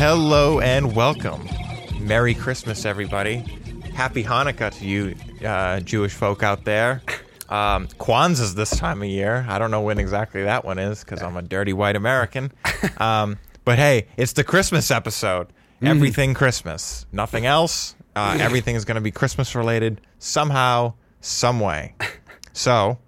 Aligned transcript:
Hello 0.00 0.60
and 0.60 0.96
welcome. 0.96 1.46
Merry 2.00 2.32
Christmas, 2.32 2.86
everybody. 2.86 3.44
Happy 3.94 4.24
Hanukkah 4.24 4.72
to 4.78 4.86
you, 4.86 5.14
uh, 5.46 5.80
Jewish 5.80 6.14
folk 6.14 6.42
out 6.42 6.64
there. 6.64 7.02
Um, 7.50 7.86
Kwanzaa's 7.86 8.54
this 8.54 8.70
time 8.70 9.02
of 9.02 9.08
year. 9.08 9.44
I 9.46 9.58
don't 9.58 9.70
know 9.70 9.82
when 9.82 9.98
exactly 9.98 10.44
that 10.44 10.64
one 10.64 10.78
is 10.78 11.04
because 11.04 11.20
I'm 11.20 11.36
a 11.36 11.42
dirty 11.42 11.74
white 11.74 11.96
American. 11.96 12.50
Um, 12.96 13.38
but 13.66 13.78
hey, 13.78 14.06
it's 14.16 14.32
the 14.32 14.42
Christmas 14.42 14.90
episode. 14.90 15.48
Everything 15.82 16.32
Christmas, 16.32 17.04
nothing 17.12 17.44
else. 17.44 17.94
Uh, 18.16 18.38
everything 18.40 18.76
is 18.76 18.86
going 18.86 18.94
to 18.94 19.02
be 19.02 19.10
Christmas 19.10 19.54
related 19.54 20.00
somehow, 20.18 20.94
some 21.20 21.60
way. 21.60 21.94
So, 22.54 22.98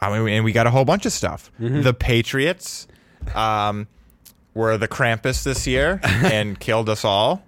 I 0.00 0.18
mean, 0.18 0.26
and 0.28 0.42
we 0.42 0.52
got 0.52 0.66
a 0.66 0.70
whole 0.70 0.86
bunch 0.86 1.04
of 1.04 1.12
stuff. 1.12 1.52
The 1.58 1.92
Patriots 1.92 2.86
um, 3.34 3.88
were 4.54 4.78
the 4.78 4.88
Krampus 4.88 5.42
this 5.42 5.66
year 5.66 6.00
and 6.04 6.58
killed 6.58 6.88
us 6.88 7.04
all. 7.04 7.44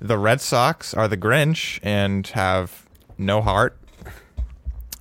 The 0.00 0.18
Red 0.18 0.40
Sox 0.40 0.94
are 0.94 1.08
the 1.08 1.16
Grinch 1.16 1.80
and 1.82 2.26
have 2.28 2.86
no 3.18 3.40
heart. 3.42 3.76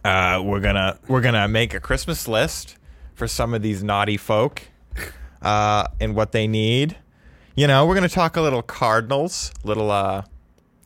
Uh, 0.03 0.41
we're 0.43 0.59
gonna 0.59 0.99
we're 1.07 1.21
gonna 1.21 1.47
make 1.47 1.73
a 1.73 1.79
Christmas 1.79 2.27
list 2.27 2.77
for 3.15 3.27
some 3.27 3.53
of 3.53 3.61
these 3.61 3.83
naughty 3.83 4.17
folk 4.17 4.61
uh, 5.41 5.87
and 5.99 6.15
what 6.15 6.31
they 6.31 6.47
need. 6.47 6.95
You 7.55 7.67
know, 7.67 7.85
we're 7.85 7.95
gonna 7.95 8.07
talk 8.09 8.37
a 8.37 8.41
little 8.41 8.61
Cardinals, 8.61 9.51
little 9.63 9.89
uh, 9.91 10.23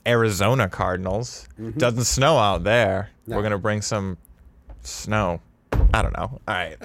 Arizona 0.08 0.70
Cardinals. 0.70 1.48
Doesn't 1.78 2.06
snow 2.06 2.38
out 2.38 2.64
there. 2.64 3.10
We're 3.28 3.44
gonna 3.44 3.58
bring 3.58 3.82
some 3.82 4.18
snow. 4.82 5.42
I 5.94 6.02
don't 6.02 6.16
know. 6.16 6.40
All 6.48 6.54
right. 6.54 6.78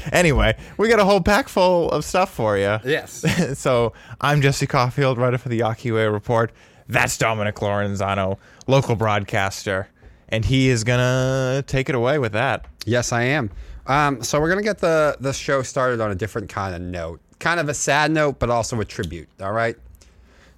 anyway, 0.12 0.56
we 0.76 0.88
got 0.88 1.00
a 1.00 1.04
whole 1.04 1.20
pack 1.20 1.48
full 1.48 1.90
of 1.90 2.04
stuff 2.04 2.32
for 2.32 2.56
you. 2.56 2.78
Yes. 2.84 3.24
so 3.58 3.92
I'm 4.20 4.40
Jesse 4.40 4.66
Caulfield, 4.66 5.18
writer 5.18 5.38
for 5.38 5.48
the 5.48 5.60
Yakiway 5.60 6.12
Report. 6.12 6.52
That's 6.88 7.16
Dominic 7.18 7.56
Lorenzano, 7.56 8.38
local 8.66 8.96
broadcaster, 8.96 9.88
and 10.28 10.44
he 10.44 10.70
is 10.70 10.84
gonna 10.84 11.62
take 11.66 11.88
it 11.88 11.94
away 11.94 12.18
with 12.18 12.32
that. 12.32 12.64
Yes, 12.86 13.12
I 13.12 13.22
am. 13.22 13.50
Um, 13.86 14.22
so 14.22 14.40
we're 14.40 14.48
gonna 14.48 14.62
get 14.62 14.78
the 14.78 15.16
the 15.20 15.32
show 15.32 15.62
started 15.62 16.00
on 16.00 16.10
a 16.10 16.14
different 16.14 16.48
kind 16.48 16.74
of 16.74 16.80
note, 16.80 17.20
kind 17.38 17.60
of 17.60 17.68
a 17.68 17.74
sad 17.74 18.10
note, 18.10 18.38
but 18.38 18.50
also 18.50 18.80
a 18.80 18.84
tribute. 18.84 19.28
All 19.40 19.52
right. 19.52 19.76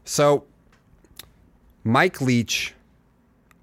So 0.04 0.44
Mike 1.84 2.20
Leach, 2.20 2.74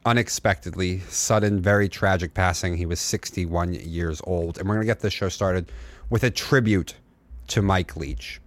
unexpectedly, 0.07 1.01
sudden, 1.09 1.61
very 1.61 1.89
tragic 1.89 2.33
passing. 2.33 2.77
He 2.77 2.85
was 2.85 3.01
61 3.01 3.73
years 3.73 4.21
old, 4.23 4.57
and 4.57 4.67
we're 4.67 4.75
gonna 4.75 4.85
get 4.85 5.01
this 5.01 5.11
show 5.11 5.27
started 5.27 5.69
with 6.09 6.23
a 6.23 6.31
tribute 6.31 6.95
to 7.47 7.61
Mike 7.61 7.97
Leach. 7.97 8.39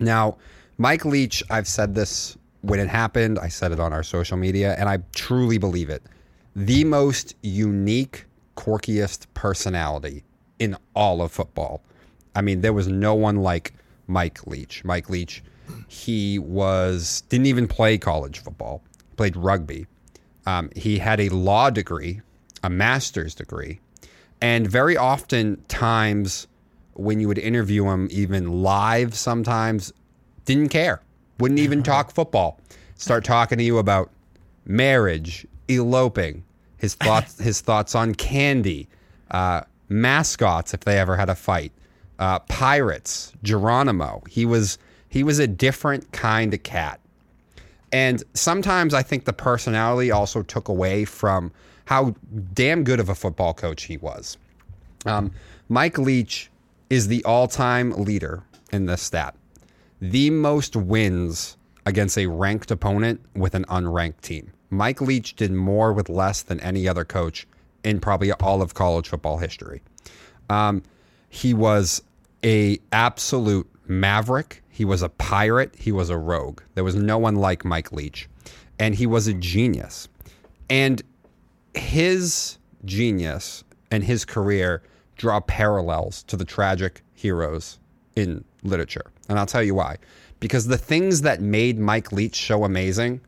Now, 0.00 0.38
Mike 0.76 1.04
Leach, 1.04 1.40
I've 1.50 1.68
said 1.68 1.94
this 1.94 2.36
when 2.62 2.80
it 2.80 2.88
happened. 2.88 3.38
I 3.38 3.46
said 3.46 3.70
it 3.70 3.78
on 3.78 3.92
our 3.92 4.02
social 4.02 4.36
media, 4.36 4.74
and 4.76 4.88
I 4.88 4.98
truly 5.14 5.56
believe 5.56 5.88
it. 5.88 6.02
The 6.56 6.82
most 6.82 7.36
unique, 7.42 8.26
quirkiest 8.56 9.26
personality 9.34 10.24
in 10.58 10.76
all 10.94 11.22
of 11.22 11.30
football. 11.30 11.80
I 12.34 12.42
mean, 12.42 12.60
there 12.60 12.72
was 12.72 12.88
no 12.88 13.14
one 13.14 13.36
like 13.36 13.72
Mike 14.08 14.48
Leach. 14.48 14.84
Mike 14.84 15.08
Leach, 15.08 15.44
he 15.86 16.40
was 16.40 17.22
didn't 17.28 17.46
even 17.46 17.68
play 17.68 17.98
college 17.98 18.40
football. 18.40 18.82
Played 19.16 19.36
rugby. 19.36 19.86
Um, 20.48 20.70
he 20.74 20.98
had 20.98 21.20
a 21.20 21.28
law 21.28 21.68
degree, 21.68 22.22
a 22.62 22.70
master's 22.70 23.34
degree, 23.34 23.80
and 24.40 24.66
very 24.66 24.96
often 24.96 25.62
times 25.68 26.46
when 26.94 27.20
you 27.20 27.28
would 27.28 27.36
interview 27.36 27.84
him, 27.84 28.08
even 28.10 28.62
live, 28.62 29.14
sometimes 29.14 29.92
didn't 30.46 30.70
care. 30.70 31.02
Wouldn't 31.38 31.60
even 31.60 31.82
talk 31.82 32.10
football. 32.10 32.58
Start 32.94 33.24
talking 33.24 33.58
to 33.58 33.64
you 33.64 33.76
about 33.76 34.10
marriage, 34.64 35.46
eloping, 35.68 36.44
his 36.78 36.94
thoughts, 36.94 37.38
his 37.50 37.60
thoughts 37.60 37.94
on 37.94 38.14
candy, 38.14 38.88
uh, 39.30 39.60
mascots 39.90 40.72
if 40.72 40.80
they 40.80 40.98
ever 40.98 41.14
had 41.14 41.28
a 41.28 41.34
fight, 41.34 41.72
uh, 42.18 42.38
pirates, 42.38 43.34
Geronimo. 43.42 44.22
He 44.26 44.46
was 44.46 44.78
he 45.10 45.22
was 45.22 45.38
a 45.38 45.46
different 45.46 46.10
kind 46.12 46.54
of 46.54 46.62
cat. 46.62 47.00
And 47.92 48.22
sometimes 48.34 48.94
I 48.94 49.02
think 49.02 49.24
the 49.24 49.32
personality 49.32 50.10
also 50.10 50.42
took 50.42 50.68
away 50.68 51.04
from 51.04 51.52
how 51.86 52.14
damn 52.52 52.84
good 52.84 53.00
of 53.00 53.08
a 53.08 53.14
football 53.14 53.54
coach 53.54 53.84
he 53.84 53.96
was. 53.96 54.36
Um, 55.06 55.32
Mike 55.68 55.96
Leach 55.98 56.50
is 56.90 57.08
the 57.08 57.24
all 57.24 57.48
time 57.48 57.92
leader 57.92 58.42
in 58.72 58.86
this 58.86 59.02
stat. 59.02 59.34
The 60.00 60.30
most 60.30 60.76
wins 60.76 61.56
against 61.86 62.18
a 62.18 62.26
ranked 62.26 62.70
opponent 62.70 63.20
with 63.34 63.54
an 63.54 63.64
unranked 63.64 64.20
team. 64.20 64.52
Mike 64.70 65.00
Leach 65.00 65.34
did 65.34 65.50
more 65.50 65.92
with 65.92 66.08
less 66.08 66.42
than 66.42 66.60
any 66.60 66.86
other 66.86 67.04
coach 67.04 67.46
in 67.84 68.00
probably 68.00 68.32
all 68.32 68.60
of 68.60 68.74
college 68.74 69.08
football 69.08 69.38
history. 69.38 69.80
Um, 70.50 70.82
he 71.30 71.54
was 71.54 72.02
a 72.44 72.78
absolute 72.92 73.68
maverick. 73.86 74.62
He 74.78 74.84
was 74.84 75.02
a 75.02 75.08
pirate. 75.08 75.74
He 75.76 75.90
was 75.90 76.08
a 76.08 76.16
rogue. 76.16 76.60
There 76.76 76.84
was 76.84 76.94
no 76.94 77.18
one 77.18 77.34
like 77.34 77.64
Mike 77.64 77.90
Leach, 77.90 78.28
and 78.78 78.94
he 78.94 79.06
was 79.08 79.26
a 79.26 79.34
genius. 79.34 80.06
And 80.70 81.02
his 81.74 82.58
genius 82.84 83.64
and 83.90 84.04
his 84.04 84.24
career 84.24 84.84
draw 85.16 85.40
parallels 85.40 86.22
to 86.28 86.36
the 86.36 86.44
tragic 86.44 87.02
heroes 87.12 87.80
in 88.14 88.44
literature. 88.62 89.10
And 89.28 89.36
I'll 89.36 89.46
tell 89.46 89.64
you 89.64 89.74
why. 89.74 89.96
Because 90.38 90.68
the 90.68 90.78
things 90.78 91.22
that 91.22 91.40
made 91.40 91.80
Mike 91.80 92.12
Leach 92.12 92.46
so 92.46 92.62
amazing, 92.62 93.20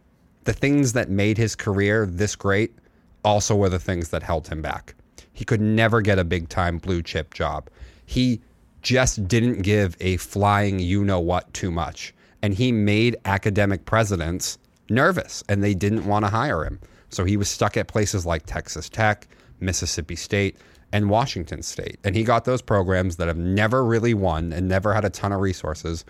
the 0.44 0.53
things 0.53 0.93
that 0.93 1.11
made 1.11 1.37
his 1.37 1.56
career 1.56 2.06
this 2.06 2.37
great, 2.37 2.77
also 3.25 3.56
were 3.56 3.69
the 3.69 3.81
things 3.81 4.11
that 4.11 4.22
held 4.22 4.47
him 4.47 4.62
back. 4.62 4.94
He 5.32 5.44
could 5.44 5.61
never 5.61 6.00
get 6.00 6.21
a 6.21 6.25
big 6.25 6.49
time 6.49 6.78
blue 6.78 7.03
chip 7.03 7.34
job. 7.34 7.69
He 8.06 8.41
just 8.83 9.27
didn't 9.29 9.63
give 9.63 9.97
a 10.01 10.17
flying 10.19 10.79
you 10.79 11.05
know 11.05 11.21
what 11.21 11.53
too 11.53 11.71
much. 11.71 12.15
And 12.43 12.55
he 12.55 12.73
made 12.73 13.17
academic 13.25 13.85
presidents 13.85 14.59
nervous 14.89 15.45
and 15.49 15.63
they 15.63 15.75
didn't 15.75 16.07
want 16.07 16.25
to 16.25 16.31
hire 16.31 16.65
him. 16.65 16.81
So 17.11 17.25
he 17.25 17.37
was 17.37 17.49
stuck 17.49 17.77
at 17.77 17.89
places 17.89 18.25
like 18.25 18.47
Texas 18.47 18.89
Tech, 18.89 19.27
Mississippi 19.61 20.17
State, 20.17 20.57
and 20.93 21.11
Washington 21.11 21.63
State. 21.63 21.99
And 22.05 22.17
he 22.17 22.25
got 22.25 22.45
those 22.45 22.63
programs 22.63 23.17
that 23.17 23.29
have 23.29 23.37
never 23.37 23.85
really 23.85 24.15
won 24.15 24.53
and 24.53 24.69
never 24.69 24.95
had 24.95 25.05
a 25.05 25.11
ton 25.11 25.33
of 25.33 25.41
resources 25.41 26.05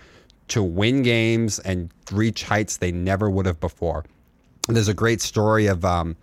to 0.48 0.62
win 0.62 1.02
games 1.02 1.58
and 1.60 1.90
reach 2.10 2.44
heights 2.44 2.78
they 2.78 2.92
never 2.92 3.30
would 3.30 3.46
have 3.46 3.60
before. 3.60 4.04
There's 4.68 4.88
a 4.88 4.94
great 4.94 5.20
story 5.20 5.66
of, 5.66 5.84
um, 5.84 6.16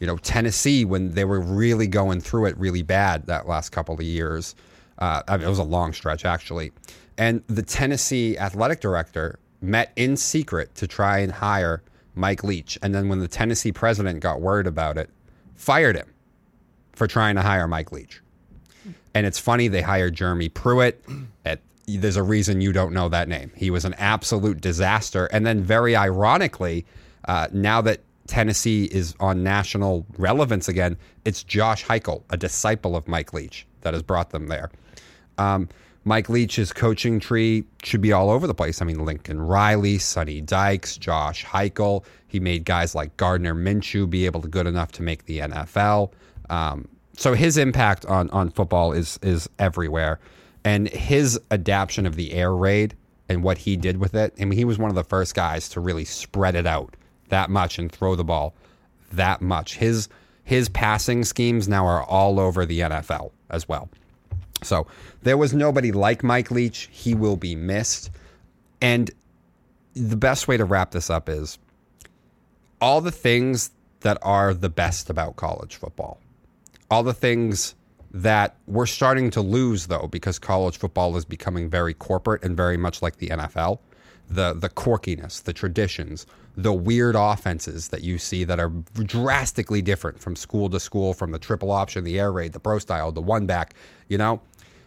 you 0.00 0.06
know, 0.06 0.16
Tennessee 0.18 0.84
when 0.84 1.14
they 1.14 1.24
were 1.24 1.40
really 1.40 1.86
going 1.86 2.20
through 2.20 2.46
it 2.46 2.56
really 2.58 2.82
bad 2.82 3.26
that 3.26 3.46
last 3.48 3.70
couple 3.70 3.94
of 3.94 4.02
years. 4.02 4.54
Uh, 4.98 5.22
I 5.28 5.36
mean, 5.36 5.46
it 5.46 5.50
was 5.50 5.58
a 5.58 5.64
long 5.64 5.92
stretch 5.92 6.24
actually, 6.24 6.72
and 7.18 7.42
the 7.46 7.62
Tennessee 7.62 8.38
athletic 8.38 8.80
director 8.80 9.38
met 9.60 9.92
in 9.96 10.16
secret 10.16 10.74
to 10.76 10.86
try 10.86 11.18
and 11.18 11.32
hire 11.32 11.82
Mike 12.14 12.42
Leach, 12.42 12.78
and 12.82 12.94
then 12.94 13.08
when 13.08 13.20
the 13.20 13.28
Tennessee 13.28 13.72
president 13.72 14.20
got 14.20 14.40
word 14.40 14.66
about 14.66 14.96
it, 14.96 15.10
fired 15.54 15.96
him 15.96 16.12
for 16.92 17.06
trying 17.06 17.36
to 17.36 17.42
hire 17.42 17.68
Mike 17.68 17.92
Leach. 17.92 18.22
And 19.14 19.26
it's 19.26 19.38
funny 19.38 19.68
they 19.68 19.82
hired 19.82 20.14
Jeremy 20.14 20.48
Pruitt. 20.48 21.02
At, 21.44 21.60
there's 21.86 22.16
a 22.16 22.22
reason 22.22 22.60
you 22.60 22.72
don't 22.72 22.92
know 22.92 23.08
that 23.08 23.28
name. 23.28 23.52
He 23.56 23.70
was 23.70 23.84
an 23.84 23.94
absolute 23.94 24.60
disaster. 24.60 25.26
And 25.26 25.46
then, 25.46 25.62
very 25.62 25.96
ironically, 25.96 26.84
uh, 27.26 27.48
now 27.52 27.80
that 27.82 28.00
Tennessee 28.26 28.84
is 28.86 29.14
on 29.20 29.42
national 29.42 30.04
relevance 30.18 30.68
again, 30.68 30.96
it's 31.24 31.42
Josh 31.42 31.84
Heupel, 31.84 32.24
a 32.30 32.36
disciple 32.36 32.96
of 32.96 33.08
Mike 33.08 33.32
Leach, 33.32 33.66
that 33.82 33.94
has 33.94 34.02
brought 34.02 34.30
them 34.30 34.48
there. 34.48 34.70
Um, 35.38 35.68
Mike 36.04 36.28
Leach's 36.28 36.72
coaching 36.72 37.18
tree 37.18 37.64
should 37.82 38.00
be 38.00 38.12
all 38.12 38.30
over 38.30 38.46
the 38.46 38.54
place. 38.54 38.80
I 38.80 38.84
mean, 38.84 39.04
Lincoln 39.04 39.40
Riley, 39.40 39.98
Sonny 39.98 40.40
Dykes, 40.40 40.96
Josh 40.96 41.44
Heupel. 41.44 42.04
He 42.28 42.38
made 42.38 42.64
guys 42.64 42.94
like 42.94 43.16
Gardner 43.16 43.54
Minshew 43.54 44.08
be 44.08 44.24
able 44.24 44.40
to 44.42 44.48
good 44.48 44.68
enough 44.68 44.92
to 44.92 45.02
make 45.02 45.26
the 45.26 45.40
NFL. 45.40 46.12
Um, 46.48 46.86
so 47.16 47.34
his 47.34 47.56
impact 47.56 48.06
on 48.06 48.30
on 48.30 48.50
football 48.50 48.92
is 48.92 49.18
is 49.22 49.48
everywhere, 49.58 50.20
and 50.64 50.88
his 50.88 51.40
adaptation 51.50 52.06
of 52.06 52.14
the 52.14 52.32
air 52.34 52.54
raid 52.54 52.94
and 53.28 53.42
what 53.42 53.58
he 53.58 53.76
did 53.76 53.96
with 53.96 54.14
it. 54.14 54.32
I 54.40 54.44
mean, 54.44 54.56
he 54.56 54.64
was 54.64 54.78
one 54.78 54.90
of 54.90 54.94
the 54.94 55.04
first 55.04 55.34
guys 55.34 55.68
to 55.70 55.80
really 55.80 56.04
spread 56.04 56.54
it 56.54 56.66
out 56.66 56.94
that 57.30 57.50
much 57.50 57.78
and 57.78 57.90
throw 57.90 58.14
the 58.14 58.24
ball 58.24 58.54
that 59.12 59.40
much. 59.40 59.76
His 59.76 60.08
his 60.44 60.68
passing 60.68 61.24
schemes 61.24 61.66
now 61.68 61.84
are 61.86 62.04
all 62.04 62.38
over 62.38 62.64
the 62.64 62.80
NFL 62.80 63.32
as 63.50 63.68
well. 63.68 63.88
So 64.62 64.86
there 65.22 65.36
was 65.36 65.52
nobody 65.54 65.92
like 65.92 66.22
Mike 66.24 66.50
Leach. 66.50 66.88
He 66.90 67.14
will 67.14 67.36
be 67.36 67.54
missed. 67.54 68.10
And 68.80 69.10
the 69.94 70.16
best 70.16 70.48
way 70.48 70.56
to 70.56 70.64
wrap 70.64 70.90
this 70.90 71.10
up 71.10 71.28
is 71.28 71.58
all 72.80 73.00
the 73.00 73.10
things 73.10 73.70
that 74.00 74.18
are 74.22 74.52
the 74.54 74.68
best 74.68 75.10
about 75.10 75.36
college 75.36 75.76
football, 75.76 76.20
all 76.90 77.02
the 77.02 77.14
things 77.14 77.74
that 78.12 78.56
we're 78.66 78.86
starting 78.86 79.30
to 79.30 79.40
lose, 79.40 79.86
though, 79.88 80.08
because 80.10 80.38
college 80.38 80.78
football 80.78 81.16
is 81.16 81.24
becoming 81.24 81.68
very 81.68 81.92
corporate 81.94 82.42
and 82.44 82.56
very 82.56 82.76
much 82.76 83.02
like 83.02 83.16
the 83.16 83.28
NFL. 83.28 83.78
the 84.28 84.54
the 84.54 84.68
quirkiness, 84.68 85.42
the 85.42 85.52
traditions, 85.52 86.26
the 86.56 86.72
weird 86.72 87.14
offenses 87.14 87.88
that 87.88 88.02
you 88.02 88.18
see 88.18 88.42
that 88.44 88.58
are 88.58 88.70
drastically 89.04 89.82
different 89.82 90.18
from 90.18 90.34
school 90.34 90.70
to 90.70 90.80
school, 90.80 91.12
from 91.12 91.30
the 91.30 91.38
triple 91.38 91.70
option, 91.70 92.02
the 92.02 92.18
air 92.18 92.32
raid, 92.32 92.52
the 92.52 92.60
pro 92.60 92.78
style, 92.78 93.12
the 93.12 93.20
one 93.20 93.46
back. 93.46 93.74
You 94.08 94.18
know, 94.18 94.40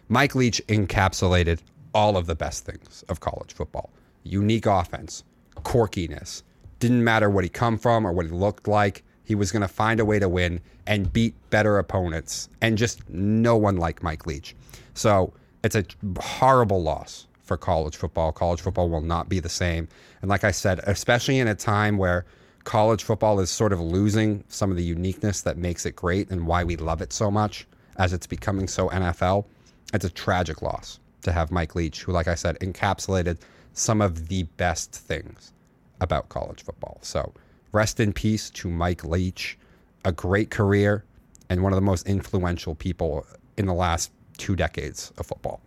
Mike 0.08 0.34
Leach 0.34 0.60
encapsulated 0.68 1.60
all 1.94 2.16
of 2.16 2.26
the 2.26 2.34
best 2.34 2.64
things 2.64 3.04
of 3.08 3.20
college 3.20 3.52
football: 3.52 3.90
unique 4.24 4.66
offense, 4.66 5.24
quirkiness. 5.56 6.42
Didn't 6.80 7.04
matter 7.04 7.30
what 7.30 7.44
he 7.44 7.50
come 7.50 7.78
from 7.78 8.06
or 8.06 8.12
what 8.12 8.26
he 8.26 8.32
looked 8.32 8.66
like. 8.66 9.04
He 9.24 9.34
was 9.36 9.52
going 9.52 9.62
to 9.62 9.68
find 9.68 10.00
a 10.00 10.04
way 10.04 10.18
to 10.18 10.28
win 10.28 10.60
and 10.86 11.12
beat 11.12 11.34
better 11.50 11.78
opponents, 11.78 12.48
and 12.60 12.76
just 12.76 13.08
no 13.08 13.56
one 13.56 13.76
like 13.76 14.02
Mike 14.02 14.26
Leach. 14.26 14.56
So 14.94 15.32
it's 15.62 15.76
a 15.76 15.84
horrible 16.18 16.82
loss 16.82 17.28
for 17.50 17.56
college 17.56 17.96
football. 17.96 18.30
College 18.30 18.60
football 18.60 18.88
will 18.88 19.00
not 19.00 19.28
be 19.28 19.40
the 19.40 19.48
same. 19.48 19.88
And 20.22 20.28
like 20.28 20.44
I 20.44 20.52
said, 20.52 20.78
especially 20.84 21.40
in 21.40 21.48
a 21.48 21.54
time 21.56 21.98
where 21.98 22.24
college 22.62 23.02
football 23.02 23.40
is 23.40 23.50
sort 23.50 23.72
of 23.72 23.80
losing 23.80 24.44
some 24.46 24.70
of 24.70 24.76
the 24.76 24.84
uniqueness 24.84 25.40
that 25.40 25.56
makes 25.56 25.84
it 25.84 25.96
great 25.96 26.30
and 26.30 26.46
why 26.46 26.62
we 26.62 26.76
love 26.76 27.02
it 27.02 27.12
so 27.12 27.28
much 27.28 27.66
as 27.96 28.12
it's 28.12 28.28
becoming 28.28 28.68
so 28.68 28.88
NFL, 28.90 29.46
it's 29.92 30.04
a 30.04 30.10
tragic 30.10 30.62
loss 30.62 31.00
to 31.22 31.32
have 31.32 31.50
Mike 31.50 31.74
Leach, 31.74 32.04
who, 32.04 32.12
like 32.12 32.28
I 32.28 32.36
said, 32.36 32.56
encapsulated 32.60 33.38
some 33.72 34.00
of 34.00 34.28
the 34.28 34.44
best 34.56 34.92
things 34.92 35.52
about 36.00 36.28
college 36.28 36.62
football. 36.62 36.98
So 37.02 37.34
rest 37.72 37.98
in 37.98 38.12
peace 38.12 38.48
to 38.50 38.68
Mike 38.68 39.02
Leach, 39.02 39.58
a 40.04 40.12
great 40.12 40.50
career 40.50 41.04
and 41.48 41.64
one 41.64 41.72
of 41.72 41.76
the 41.76 41.82
most 41.92 42.06
influential 42.06 42.76
people 42.76 43.26
in 43.56 43.66
the 43.66 43.74
last 43.74 44.12
two 44.38 44.54
decades 44.54 45.12
of 45.18 45.26
football. 45.26 45.60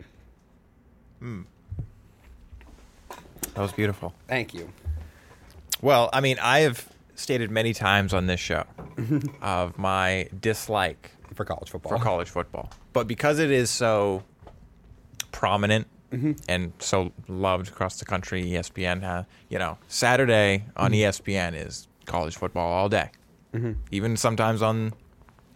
Hmm. 1.18 1.42
That 3.54 3.62
was 3.62 3.72
beautiful. 3.72 4.12
Thank 4.28 4.54
you. 4.54 4.70
Well, 5.80 6.10
I 6.12 6.20
mean, 6.20 6.38
I 6.40 6.60
have 6.60 6.88
stated 7.14 7.50
many 7.50 7.72
times 7.72 8.12
on 8.12 8.26
this 8.26 8.40
show 8.40 8.64
of 9.42 9.78
my 9.78 10.28
dislike 10.40 11.12
For 11.34 11.44
college 11.44 11.70
football. 11.70 11.96
for 11.96 12.02
college 12.02 12.28
football. 12.28 12.70
But 12.92 13.06
because 13.06 13.38
it 13.38 13.50
is 13.50 13.70
so 13.70 14.22
prominent 15.32 15.86
mm-hmm. 16.12 16.32
and 16.48 16.72
so 16.78 17.12
loved 17.28 17.68
across 17.68 17.98
the 17.98 18.04
country, 18.04 18.44
ESPN, 18.44 19.02
ha 19.02 19.26
you 19.48 19.58
know, 19.58 19.78
Saturday 19.88 20.64
on 20.76 20.92
mm-hmm. 20.92 20.94
E 20.94 21.34
ESPN 21.34 21.54
is 21.54 21.88
college 22.06 22.36
football 22.36 22.72
all 22.72 22.88
day. 22.88 23.10
Mm-hmm. 23.52 23.72
Even 23.92 24.16
sometimes 24.16 24.62
on 24.62 24.92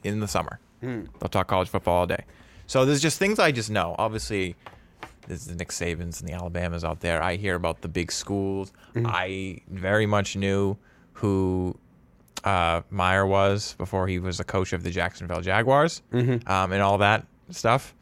in 0.04 0.20
the 0.20 0.28
summer, 0.28 0.60
mm. 0.82 1.08
they'll 1.18 1.28
talk 1.28 1.48
college 1.48 1.68
football 1.68 1.96
all 1.96 2.06
day. 2.06 2.24
So 2.66 2.84
there's 2.84 3.00
just 3.00 3.18
things 3.18 3.38
I 3.38 3.50
just 3.50 3.70
know. 3.70 3.96
Obviously, 3.98 4.54
there's 5.28 5.44
the 5.46 5.54
Nick 5.54 5.68
Sabans 5.68 6.20
and 6.20 6.28
the 6.28 6.32
Alabamas 6.32 6.84
out 6.84 7.00
there. 7.00 7.22
I 7.22 7.36
hear 7.36 7.54
about 7.54 7.82
the 7.82 7.88
big 7.88 8.10
schools. 8.10 8.72
I 9.06 9.60
very 9.68 10.06
much 10.06 10.34
knew 10.36 10.76
who 11.12 11.78
uh, 12.44 12.82
Meyer 12.90 13.26
was 13.26 13.74
before 13.78 14.08
he 14.08 14.18
was 14.18 14.40
a 14.40 14.44
coach 14.44 14.72
of 14.72 14.82
the 14.82 14.90
Jacksonville 14.90 15.40
Jaguars 15.40 16.02
um, 16.46 16.72
and 16.72 16.82
all 16.82 16.98
that 16.98 17.26
stuff. 17.50 17.94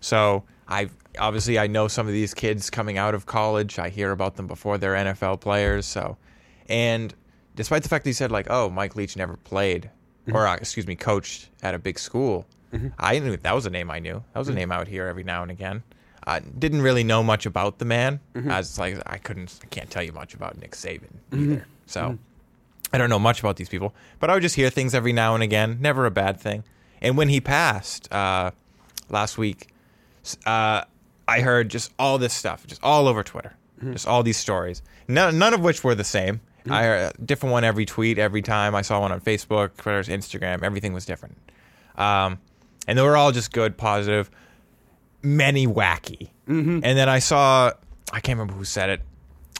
So 0.00 0.44
I 0.68 0.90
obviously 1.18 1.58
I 1.58 1.66
know 1.66 1.88
some 1.88 2.06
of 2.06 2.12
these 2.12 2.34
kids 2.34 2.70
coming 2.70 2.98
out 2.98 3.14
of 3.14 3.26
college. 3.26 3.78
I 3.78 3.88
hear 3.88 4.12
about 4.12 4.36
them 4.36 4.46
before 4.46 4.78
they're 4.78 4.94
NFL 4.94 5.40
players. 5.40 5.86
So, 5.86 6.16
and 6.68 7.14
despite 7.56 7.82
the 7.82 7.88
fact 7.88 8.04
that 8.04 8.10
he 8.10 8.14
said 8.14 8.30
like, 8.30 8.46
oh, 8.50 8.68
Mike 8.70 8.94
Leach 8.96 9.16
never 9.16 9.36
played 9.36 9.90
or 10.32 10.46
uh, 10.46 10.54
excuse 10.56 10.86
me, 10.86 10.94
coached 10.94 11.48
at 11.62 11.74
a 11.74 11.78
big 11.78 11.98
school, 11.98 12.46
I 12.98 13.18
knew 13.18 13.34
that 13.36 13.54
was 13.54 13.64
a 13.64 13.70
name 13.70 13.90
I 13.90 13.98
knew. 13.98 14.22
That 14.34 14.38
was 14.38 14.48
a 14.48 14.52
name 14.52 14.70
I 14.70 14.78
would 14.78 14.88
hear 14.88 15.06
every 15.06 15.24
now 15.24 15.40
and 15.42 15.50
again. 15.50 15.82
Uh, 16.28 16.40
didn't 16.58 16.82
really 16.82 17.02
know 17.04 17.22
much 17.22 17.46
about 17.46 17.78
the 17.78 17.84
man. 17.84 18.20
As 18.50 18.78
like 18.78 19.00
I 19.06 19.16
couldn't, 19.18 19.58
I 19.64 19.66
can't 19.66 19.90
tell 19.90 20.02
you 20.02 20.12
much 20.12 20.34
about 20.34 20.58
Nick 20.58 20.72
Saban 20.72 21.14
either. 21.32 21.66
So. 21.86 22.18
I 22.90 22.96
don't 22.96 23.10
know 23.10 23.18
much 23.18 23.40
about 23.40 23.56
these 23.56 23.68
people, 23.68 23.94
but 24.18 24.30
I 24.30 24.32
would 24.34 24.40
just 24.42 24.56
hear 24.56 24.70
things 24.70 24.94
every 24.94 25.12
now 25.12 25.34
and 25.34 25.42
again. 25.42 25.76
Never 25.78 26.06
a 26.06 26.10
bad 26.10 26.40
thing. 26.40 26.64
And 27.02 27.18
when 27.18 27.28
he 27.28 27.38
passed 27.38 28.10
uh, 28.10 28.52
last 29.10 29.36
week, 29.36 29.68
uh, 30.46 30.84
I 31.26 31.40
heard 31.40 31.68
just 31.68 31.92
all 31.98 32.16
this 32.16 32.32
stuff, 32.32 32.66
just 32.66 32.82
all 32.82 33.06
over 33.06 33.22
Twitter, 33.22 33.52
just 33.92 34.06
all 34.06 34.22
these 34.22 34.38
stories. 34.38 34.80
None, 35.06 35.38
none 35.38 35.52
of 35.52 35.60
which 35.60 35.84
were 35.84 35.94
the 35.94 36.02
same. 36.18 36.40
I 36.70 36.82
heard 36.84 37.12
a 37.14 37.22
different 37.22 37.52
one 37.52 37.64
every 37.64 37.84
tweet, 37.84 38.18
every 38.18 38.40
time. 38.42 38.74
I 38.74 38.80
saw 38.80 39.00
one 39.00 39.12
on 39.12 39.20
Facebook, 39.20 39.76
Twitter, 39.76 40.10
Instagram. 40.10 40.62
Everything 40.62 40.94
was 40.94 41.04
different, 41.04 41.36
um, 41.96 42.38
and 42.86 42.96
they 42.98 43.02
were 43.02 43.18
all 43.18 43.32
just 43.32 43.52
good, 43.52 43.76
positive. 43.76 44.30
Many 45.22 45.66
wacky. 45.66 46.30
And 46.46 46.82
then 46.82 47.08
I 47.08 47.18
saw, 47.18 47.72
I 48.12 48.20
can't 48.20 48.38
remember 48.38 48.54
who 48.54 48.64
said 48.64 48.88
it. 48.90 49.00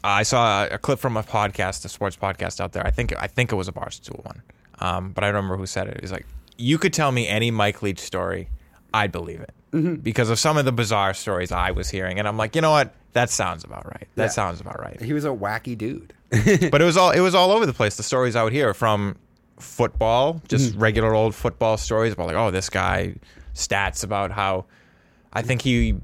Uh, 0.02 0.08
I 0.08 0.22
saw 0.22 0.64
a, 0.64 0.68
a 0.74 0.78
clip 0.78 0.98
from 1.00 1.16
a 1.16 1.22
podcast, 1.22 1.84
a 1.84 1.88
sports 1.88 2.16
podcast 2.16 2.60
out 2.60 2.72
there. 2.72 2.86
I 2.86 2.90
think 2.90 3.12
I 3.20 3.26
think 3.26 3.52
it 3.52 3.56
was 3.56 3.68
a 3.68 3.72
Barstool 3.72 4.24
one, 4.24 4.42
um, 4.78 5.10
but 5.10 5.24
I 5.24 5.26
don't 5.26 5.36
remember 5.36 5.56
who 5.58 5.66
said 5.66 5.88
it. 5.88 5.98
He's 6.00 6.12
like, 6.12 6.24
you 6.56 6.78
could 6.78 6.92
tell 6.92 7.10
me 7.12 7.26
any 7.28 7.50
Mike 7.50 7.82
Leach 7.82 7.98
story, 7.98 8.48
I'd 8.94 9.12
believe 9.12 9.40
it 9.40 10.02
because 10.02 10.30
of 10.30 10.38
some 10.38 10.56
of 10.56 10.64
the 10.64 10.72
bizarre 10.72 11.12
stories 11.12 11.52
I 11.52 11.72
was 11.72 11.90
hearing, 11.90 12.18
and 12.18 12.26
I'm 12.26 12.36
like, 12.38 12.54
you 12.54 12.62
know 12.62 12.70
what, 12.70 12.94
that 13.12 13.28
sounds 13.28 13.64
about 13.64 13.84
right. 13.86 14.08
That 14.14 14.24
Yeah. 14.24 14.28
sounds 14.28 14.60
about 14.62 14.80
right. 14.80 14.98
He 15.02 15.12
was 15.12 15.24
a 15.26 15.28
wacky 15.28 15.76
dude. 15.76 16.14
but 16.30 16.80
it 16.80 16.84
was 16.84 16.96
all 16.96 17.10
it 17.10 17.20
was 17.20 17.34
all 17.34 17.50
over 17.50 17.66
the 17.66 17.74
place. 17.74 17.96
The 17.96 18.02
stories 18.02 18.34
I 18.36 18.44
would 18.44 18.52
hear 18.54 18.72
from 18.72 19.16
football, 19.58 20.40
just 20.48 20.70
Mm-hmm. 20.72 20.80
regular 20.80 21.14
old 21.14 21.34
football 21.34 21.76
stories 21.76 22.12
about 22.12 22.28
like, 22.28 22.36
oh, 22.36 22.50
this 22.50 22.70
guy 22.70 23.16
stats 23.54 24.04
about 24.04 24.30
how 24.30 24.64
I 25.32 25.42
think 25.42 25.62
he 25.62 25.96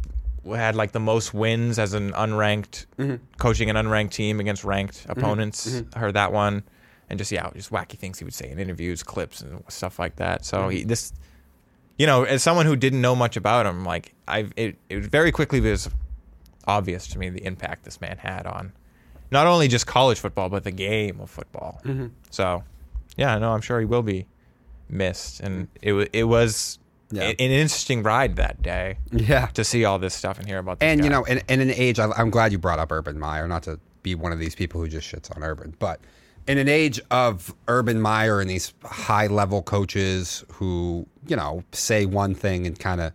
had 0.47 0.75
like 0.77 0.93
the 0.93 1.01
most 1.01 1.33
wins 1.33 1.79
as 1.79 1.95
an 1.95 2.13
unranked 2.13 2.87
Mm-hmm. 2.99 3.17
coaching 3.39 3.71
an 3.71 3.77
unranked 3.77 4.11
team 4.11 4.41
against 4.41 4.65
ranked 4.65 5.07
opponents. 5.09 5.83
I 5.95 5.99
heard 5.99 6.15
that 6.15 6.33
one, 6.33 6.63
and 7.09 7.19
just 7.19 7.33
yeah, 7.33 7.49
just 7.55 7.71
wacky 7.71 7.99
things 7.99 8.19
he 8.19 8.25
would 8.25 8.35
say 8.35 8.51
in 8.51 8.59
interviews, 8.59 9.03
clips, 9.03 9.41
and 9.41 9.63
stuff 9.69 9.99
like 9.99 10.17
that. 10.17 10.45
So 10.45 10.59
Mm-hmm. 10.59 10.71
he 10.71 10.85
this. 10.85 11.13
You 11.97 12.07
know, 12.09 12.25
as 12.25 12.43
someone 12.43 12.67
who 12.67 12.75
didn't 12.75 13.01
know 13.01 13.15
much 13.15 13.37
about 13.37 13.67
him, 13.67 13.85
like 13.85 14.15
I, 14.27 14.49
it, 14.57 14.77
it 14.89 15.05
very 15.05 15.31
quickly 15.31 15.61
was 15.61 15.89
obvious 16.67 17.07
to 17.09 17.19
me 17.21 17.29
the 17.31 17.45
impact 17.45 17.85
this 17.85 18.01
man 18.01 18.19
had 18.19 18.47
on 18.47 18.73
not 19.31 19.47
only 19.47 19.69
just 19.69 19.87
college 19.87 20.19
football 20.19 20.49
but 20.49 20.65
the 20.65 20.73
game 20.73 21.21
of 21.21 21.31
football. 21.31 21.81
Mm-hmm. 21.85 22.09
So, 22.31 22.65
yeah, 23.17 23.39
no, 23.39 23.53
I'm 23.53 23.61
sure 23.61 23.79
he 23.79 23.87
will 23.87 24.03
be 24.03 24.27
missed, 24.89 25.39
and 25.39 25.69
it 25.83 26.11
it 26.13 26.25
was 26.25 26.81
Yeah. 27.17 27.23
an 27.29 27.35
interesting 27.37 28.03
ride 28.03 28.37
that 28.37 28.63
day 28.63 28.99
Yeah. 29.13 29.47
to 29.49 29.65
see 29.65 29.85
all 29.85 29.99
this 29.99 30.15
stuff 30.15 30.39
and 30.39 30.47
hear 30.47 30.59
about. 30.59 30.79
And 30.81 31.01
guy. 31.01 31.05
you 31.05 31.11
know, 31.11 31.25
in, 31.25 31.43
in 31.49 31.61
an 31.61 31.71
age, 31.71 31.99
I, 31.99 32.11
I'm 32.13 32.31
glad 32.31 32.53
you 32.53 32.59
brought 32.59 32.79
up 32.79 32.91
Urban 32.93 33.19
Meyer, 33.19 33.47
not 33.49 33.63
to 33.65 33.79
be 34.03 34.15
one 34.15 34.33
of 34.33 34.39
these 34.39 34.55
people 34.55 34.81
who 34.81 34.89
just 34.89 35.11
shits 35.11 35.35
on 35.35 35.43
Urban, 35.43 35.75
but 35.79 36.01
in 36.47 36.59
an 36.59 36.69
age 36.69 37.01
of 37.11 37.55
Urban 37.69 38.01
Meyer 38.01 38.41
and 38.41 38.51
these 38.51 38.75
high 38.85 39.27
level 39.29 39.63
coaches 39.63 40.45
who, 40.53 41.07
you 41.27 41.37
know, 41.37 41.65
say 41.73 42.05
one 42.07 42.35
thing 42.35 42.67
and 42.67 42.79
kind 42.79 43.01
of 43.01 43.13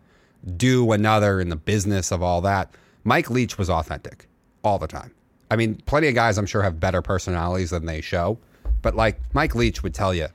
do 0.57 0.91
another 0.91 1.39
in 1.41 1.49
the 1.49 1.55
business 1.55 2.11
of 2.11 2.23
all 2.23 2.41
that, 2.41 2.71
Mike 3.03 3.29
Leach 3.29 3.57
was 3.57 3.69
authentic 3.69 4.27
all 4.63 4.79
the 4.79 4.87
time. 4.87 5.11
I 5.51 5.55
mean, 5.55 5.75
plenty 5.85 6.07
of 6.07 6.15
guys 6.15 6.37
I'm 6.37 6.45
sure 6.45 6.61
have 6.63 6.79
better 6.79 7.01
personalities 7.01 7.69
than 7.71 7.85
they 7.85 8.01
show, 8.01 8.37
but 8.81 8.95
like 8.95 9.19
Mike 9.33 9.53
Leach 9.55 9.83
would 9.83 9.93
tell 9.93 10.13
you 10.13 10.27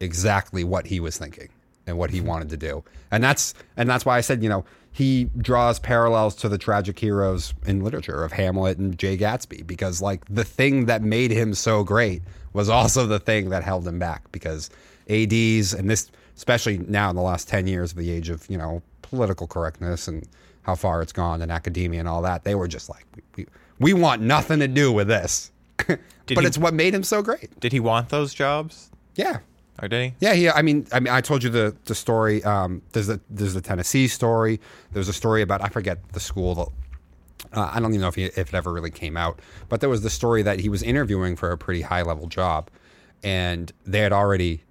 exactly 0.00 0.62
what 0.64 0.86
he 0.86 1.00
was 1.00 1.18
thinking 1.18 1.48
and 1.88 1.98
what 1.98 2.10
he 2.10 2.20
wanted 2.20 2.50
to 2.50 2.56
do. 2.56 2.84
And 3.10 3.24
that's 3.24 3.54
and 3.76 3.88
that's 3.88 4.04
why 4.04 4.16
I 4.16 4.20
said, 4.20 4.42
you 4.42 4.48
know, 4.48 4.64
he 4.92 5.24
draws 5.38 5.78
parallels 5.78 6.34
to 6.36 6.48
the 6.48 6.58
tragic 6.58 6.98
heroes 6.98 7.54
in 7.66 7.82
literature 7.82 8.22
of 8.24 8.32
Hamlet 8.32 8.78
and 8.78 8.98
Jay 8.98 9.16
Gatsby 9.16 9.66
because 9.66 10.00
like 10.02 10.24
the 10.28 10.44
thing 10.44 10.86
that 10.86 11.02
made 11.02 11.30
him 11.30 11.54
so 11.54 11.82
great 11.84 12.22
was 12.52 12.68
also 12.68 13.06
the 13.06 13.18
thing 13.18 13.50
that 13.50 13.62
held 13.64 13.86
him 13.86 13.98
back 13.98 14.30
because 14.32 14.70
ADs 15.08 15.72
and 15.74 15.88
this 15.90 16.10
especially 16.36 16.78
now 16.78 17.10
in 17.10 17.16
the 17.16 17.22
last 17.22 17.48
10 17.48 17.66
years 17.66 17.90
of 17.92 17.98
the 17.98 18.10
age 18.10 18.28
of, 18.28 18.48
you 18.48 18.56
know, 18.58 18.80
political 19.02 19.46
correctness 19.46 20.06
and 20.06 20.26
how 20.62 20.74
far 20.74 21.00
it's 21.02 21.12
gone 21.12 21.42
in 21.42 21.50
academia 21.50 21.98
and 22.00 22.08
all 22.08 22.22
that, 22.22 22.44
they 22.44 22.54
were 22.54 22.68
just 22.68 22.88
like 22.88 23.04
we, 23.16 23.22
we, 23.36 23.46
we 23.80 23.92
want 23.92 24.20
nothing 24.22 24.58
to 24.60 24.68
do 24.68 24.92
with 24.92 25.08
this. 25.08 25.50
but 25.86 25.98
he- 26.26 26.34
it's 26.46 26.58
what 26.58 26.74
made 26.74 26.94
him 26.94 27.02
so 27.02 27.22
great. 27.22 27.58
did 27.60 27.72
he 27.72 27.80
want 27.80 28.08
those 28.10 28.34
jobs, 28.34 28.90
Yeah. 29.16 29.38
Or 29.80 29.88
did 29.88 30.04
he? 30.04 30.14
Yeah, 30.20 30.32
yeah. 30.32 30.52
I 30.54 30.62
mean, 30.62 30.86
I 30.92 31.00
mean, 31.00 31.12
I 31.12 31.20
told 31.20 31.42
you 31.42 31.50
the 31.50 31.76
the 31.84 31.94
story. 31.94 32.42
Um, 32.44 32.82
there's 32.92 33.06
the 33.06 33.20
there's 33.30 33.54
the 33.54 33.60
Tennessee 33.60 34.08
story. 34.08 34.60
There's 34.92 35.08
a 35.08 35.12
story 35.12 35.42
about 35.42 35.62
I 35.62 35.68
forget 35.68 35.98
the 36.12 36.20
school. 36.20 36.54
That, 36.54 36.68
uh, 37.52 37.70
I 37.72 37.80
don't 37.80 37.90
even 37.90 38.00
know 38.00 38.08
if 38.08 38.16
he, 38.16 38.24
if 38.24 38.38
it 38.38 38.54
ever 38.54 38.72
really 38.72 38.90
came 38.90 39.16
out, 39.16 39.40
but 39.68 39.80
there 39.80 39.88
was 39.88 40.02
the 40.02 40.10
story 40.10 40.42
that 40.42 40.60
he 40.60 40.68
was 40.68 40.82
interviewing 40.82 41.36
for 41.36 41.50
a 41.52 41.58
pretty 41.58 41.82
high 41.82 42.02
level 42.02 42.26
job, 42.26 42.70
and 43.22 43.72
they 43.86 44.00
had 44.00 44.12
already 44.12 44.62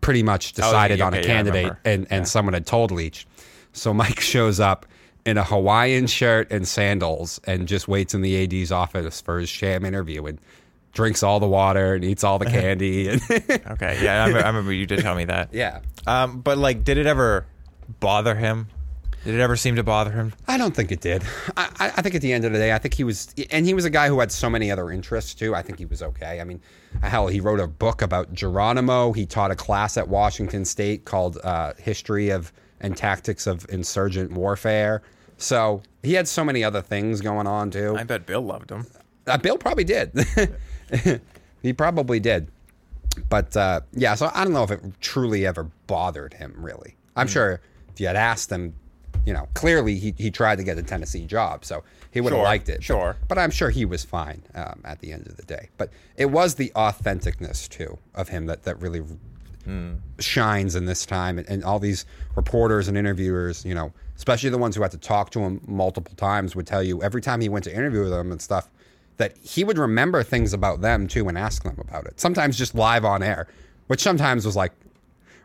pretty 0.00 0.22
much 0.22 0.52
decided 0.52 1.00
on 1.00 1.14
a 1.14 1.18
okay, 1.18 1.26
yeah, 1.26 1.34
candidate, 1.34 1.62
remember. 1.62 1.80
and 1.84 2.06
and 2.10 2.28
someone 2.28 2.54
had 2.54 2.66
told 2.66 2.90
Leach. 2.90 3.26
So 3.72 3.94
Mike 3.94 4.20
shows 4.34 4.60
up 4.60 4.86
in 5.24 5.38
a 5.38 5.44
Hawaiian 5.44 6.08
shirt 6.08 6.50
and 6.50 6.66
sandals, 6.66 7.40
and 7.44 7.68
just 7.68 7.86
waits 7.86 8.12
in 8.12 8.22
the 8.22 8.42
AD's 8.42 8.72
office 8.72 9.20
for 9.20 9.38
his 9.38 9.48
sham 9.48 9.84
interview, 9.84 10.26
and 10.26 10.40
drinks 10.92 11.22
all 11.22 11.40
the 11.40 11.48
water 11.48 11.94
and 11.94 12.04
eats 12.04 12.22
all 12.24 12.38
the 12.38 12.46
candy, 12.58 13.10
Okay, 13.30 13.98
yeah, 14.02 14.22
I 14.24 14.26
remember, 14.26 14.44
I 14.44 14.48
remember 14.48 14.72
you 14.72 14.86
did 14.86 15.00
tell 15.00 15.14
me 15.14 15.24
that. 15.26 15.48
yeah. 15.52 15.80
Um, 16.06 16.40
but 16.40 16.58
like, 16.58 16.84
did 16.84 16.98
it 16.98 17.06
ever 17.06 17.46
bother 18.00 18.34
him 18.34 18.68
Did 19.24 19.34
it 19.36 19.40
ever 19.40 19.56
seem 19.56 19.76
to 19.76 19.82
bother 19.82 20.10
him? 20.10 20.32
I 20.48 20.56
don't 20.58 20.74
think 20.74 20.90
it 20.90 21.00
did. 21.00 21.22
I, 21.56 21.68
I 21.78 21.86
I 21.98 22.02
think 22.02 22.14
at 22.14 22.22
the 22.22 22.32
end 22.32 22.44
of 22.44 22.52
the 22.52 22.58
day, 22.58 22.72
I 22.72 22.78
think 22.78 22.94
he 22.94 23.04
was, 23.04 23.32
and 23.50 23.64
he 23.66 23.72
was 23.74 23.84
a 23.84 23.90
guy 23.90 24.08
who 24.08 24.18
had 24.20 24.32
so 24.32 24.50
many 24.50 24.70
other 24.70 24.90
interests 24.90 25.34
too. 25.34 25.54
I 25.54 25.62
think 25.62 25.78
he 25.78 25.84
was 25.86 26.02
okay. 26.02 26.40
I 26.40 26.44
mean, 26.44 26.60
hell, 27.02 27.28
he 27.28 27.40
wrote 27.40 27.60
a 27.60 27.66
book 27.68 28.02
about 28.02 28.32
Geronimo. 28.32 29.12
He 29.12 29.24
taught 29.26 29.50
a 29.52 29.56
class 29.56 29.96
at 29.96 30.08
Washington 30.08 30.64
State 30.64 31.04
called 31.04 31.38
uh, 31.44 31.72
"History 31.78 32.30
of 32.30 32.52
and 32.80 32.96
Tactics 32.96 33.46
of 33.46 33.64
Insurgent 33.70 34.32
Warfare." 34.32 35.02
So 35.38 35.82
he 36.02 36.14
had 36.14 36.26
so 36.26 36.44
many 36.44 36.64
other 36.64 36.82
things 36.82 37.20
going 37.20 37.46
on 37.46 37.70
too. 37.70 37.94
I 37.96 38.02
bet 38.04 38.26
Bill 38.26 38.42
loved 38.42 38.70
him. 38.70 38.86
Uh, 39.26 39.38
Bill 39.38 39.56
probably 39.56 39.84
did. 39.84 40.12
he 41.62 41.72
probably 41.72 42.20
did. 42.20 42.48
But 43.28 43.56
uh, 43.56 43.80
yeah, 43.92 44.14
so 44.14 44.30
I 44.34 44.44
don't 44.44 44.52
know 44.52 44.62
if 44.62 44.70
it 44.70 44.80
truly 45.00 45.46
ever 45.46 45.64
bothered 45.86 46.34
him, 46.34 46.54
really. 46.56 46.96
I'm 47.14 47.28
sure 47.28 47.60
if 47.92 48.00
you 48.00 48.06
had 48.06 48.16
asked 48.16 48.50
him, 48.50 48.74
you 49.26 49.32
know, 49.34 49.48
clearly 49.54 49.96
he, 49.96 50.14
he 50.16 50.30
tried 50.30 50.56
to 50.56 50.64
get 50.64 50.78
a 50.78 50.82
Tennessee 50.82 51.26
job, 51.26 51.64
so 51.64 51.84
he 52.10 52.20
would 52.22 52.32
have 52.32 52.38
Sure, 52.38 52.44
liked 52.44 52.68
it. 52.70 52.82
sure. 52.82 53.16
But, 53.20 53.28
but 53.36 53.38
I'm 53.38 53.50
sure 53.50 53.68
he 53.70 53.84
was 53.84 54.02
fine 54.04 54.42
um, 54.54 54.80
at 54.84 55.00
the 55.00 55.12
end 55.12 55.26
of 55.26 55.36
the 55.36 55.42
day. 55.42 55.68
But 55.76 55.90
it 56.16 56.26
was 56.26 56.54
the 56.54 56.70
authenticness, 56.74 57.68
too, 57.68 57.98
of 58.14 58.28
him 58.30 58.46
that, 58.46 58.62
that 58.64 58.80
really 58.80 59.02
shines 60.18 60.74
in 60.74 60.86
this 60.86 61.06
time. 61.06 61.38
And, 61.38 61.48
and 61.48 61.64
all 61.64 61.78
these 61.78 62.04
reporters 62.34 62.88
and 62.88 62.96
interviewers, 62.96 63.64
you 63.64 63.74
know, 63.74 63.92
especially 64.16 64.50
the 64.50 64.58
ones 64.58 64.74
who 64.76 64.82
had 64.82 64.90
to 64.92 64.98
talk 64.98 65.30
to 65.30 65.40
him 65.40 65.60
multiple 65.66 66.14
times, 66.16 66.56
would 66.56 66.66
tell 66.66 66.82
you 66.82 67.02
every 67.02 67.20
time 67.20 67.40
he 67.40 67.48
went 67.48 67.64
to 67.64 67.74
interview 67.74 68.00
with 68.00 68.10
them 68.10 68.32
and 68.32 68.40
stuff 68.40 68.70
that 69.18 69.36
he 69.38 69.64
would 69.64 69.78
remember 69.78 70.22
things 70.22 70.52
about 70.52 70.80
them 70.80 71.06
too 71.06 71.28
and 71.28 71.36
ask 71.38 71.62
them 71.62 71.76
about 71.78 72.06
it. 72.06 72.18
Sometimes 72.20 72.56
just 72.58 72.74
live 72.74 73.04
on 73.04 73.22
air, 73.22 73.46
which 73.86 74.00
sometimes 74.00 74.44
was 74.46 74.56
like, 74.56 74.72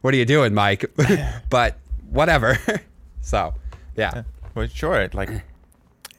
"What 0.02 0.14
are 0.14 0.18
you 0.18 0.26
doing, 0.26 0.54
Mike?" 0.54 0.86
but 1.50 1.78
whatever. 2.10 2.58
so, 3.22 3.54
yeah. 3.96 4.24
Well, 4.56 4.68
sure. 4.68 5.10
Like, 5.14 5.30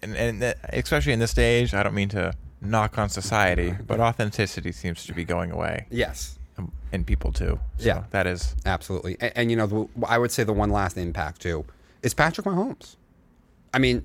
and, 0.02 0.14
and 0.17 0.55
especially 0.73 1.12
in 1.12 1.19
this 1.19 1.31
stage, 1.31 1.75
I 1.75 1.83
don't 1.83 1.95
mean 1.95 2.11
to 2.11 2.33
knock 2.61 2.99
on 2.99 3.09
society, 3.09 3.75
but 3.87 4.00
authenticity 4.00 4.73
seems 4.73 5.07
to 5.07 5.12
be 5.14 5.25
going 5.25 5.50
away 5.52 5.87
Yes. 5.90 6.38
Um, 6.59 6.73
and 6.93 7.07
people 7.07 7.33
too. 7.33 7.59
So 7.78 7.87
Yeah. 7.87 8.05
that 8.11 8.26
is. 8.26 8.57
Absolutely. 8.67 9.17
And, 9.21 9.33
and 9.37 9.50
you 9.50 9.57
know, 9.57 9.67
the, 9.67 9.88
I 10.07 10.19
would 10.19 10.33
say 10.33 10.43
the 10.45 10.52
one 10.52 10.71
last 10.71 10.97
impact 10.99 11.40
too 11.40 11.64
is 12.02 12.14
Patrick 12.14 12.47
Mahomes. 12.47 12.97
I 13.73 13.78
mean, 13.78 14.05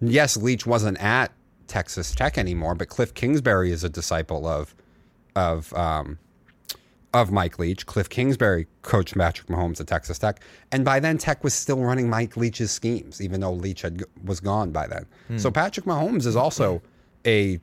yes, 0.00 0.36
Leach 0.36 0.66
wasn't 0.66 0.98
at 1.02 1.32
Texas 1.72 2.14
Tech 2.14 2.36
anymore, 2.36 2.74
but 2.74 2.88
Cliff 2.88 3.14
Kingsbury 3.14 3.72
is 3.72 3.82
a 3.82 3.88
disciple 3.88 4.46
of 4.46 4.74
of 5.34 5.72
um, 5.72 6.18
of 7.14 7.32
Mike 7.32 7.58
Leach. 7.58 7.86
Cliff 7.86 8.10
Kingsbury 8.10 8.66
coached 8.82 9.16
Patrick 9.16 9.48
Mahomes 9.48 9.80
at 9.80 9.86
Texas 9.86 10.18
Tech, 10.18 10.40
and 10.70 10.84
by 10.84 11.00
then 11.00 11.16
Tech 11.16 11.42
was 11.42 11.54
still 11.54 11.80
running 11.80 12.10
Mike 12.10 12.36
Leach's 12.36 12.70
schemes, 12.70 13.22
even 13.22 13.40
though 13.40 13.54
Leach 13.54 13.80
had 13.80 14.04
was 14.22 14.38
gone 14.38 14.70
by 14.70 14.86
then. 14.86 15.06
Hmm. 15.28 15.38
So 15.38 15.50
Patrick 15.50 15.86
Mahomes 15.86 16.26
is 16.26 16.36
also 16.36 16.82
a 17.26 17.58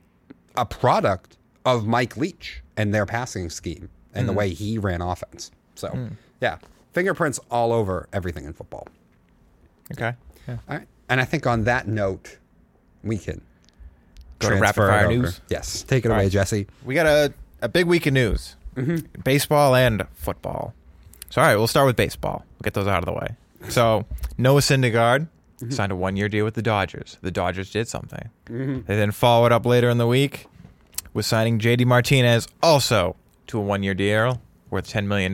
a 0.56 0.66
product 0.66 1.36
of 1.64 1.86
Mike 1.86 2.16
Leach 2.16 2.64
and 2.76 2.92
their 2.92 3.06
passing 3.06 3.48
scheme 3.48 3.88
and 4.12 4.28
the 4.28 4.32
hmm. 4.32 4.38
way 4.38 4.50
he 4.50 4.76
ran 4.76 5.02
offense. 5.02 5.52
So 5.76 5.90
hmm. 5.90 6.08
yeah, 6.40 6.58
fingerprints 6.92 7.38
all 7.48 7.72
over 7.72 8.08
everything 8.12 8.44
in 8.44 8.54
football. 8.54 8.88
Okay. 9.92 10.14
Yeah. 10.48 10.56
All 10.68 10.78
right, 10.78 10.88
and 11.08 11.20
I 11.20 11.24
think 11.24 11.46
on 11.46 11.62
that 11.62 11.86
note, 11.86 12.38
we 13.04 13.16
can 13.16 13.40
to 14.40 14.54
rapid 14.56 14.76
fire 14.76 15.06
over. 15.06 15.16
news? 15.16 15.40
Yes, 15.48 15.82
take 15.82 16.04
it 16.04 16.08
All 16.08 16.14
away, 16.14 16.24
right. 16.24 16.32
Jesse. 16.32 16.66
We 16.84 16.94
got 16.94 17.06
a, 17.06 17.32
a 17.62 17.68
big 17.68 17.86
week 17.86 18.06
of 18.06 18.12
news 18.14 18.56
mm-hmm. 18.76 19.20
baseball 19.22 19.74
and 19.74 20.06
football. 20.14 20.74
So, 21.30 21.40
all 21.40 21.46
right, 21.46 21.56
we'll 21.56 21.66
start 21.68 21.86
with 21.86 21.96
baseball. 21.96 22.44
We'll 22.54 22.64
get 22.64 22.74
those 22.74 22.86
out 22.86 22.98
of 22.98 23.04
the 23.04 23.12
way. 23.12 23.36
So, 23.68 24.06
Noah 24.36 24.60
Syndergaard 24.60 25.28
mm-hmm. 25.60 25.70
signed 25.70 25.92
a 25.92 25.96
one 25.96 26.16
year 26.16 26.28
deal 26.28 26.44
with 26.44 26.54
the 26.54 26.62
Dodgers. 26.62 27.18
The 27.22 27.30
Dodgers 27.30 27.70
did 27.70 27.88
something. 27.88 28.30
Mm-hmm. 28.46 28.86
They 28.86 28.96
then 28.96 29.12
followed 29.12 29.52
up 29.52 29.64
later 29.64 29.88
in 29.90 29.98
the 29.98 30.06
week 30.06 30.46
with 31.12 31.26
signing 31.26 31.58
JD 31.58 31.86
Martinez 31.86 32.48
also 32.62 33.16
to 33.48 33.58
a 33.58 33.60
one 33.60 33.82
year 33.82 33.94
deal 33.94 34.40
worth 34.70 34.88
$10 34.88 35.06
million. 35.06 35.32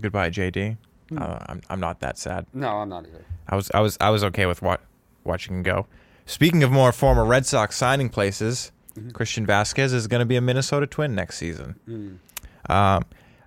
Goodbye, 0.00 0.30
JD. 0.30 0.76
Uh, 1.16 1.38
I'm, 1.46 1.62
I'm 1.70 1.80
not 1.80 2.00
that 2.00 2.18
sad. 2.18 2.46
No, 2.52 2.68
I'm 2.68 2.88
not 2.88 3.06
either. 3.06 3.24
I 3.48 3.54
was 3.54 3.70
I 3.72 3.80
was 3.80 3.96
I 4.00 4.10
was 4.10 4.24
okay 4.24 4.46
with 4.46 4.60
wa- 4.60 4.78
watching 5.22 5.54
him 5.54 5.62
go. 5.62 5.86
Speaking 6.26 6.62
of 6.62 6.70
more 6.72 6.92
former 6.92 7.24
Red 7.24 7.46
Sox 7.46 7.76
signing 7.76 8.08
places, 8.08 8.72
Christian 9.12 9.46
Vasquez 9.46 9.92
is 9.92 10.06
going 10.06 10.20
to 10.20 10.26
be 10.26 10.36
a 10.36 10.40
Minnesota 10.40 10.86
Twin 10.86 11.14
next 11.14 11.38
season. 11.38 12.20
Um, 12.68 13.04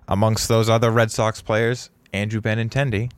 amongst 0.08 0.48
those 0.48 0.68
other 0.68 0.90
Red 0.90 1.10
Sox 1.10 1.42
players, 1.42 1.90
Andrew 2.12 2.40
Benintendi 2.40 3.10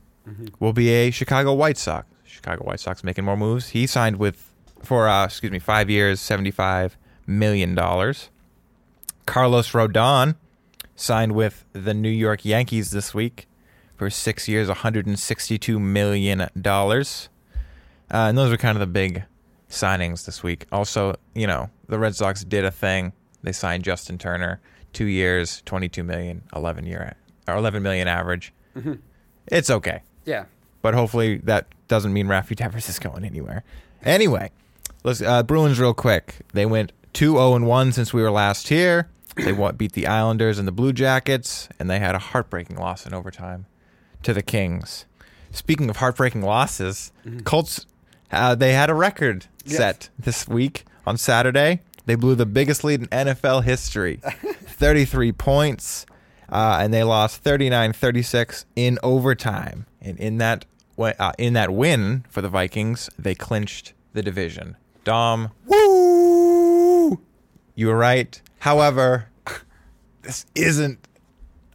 will 0.59 0.73
be 0.73 0.89
a 0.89 1.11
Chicago 1.11 1.53
White 1.53 1.77
Sox. 1.77 2.07
Chicago 2.25 2.65
White 2.65 2.79
Sox 2.79 3.03
making 3.03 3.23
more 3.25 3.37
moves. 3.37 3.69
He 3.69 3.87
signed 3.87 4.17
with 4.17 4.51
for 4.81 5.07
uh, 5.07 5.25
excuse 5.25 5.51
me 5.51 5.59
five 5.59 5.89
years, 5.89 6.19
seventy 6.19 6.51
five 6.51 6.97
million 7.25 7.73
dollars. 7.75 8.29
Carlos 9.25 9.71
Rodon 9.71 10.35
signed 10.95 11.33
with 11.33 11.63
the 11.73 11.93
New 11.93 12.09
York 12.09 12.43
Yankees 12.43 12.91
this 12.91 13.13
week 13.13 13.47
for 13.95 14.09
six 14.09 14.47
years, 14.47 14.67
$162 14.69 15.79
million. 15.79 16.41
Uh, 16.41 17.27
and 18.11 18.37
those 18.37 18.51
are 18.51 18.57
kind 18.57 18.75
of 18.75 18.79
the 18.79 18.87
big 18.87 19.23
signings 19.73 20.25
this 20.25 20.43
week. 20.43 20.65
Also, 20.71 21.15
you 21.33 21.47
know, 21.47 21.69
the 21.87 21.99
Red 21.99 22.15
Sox 22.15 22.43
did 22.43 22.63
a 22.65 22.71
thing. 22.71 23.13
They 23.41 23.51
signed 23.51 23.83
Justin 23.83 24.17
Turner, 24.17 24.61
two 24.93 25.05
years, 25.05 25.61
22 25.65 26.03
million, 26.03 26.43
11 26.55 26.85
year, 26.85 27.15
or 27.47 27.55
11 27.55 27.83
million 27.83 28.07
average. 28.07 28.53
It's 29.47 29.69
okay. 29.69 30.01
Yeah. 30.25 30.45
But 30.81 30.93
hopefully 30.93 31.37
that 31.37 31.67
doesn't 31.87 32.13
mean 32.13 32.27
Rafi 32.27 32.55
Devers 32.55 32.89
is 32.89 32.99
going 32.99 33.23
anywhere. 33.25 33.63
Anyway, 34.03 34.51
let's 35.03 35.21
uh, 35.21 35.43
Bruins 35.43 35.79
real 35.79 35.93
quick. 35.93 36.37
They 36.53 36.65
went 36.65 36.91
2-0 37.13 37.55
and 37.55 37.67
1 37.67 37.91
since 37.91 38.13
we 38.13 38.21
were 38.21 38.31
last 38.31 38.69
here. 38.69 39.09
They 39.35 39.51
beat 39.71 39.93
the 39.93 40.05
Islanders 40.07 40.59
and 40.59 40.67
the 40.67 40.71
Blue 40.71 40.93
Jackets, 40.93 41.67
and 41.79 41.89
they 41.89 41.99
had 41.99 42.13
a 42.15 42.19
heartbreaking 42.19 42.77
loss 42.77 43.05
in 43.05 43.13
overtime 43.13 43.65
to 44.21 44.33
the 44.33 44.43
Kings. 44.43 45.05
Speaking 45.51 45.89
of 45.89 45.97
heartbreaking 45.97 46.41
losses, 46.43 47.11
Colts 47.43 47.85
uh, 48.33 48.55
they 48.55 48.73
had 48.73 48.89
a 48.89 48.93
record 48.93 49.45
Yes. 49.65 49.77
set 49.77 50.09
this 50.19 50.47
week 50.47 50.83
on 51.07 51.17
Saturday. 51.17 51.79
They 52.05 52.15
blew 52.15 52.35
the 52.35 52.45
biggest 52.45 52.83
lead 52.83 53.01
in 53.01 53.07
NFL 53.07 53.63
history, 53.63 54.17
33 54.23 55.31
points, 55.31 56.05
uh, 56.49 56.79
and 56.81 56.93
they 56.93 57.03
lost 57.03 57.41
39-36 57.45 58.65
in 58.75 58.99
overtime. 59.03 59.85
And 60.01 60.17
in 60.19 60.37
that 60.39 60.65
uh, 60.99 61.31
in 61.37 61.53
that 61.53 61.73
win 61.73 62.25
for 62.29 62.41
the 62.41 62.49
Vikings, 62.49 63.09
they 63.17 63.33
clinched 63.35 63.93
the 64.11 64.21
division. 64.21 64.75
Dom, 65.05 65.49
woo! 65.65 67.19
You 67.75 67.87
were 67.87 67.97
right. 67.97 68.39
However, 68.59 69.29
this 70.21 70.45
isn't. 70.55 70.99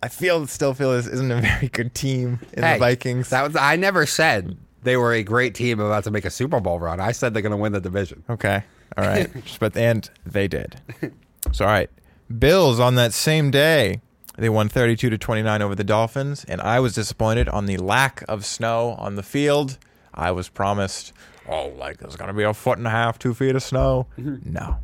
I 0.03 0.09
feel 0.09 0.47
still 0.47 0.75
feel 0.75 0.93
this 0.93 1.07
isn't 1.07 1.31
a 1.33 1.41
very 1.41 1.69
good 1.69 1.95
team 1.95 2.39
in 2.53 2.63
Hey, 2.63 2.75
the 2.75 2.79
Vikings. 2.79 3.31
That 3.31 3.43
was 3.43 3.57
I 3.57 3.77
never 3.77 4.07
said 4.07 4.57
they 4.83 4.97
were 4.97 5.13
a 5.13 5.23
great 5.23 5.55
team 5.55 5.81
about 5.81 6.05
to 6.05 6.11
make 6.11 6.25
a 6.25 6.31
Super 6.31 6.61
Bowl 6.61 6.79
run. 6.79 7.01
I 7.01 7.13
said 7.13 7.35
they're 7.35 7.43
going 7.43 7.51
to 7.51 7.57
win 7.57 7.73
the 7.73 7.81
division. 7.81 8.23
Okay. 8.31 8.63
All 8.97 9.05
right. 9.05 9.29
but 9.61 9.77
and 9.77 10.09
they 10.25 10.49
did. 10.49 10.81
So 11.53 11.65
all 11.65 11.71
right. 11.71 11.91
Bills 12.39 12.79
on 12.81 12.95
that 12.97 13.13
same 13.15 13.51
day, 13.51 14.01
they 14.37 14.49
won 14.49 14.69
32 14.69 15.11
to 15.11 15.19
29 15.19 15.63
over 15.63 15.75
the 15.75 15.85
Dolphins, 15.85 16.45
and 16.45 16.61
I 16.61 16.79
was 16.81 16.95
disappointed 16.95 17.49
on 17.49 17.67
the 17.67 17.77
lack 17.79 18.23
of 18.29 18.45
snow 18.45 18.95
on 18.99 19.15
the 19.17 19.23
field. 19.23 19.79
I 20.15 20.31
was 20.33 20.49
promised, 20.49 21.13
oh, 21.49 21.69
like 21.79 21.99
there's 21.99 22.17
gonna 22.17 22.35
be 22.35 22.43
a 22.43 22.53
foot 22.55 22.79
and 22.79 22.87
a 22.87 22.91
half, 22.91 23.19
two 23.19 23.35
feet 23.35 23.57
of 23.57 23.63
snow. 23.63 24.07
No. 24.17 24.77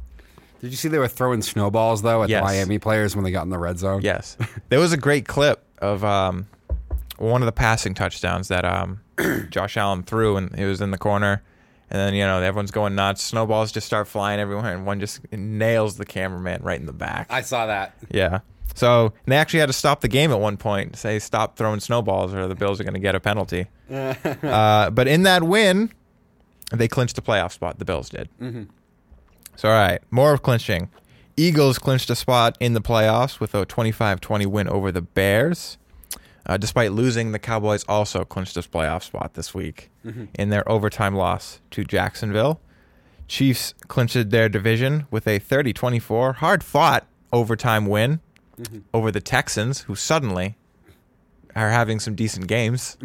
Did 0.61 0.71
you 0.71 0.77
see 0.77 0.89
they 0.89 0.99
were 0.99 1.09
throwing 1.09 1.43
snowballs 1.43 2.01
though 2.03 2.23
at 2.23 2.31
Yes. 2.31 2.41
the 2.41 2.45
Miami 2.47 2.79
players 2.79 3.15
when 3.15 3.25
they 3.25 3.31
got 3.31 3.43
in 3.43 3.51
the 3.51 3.59
red 3.59 3.79
zone? 3.79 4.01
Yes. 4.03 4.37
There 4.71 4.81
was 4.81 4.93
a 4.93 4.97
great 4.97 5.27
clip 5.29 5.63
of 5.79 6.03
um, 6.05 6.47
one 7.19 7.43
of 7.43 7.47
the 7.47 7.53
passing 7.53 7.93
touchdowns 7.95 8.49
that 8.49 8.65
um, 8.65 9.01
Josh 9.51 9.77
Allen 9.77 10.03
threw, 10.03 10.37
and 10.37 10.55
it 10.59 10.67
was 10.67 10.81
in 10.81 10.91
the 10.91 10.99
corner. 10.99 11.43
And 11.91 12.01
then, 12.01 12.15
you 12.15 12.25
know, 12.25 12.41
everyone's 12.41 12.71
going 12.71 12.95
nuts. 12.95 13.23
Snowballs 13.23 13.71
just 13.71 13.87
start 13.87 14.09
flying 14.09 14.41
everywhere, 14.41 14.75
and 14.75 14.87
one 14.87 15.01
just 15.01 15.21
nails 15.33 15.97
the 15.97 16.05
cameraman 16.05 16.63
right 16.63 16.81
in 16.81 16.87
the 16.87 16.93
back. 16.93 17.27
I 17.31 17.43
saw 17.43 17.67
that. 17.67 17.95
Yeah. 18.11 18.41
So 18.75 19.13
they 19.27 19.37
actually 19.37 19.61
had 19.61 19.67
to 19.67 19.75
stop 19.75 20.01
the 20.01 20.09
game 20.09 20.33
at 20.33 20.41
one 20.41 20.57
point, 20.57 20.97
say 20.97 21.19
stop 21.21 21.57
throwing 21.57 21.81
snowballs, 21.81 22.35
or 22.35 22.49
the 22.49 22.57
Bills 22.57 22.81
are 22.81 22.85
going 22.85 22.95
to 22.95 23.01
get 23.01 23.15
a 23.15 23.21
penalty. 23.21 23.67
uh, 23.91 24.91
but 24.91 25.07
in 25.07 25.23
that 25.23 25.45
win, 25.45 25.93
they 26.73 26.89
clinched 26.89 27.17
a 27.19 27.23
playoff 27.23 27.53
spot. 27.53 27.79
The 27.79 27.85
Bills 27.85 28.09
did. 28.09 28.29
So 29.57 29.69
all 29.69 29.75
right, 29.75 30.01
more 30.11 30.33
of 30.33 30.43
clinching. 30.43 30.91
Eagles 31.37 31.79
clinched 31.79 32.11
a 32.11 32.17
spot 32.17 32.57
in 32.61 32.75
the 32.75 32.81
playoffs 32.81 33.41
with 33.41 33.55
a 33.55 33.67
25-20 33.67 34.47
win 34.47 34.69
over 34.69 34.91
the 34.91 35.03
Bears. 35.03 35.79
Uh, 36.47 36.57
despite 36.59 36.93
losing, 36.93 37.33
the 37.33 37.39
Cowboys 37.39 37.85
also 37.89 38.25
clinched 38.25 38.55
this 38.55 38.67
playoff 38.67 39.03
spot 39.03 39.33
this 39.35 39.55
week 39.55 39.91
in 40.35 40.51
their 40.51 40.69
overtime 40.71 41.15
loss 41.15 41.61
to 41.71 41.85
Jacksonville. 41.85 42.61
Chiefs 43.29 43.73
clinched 43.89 44.29
their 44.31 44.49
division 44.51 45.07
with 45.11 45.27
a 45.27 45.41
30-24 45.41 46.35
hard-fought 46.37 47.07
overtime 47.33 47.87
win 47.87 48.21
over 48.93 49.11
the 49.11 49.21
Texans, 49.23 49.81
who 49.83 49.95
suddenly 49.95 50.57
are 51.57 51.71
having 51.71 51.99
some 51.99 52.15
decent 52.15 52.47
games. 52.47 52.97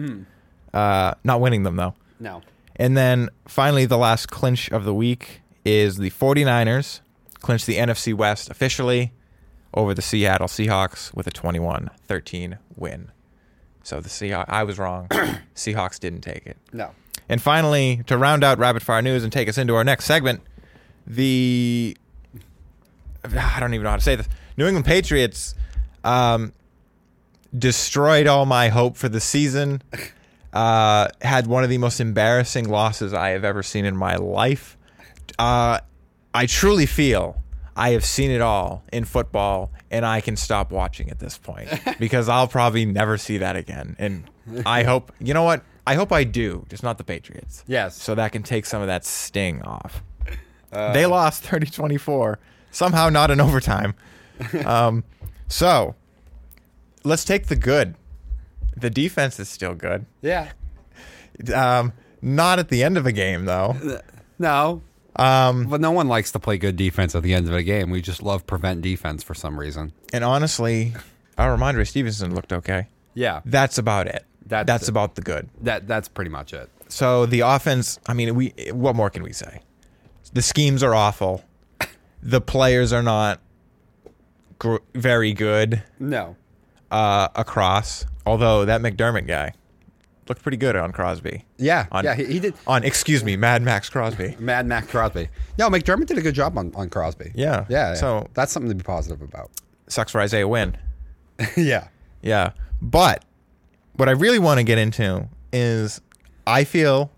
Uh, 0.74 1.14
not 1.24 1.40
winning 1.40 1.64
them 1.64 1.78
though. 1.78 1.94
No. 2.20 2.42
And 2.76 2.96
then 2.98 3.30
finally, 3.48 3.86
the 3.86 3.98
last 3.98 4.28
clinch 4.30 4.70
of 4.72 4.84
the 4.84 4.94
week 4.94 5.42
is 5.66 5.98
the 5.98 6.10
49ers 6.12 7.00
clinch 7.42 7.66
the 7.66 7.78
NFC 7.78 8.14
West 8.14 8.50
officially 8.50 9.14
over 9.74 9.94
the 9.94 10.02
Seattle 10.02 10.48
Seahawks 10.48 11.14
with 11.14 11.26
a 11.28 11.32
21 11.32 11.90
13 12.06 12.58
win. 12.76 13.12
So 13.90 14.00
the 14.00 14.08
Seahawks, 14.08 14.46
I 14.48 14.64
was 14.66 14.78
wrong. 14.78 15.08
Seahawks 15.56 16.00
didn't 16.00 16.22
take 16.22 16.46
it. 16.46 16.58
No. 16.72 16.92
And 17.28 17.42
finally, 17.42 18.04
to 18.06 18.20
round 18.20 18.44
out 18.44 18.60
rapid 18.60 18.84
fire 18.84 19.02
news 19.02 19.24
and 19.24 19.34
take 19.34 19.50
us 19.50 19.58
into 19.58 19.74
our 19.74 19.84
next 19.84 20.06
segment, 20.06 20.42
the 21.08 21.98
I 23.26 23.60
don't 23.60 23.74
even 23.74 23.84
know 23.84 23.90
how 23.90 23.96
to 23.96 24.02
say 24.04 24.16
this. 24.16 24.30
New 24.58 24.68
England 24.68 24.86
Patriots 24.86 25.56
um, 26.04 26.54
destroyed 27.58 28.28
all 28.28 28.46
my 28.46 28.70
hope 28.70 28.96
for 28.96 29.10
the 29.10 29.20
season. 29.20 29.82
Uh, 30.52 31.08
had 31.22 31.46
one 31.46 31.64
of 31.64 31.70
the 31.70 31.78
most 31.78 32.00
embarrassing 32.00 32.68
losses 32.68 33.14
I 33.14 33.30
have 33.30 33.44
ever 33.44 33.62
seen 33.62 33.86
in 33.86 33.96
my 33.96 34.16
life. 34.16 34.78
Uh, 35.38 35.80
I 36.34 36.48
truly 36.48 36.88
feel 36.88 37.40
I 37.80 37.92
have 37.92 38.04
seen 38.04 38.30
it 38.30 38.42
all 38.42 38.84
in 38.92 39.06
football, 39.06 39.72
and 39.90 40.06
I 40.06 40.20
can 40.20 40.36
stop 40.36 40.70
watching 40.70 41.10
at 41.10 41.20
this 41.20 41.38
point 41.38 41.70
because 42.00 42.28
I'll 42.28 42.48
probably 42.48 42.86
never 42.86 43.18
see 43.18 43.38
that 43.38 43.56
again. 43.56 43.96
And 43.98 44.30
I 44.66 44.84
hope, 44.84 45.14
you 45.18 45.34
know 45.34 45.44
what? 45.44 45.64
I 45.88 45.96
hope 45.96 46.12
I 46.12 46.26
do, 46.26 46.66
just 46.68 46.84
not 46.84 46.98
the 46.98 47.06
Patriots. 47.06 47.64
Yes. 47.68 47.96
So 47.96 48.16
that 48.16 48.34
can 48.34 48.44
take 48.44 48.66
some 48.66 48.82
of 48.82 48.88
that 48.88 49.06
sting 49.06 49.62
off. 49.62 50.04
they 50.72 51.06
lost 51.06 51.44
30 51.44 51.68
24, 51.68 52.38
somehow 52.70 53.08
not 53.08 53.32
in 53.32 53.40
overtime. 53.40 53.96
um, 54.66 55.06
so 55.48 55.96
let's 57.06 57.24
take 57.24 57.48
the 57.48 57.56
good. 57.56 57.96
The 58.76 58.90
defense 58.90 59.40
is 59.40 59.48
still 59.48 59.74
good. 59.74 60.06
Yeah. 60.22 60.52
Um, 61.56 61.94
not 62.22 62.60
at 62.60 62.68
the 62.68 62.84
end 62.84 62.98
of 62.98 63.06
a 63.06 63.14
game, 63.14 63.46
though. 63.46 63.78
No. 64.42 64.82
Um, 65.20 65.66
But 65.68 65.82
no 65.82 65.92
one 65.92 66.08
likes 66.08 66.32
to 66.32 66.40
play 66.40 66.58
good 66.58 66.76
defense 66.76 67.14
at 67.16 67.24
the 67.24 67.34
end 67.34 67.48
of 67.48 67.54
a 67.54 67.64
game. 67.64 67.90
We 67.90 68.02
just 68.02 68.22
love 68.24 68.46
prevent 68.48 68.82
defense 68.82 69.24
for 69.24 69.34
some 69.34 69.60
reason. 69.60 69.94
and 70.14 70.24
honestly, 70.24 70.94
our 71.38 71.56
Rhamondre 71.58 71.88
Stevenson 71.88 72.34
looked 72.36 72.54
okay. 72.54 72.88
Yeah. 73.14 73.42
That's 73.46 73.78
about 73.78 74.08
it. 74.08 74.26
That's 74.46 74.66
That's 74.68 74.84
it. 74.84 74.90
about 74.92 75.16
the 75.16 75.22
good. 75.22 75.50
That 75.62 75.88
that's 75.88 76.08
pretty 76.08 76.32
much 76.32 76.54
it. 76.54 76.70
So 76.88 77.26
the 77.26 77.42
offense, 77.42 78.00
I 78.08 78.14
mean, 78.14 78.34
we 78.36 78.54
what 78.72 78.96
more 78.96 79.10
can 79.10 79.22
we 79.24 79.34
say? 79.34 79.62
The 80.34 80.42
schemes 80.42 80.82
are 80.84 80.96
awful. 80.96 81.44
The 82.24 82.42
players 82.42 82.92
are 82.94 83.04
not 83.04 83.40
gr- 84.58 84.78
very 84.96 85.34
good 85.34 85.84
No. 86.00 86.36
uh, 86.92 87.28
across. 87.36 88.06
Although 88.26 88.66
that 88.66 88.82
McDermott 88.82 89.28
guy 89.28 89.54
looked 90.30 90.42
pretty 90.44 90.58
good 90.58 90.76
on 90.76 90.92
Crosby. 90.92 91.46
Yeah. 91.58 91.88
On, 91.92 92.04
yeah, 92.04 92.16
he, 92.16 92.26
he 92.26 92.40
did. 92.40 92.54
On 92.68 92.84
excuse 92.84 93.24
me, 93.24 93.36
Mad 93.36 93.62
Max 93.62 93.90
Crosby. 93.90 94.36
Mad 94.40 94.66
Max 94.68 94.88
Crosby. 94.88 95.28
No, 95.58 95.70
McDermott 95.70 96.06
did 96.06 96.18
a 96.18 96.22
good 96.22 96.36
job 96.36 96.58
on, 96.58 96.72
on 96.76 96.90
Crosby. 96.90 97.32
Yeah. 97.36 97.66
Yeah. 97.70 97.96
So- 97.96 98.28
that's 98.34 98.52
something 98.52 98.70
to 98.70 98.76
be 98.76 98.84
positive 98.84 99.22
about. 99.22 99.50
Sucks 99.88 100.12
for 100.12 100.22
Isaiah 100.22 100.48
Wynn. 100.48 100.78
yeah. 101.58 101.88
Yeah. 102.22 102.52
But 102.82 103.26
what 103.96 104.08
I 104.08 104.12
really 104.14 104.40
want 104.40 104.60
to 104.60 104.64
get 104.64 104.78
into 104.78 105.28
is 105.52 106.00
I 106.46 106.64
feel, 106.64 107.12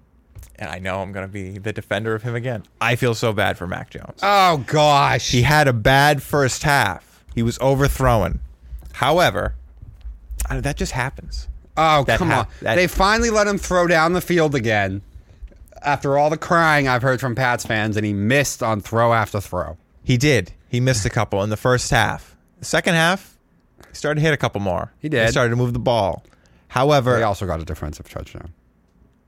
and 0.55 0.69
I 0.69 0.79
know 0.79 1.01
I'm 1.01 1.11
going 1.11 1.27
to 1.27 1.31
be 1.31 1.57
the 1.57 1.73
defender 1.73 2.15
of 2.15 2.23
him 2.23 2.33
again. 2.35 2.63
I 2.79 2.95
feel 2.95 3.13
so 3.13 3.33
bad 3.33 3.57
for 3.57 3.67
Mac 3.67 3.89
Jones. 3.89 4.19
Oh 4.23 4.63
gosh. 4.67 5.29
He 5.31 5.41
had 5.41 5.67
a 5.67 5.73
bad 5.73 6.23
first 6.23 6.63
half. 6.63 7.23
He 7.35 7.43
was 7.43 7.59
overthrown. 7.59 8.39
However, 8.93 9.55
that 10.49 10.75
just 10.77 10.93
happens. 10.93 11.47
Oh 11.77 12.03
that 12.03 12.17
come 12.19 12.27
hap- 12.29 12.47
on. 12.47 12.53
that- 12.61 12.75
they 12.75 12.87
finally 12.87 13.29
let 13.29 13.47
him 13.47 13.57
throw 13.57 13.87
down 13.87 14.13
the 14.13 14.21
field 14.21 14.55
again. 14.55 15.01
After 15.83 16.17
all 16.17 16.29
the 16.29 16.37
crying 16.37 16.87
I've 16.87 17.01
heard 17.01 17.19
from 17.19 17.33
Pats 17.33 17.65
fans, 17.65 17.97
and 17.97 18.05
he 18.05 18.13
missed 18.13 18.61
on 18.61 18.81
throw 18.81 19.13
after 19.13 19.41
throw. 19.41 19.77
He 20.03 20.17
did. 20.17 20.51
He 20.69 20.79
missed 20.79 21.05
a 21.05 21.09
couple 21.09 21.41
in 21.43 21.49
the 21.49 21.57
first 21.57 21.89
half. 21.91 22.35
The 22.59 22.65
second 22.65 22.93
half, 22.93 23.37
he 23.89 23.95
started 23.95 24.21
to 24.21 24.25
hit 24.25 24.33
a 24.33 24.37
couple 24.37 24.61
more. 24.61 24.91
He 24.99 25.09
did. 25.09 25.25
He 25.25 25.31
started 25.31 25.49
to 25.49 25.55
move 25.55 25.73
the 25.73 25.79
ball. 25.79 26.23
However, 26.67 27.17
They 27.17 27.23
also 27.23 27.45
got 27.47 27.59
a 27.59 27.65
defensive 27.65 28.07
touchdown. 28.09 28.53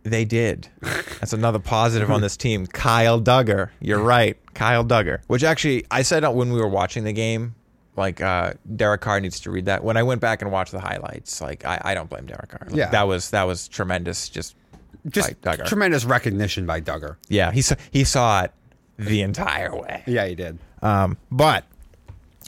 They 0.03 0.25
did. 0.25 0.67
That's 0.81 1.33
another 1.33 1.59
positive 1.59 2.11
on 2.11 2.21
this 2.21 2.37
team. 2.37 2.67
Kyle 2.67 3.19
Dugger. 3.21 3.69
You're 3.79 3.99
right. 4.03 4.37
Kyle 4.53 4.83
Dugger. 4.85 5.19
Which 5.27 5.43
actually, 5.43 5.85
I 5.89 6.01
said 6.03 6.23
when 6.27 6.51
we 6.53 6.59
were 6.59 6.67
watching 6.67 7.03
the 7.03 7.13
game, 7.13 7.55
like, 7.95 8.21
uh, 8.21 8.53
Derek 8.75 9.01
Carr 9.01 9.19
needs 9.19 9.39
to 9.41 9.51
read 9.51 9.65
that. 9.65 9.83
When 9.83 9.97
I 9.97 10.03
went 10.03 10.21
back 10.21 10.41
and 10.41 10.51
watched 10.51 10.71
the 10.71 10.79
highlights, 10.79 11.41
like, 11.41 11.65
I, 11.65 11.79
I 11.83 11.93
don't 11.93 12.09
blame 12.09 12.25
Derek 12.25 12.49
Carr. 12.49 12.67
Like, 12.67 12.75
Yeah. 12.75 12.89
That 12.89 13.03
was, 13.03 13.29
that 13.31 13.43
was 13.43 13.67
tremendous. 13.67 14.29
Just, 14.29 14.55
Just 15.07 15.39
by 15.41 15.55
Dugger. 15.57 15.65
tremendous 15.65 16.05
recognition 16.05 16.65
by 16.65 16.81
Dugger. 16.81 17.17
yeah, 17.29 17.51
he 17.51 17.61
saw, 17.61 17.75
he 17.91 18.03
saw 18.03 18.43
it 18.43 18.51
the 18.97 19.21
entire 19.21 19.75
way. 19.75 20.03
Yeah, 20.07 20.25
he 20.27 20.35
did. 20.35 20.57
Um, 20.81 21.17
but 21.31 21.65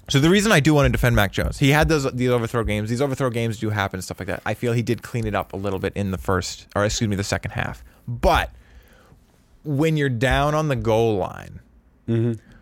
so 0.10 0.20
the 0.20 0.30
reason 0.30 0.52
I 0.52 0.60
do 0.60 0.74
want 0.74 0.86
to 0.86 0.92
defend 0.92 1.16
Mac 1.16 1.32
Jones, 1.32 1.58
he 1.58 1.70
had 1.72 1.90
those 1.90 2.12
these 2.14 2.30
overthrow 2.30 2.64
games. 2.64 2.90
These 2.90 3.02
overthrow 3.02 3.30
games 3.32 3.58
do 3.60 3.72
happen 3.72 4.02
stuff 4.02 4.20
like 4.20 4.28
that. 4.28 4.42
I 4.46 4.54
feel 4.54 4.74
he 4.74 4.84
did 4.84 5.02
clean 5.02 5.26
it 5.26 5.34
up 5.34 5.54
a 5.54 5.58
little 5.58 5.80
bit 5.80 5.94
in 5.96 6.12
the 6.12 6.18
first, 6.20 6.68
or 6.76 6.86
excuse 6.86 7.08
me, 7.10 7.16
the 7.16 7.24
second 7.24 7.52
half. 7.52 7.84
But 8.08 8.52
when 9.64 9.98
you're 9.98 10.10
down 10.10 10.54
on 10.54 10.68
the 10.68 10.76
goal 10.76 11.18
line 11.18 11.60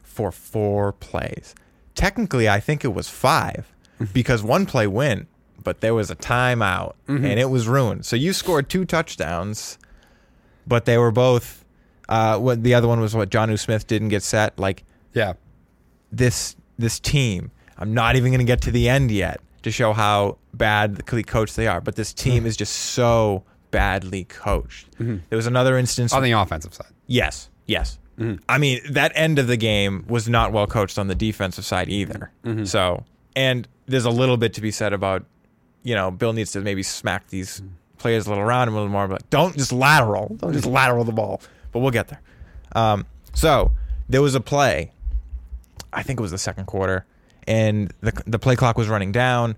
for 0.03 0.31
four 0.31 0.93
plays, 0.93 1.53
technically 1.95 2.49
I 2.49 2.60
think 2.60 2.84
it 2.84 2.93
was 2.93 3.10
five 3.10 3.71
mm-hmm. 3.99 4.12
because 4.13 4.43
one 4.43 4.65
play 4.65 4.88
went, 4.88 5.27
but 5.63 5.82
there 5.82 5.93
was 5.93 6.12
a 6.12 6.15
timeout 6.15 6.93
mm-hmm. 7.08 7.25
and 7.25 7.39
it 7.39 7.49
was 7.49 7.67
ruined. 7.67 8.06
So 8.06 8.15
you 8.15 8.34
scored 8.34 8.69
two 8.69 8.86
touchdowns, 8.86 9.77
but 10.67 10.86
they 10.86 10.97
were 10.97 11.12
both. 11.12 11.65
Uh, 12.10 12.38
what 12.38 12.63
the 12.63 12.73
other 12.73 12.88
one 12.88 12.99
was 12.99 13.15
what 13.15 13.29
Jonnu 13.29 13.58
Smith 13.58 13.88
didn't 13.88 14.10
get 14.10 14.23
set 14.23 14.60
like 14.60 14.84
Yeah. 15.13 15.34
this 16.12 16.56
this 16.77 16.99
team. 16.99 17.51
I'm 17.77 17.93
not 17.93 18.15
even 18.15 18.32
going 18.32 18.39
to 18.39 18.45
get 18.45 18.62
to 18.62 18.71
the 18.71 18.89
end 18.89 19.10
yet 19.10 19.39
to 19.63 19.71
show 19.71 19.93
how 19.93 20.38
badly 20.53 21.23
coach 21.23 21.56
they 21.56 21.65
are, 21.65 21.82
but 21.82 21.95
this 21.95 22.13
team 22.13 22.39
mm-hmm. 22.39 22.47
is 22.47 22.58
just 22.58 22.73
so 22.73 23.43
badly 23.71 24.25
coached. 24.25 24.88
There 24.99 25.38
was 25.38 25.47
another 25.47 25.77
instance. 25.77 26.13
On 26.13 26.21
the 26.21 26.34
offensive 26.34 26.73
side. 26.73 26.91
yes, 27.08 27.49
yes. 27.65 27.97
I 28.47 28.58
mean, 28.58 28.80
that 28.91 29.12
end 29.15 29.39
of 29.39 29.47
the 29.47 29.58
game 29.58 30.06
was 30.08 30.30
not 30.30 30.52
well 30.52 30.67
coached 30.67 30.99
on 30.99 31.08
the 31.08 31.15
defensive 31.15 31.65
side 31.65 31.89
either. 31.89 32.32
Mm-hmm. 32.43 32.65
So, 32.65 33.04
and 33.36 33.67
there's 33.88 34.06
a 34.06 34.12
little 34.12 34.38
bit 34.38 34.54
to 34.54 34.62
be 34.62 34.71
said 34.71 34.93
about, 34.93 35.26
you 35.84 35.95
know, 35.95 36.12
Bill 36.12 36.34
needs 36.34 36.52
to 36.52 36.62
maybe 36.62 36.84
smack 36.84 37.28
these 37.28 37.62
mm. 37.62 37.69
players 37.97 38.28
a 38.28 38.30
little 38.30 38.43
around 38.43 38.67
him 38.67 38.76
a 38.76 38.78
little 38.78 38.91
more, 38.91 39.08
but 39.08 39.30
don't 39.30 39.58
just 39.58 39.71
lateral. 39.71 40.36
Don't 40.38 40.54
just 40.54 40.65
lateral 40.65 41.04
the 41.04 41.12
ball. 41.12 41.41
But 41.71 41.80
we'll 41.80 41.91
get 41.91 42.08
there. 42.10 42.21
Um, 42.76 43.06
so 43.34 43.71
there 44.08 44.21
was 44.21 44.36
a 44.36 44.41
play 44.41 44.91
I 45.93 46.04
think 46.04 46.19
it 46.19 46.21
was 46.21 46.32
the 46.32 46.38
second 46.38 46.65
quarter, 46.65 47.06
and 47.47 47.93
the 48.02 48.12
the 48.26 48.39
play 48.39 48.56
clock 48.56 48.78
was 48.78 48.88
running 48.88 49.12
down. 49.12 49.56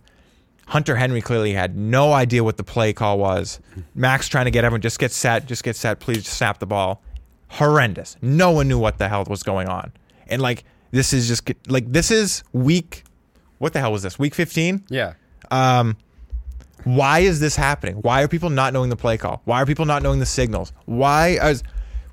Hunter 0.68 0.96
Henry 0.96 1.22
clearly 1.22 1.54
had 1.54 1.78
no 1.78 2.12
idea 2.12 2.44
what 2.44 2.58
the 2.58 2.64
play 2.64 2.92
call 2.92 3.20
was. 3.20 3.60
Mm. 3.76 3.84
Max 3.94 4.28
trying 4.28 4.46
to 4.46 4.52
get 4.52 4.64
everyone 4.64 4.82
just 4.82 5.00
get 5.00 5.12
set, 5.12 5.46
just 5.46 5.64
get 5.64 5.76
set, 5.76 6.00
please 6.00 6.24
just 6.24 6.38
snap 6.38 6.60
the 6.60 6.66
ball. 6.66 7.04
Horrendous. 7.50 8.18
No 8.22 8.52
one 8.52 8.68
knew 8.68 8.80
what 8.80 8.98
the 8.98 9.08
hell 9.08 9.24
was 9.30 9.44
going 9.44 9.68
on. 9.68 9.92
And 10.28 10.42
like 10.42 10.64
this 10.92 11.14
is 11.14 11.28
just 11.28 11.50
like 11.68 11.92
this 11.92 12.12
is 12.12 12.44
week 12.54 13.04
what 13.58 13.74
the 13.74 13.80
hell 13.80 13.92
was 13.92 14.04
this? 14.04 14.20
Week 14.20 14.36
15? 14.36 14.84
Yeah. 14.90 15.14
Um, 15.52 15.98
why 16.84 17.20
is 17.20 17.40
this 17.40 17.56
happening? 17.56 17.96
Why 17.96 18.22
are 18.22 18.28
people 18.28 18.50
not 18.50 18.74
knowing 18.74 18.90
the 18.90 18.96
play 18.96 19.18
call? 19.18 19.42
Why 19.46 19.62
are 19.62 19.66
people 19.66 19.86
not 19.86 20.04
knowing 20.04 20.20
the 20.20 20.26
signals? 20.26 20.72
Why 20.86 21.30
is 21.30 21.64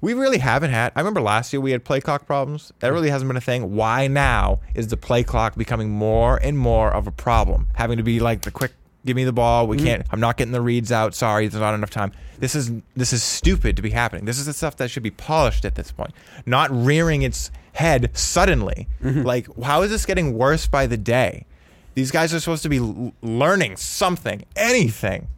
we 0.01 0.15
really 0.15 0.39
haven't 0.39 0.71
had? 0.71 0.93
I 0.97 1.01
remember 1.01 1.21
last 1.21 1.53
year 1.53 1.61
we 1.61 1.73
had 1.73 1.85
play 1.85 2.01
clock 2.01 2.27
problems. 2.27 2.73
That 2.81 2.93
really 2.93 3.11
hasn't 3.11 3.29
been 3.29 3.37
a 3.37 3.41
thing. 3.41 3.75
Why 3.75 4.07
now 4.07 4.61
is 4.75 4.89
the 4.89 4.97
play 4.97 5.23
clock 5.23 5.57
becoming 5.57 5.91
more 5.91 6.39
and 6.39 6.57
more 6.57 6.91
of 6.91 7.07
a 7.07 7.13
problem? 7.13 7.69
Having 7.75 7.99
to 7.99 8.03
be 8.03 8.19
like 8.19 8.43
the 8.43 8.51
quick, 8.51 8.73
give 9.05 9.17
me 9.17 9.25
the 9.25 9.33
ball. 9.33 9.67
We 9.67 9.77
mm-hmm. 9.77 9.87
can't. 9.87 10.07
I'm 10.11 10.21
not 10.21 10.37
getting 10.37 10.53
the 10.53 10.61
reads 10.61 10.93
out. 10.93 11.15
Sorry, 11.15 11.49
there's 11.49 11.61
not 11.61 11.75
enough 11.75 11.91
time. 11.91 12.13
This 12.39 12.55
is 12.55 12.73
this 12.95 13.13
is 13.13 13.23
stupid 13.23 13.77
to 13.77 13.83
be 13.83 13.91
happening. 13.91 14.25
This 14.25 14.39
is 14.39 14.47
the 14.47 14.53
stuff 14.53 14.77
that 14.77 14.91
should 14.91 15.03
be 15.03 15.11
polished 15.11 15.65
at 15.65 15.75
this 15.75 15.93
point, 15.93 16.13
not 16.47 16.71
rearing 16.71 17.23
its 17.23 17.51
head 17.73 18.11
suddenly. 18.15 18.89
Mm-hmm. 19.03 19.23
Like 19.23 19.49
how 19.63 19.83
is 19.83 19.91
this 19.91 20.07
getting 20.07 20.37
worse 20.37 20.67
by 20.67 20.87
the 20.87 20.97
day? 20.97 21.47
These 21.95 22.11
guys 22.11 22.33
are 22.33 22.41
supposed 22.41 22.63
to 22.63 22.69
be 22.69 22.79
l- 22.79 23.13
learning 23.21 23.77
something, 23.77 24.45
anything. 24.57 25.29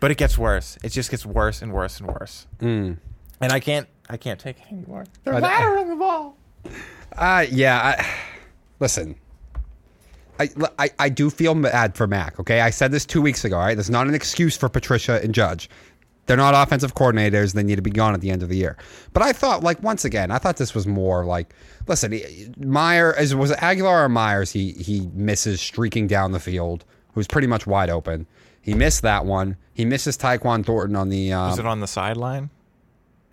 But 0.00 0.10
it 0.10 0.16
gets 0.16 0.38
worse. 0.38 0.78
It 0.84 0.90
just 0.90 1.10
gets 1.10 1.26
worse 1.26 1.62
and 1.62 1.72
worse 1.72 2.00
and 2.00 2.08
worse. 2.08 2.46
Mm. 2.60 2.98
And 3.40 3.52
I 3.52 3.58
can't, 3.58 3.88
I 4.08 4.16
can't 4.16 4.38
take 4.38 4.60
it 4.60 4.70
anymore. 4.70 5.06
They're 5.24 5.34
I- 5.34 5.40
laddering 5.40 5.88
the 5.88 5.96
ball. 5.96 6.36
Uh, 7.16 7.46
yeah. 7.50 7.96
I, 7.98 8.06
listen, 8.78 9.16
I, 10.38 10.48
I, 10.78 10.90
I 10.98 11.08
do 11.08 11.30
feel 11.30 11.54
bad 11.54 11.96
for 11.96 12.06
Mac. 12.06 12.38
Okay, 12.40 12.60
I 12.60 12.70
said 12.70 12.92
this 12.92 13.04
two 13.04 13.20
weeks 13.22 13.44
ago. 13.44 13.56
All 13.56 13.64
right, 13.64 13.76
that's 13.76 13.90
not 13.90 14.06
an 14.06 14.14
excuse 14.14 14.56
for 14.56 14.68
Patricia 14.68 15.20
and 15.22 15.34
Judge. 15.34 15.68
They're 16.26 16.36
not 16.36 16.54
offensive 16.54 16.94
coordinators. 16.94 17.54
They 17.54 17.62
need 17.62 17.76
to 17.76 17.82
be 17.82 17.90
gone 17.90 18.12
at 18.12 18.20
the 18.20 18.30
end 18.30 18.42
of 18.42 18.50
the 18.50 18.56
year. 18.56 18.76
But 19.14 19.22
I 19.22 19.32
thought, 19.32 19.62
like, 19.62 19.82
once 19.82 20.04
again, 20.04 20.30
I 20.30 20.36
thought 20.36 20.58
this 20.58 20.74
was 20.74 20.86
more 20.86 21.24
like, 21.24 21.54
listen, 21.86 22.20
Meyer 22.58 23.18
is 23.18 23.34
was 23.34 23.50
it 23.50 23.58
Agholor 23.58 24.04
or 24.04 24.08
Meyers? 24.10 24.52
He 24.52 24.72
he 24.72 25.08
misses 25.14 25.60
streaking 25.60 26.06
down 26.06 26.32
the 26.32 26.40
field, 26.40 26.84
who's 27.14 27.26
pretty 27.26 27.46
much 27.46 27.66
wide 27.66 27.88
open. 27.88 28.26
He 28.60 28.74
missed 28.74 29.00
that 29.02 29.24
one. 29.24 29.56
He 29.72 29.86
misses 29.86 30.18
Tyquan 30.18 30.66
Thornton 30.66 30.96
on 30.96 31.08
the. 31.08 31.32
Um, 31.32 31.48
Was 31.48 31.58
it 31.58 31.66
on 31.66 31.80
the 31.80 31.86
sideline 31.86 32.50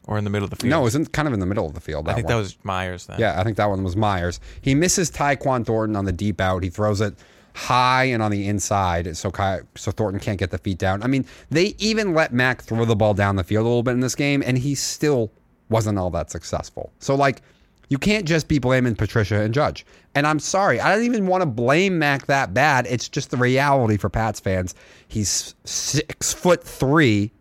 or 0.07 0.17
in 0.17 0.23
the 0.23 0.29
middle 0.29 0.43
of 0.45 0.49
the 0.49 0.55
field? 0.55 0.69
no, 0.69 0.81
it 0.81 0.83
was 0.83 0.95
in, 0.95 1.05
kind 1.07 1.27
of 1.27 1.33
in 1.33 1.39
the 1.39 1.45
middle 1.45 1.65
of 1.65 1.73
the 1.73 1.81
field. 1.81 2.05
That 2.05 2.11
I 2.11 2.13
think 2.15 2.27
one. 2.27 2.35
that 2.35 2.41
was 2.41 2.57
Meyers 2.63 3.07
then. 3.07 3.19
Yeah, 3.19 3.39
I 3.39 3.43
think 3.43 3.57
that 3.57 3.69
one 3.69 3.83
was 3.83 3.95
Meyers. 3.95 4.39
He 4.61 4.75
misses 4.75 5.11
Tyquan 5.11 5.65
Thornton 5.65 5.95
on 5.95 6.05
the 6.05 6.11
deep 6.11 6.39
out. 6.41 6.63
He 6.63 6.69
throws 6.69 7.01
it 7.01 7.15
high 7.53 8.03
and 8.05 8.21
on 8.21 8.31
the 8.31 8.47
inside, 8.47 9.15
so 9.15 9.31
Ky- 9.31 9.65
so 9.75 9.91
Thornton 9.91 10.19
can't 10.19 10.37
get 10.37 10.51
the 10.51 10.57
feet 10.57 10.77
down. 10.77 11.01
I 11.03 11.07
mean, 11.07 11.25
they 11.49 11.73
even 11.79 12.13
let 12.13 12.33
Mac 12.33 12.61
throw 12.61 12.83
the 12.85 12.95
ball 12.95 13.13
down 13.13 13.37
the 13.37 13.43
field 13.43 13.63
a 13.65 13.67
little 13.67 13.83
bit 13.83 13.91
in 13.91 14.01
this 14.01 14.15
game, 14.15 14.43
and 14.45 14.57
he 14.57 14.75
still 14.75 15.31
wasn't 15.69 15.97
all 15.97 16.09
that 16.11 16.29
successful. 16.29 16.91
So 16.99 17.15
like, 17.15 17.41
you 17.87 17.97
can't 17.97 18.25
just 18.25 18.47
be 18.47 18.59
blaming 18.59 18.95
Patricia 18.95 19.41
and 19.41 19.53
Judge. 19.53 19.85
And 20.15 20.25
I'm 20.25 20.39
sorry, 20.39 20.79
I 20.79 20.93
don't 20.93 21.05
even 21.05 21.27
want 21.27 21.41
to 21.43 21.45
blame 21.45 21.99
Mac 21.99 22.25
that 22.27 22.53
bad. 22.53 22.87
It's 22.89 23.07
just 23.07 23.31
the 23.31 23.37
reality 23.37 23.97
for 23.97 24.09
Pats 24.09 24.39
fans. 24.39 24.75
He's 25.07 25.55
six 25.65 26.33
foot 26.33 26.63
three, 26.63 27.31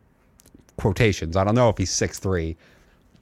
quotations. 0.77 1.37
I 1.37 1.45
don't 1.45 1.55
know 1.55 1.69
if 1.69 1.79
he's 1.79 1.91
six 1.91 2.19
three. 2.19 2.57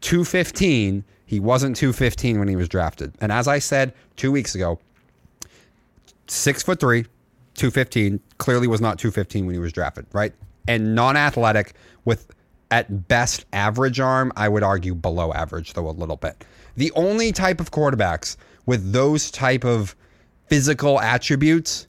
215. 0.01 1.05
He 1.27 1.41
wasn't 1.41 1.77
215 1.77 2.39
when 2.39 2.49
he 2.49 2.57
was 2.57 2.69
drafted. 2.69 3.15
And 3.21 3.33
as 3.33 3.49
I 3.49 3.59
said 3.59 3.95
two 4.17 4.31
weeks 4.31 4.55
ago, 4.55 4.79
six 6.27 6.63
foot 6.63 6.81
three, 6.81 7.05
215, 7.55 8.21
clearly 8.39 8.67
was 8.67 8.81
not 8.81 8.99
215 8.99 9.47
when 9.47 9.55
he 9.55 9.61
was 9.61 9.73
drafted, 9.73 10.07
right? 10.13 10.33
And 10.69 10.95
non 10.95 11.17
athletic 11.17 11.75
with 12.05 12.29
at 12.71 13.07
best 13.07 13.45
average 13.53 14.01
arm, 14.01 14.33
I 14.37 14.49
would 14.49 14.63
argue 14.63 14.95
below 14.95 15.33
average, 15.33 15.75
though 15.75 15.89
a 15.89 15.93
little 15.93 16.17
bit. 16.17 16.45
The 16.77 16.91
only 16.93 17.31
type 17.31 17.61
of 17.61 17.71
quarterbacks 17.71 18.37
with 18.65 18.93
those 18.93 19.31
type 19.31 19.65
of 19.65 19.95
physical 20.49 21.01
attributes, 21.01 21.87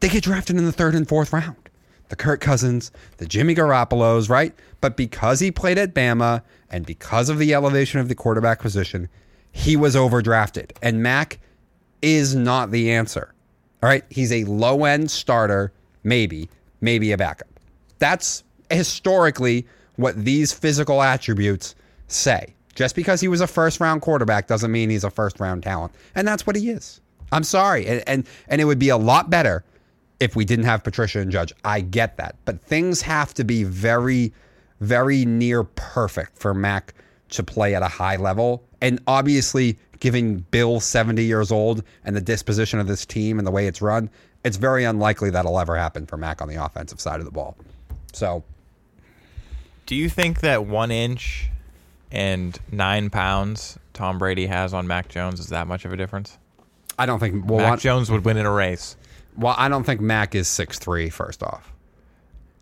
they 0.00 0.08
get 0.08 0.22
drafted 0.22 0.56
in 0.56 0.66
the 0.66 0.72
third 0.72 0.94
and 0.94 1.08
fourth 1.08 1.32
round. 1.32 1.56
The 2.10 2.16
Kirk 2.16 2.40
Cousins, 2.40 2.92
the 3.16 3.26
Jimmy 3.26 3.54
Garoppolos, 3.54 4.28
right? 4.28 4.52
But 4.80 4.96
because 4.96 5.40
he 5.40 5.50
played 5.50 5.78
at 5.78 5.94
Bama 5.94 6.42
and 6.68 6.84
because 6.84 7.28
of 7.28 7.38
the 7.38 7.54
elevation 7.54 8.00
of 8.00 8.08
the 8.08 8.14
quarterback 8.14 8.60
position, 8.60 9.08
he 9.52 9.76
was 9.76 9.96
overdrafted. 9.96 10.72
And 10.82 11.02
Mac 11.02 11.38
is 12.02 12.34
not 12.34 12.70
the 12.70 12.90
answer. 12.92 13.32
All 13.82 13.88
right. 13.88 14.04
He's 14.10 14.32
a 14.32 14.44
low 14.44 14.84
end 14.84 15.10
starter, 15.10 15.72
maybe, 16.02 16.48
maybe 16.80 17.12
a 17.12 17.16
backup. 17.16 17.48
That's 17.98 18.44
historically 18.70 19.66
what 19.96 20.22
these 20.22 20.52
physical 20.52 21.02
attributes 21.02 21.74
say. 22.08 22.54
Just 22.74 22.96
because 22.96 23.20
he 23.20 23.28
was 23.28 23.40
a 23.40 23.46
first 23.46 23.80
round 23.80 24.02
quarterback 24.02 24.46
doesn't 24.46 24.72
mean 24.72 24.90
he's 24.90 25.04
a 25.04 25.10
first 25.10 25.38
round 25.38 25.62
talent. 25.62 25.92
And 26.14 26.26
that's 26.26 26.46
what 26.46 26.56
he 26.56 26.70
is. 26.70 27.00
I'm 27.32 27.44
sorry. 27.44 27.86
And, 27.86 28.02
and, 28.06 28.26
and 28.48 28.60
it 28.60 28.64
would 28.64 28.78
be 28.78 28.88
a 28.88 28.96
lot 28.96 29.30
better 29.30 29.64
if 30.20 30.36
we 30.36 30.44
didn't 30.44 30.66
have 30.66 30.84
Patricia 30.84 31.18
and 31.20 31.32
Judge. 31.32 31.52
I 31.64 31.80
get 31.80 32.16
that. 32.18 32.36
But 32.44 32.60
things 32.62 33.02
have 33.02 33.34
to 33.34 33.44
be 33.44 33.64
very, 33.64 34.32
very 34.80 35.24
near 35.24 35.64
perfect 35.64 36.38
for 36.38 36.54
Mac 36.54 36.94
to 37.30 37.42
play 37.42 37.74
at 37.74 37.82
a 37.82 37.88
high 37.88 38.16
level. 38.16 38.62
And 38.82 39.00
obviously, 39.06 39.78
giving 39.98 40.40
Bill 40.50 40.78
70 40.80 41.24
years 41.24 41.50
old 41.50 41.82
and 42.04 42.14
the 42.14 42.20
disposition 42.20 42.78
of 42.78 42.86
this 42.86 43.04
team 43.06 43.38
and 43.38 43.46
the 43.46 43.50
way 43.50 43.66
it's 43.66 43.80
run, 43.82 44.10
it's 44.44 44.56
very 44.56 44.84
unlikely 44.84 45.30
that'll 45.30 45.58
ever 45.58 45.76
happen 45.76 46.06
for 46.06 46.16
Mac 46.16 46.40
on 46.42 46.48
the 46.48 46.62
offensive 46.62 47.00
side 47.00 47.18
of 47.20 47.24
the 47.26 47.32
ball. 47.32 47.56
So, 48.12 48.42
Do 49.86 49.94
you 49.94 50.08
think 50.08 50.40
that 50.40 50.66
one 50.66 50.90
inch 50.90 51.48
and 52.12 52.58
nine 52.72 53.10
pounds 53.10 53.78
Tom 53.94 54.18
Brady 54.18 54.46
has 54.46 54.72
on 54.74 54.86
Mac 54.86 55.08
Jones 55.08 55.40
is 55.40 55.48
that 55.48 55.66
much 55.66 55.84
of 55.84 55.92
a 55.92 55.96
difference? 55.96 56.38
I 56.98 57.06
don't 57.06 57.18
think 57.20 57.48
well, 57.48 57.58
Mac 57.60 57.68
one- 57.70 57.78
Jones 57.78 58.10
would 58.10 58.24
win 58.24 58.36
in 58.36 58.46
a 58.46 58.50
race. 58.52 58.96
Well, 59.36 59.54
I 59.56 59.68
don't 59.68 59.84
think 59.84 60.00
Mac 60.00 60.34
is 60.34 60.48
6'3", 60.48 61.12
first 61.12 61.42
off. 61.42 61.72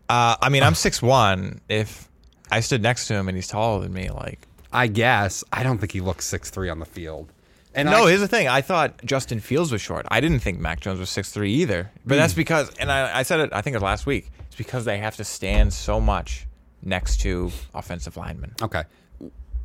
Uh, 0.09 0.35
I 0.41 0.49
mean, 0.49 0.63
I'm 0.63 0.73
six 0.73 1.01
one. 1.01 1.61
If 1.69 2.09
I 2.49 2.61
stood 2.61 2.81
next 2.81 3.07
to 3.07 3.13
him 3.13 3.27
and 3.27 3.37
he's 3.37 3.47
taller 3.47 3.81
than 3.81 3.93
me, 3.93 4.09
like 4.09 4.47
I 4.73 4.87
guess. 4.87 5.43
I 5.53 5.61
don't 5.61 5.77
think 5.77 5.91
he 5.91 6.01
looks 6.01 6.25
six 6.25 6.49
three 6.49 6.67
on 6.67 6.79
the 6.79 6.85
field. 6.85 7.31
And 7.75 7.87
no. 7.87 8.05
I, 8.05 8.09
here's 8.09 8.19
the 8.19 8.27
thing. 8.27 8.47
I 8.47 8.61
thought 8.61 9.05
Justin 9.05 9.39
Fields 9.39 9.71
was 9.71 9.81
short. 9.81 10.07
I 10.09 10.19
didn't 10.19 10.39
think 10.39 10.59
Mac 10.59 10.79
Jones 10.79 10.99
was 10.99 11.11
six 11.11 11.31
three 11.31 11.53
either. 11.53 11.91
But 12.05 12.15
that's 12.15 12.33
because, 12.33 12.73
and 12.77 12.91
I, 12.91 13.19
I 13.19 13.23
said 13.23 13.39
it. 13.39 13.51
I 13.53 13.61
think 13.61 13.75
it 13.75 13.77
was 13.77 13.83
last 13.83 14.07
week. 14.07 14.31
It's 14.47 14.55
because 14.55 14.85
they 14.85 14.97
have 14.97 15.15
to 15.17 15.23
stand 15.23 15.71
so 15.73 16.01
much 16.01 16.47
next 16.81 17.17
to 17.21 17.51
offensive 17.73 18.15
linemen 18.15 18.53
Okay. 18.61 18.83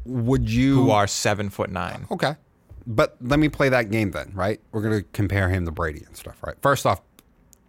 Would 0.05 0.51
you 0.51 0.75
who 0.75 0.91
are 0.91 1.07
seven 1.07 1.49
foot 1.49 1.71
nine. 1.71 2.07
Okay. 2.11 2.35
But 2.87 3.17
let 3.21 3.39
me 3.39 3.49
play 3.49 3.69
that 3.71 3.91
game 3.91 4.11
then, 4.11 4.33
right? 4.35 4.61
We're 4.73 4.83
going 4.83 5.01
to 5.01 5.07
compare 5.13 5.49
him 5.49 5.65
to 5.65 5.71
Brady 5.71 6.03
and 6.07 6.17
stuff, 6.17 6.37
right? 6.43 6.55
First 6.61 6.85
off, 6.85 7.01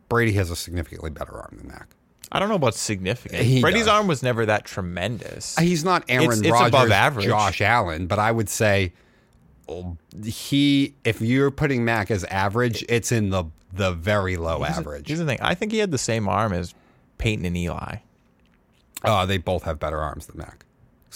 Brady 0.10 0.34
has 0.34 0.52
a 0.52 0.56
significantly 0.56 1.10
better 1.10 1.34
arm 1.34 1.56
than 1.58 1.68
Mac. 1.70 1.88
I 2.32 2.40
don't 2.40 2.50
know 2.50 2.56
about 2.56 2.76
significant. 2.76 3.44
He 3.44 3.62
Brady's 3.62 3.86
does. 3.86 3.90
arm 3.90 4.08
was 4.08 4.22
never 4.24 4.46
that 4.48 4.66
tremendous. 4.66 5.58
He's 5.58 5.86
not 5.86 6.04
Aaron 6.10 6.26
It's- 6.26 6.40
it's 6.42 6.50
Rodgers, 6.50 6.68
above 6.68 6.92
average. 6.92 7.26
Josh 7.28 7.62
Allen, 7.62 8.08
but 8.08 8.20
I 8.20 8.32
would 8.32 8.50
say 8.50 8.94
oh, 9.70 9.96
he. 10.24 10.96
If 11.06 11.22
you're 11.22 11.52
putting 11.52 11.86
Mac 11.86 12.12
as 12.12 12.24
average, 12.26 12.84
it's 12.90 13.12
in 13.12 13.30
the 13.30 13.46
the 13.72 13.92
very 13.94 14.38
low 14.38 14.64
Here's 14.64 14.78
average. 14.78 15.08
Here's 15.08 15.20
the 15.20 15.26
thing. 15.26 15.38
I 15.42 15.54
think 15.54 15.72
he 15.72 15.78
had 15.78 15.92
the 15.92 15.98
same 15.98 16.28
arm 16.28 16.52
as 16.52 16.74
Peyton 17.18 17.46
and 17.46 17.56
Eli. 17.56 17.98
Uh, 19.04 19.26
they 19.26 19.38
both 19.38 19.64
have 19.64 19.80
better 19.80 20.00
arms 20.00 20.26
than 20.26 20.38
Mac. 20.38 20.65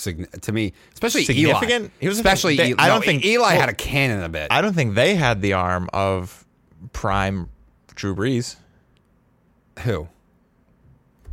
To 0.04 0.52
me, 0.52 0.74
especially 0.94 1.26
Significant? 1.26 1.72
Eli. 1.72 1.82
The 1.82 1.88
thing. 2.00 2.10
Especially, 2.12 2.56
They- 2.58 2.70
Eli. 2.70 2.76
I 2.84 2.88
don't 2.88 3.00
no, 3.02 3.06
think- 3.06 3.26
Eli 3.26 3.52
well, 3.52 3.60
had 3.60 3.70
a 3.70 3.74
cannon 3.74 4.24
a 4.24 4.30
bit. 4.30 4.48
I 4.52 4.62
don't 4.62 4.74
think 4.74 4.96
they 4.96 5.16
had 5.16 5.42
the 5.42 5.54
arm 5.54 5.90
of 5.94 6.46
prime 6.94 7.50
Drew 7.96 8.16
Brees, 8.16 8.56
Who? 9.84 10.08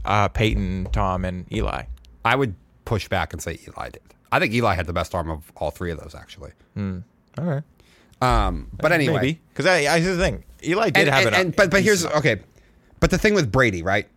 uh, 0.04 0.28
Peyton, 0.28 0.88
Tom, 0.92 1.24
and 1.24 1.50
Eli. 1.52 1.84
I 2.24 2.36
would 2.36 2.54
push 2.84 3.08
back 3.08 3.32
and 3.32 3.40
say 3.42 3.58
Eli 3.68 3.90
did. 3.90 4.02
I 4.32 4.38
think 4.40 4.52
Eli 4.52 4.74
had 4.74 4.86
the 4.86 4.92
best 4.92 5.14
arm 5.14 5.30
of 5.30 5.50
all 5.56 5.70
three 5.70 5.90
of 5.92 5.98
those, 6.00 6.14
actually. 6.14 6.52
All 6.76 7.02
right. 7.38 7.62
Um, 8.20 8.68
but 8.72 8.92
anyway, 8.92 9.38
because 9.52 9.66
I, 9.66 9.94
I 9.94 10.00
here's 10.00 10.16
the 10.16 10.22
thing. 10.22 10.42
Eli 10.64 10.90
did 10.90 11.06
and, 11.06 11.08
have 11.10 11.26
and, 11.26 11.34
it. 11.34 11.40
and- 11.40 11.56
but 11.56 11.70
but 11.70 11.82
here's 11.82 12.04
okay. 12.06 12.40
But 12.98 13.10
the 13.10 13.18
thing 13.18 13.34
with 13.34 13.52
Brady, 13.52 13.82
right? 13.82 14.08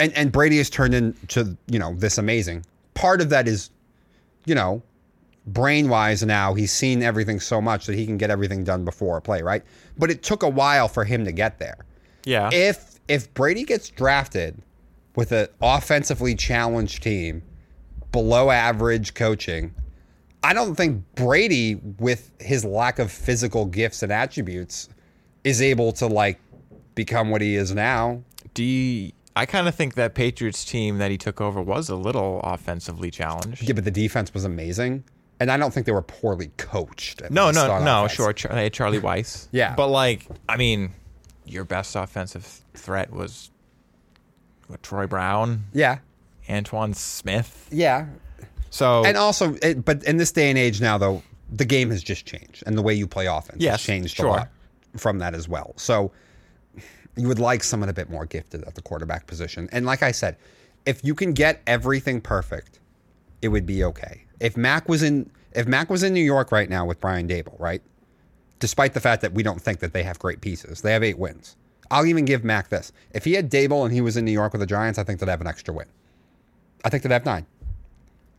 And 0.00 0.12
and 0.16 0.32
Brady 0.32 0.56
has 0.56 0.70
turned 0.70 0.94
into 0.94 1.56
you 1.68 1.78
know 1.78 1.94
this 1.94 2.16
amazing. 2.18 2.64
Part 2.94 3.20
of 3.20 3.30
that 3.30 3.48
is, 3.48 3.70
you 4.44 4.54
know, 4.54 4.82
brain 5.46 5.88
wise 5.88 6.22
now 6.22 6.54
he's 6.54 6.72
seen 6.72 7.02
everything 7.02 7.40
so 7.40 7.60
much 7.60 7.86
that 7.86 7.96
he 7.96 8.06
can 8.06 8.16
get 8.16 8.30
everything 8.30 8.64
done 8.64 8.84
before 8.84 9.16
a 9.16 9.20
play, 9.20 9.42
right? 9.42 9.62
But 9.98 10.10
it 10.10 10.22
took 10.22 10.42
a 10.42 10.48
while 10.48 10.88
for 10.88 11.04
him 11.04 11.24
to 11.24 11.32
get 11.32 11.58
there. 11.58 11.84
yeah. 12.24 12.50
If 12.52 13.00
if 13.08 13.32
Brady 13.34 13.64
gets 13.64 13.88
drafted 13.88 14.62
with 15.16 15.32
an 15.32 15.48
offensively 15.60 16.34
challenged 16.36 17.02
team, 17.02 17.42
below 18.12 18.50
average 18.50 19.14
coaching, 19.14 19.74
I 20.42 20.54
don't 20.54 20.74
think 20.74 21.02
Brady, 21.16 21.74
with 21.98 22.30
his 22.40 22.64
lack 22.64 22.98
of 22.98 23.10
physical 23.10 23.66
gifts 23.66 24.02
and 24.02 24.12
attributes, 24.12 24.88
is 25.44 25.60
able 25.60 25.92
to 25.92 26.06
like 26.06 26.38
become 26.94 27.30
what 27.30 27.40
he 27.40 27.56
is 27.56 27.74
now. 27.74 28.22
Do 28.54 28.62
you, 28.62 29.12
I 29.36 29.46
kind 29.46 29.68
of 29.68 29.74
think 29.74 29.94
that 29.94 30.14
Patriots 30.14 30.64
team 30.64 30.98
that 30.98 31.10
he 31.10 31.16
took 31.18 31.40
over 31.40 31.62
was 31.62 31.88
a 31.88 31.94
little 31.96 32.40
offensively 32.42 33.10
challenged. 33.10 33.62
Yeah, 33.62 33.74
but 33.74 33.84
the 33.84 33.90
defense 33.90 34.34
was 34.34 34.44
amazing, 34.44 35.04
and 35.38 35.50
I 35.50 35.56
don't 35.56 35.72
think 35.72 35.86
they 35.86 35.92
were 35.92 36.02
poorly 36.02 36.50
coached. 36.56 37.22
at 37.22 37.30
No, 37.30 37.50
no, 37.50 37.66
no. 37.82 38.04
offense. 38.04 38.12
Sure, 38.16 38.32
Char- 38.32 38.52
they 38.54 38.64
had 38.64 38.72
Charlie 38.72 39.00
Weis. 39.00 39.48
Yeah. 39.52 39.74
but 39.76 39.86
like, 39.88 40.26
I 40.48 40.56
mean, 40.56 40.92
your 41.46 41.64
best 41.64 41.94
offensive 41.96 42.44
threat 42.74 43.12
was 43.12 43.50
what, 44.66 44.82
Troy 44.82 45.06
Brown, 45.06 45.64
Yeah, 45.72 45.98
Antowain 46.48 46.94
Smith. 46.94 47.68
yeah, 47.70 48.06
So 48.70 49.04
and 49.04 49.16
also, 49.16 49.54
it, 49.62 49.84
but 49.84 50.02
in 50.04 50.16
this 50.16 50.32
day 50.32 50.48
and 50.50 50.58
age 50.58 50.80
now, 50.80 50.98
though, 50.98 51.22
the 51.52 51.64
game 51.64 51.90
has 51.90 52.02
just 52.02 52.26
changed, 52.26 52.62
and 52.66 52.76
the 52.76 52.82
way 52.82 52.94
you 52.94 53.06
play 53.06 53.26
offense 53.26 53.58
Yes, 53.60 53.72
has 53.80 53.82
changed 53.82 54.16
sure. 54.16 54.26
a 54.26 54.30
lot 54.30 54.48
from 54.96 55.18
that 55.18 55.34
as 55.34 55.48
well. 55.48 55.72
So 55.76 56.10
you 57.16 57.28
would 57.28 57.38
like 57.38 57.62
someone 57.62 57.88
a 57.88 57.92
bit 57.92 58.10
more 58.10 58.26
gifted 58.26 58.64
at 58.64 58.74
the 58.74 58.82
quarterback 58.82 59.26
position. 59.26 59.68
And 59.72 59.84
like 59.84 60.02
I 60.02 60.12
said, 60.12 60.36
if 60.86 61.04
you 61.04 61.14
can 61.14 61.32
get 61.32 61.60
everything 61.66 62.20
perfect, 62.20 62.80
it 63.42 63.48
would 63.48 63.66
be 63.66 63.84
okay. 63.84 64.24
If 64.40 64.56
Mac 64.56 64.88
was 64.88 65.02
in, 65.02 65.30
if 65.52 65.66
Mac 65.66 65.90
was 65.90 66.02
in 66.02 66.14
New 66.14 66.24
York 66.24 66.52
right 66.52 66.68
now 66.70 66.86
with 66.86 67.00
Brian 67.00 67.28
Daboll, 67.28 67.58
right? 67.58 67.82
Despite 68.58 68.94
the 68.94 69.00
fact 69.00 69.22
that 69.22 69.32
we 69.32 69.42
don't 69.42 69.60
think 69.60 69.80
that 69.80 69.92
they 69.92 70.02
have 70.02 70.18
great 70.18 70.40
pieces, 70.40 70.82
they 70.82 70.92
have 70.92 71.02
eight 71.02 71.18
wins. 71.18 71.56
I'll 71.90 72.06
even 72.06 72.24
give 72.24 72.44
Mac 72.44 72.68
this: 72.68 72.92
if 73.12 73.24
he 73.24 73.32
had 73.32 73.50
Dable 73.50 73.84
and 73.84 73.92
he 73.92 74.00
was 74.00 74.16
in 74.16 74.24
New 74.24 74.32
York 74.32 74.52
with 74.52 74.60
the 74.60 74.66
Giants, 74.66 74.98
I 74.98 75.04
think 75.04 75.18
they'd 75.18 75.28
have 75.28 75.40
an 75.40 75.46
extra 75.46 75.74
win. 75.74 75.86
I 76.84 76.90
think 76.90 77.02
they'd 77.02 77.12
have 77.12 77.24
nine. 77.24 77.46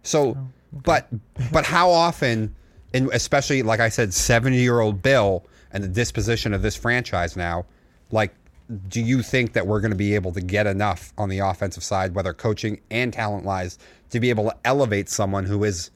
So, 0.04 0.30
oh, 0.30 0.48
but 0.84 1.08
but 1.52 1.66
how 1.66 1.90
often, 1.90 2.56
and 2.94 3.10
especially 3.12 3.62
like 3.62 3.80
I 3.80 3.90
said, 3.90 4.14
seventy 4.14 4.58
year 4.58 4.80
old 4.80 5.02
Bill 5.02 5.46
and 5.72 5.84
the 5.84 5.88
disposition 5.88 6.54
of 6.54 6.62
this 6.62 6.76
franchise 6.76 7.36
now, 7.36 7.66
like, 8.12 8.34
do 8.72 9.02
you 9.02 9.22
think 9.22 9.54
that 9.54 9.68
we're 9.68 9.82
going 9.82 9.92
to 9.92 9.98
be 9.98 10.16
able 10.16 10.32
to 10.34 10.42
get 10.42 10.68
enough 10.68 11.14
on 11.18 11.30
the 11.30 11.40
offensive 11.40 11.84
side, 11.84 12.16
whether 12.16 12.34
coaching 12.34 12.82
and 12.90 13.12
talent 13.12 13.46
wise, 13.46 13.78
to 14.10 14.20
be 14.20 14.30
able 14.30 14.46
to 14.46 14.56
elevate 14.66 15.10
someone 15.10 15.46
who 15.46 15.64
is 15.64 15.92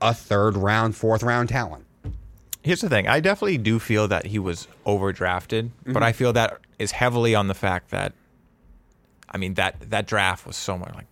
a 0.00 0.14
third 0.14 0.56
round, 0.56 0.96
fourth 0.96 1.22
round 1.22 1.48
talent? 1.48 1.84
Here's 2.62 2.80
the 2.80 2.88
thing. 2.88 3.06
I 3.08 3.20
definitely 3.20 3.58
do 3.58 3.78
feel 3.78 4.08
that 4.08 4.26
he 4.26 4.38
was 4.38 4.68
overdrafted, 4.84 5.70
Mm-hmm. 5.70 5.92
but 5.92 6.02
I 6.02 6.10
mm-hmm. 6.10 6.18
feel 6.18 6.32
that 6.34 6.58
is 6.78 6.92
heavily 6.92 7.34
on 7.34 7.48
the 7.48 7.54
fact 7.54 7.90
that 7.90 8.12
I 9.30 9.36
mean 9.36 9.54
that 9.54 9.90
that 9.90 10.06
draft 10.06 10.46
was 10.46 10.56
so 10.56 10.76
much 10.78 10.94
like 10.94 11.06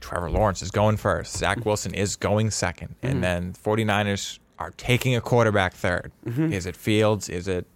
Trevor 0.00 0.30
Lawrence 0.30 0.62
is 0.62 0.70
going 0.70 0.96
first, 0.96 1.36
Zach 1.36 1.58
mm-hmm. 1.58 1.68
Wilson 1.68 1.94
is 1.94 2.16
going 2.16 2.48
2nd 2.48 2.88
and 3.02 3.14
mm-hmm. 3.14 3.20
then 3.20 3.52
49ers 3.54 4.38
are 4.58 4.70
taking 4.76 5.16
a 5.16 5.20
quarterback 5.20 5.74
3rd 5.74 6.10
Is 6.52 6.66
it 6.66 6.76
Fields? 6.76 7.28
Is 7.28 7.48
it 7.48 7.66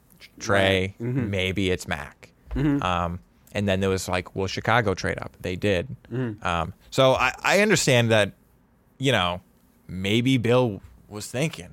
Trey? 0.41 0.95
Mm-hmm. 1.01 1.31
Maybe 1.31 1.71
it's 1.71 1.87
Mac. 1.87 2.33
Mm-hmm. 2.55 2.83
Um, 2.83 3.21
and 3.53 3.69
then 3.69 3.81
there 3.81 3.91
was 3.91 4.09
like, 4.09 4.35
will 4.35 4.47
Chicago 4.47 4.95
trade 4.95 5.19
up? 5.19 5.37
They 5.41 5.57
did. 5.57 5.89
Mm-hmm. 6.13 6.47
Um, 6.47 6.73
so 6.91 7.13
I, 7.15 7.33
I 7.43 7.61
understand 7.61 8.11
that, 8.11 8.33
you 8.99 9.13
know, 9.13 9.41
maybe 9.89 10.37
Bill 10.39 10.81
was 11.09 11.27
thinking 11.27 11.71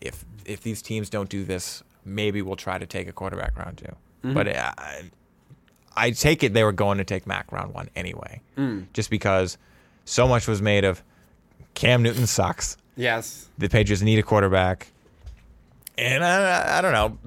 if 0.00 0.24
if 0.44 0.62
these 0.62 0.82
teams 0.82 1.10
don't 1.10 1.28
do 1.28 1.44
this, 1.44 1.82
maybe 2.04 2.42
we'll 2.42 2.56
try 2.56 2.78
to 2.78 2.86
take 2.86 3.08
a 3.08 3.12
quarterback 3.12 3.56
round 3.58 3.78
2 4.22 4.32
But 4.32 4.48
uh, 4.48 4.72
I, 4.78 5.02
I 5.96 6.10
take 6.12 6.42
it 6.42 6.54
they 6.54 6.64
were 6.64 6.72
going 6.72 6.98
to 6.98 7.04
take 7.04 7.26
Mac 7.26 7.50
round 7.52 7.74
one 7.74 7.90
anyway, 7.94 8.40
mm. 8.56 8.86
just 8.92 9.10
because 9.10 9.58
so 10.04 10.26
much 10.26 10.48
was 10.48 10.62
made 10.62 10.84
of 10.84 11.02
Cam 11.74 12.02
Newton 12.02 12.26
sucks. 12.26 12.76
Yes. 12.96 13.48
The 13.58 13.68
Patriots 13.68 14.02
need 14.02 14.18
a 14.18 14.22
quarterback, 14.22 14.88
and 15.96 16.24
I, 16.24 16.78
I 16.78 16.80
don't 16.80 16.92
know. 16.92 17.18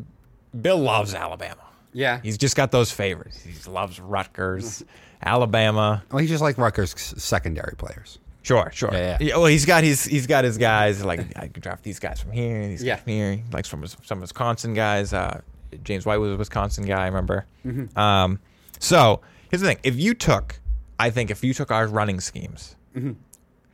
Bill 0.60 0.78
loves 0.80 1.14
Alabama. 1.14 1.62
Yeah. 1.94 2.20
He's 2.24 2.38
just 2.38 2.56
got 2.56 2.72
those 2.72 2.92
favorites. 2.92 3.42
He 3.44 3.54
loves 3.70 4.00
Rutgers, 4.00 4.84
Alabama. 5.24 6.04
well, 6.12 6.20
he's 6.20 6.30
just 6.30 6.42
like 6.42 6.58
Rutgers 6.58 6.94
secondary 7.22 7.76
players. 7.78 8.20
Sure, 8.44 8.72
sure. 8.74 8.90
Yeah, 8.92 9.18
yeah. 9.22 9.36
Well, 9.38 9.46
he's 9.46 9.66
got 9.66 9.84
his 9.84 10.04
he's 10.04 10.26
got 10.26 10.44
his 10.44 10.58
guys. 10.58 11.06
Like 11.06 11.20
I 11.38 11.48
can 11.48 11.62
draft 11.62 11.84
these 11.84 12.00
guys 12.00 12.20
from 12.20 12.32
here, 12.32 12.68
these 12.68 12.84
Yeah. 12.84 12.96
guys 12.96 13.04
from 13.04 13.14
here. 13.14 13.34
He 13.36 13.44
likes 13.52 13.70
from 13.70 13.82
his, 13.84 13.96
some 14.04 14.20
Wisconsin 14.20 14.74
guys. 14.74 15.14
Uh, 15.14 15.42
James 15.84 16.06
White 16.06 16.18
was 16.18 16.32
a 16.34 16.38
Wisconsin 16.38 16.86
guy. 16.86 17.04
I 17.04 17.06
remember. 17.06 17.46
Mm-hmm. 17.66 17.98
Um, 17.98 18.40
so 18.80 19.22
here's 19.52 19.62
the 19.62 19.68
thing: 19.68 19.78
if 19.84 19.96
you 19.96 20.16
took, 20.16 20.60
I 20.98 21.12
think 21.12 21.30
if 21.30 21.44
you 21.44 21.54
took 21.54 21.70
our 21.72 21.86
running 21.88 22.20
schemes, 22.20 22.76
Mm-hmm. 22.96 23.12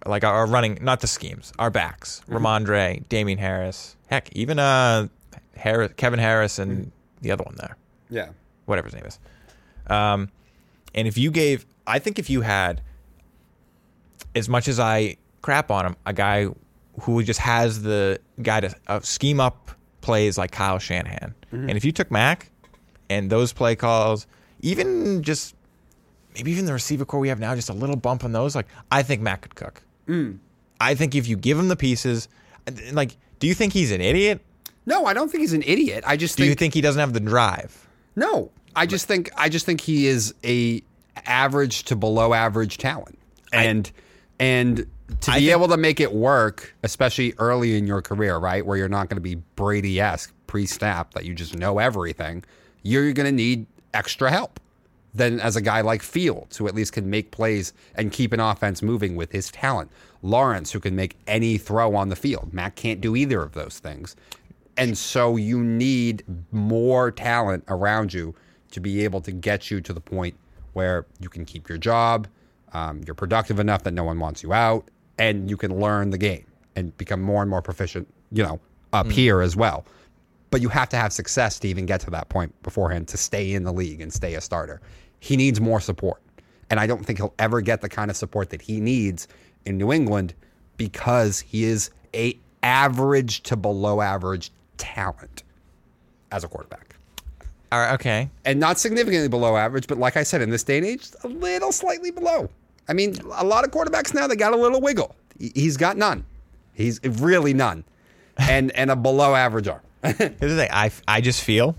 like 0.05 0.23
our, 0.23 0.33
our 0.33 0.45
running, 0.47 0.77
not 0.81 0.99
the 0.99 1.07
schemes, 1.07 1.53
our 1.57 1.69
backs, 1.71 2.21
Rhamondre, 2.29 3.07
Damien 3.09 3.39
Harris, 3.39 3.95
heck, 4.07 4.29
even 4.35 4.59
uh, 4.59 5.07
Harris, 5.57 5.91
Kevin 5.97 6.19
Harris, 6.19 6.59
and 6.59 6.71
Mm-hmm. 6.71 6.89
the 7.21 7.31
other 7.31 7.43
one 7.43 7.55
there 7.57 7.77
Yeah. 8.09 8.29
whatever 8.65 8.87
his 8.87 8.95
name 8.95 9.05
is. 9.05 9.19
Um, 9.87 10.29
and 10.95 11.07
if 11.07 11.17
you 11.17 11.31
gave, 11.31 11.65
I 11.85 11.99
think 11.99 12.19
if 12.19 12.29
you 12.29 12.41
had, 12.41 12.81
as 14.35 14.47
much 14.49 14.67
as 14.67 14.79
I 14.79 15.17
crap 15.41 15.71
on 15.71 15.85
him, 15.85 15.95
a 16.05 16.13
guy 16.13 16.47
who 17.01 17.23
just 17.23 17.39
has 17.39 17.81
the 17.83 18.19
guy 18.41 18.59
to 18.61 18.75
uh, 18.87 18.99
scheme 19.01 19.39
up 19.39 19.71
plays 20.01 20.37
like 20.37 20.51
Kyle 20.51 20.79
Shanahan, 20.79 21.33
and 21.51 21.71
if 21.71 21.85
you 21.85 21.91
took 21.91 22.11
Mac 22.11 22.51
and 23.09 23.29
those 23.29 23.53
play 23.53 23.75
calls, 23.75 24.27
even 24.61 25.23
just 25.23 25.55
maybe 26.35 26.51
even 26.51 26.65
the 26.65 26.73
receiver 26.73 27.05
core 27.05 27.19
we 27.19 27.29
have 27.29 27.39
now, 27.39 27.55
just 27.55 27.69
a 27.69 27.73
little 27.73 27.95
bump 27.95 28.23
on 28.23 28.31
those, 28.31 28.55
like 28.55 28.67
I 28.91 29.01
think 29.03 29.21
Mac 29.21 29.41
could 29.41 29.55
cook. 29.55 29.81
I 30.79 30.93
think 30.95 31.15
if 31.15 31.27
you 31.27 31.35
give 31.35 31.57
him 31.59 31.67
the 31.69 31.75
pieces, 31.75 32.27
like, 32.91 33.17
do 33.39 33.47
you 33.47 33.53
think 33.53 33.73
he's 33.73 33.91
an 33.91 34.01
idiot? 34.01 34.41
No, 34.87 35.05
I 35.05 35.13
don't 35.13 35.29
think 35.29 35.41
he's 35.41 35.53
an 35.53 35.63
idiot. 35.63 36.03
I 36.07 36.17
just 36.17 36.37
Do 36.37 36.43
think 36.43 36.49
you 36.49 36.55
think 36.55 36.73
he 36.73 36.81
doesn't 36.81 36.99
have 36.99 37.13
the 37.13 37.19
drive? 37.19 37.87
No, 38.15 38.49
I 38.75 38.85
just 38.87 39.05
think 39.07 39.29
I 39.37 39.49
just 39.49 39.65
think 39.65 39.81
he 39.81 40.07
is 40.07 40.33
a 40.43 40.81
average 41.25 41.83
to 41.83 41.95
below 41.95 42.33
average 42.33 42.77
talent, 42.79 43.19
and 43.53 43.91
and 44.39 44.77
to 45.21 45.31
I 45.31 45.39
be 45.39 45.45
think- 45.45 45.51
able 45.51 45.67
to 45.67 45.77
make 45.77 45.99
it 45.99 46.13
work, 46.13 46.73
especially 46.83 47.33
early 47.37 47.77
in 47.77 47.85
your 47.85 48.01
career, 48.01 48.37
right, 48.37 48.65
where 48.65 48.77
you're 48.77 48.89
not 48.89 49.09
going 49.09 49.17
to 49.17 49.21
be 49.21 49.35
Brady 49.55 49.99
esque 49.99 50.33
pre 50.47 50.65
snap 50.65 51.13
that 51.13 51.25
you 51.25 51.33
just 51.33 51.55
know 51.55 51.79
everything, 51.79 52.43
you're 52.83 53.11
going 53.13 53.25
to 53.27 53.31
need 53.31 53.65
extra 53.93 54.31
help 54.31 54.59
than 55.13 55.39
as 55.39 55.55
a 55.55 55.61
guy 55.61 55.81
like 55.81 56.01
Fields, 56.03 56.57
who 56.57 56.67
at 56.67 56.75
least 56.75 56.93
can 56.93 57.09
make 57.09 57.31
plays 57.31 57.73
and 57.95 58.11
keep 58.11 58.31
an 58.33 58.39
offense 58.39 58.81
moving 58.81 59.15
with 59.15 59.31
his 59.31 59.49
talent. 59.51 59.89
Lawrence, 60.21 60.71
who 60.71 60.79
can 60.79 60.95
make 60.95 61.15
any 61.27 61.57
throw 61.57 61.95
on 61.95 62.09
the 62.09 62.15
field. 62.15 62.53
Matt 62.53 62.75
can't 62.75 63.01
do 63.01 63.15
either 63.15 63.41
of 63.41 63.53
those 63.53 63.79
things. 63.79 64.15
And 64.77 64.97
so 64.97 65.35
you 65.35 65.63
need 65.63 66.23
more 66.51 67.11
talent 67.11 67.63
around 67.67 68.13
you 68.13 68.35
to 68.71 68.79
be 68.79 69.03
able 69.03 69.21
to 69.21 69.31
get 69.31 69.71
you 69.71 69.81
to 69.81 69.91
the 69.93 70.01
point 70.01 70.35
where 70.73 71.05
you 71.19 71.29
can 71.29 71.45
keep 71.45 71.67
your 71.67 71.79
job, 71.79 72.27
um, 72.73 73.01
you're 73.05 73.15
productive 73.15 73.59
enough 73.59 73.83
that 73.83 73.93
no 73.93 74.03
one 74.03 74.19
wants 74.19 74.43
you 74.43 74.53
out, 74.53 74.89
and 75.17 75.49
you 75.49 75.57
can 75.57 75.79
learn 75.79 76.11
the 76.11 76.17
game 76.17 76.45
and 76.75 76.95
become 76.97 77.21
more 77.21 77.41
and 77.41 77.49
more 77.49 77.61
proficient, 77.61 78.07
you 78.31 78.43
know, 78.43 78.59
up 78.93 79.09
here 79.09 79.41
as 79.41 79.55
well. 79.55 79.85
But 80.51 80.61
you 80.61 80.69
have 80.69 80.89
to 80.89 80.97
have 80.97 81.11
success 81.11 81.59
to 81.59 81.67
even 81.67 81.85
get 81.85 82.01
to 82.01 82.09
that 82.11 82.29
point 82.29 82.53
beforehand 82.61 83.07
to 83.09 83.17
stay 83.17 83.53
in 83.53 83.63
the 83.63 83.73
league 83.73 83.99
and 83.99 84.13
stay 84.13 84.35
a 84.35 84.41
starter. 84.41 84.81
He 85.19 85.35
needs 85.35 85.59
more 85.59 85.79
support. 85.79 86.21
And 86.69 86.79
I 86.79 86.85
don't 86.85 87.05
think 87.05 87.17
he'll 87.19 87.33
ever 87.39 87.61
get 87.61 87.81
the 87.81 87.89
kind 87.89 88.11
of 88.11 88.17
support 88.17 88.51
that 88.51 88.61
he 88.61 88.79
needs 88.79 89.27
in 89.65 89.77
New 89.77 89.91
England 89.91 90.33
because 90.77 91.39
he 91.39 91.63
is 91.63 91.89
a 92.13 92.37
average 92.61 93.41
to 93.43 93.55
below 93.55 94.01
average 94.01 94.51
talent 94.77 95.43
as 96.31 96.43
a 96.43 96.47
quarterback. 96.47 96.95
All 97.71 97.79
right, 97.79 97.93
okay. 97.95 98.29
And 98.45 98.59
not 98.59 98.79
significantly 98.79 99.27
below 99.27 99.57
average, 99.57 99.87
but 99.87 99.97
like 99.97 100.15
I 100.17 100.23
said, 100.23 100.41
in 100.41 100.49
this 100.49 100.63
day 100.63 100.77
and 100.77 100.85
age, 100.85 101.07
a 101.23 101.27
little 101.27 101.71
slightly 101.71 102.11
below. 102.11 102.49
I 102.87 102.93
mean, 102.93 103.17
a 103.35 103.43
lot 103.43 103.65
of 103.65 103.71
quarterbacks 103.71 104.13
now, 104.13 104.27
they 104.27 104.35
got 104.37 104.53
a 104.53 104.57
little 104.57 104.79
wiggle. 104.79 105.13
He- 105.37 105.51
He's 105.53 105.75
got 105.75 105.97
none. 105.97 106.23
He's 106.73 106.99
really 107.03 107.53
none. 107.53 107.83
And 108.37 108.71
and 108.75 108.89
a 108.91 108.95
below 108.95 109.35
average 109.35 109.67
arm. 109.67 109.81
Here's 110.03 110.17
the 110.17 110.55
thing. 110.55 110.69
I, 110.71 110.91
I 111.07 111.19
just 111.19 111.43
feel, 111.43 111.75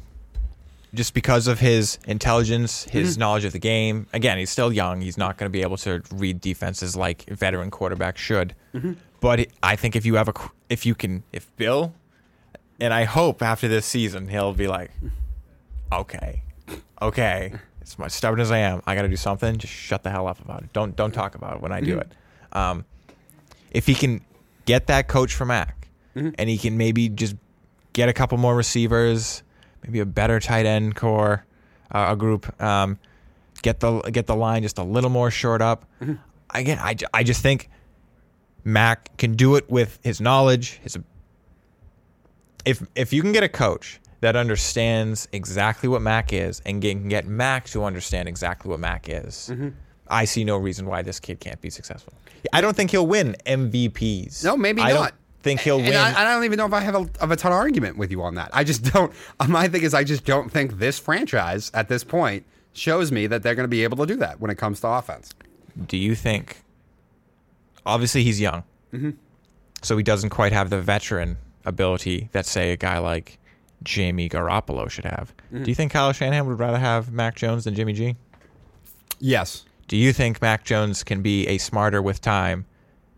just 0.92 1.14
because 1.14 1.46
of 1.46 1.58
his 1.60 1.98
intelligence, 2.06 2.84
his 2.84 3.12
Mm-hmm. 3.12 3.20
knowledge 3.20 3.44
of 3.44 3.52
the 3.52 3.58
game. 3.58 4.06
Again, 4.12 4.36
he's 4.38 4.50
still 4.50 4.72
young. 4.72 5.00
He's 5.00 5.16
not 5.16 5.38
going 5.38 5.46
to 5.50 5.52
be 5.52 5.62
able 5.62 5.76
to 5.78 6.02
read 6.12 6.40
defenses 6.40 6.96
like 6.96 7.24
veteran 7.30 7.70
quarterbacks 7.70 8.16
should. 8.16 8.54
Mm-hmm. 8.74 8.92
But 9.20 9.46
I 9.62 9.76
think 9.76 9.96
if 9.96 10.04
you 10.04 10.16
have 10.16 10.28
a, 10.28 10.34
if 10.68 10.84
you 10.84 10.94
can, 10.94 11.22
if 11.32 11.54
Bill, 11.56 11.92
and 12.80 12.92
I 12.94 13.04
hope 13.04 13.42
after 13.42 13.68
this 13.68 13.86
season 13.86 14.28
he'll 14.28 14.54
be 14.54 14.68
like, 14.68 14.90
okay, 15.92 16.42
okay, 17.00 17.52
as 17.82 17.98
much 17.98 18.12
stubborn 18.12 18.40
as 18.40 18.50
I 18.50 18.58
am, 18.58 18.82
I 18.86 18.94
got 18.94 19.02
to 19.02 19.08
do 19.08 19.16
something. 19.16 19.56
Just 19.58 19.72
shut 19.72 20.02
the 20.02 20.10
hell 20.10 20.26
up 20.26 20.40
about 20.40 20.62
it. 20.62 20.72
Don't 20.72 20.94
don't 20.96 21.12
talk 21.12 21.34
about 21.34 21.56
it 21.56 21.62
when 21.62 21.72
I 21.72 21.80
do 21.80 21.98
it. 21.98 22.12
Um, 22.52 22.84
if 23.70 23.86
he 23.86 23.94
can 23.94 24.20
get 24.64 24.86
that 24.88 25.08
coach 25.08 25.34
for 25.34 25.44
Mac, 25.44 25.88
and 26.14 26.48
he 26.50 26.58
can 26.58 26.76
maybe 26.76 27.08
just 27.08 27.36
get 27.92 28.08
a 28.08 28.12
couple 28.12 28.38
more 28.38 28.56
receivers, 28.56 29.42
maybe 29.84 30.00
a 30.00 30.06
better 30.06 30.40
tight 30.40 30.66
end 30.66 30.96
core, 30.96 31.44
uh, 31.92 32.08
a 32.10 32.16
group, 32.16 32.60
um, 32.60 32.98
get 33.62 33.80
the 33.80 34.00
get 34.10 34.26
the 34.26 34.34
line 34.34 34.62
just 34.62 34.78
a 34.78 34.82
little 34.82 35.10
more 35.10 35.30
short 35.30 35.62
up. 35.62 35.84
Again, 36.54 36.78
I, 36.80 36.96
I 37.14 37.22
just 37.22 37.40
think 37.42 37.68
Mac 38.64 39.16
can 39.18 39.34
do 39.34 39.54
it 39.56 39.70
with 39.70 39.98
his 40.02 40.20
knowledge. 40.20 40.80
His 40.82 40.98
if 42.68 42.86
if 42.94 43.14
you 43.14 43.22
can 43.22 43.32
get 43.32 43.42
a 43.42 43.48
coach 43.48 43.98
that 44.20 44.36
understands 44.36 45.26
exactly 45.32 45.88
what 45.88 46.02
Mac 46.02 46.32
is 46.34 46.60
and 46.66 46.82
get, 46.82 46.92
can 46.92 47.08
get 47.08 47.26
Mac 47.26 47.64
to 47.68 47.82
understand 47.84 48.28
exactly 48.28 48.68
what 48.70 48.78
Mac 48.78 49.08
is, 49.08 49.48
mm-hmm. 49.50 49.70
I 50.08 50.26
see 50.26 50.44
no 50.44 50.58
reason 50.58 50.86
why 50.86 51.00
this 51.00 51.18
kid 51.18 51.40
can't 51.40 51.60
be 51.62 51.70
successful. 51.70 52.12
I 52.52 52.60
don't 52.60 52.76
think 52.76 52.90
he'll 52.90 53.06
win 53.06 53.36
MVPs. 53.46 54.44
No, 54.44 54.54
maybe 54.56 54.82
I 54.82 54.92
not. 54.92 54.94
don't 54.94 55.14
think 55.42 55.60
he'll 55.60 55.78
And 55.78 55.86
win. 55.86 55.96
I, 55.96 56.20
I 56.20 56.24
don't 56.24 56.44
even 56.44 56.58
know 56.58 56.66
if 56.66 56.72
I 56.74 56.80
have 56.80 56.94
a, 56.94 57.08
of 57.20 57.30
a 57.30 57.36
ton 57.36 57.52
of 57.52 57.56
argument 57.58 57.96
with 57.96 58.10
you 58.10 58.22
on 58.22 58.34
that. 58.34 58.50
I 58.52 58.64
just 58.64 58.84
don't. 58.92 59.12
My 59.48 59.66
thing 59.68 59.82
is, 59.82 59.94
I 59.94 60.04
just 60.04 60.26
don't 60.26 60.52
think 60.52 60.78
this 60.78 60.98
franchise 60.98 61.70
at 61.72 61.88
this 61.88 62.04
point 62.04 62.44
shows 62.74 63.10
me 63.10 63.26
that 63.28 63.42
they're 63.42 63.54
going 63.54 63.64
to 63.64 63.68
be 63.68 63.82
able 63.82 63.96
to 63.98 64.06
do 64.06 64.16
that 64.16 64.40
when 64.40 64.50
it 64.50 64.58
comes 64.58 64.80
to 64.80 64.88
offense. 64.88 65.30
do 65.86 65.96
you 65.96 66.14
think? 66.14 66.62
Obviously, 67.86 68.22
he's 68.24 68.38
young, 68.38 68.64
mm-hmm. 68.92 69.10
so 69.80 69.96
he 69.96 70.02
doesn't 70.02 70.28
quite 70.28 70.52
have 70.52 70.68
the 70.68 70.82
veteran 70.82 71.38
ability 71.68 72.28
that, 72.32 72.46
say, 72.46 72.72
a 72.72 72.76
guy 72.76 72.98
like 72.98 73.38
Jamie 73.84 74.28
Garoppolo 74.28 74.90
should 74.90 75.04
have. 75.04 75.32
Do 75.52 75.70
you 75.70 75.74
think 75.74 75.92
Kyle 75.92 76.12
Shanahan 76.12 76.46
would 76.46 76.58
rather 76.58 76.78
have 76.78 77.12
Mac 77.12 77.36
Jones 77.36 77.64
than 77.64 77.74
Jimmy 77.74 77.92
G? 77.92 78.16
Yes. 79.20 79.64
Do 79.86 79.96
you 79.96 80.12
think 80.12 80.42
Mac 80.42 80.64
Jones 80.64 81.04
can 81.04 81.22
be 81.22 81.46
a 81.46 81.58
smarter 81.58 82.02
with 82.02 82.20
time, 82.20 82.66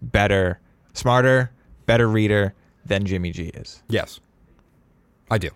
better, 0.02 0.60
smarter, 0.92 1.50
better 1.86 2.06
reader 2.08 2.54
than 2.84 3.06
Jimmy 3.06 3.30
G 3.32 3.44
is? 3.54 3.82
Yes. 3.88 4.20
I 5.30 5.38
do. 5.38 5.48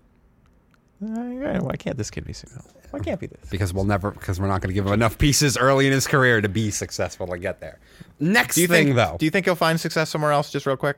Uh, 1.04 1.58
Why 1.60 1.76
can't 1.76 1.98
this 1.98 2.10
kid 2.10 2.24
be 2.24 2.32
successful? 2.32 2.70
Why 2.90 3.00
can't 3.00 3.20
be 3.20 3.26
this? 3.26 3.50
Because 3.50 3.74
we'll 3.74 3.84
never, 3.84 4.12
because 4.12 4.40
we're 4.40 4.46
not 4.48 4.60
going 4.60 4.68
to 4.68 4.74
give 4.74 4.86
him 4.86 4.92
enough 4.92 5.18
pieces 5.18 5.56
early 5.56 5.86
in 5.86 5.92
his 5.92 6.06
career 6.06 6.40
to 6.40 6.48
be 6.48 6.70
successful 6.70 7.26
to 7.26 7.38
get 7.38 7.60
there. 7.60 7.78
Next 8.20 8.54
Do 8.54 8.62
you 8.62 8.68
thing, 8.68 8.86
think 8.86 8.96
though. 8.96 9.16
Do 9.18 9.24
you 9.26 9.30
think 9.30 9.46
he'll 9.46 9.56
find 9.56 9.78
success 9.80 10.08
somewhere 10.10 10.30
else? 10.30 10.50
Just 10.50 10.64
real 10.64 10.76
quick. 10.76 10.96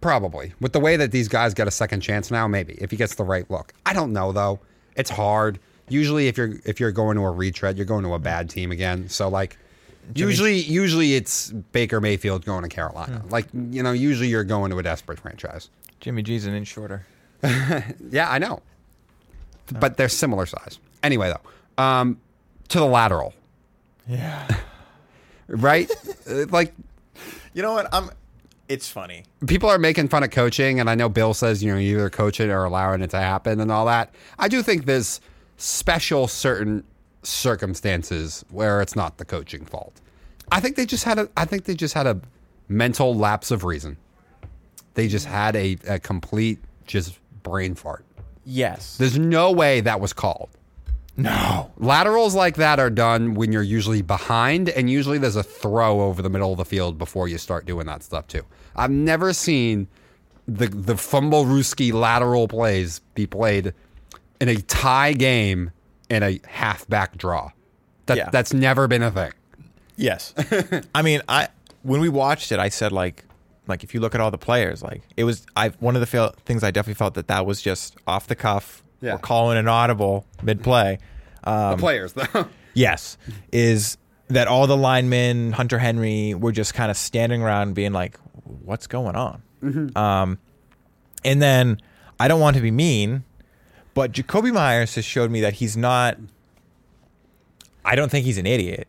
Probably. 0.00 0.52
With 0.60 0.72
the 0.72 0.80
way 0.80 0.96
that 0.96 1.10
these 1.12 1.28
guys 1.28 1.54
get 1.54 1.66
a 1.66 1.70
second 1.72 2.00
chance 2.00 2.30
now, 2.30 2.46
maybe 2.46 2.74
if 2.80 2.90
he 2.90 2.96
gets 2.96 3.14
the 3.16 3.24
right 3.24 3.50
look. 3.50 3.72
I 3.86 3.92
don't 3.92 4.12
know 4.12 4.32
though. 4.32 4.60
It's 4.96 5.10
hard. 5.10 5.58
Usually, 5.88 6.28
if 6.28 6.36
you're 6.36 6.54
if 6.64 6.78
you're 6.80 6.92
going 6.92 7.16
to 7.16 7.22
a 7.24 7.30
retread, 7.30 7.76
you're 7.76 7.86
going 7.86 8.04
to 8.04 8.14
a 8.14 8.18
bad 8.18 8.50
team 8.50 8.70
again. 8.70 9.08
So 9.08 9.28
like, 9.28 9.56
usually 10.14 10.58
usually 10.58 11.14
it's 11.14 11.50
Baker 11.50 12.00
Mayfield 12.00 12.44
going 12.44 12.62
to 12.62 12.68
Carolina. 12.68 13.24
Like 13.30 13.46
you 13.52 13.82
know, 13.82 13.92
usually 13.92 14.28
you're 14.28 14.44
going 14.44 14.70
to 14.70 14.78
a 14.78 14.82
desperate 14.82 15.18
franchise. 15.18 15.70
Jimmy 16.00 16.22
G's 16.22 16.46
an 16.46 16.54
inch 16.54 16.68
shorter. 16.68 17.06
Yeah, 18.10 18.28
I 18.30 18.38
know. 18.38 18.60
but 19.80 19.96
they're 19.96 20.08
similar 20.08 20.46
size. 20.46 20.78
Anyway, 21.02 21.32
though, 21.32 21.82
um, 21.82 22.20
to 22.68 22.78
the 22.78 22.86
lateral, 22.86 23.32
Yeah. 24.08 24.46
right? 25.48 25.90
Uh, 26.28 26.44
like 26.50 26.74
You 27.54 27.62
know 27.62 27.72
what? 27.72 27.88
I'm. 27.94 28.10
It's 28.68 28.88
funny. 28.88 29.24
people 29.46 29.68
are 29.70 29.78
making 29.78 30.08
fun 30.08 30.22
of 30.22 30.30
coaching, 30.30 30.78
and 30.78 30.90
I 30.90 30.94
know 30.94 31.08
Bill 31.08 31.32
says 31.34 31.62
you 31.62 31.72
know 31.72 31.78
you 31.78 31.96
either 31.96 32.10
coach 32.10 32.38
it 32.40 32.50
or 32.50 32.64
allowing 32.64 33.00
it 33.00 33.10
to 33.10 33.18
happen 33.18 33.60
and 33.60 33.72
all 33.72 33.86
that. 33.86 34.14
I 34.38 34.48
do 34.48 34.62
think 34.62 34.84
there's 34.84 35.20
special 35.56 36.28
certain 36.28 36.84
circumstances 37.22 38.44
where 38.50 38.80
it's 38.80 38.94
not 38.94 39.18
the 39.18 39.24
coaching 39.24 39.64
fault. 39.64 40.00
I 40.52 40.60
think 40.60 40.76
they 40.76 40.86
just 40.86 41.04
had 41.04 41.18
a. 41.18 41.28
I 41.36 41.44
think 41.44 41.64
they 41.64 41.74
just 41.74 41.94
had 41.94 42.06
a 42.06 42.20
mental 42.68 43.14
lapse 43.14 43.50
of 43.50 43.64
reason. 43.64 43.96
They 44.94 45.08
just 45.08 45.26
had 45.26 45.56
a, 45.56 45.76
a 45.86 45.98
complete 45.98 46.58
just 46.86 47.18
brain 47.42 47.74
fart. 47.74 48.04
Yes. 48.44 48.96
There's 48.96 49.18
no 49.18 49.52
way 49.52 49.80
that 49.80 50.00
was 50.00 50.12
called. 50.12 50.48
No. 51.16 51.72
Laterals 51.78 52.34
like 52.34 52.56
that 52.56 52.78
are 52.78 52.90
done 52.90 53.34
when 53.34 53.50
you're 53.52 53.62
usually 53.62 54.02
behind, 54.02 54.68
and 54.68 54.88
usually 54.88 55.18
there's 55.18 55.36
a 55.36 55.42
throw 55.42 56.00
over 56.02 56.22
the 56.22 56.30
middle 56.30 56.52
of 56.52 56.58
the 56.58 56.64
field 56.64 56.96
before 56.96 57.28
you 57.28 57.38
start 57.38 57.66
doing 57.66 57.86
that 57.86 58.02
stuff 58.02 58.26
too. 58.28 58.42
I've 58.78 58.90
never 58.90 59.32
seen 59.32 59.88
the 60.46 60.68
the 60.68 60.94
fumblerooski 60.94 61.92
lateral 61.92 62.48
plays 62.48 63.00
be 63.14 63.26
played 63.26 63.74
in 64.40 64.48
a 64.48 64.56
tie 64.56 65.12
game 65.12 65.70
in 66.08 66.22
a 66.22 66.40
halfback 66.46 67.16
draw. 67.18 67.50
That 68.06 68.16
Yeah. 68.16 68.30
that's 68.30 68.54
never 68.54 68.88
been 68.88 69.02
a 69.02 69.10
thing. 69.10 69.32
Yes. 69.96 70.32
I 70.94 71.02
mean, 71.02 71.20
I 71.28 71.48
when 71.82 72.00
we 72.00 72.08
watched 72.08 72.52
it, 72.52 72.58
I 72.58 72.68
said 72.70 72.92
like, 72.92 73.24
like 73.66 73.84
if 73.84 73.92
you 73.94 74.00
look 74.00 74.14
at 74.14 74.20
all 74.20 74.30
the 74.30 74.38
players, 74.38 74.82
like 74.82 75.02
it 75.16 75.24
was. 75.24 75.44
I 75.56 75.70
one 75.80 75.96
of 75.96 76.00
the 76.00 76.06
fel- 76.06 76.34
things 76.46 76.62
I 76.64 76.70
definitely 76.70 76.94
felt 76.94 77.14
that 77.14 77.28
that 77.28 77.44
was 77.44 77.60
just 77.60 77.96
off 78.06 78.26
the 78.26 78.36
cuff. 78.36 78.82
Yeah. 79.00 79.12
We're 79.14 79.18
calling 79.18 79.58
an 79.58 79.68
audible 79.68 80.24
mid 80.42 80.62
play. 80.62 80.98
Um, 81.44 81.78
players 81.78 82.12
though. 82.14 82.48
Yes, 82.74 83.18
is 83.50 83.96
that 84.28 84.46
all 84.46 84.68
the 84.68 84.76
linemen, 84.76 85.50
Hunter 85.50 85.78
Henry, 85.80 86.32
were 86.34 86.52
just 86.52 86.74
kind 86.74 86.92
of 86.92 86.96
standing 86.96 87.42
around 87.42 87.74
being 87.74 87.92
like, 87.92 88.16
"What's 88.64 88.86
going 88.86 89.16
on?" 89.16 89.42
Mm-hmm. 89.62 89.96
Um, 89.96 90.38
and 91.24 91.42
then 91.42 91.80
I 92.18 92.28
don't 92.28 92.40
want 92.40 92.56
to 92.56 92.62
be 92.62 92.70
mean, 92.70 93.24
but 93.94 94.12
Jakobi 94.12 94.52
Meyers 94.52 94.94
has 94.94 95.04
showed 95.04 95.30
me 95.30 95.40
that 95.40 95.54
he's 95.54 95.76
not. 95.76 96.18
I 97.84 97.94
don't 97.94 98.10
think 98.10 98.24
he's 98.24 98.38
an 98.38 98.46
idiot, 98.46 98.88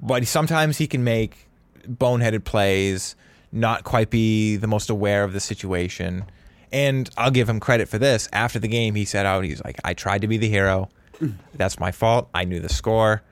but 0.00 0.26
sometimes 0.26 0.78
he 0.78 0.86
can 0.86 1.04
make 1.04 1.48
boneheaded 1.86 2.44
plays, 2.44 3.16
not 3.52 3.84
quite 3.84 4.10
be 4.10 4.56
the 4.56 4.66
most 4.66 4.90
aware 4.90 5.24
of 5.24 5.32
the 5.32 5.40
situation. 5.40 6.24
And 6.72 7.10
I'll 7.16 7.30
give 7.30 7.48
him 7.48 7.58
credit 7.58 7.88
for 7.88 7.98
this. 7.98 8.28
After 8.32 8.58
the 8.58 8.68
game, 8.68 8.94
he 8.94 9.04
said 9.04 9.26
out, 9.26 9.44
he's 9.44 9.62
like, 9.64 9.80
I 9.84 9.94
tried 9.94 10.20
to 10.20 10.28
be 10.28 10.36
the 10.36 10.48
hero. 10.48 10.88
Mm. 11.20 11.34
That's 11.54 11.80
my 11.80 11.90
fault. 11.90 12.28
I 12.32 12.44
knew 12.44 12.60
the 12.60 12.68
score. 12.68 13.22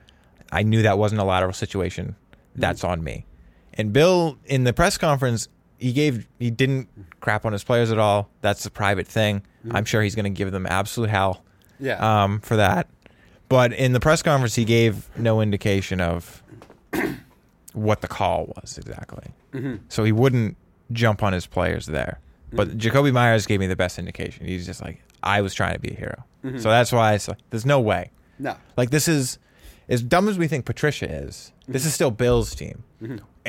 I 0.51 0.63
knew 0.63 0.81
that 0.81 0.97
wasn't 0.97 1.21
a 1.21 1.23
lateral 1.23 1.53
situation. 1.53 2.15
Mm. 2.57 2.61
That's 2.61 2.83
on 2.83 3.03
me. 3.03 3.25
And 3.73 3.93
Bill, 3.93 4.37
in 4.45 4.65
the 4.65 4.73
press 4.73 4.97
conference, 4.97 5.47
he 5.79 5.93
gave 5.93 6.27
he 6.37 6.51
didn't 6.51 6.89
crap 7.21 7.45
on 7.45 7.53
his 7.53 7.63
players 7.63 7.91
at 7.91 7.97
all. 7.97 8.29
That's 8.41 8.65
a 8.65 8.69
private 8.69 9.07
thing. 9.07 9.39
Mm-hmm. 9.65 9.75
I'm 9.75 9.85
sure 9.85 10.01
he's 10.01 10.15
going 10.15 10.25
to 10.25 10.37
give 10.37 10.51
them 10.51 10.67
absolute 10.67 11.09
hell 11.09 11.43
yeah. 11.79 12.23
um, 12.23 12.39
for 12.41 12.57
that. 12.57 12.87
But 13.47 13.73
in 13.73 13.93
the 13.93 13.99
press 13.99 14.21
conference, 14.21 14.55
he 14.55 14.65
gave 14.65 15.09
no 15.17 15.41
indication 15.41 16.01
of 16.01 16.43
what 17.73 18.01
the 18.01 18.07
call 18.07 18.53
was 18.55 18.77
exactly. 18.77 19.31
Mm-hmm. 19.53 19.77
So 19.87 20.03
he 20.03 20.11
wouldn't 20.11 20.55
jump 20.91 21.23
on 21.23 21.33
his 21.33 21.47
players 21.47 21.87
there. 21.87 22.19
Mm-hmm. 22.47 22.57
But 22.57 22.77
Jakobi 22.77 23.11
Meyers 23.11 23.45
gave 23.47 23.59
me 23.59 23.67
the 23.67 23.75
best 23.75 23.97
indication. 23.97 24.45
He's 24.45 24.65
just 24.65 24.81
like, 24.81 25.01
I 25.23 25.41
was 25.41 25.53
trying 25.53 25.73
to 25.73 25.79
be 25.79 25.91
a 25.91 25.95
hero. 25.95 26.25
So 26.59 26.69
that's 26.69 26.91
why 26.91 27.15
it's 27.15 27.27
like, 27.27 27.39
there's 27.49 27.65
no 27.65 27.81
way. 27.81 28.11
no. 28.37 28.55
Like 28.77 28.91
this 28.91 29.07
is 29.09 29.39
as 29.89 30.01
dumb 30.01 30.29
as 30.29 30.37
we 30.37 30.47
think 30.47 30.65
Patricia 30.65 31.11
is. 31.11 31.51
This 31.67 31.85
is 31.85 31.93
still 31.93 32.11
Bill's 32.11 32.55
team, 32.55 32.83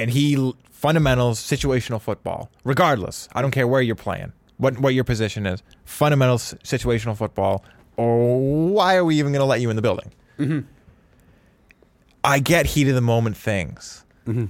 and 0.00 0.10
he 0.10 0.54
fundamentals 0.70 1.38
situational 1.38 2.00
football. 2.00 2.50
Regardless, 2.64 3.28
I 3.34 3.42
don't 3.42 3.50
care 3.50 3.68
where 3.68 3.82
you're 3.82 3.94
playing, 3.94 4.32
what 4.56 4.78
what 4.80 4.94
your 4.94 5.04
position 5.04 5.46
is. 5.46 5.62
Fundamentals 5.84 6.54
situational 6.64 7.16
football. 7.16 7.64
Or 7.96 8.70
why 8.70 8.96
are 8.96 9.04
we 9.04 9.18
even 9.18 9.32
going 9.32 9.42
to 9.42 9.46
let 9.46 9.60
you 9.60 9.68
in 9.68 9.76
the 9.76 9.82
building? 9.82 10.10
Mm-hmm. 10.38 10.60
I 12.24 12.38
get 12.38 12.64
heat 12.64 12.88
of 12.88 12.94
the 12.94 13.02
moment 13.02 13.36
things, 13.36 14.06
mm-hmm. 14.26 14.46